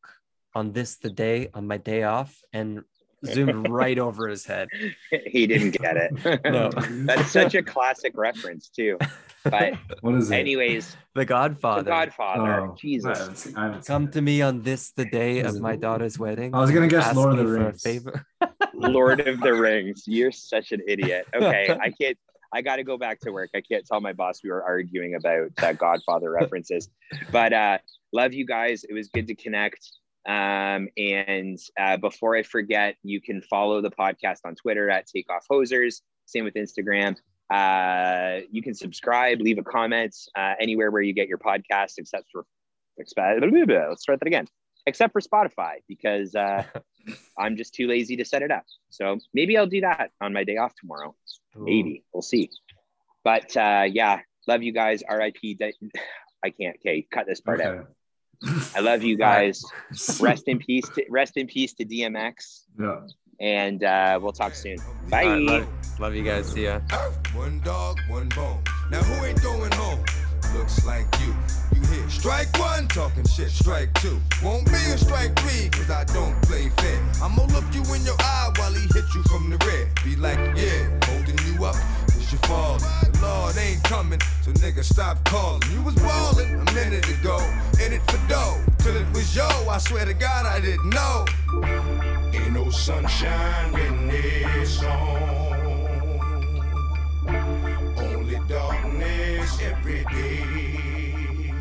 on 0.54 0.72
this 0.72 0.96
the 0.96 1.10
day 1.10 1.50
on 1.52 1.66
my 1.66 1.76
day 1.76 2.04
off 2.04 2.34
and 2.52 2.82
zoomed 3.26 3.68
right 3.68 3.98
over 3.98 4.28
his 4.28 4.44
head. 4.46 4.68
he 5.26 5.46
didn't 5.46 5.72
get 5.80 5.96
it. 5.96 6.40
No. 6.44 6.70
That's 7.04 7.30
such 7.30 7.54
a 7.54 7.62
classic 7.62 8.12
reference 8.16 8.68
too. 8.68 8.98
But 9.44 9.74
what 10.00 10.14
is 10.16 10.30
it? 10.30 10.36
anyways, 10.36 10.96
The 11.14 11.24
Godfather. 11.24 11.82
The 11.82 11.90
Godfather. 11.90 12.60
Oh, 12.62 12.72
I 12.72 12.76
Jesus. 12.76 13.18
haven't 13.18 13.36
seen, 13.36 13.56
I 13.56 13.64
haven't 13.66 13.84
seen 13.84 13.94
Come 13.94 14.04
it. 14.04 14.12
to 14.12 14.20
me 14.22 14.42
on 14.42 14.62
this 14.62 14.90
the 14.90 15.04
day 15.04 15.38
Is 15.38 15.50
of 15.50 15.56
it- 15.56 15.62
my 15.62 15.76
daughter's 15.76 16.18
wedding. 16.18 16.54
I 16.54 16.60
was 16.60 16.70
gonna 16.70 16.88
guess 16.88 17.06
Ask 17.06 17.16
Lord 17.16 17.32
of 17.32 17.38
me 17.38 17.44
the 17.44 17.48
for 17.50 17.56
a 17.62 17.64
Rings. 17.66 17.82
favor. 17.82 18.26
Lord 18.74 19.20
of 19.20 19.40
the 19.40 19.54
Rings. 19.54 20.04
You're 20.06 20.32
such 20.32 20.72
an 20.72 20.82
idiot. 20.86 21.26
Okay, 21.34 21.76
I 21.80 21.90
can't. 21.90 22.18
I 22.52 22.62
got 22.62 22.76
to 22.76 22.84
go 22.84 22.96
back 22.96 23.18
to 23.20 23.32
work. 23.32 23.50
I 23.54 23.60
can't 23.60 23.84
tell 23.86 24.00
my 24.00 24.12
boss 24.12 24.42
we 24.42 24.50
were 24.50 24.62
arguing 24.62 25.14
about 25.16 25.48
uh, 25.62 25.72
Godfather 25.72 26.30
references. 26.30 26.88
But 27.32 27.52
uh, 27.52 27.78
love 28.12 28.32
you 28.34 28.46
guys. 28.46 28.84
It 28.84 28.92
was 28.94 29.08
good 29.08 29.26
to 29.26 29.34
connect. 29.34 29.90
Um, 30.26 30.88
and 30.96 31.58
uh, 31.78 31.96
before 31.98 32.36
I 32.36 32.42
forget, 32.42 32.96
you 33.02 33.20
can 33.20 33.40
follow 33.42 33.80
the 33.80 33.90
podcast 33.90 34.38
on 34.44 34.54
Twitter 34.54 34.90
at 34.90 35.06
Takeoff 35.06 35.46
Hosers. 35.50 36.00
Same 36.26 36.44
with 36.44 36.54
Instagram. 36.54 37.16
Uh, 37.48 38.40
you 38.50 38.62
can 38.62 38.74
subscribe, 38.74 39.40
leave 39.40 39.58
a 39.58 39.62
comment 39.62 40.14
uh, 40.34 40.54
anywhere 40.60 40.90
where 40.90 41.02
you 41.02 41.12
get 41.12 41.28
your 41.28 41.38
podcast, 41.38 41.94
except 41.98 42.26
for 42.32 42.44
except, 42.98 43.40
let's 43.40 44.02
start 44.02 44.18
that 44.20 44.26
again. 44.26 44.48
Except 44.86 45.12
for 45.12 45.20
Spotify, 45.20 45.76
because 45.88 46.34
uh, 46.34 46.64
I'm 47.38 47.56
just 47.56 47.74
too 47.74 47.86
lazy 47.86 48.16
to 48.16 48.24
set 48.24 48.42
it 48.42 48.50
up. 48.50 48.64
So 48.90 49.18
maybe 49.34 49.56
I'll 49.56 49.66
do 49.66 49.80
that 49.82 50.10
on 50.20 50.32
my 50.32 50.44
day 50.44 50.56
off 50.56 50.74
tomorrow. 50.80 51.14
Maybe 51.56 52.04
we'll 52.12 52.22
see. 52.22 52.50
But 53.24 53.56
uh, 53.56 53.84
yeah, 53.88 54.20
love 54.46 54.62
you 54.62 54.72
guys. 54.72 55.02
RIP. 55.08 55.58
De- 55.58 55.72
I 56.44 56.50
can't. 56.50 56.76
Okay, 56.76 57.06
cut 57.10 57.26
this 57.26 57.40
part 57.40 57.60
out. 57.60 57.88
Okay. 58.44 58.54
I 58.76 58.80
love 58.80 59.02
you 59.02 59.16
guys. 59.16 59.64
rest 60.20 60.48
in 60.48 60.58
peace. 60.58 60.88
To, 60.90 61.04
rest 61.10 61.36
in 61.36 61.46
peace 61.46 61.74
to 61.74 61.84
DMX. 61.84 62.64
Yeah. 62.78 63.00
And 63.38 63.84
uh, 63.84 64.18
we'll 64.22 64.32
talk 64.32 64.54
soon. 64.54 64.76
Bye. 65.10 65.24
All 65.24 65.30
right, 65.30 65.42
love, 65.42 65.68
love 66.00 66.14
you 66.14 66.22
guys. 66.22 66.52
See 66.52 66.64
ya. 66.64 66.80
One 67.34 67.60
dog, 67.60 67.98
one 68.08 68.28
bone. 68.30 68.62
Now 68.90 69.02
who 69.02 69.24
ain't 69.24 69.42
going 69.42 69.72
home? 69.72 70.04
Looks 70.54 70.86
like 70.86 71.06
you. 71.20 71.34
You 71.74 71.86
hear 71.88 72.08
strike 72.08 72.48
one, 72.58 72.88
talking 72.88 73.26
shit, 73.26 73.50
strike 73.50 73.92
two. 73.94 74.18
Won't 74.42 74.66
be 74.66 74.72
a 74.72 74.96
strike 74.96 75.38
three, 75.40 75.68
cause 75.68 75.90
I 75.90 76.04
don't 76.04 76.40
play 76.42 76.70
fair. 76.78 77.02
I'ma 77.22 77.44
look 77.46 77.64
you 77.74 77.82
in 77.94 78.04
your 78.04 78.16
eye 78.20 78.52
while 78.56 78.72
he 78.72 78.80
hit 78.80 79.04
you 79.14 79.22
from 79.24 79.50
the 79.50 79.58
rear. 79.66 79.90
Be 80.04 80.16
like, 80.16 80.38
yeah, 80.56 80.88
holding 81.04 81.38
you 81.46 81.64
up, 81.64 81.76
cause 82.26 82.32
you 82.32 82.38
falling. 82.48 82.80
The 83.12 83.20
Lord 83.22 83.56
ain't 83.56 83.82
coming, 83.84 84.20
so 84.42 84.52
nigga 84.52 84.84
stop 84.84 85.22
calling. 85.24 85.62
You 85.72 85.82
was 85.82 85.94
ballin' 85.96 86.54
a 86.54 86.72
minute 86.72 87.08
ago, 87.08 87.38
in 87.84 87.92
it 87.92 88.02
for 88.10 88.28
dough. 88.28 88.60
Till 88.78 88.96
it 88.96 89.06
was 89.14 89.34
yo, 89.34 89.46
I 89.68 89.78
swear 89.78 90.04
to 90.04 90.14
God 90.14 90.46
I 90.46 90.60
didn't 90.60 90.90
know. 90.90 91.24
Ain't 92.32 92.52
no 92.52 92.70
sunshine 92.70 93.72
when 93.72 94.10
it's 94.10 94.82
on. 94.82 95.46
Only 97.98 98.40
darkness 98.48 99.60
every 99.62 100.04
day. 100.04 101.52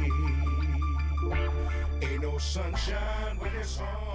Ain't 2.01 2.21
no 2.21 2.37
sunshine 2.37 3.37
when 3.39 3.51
it's 3.55 3.79
on. 3.79 4.14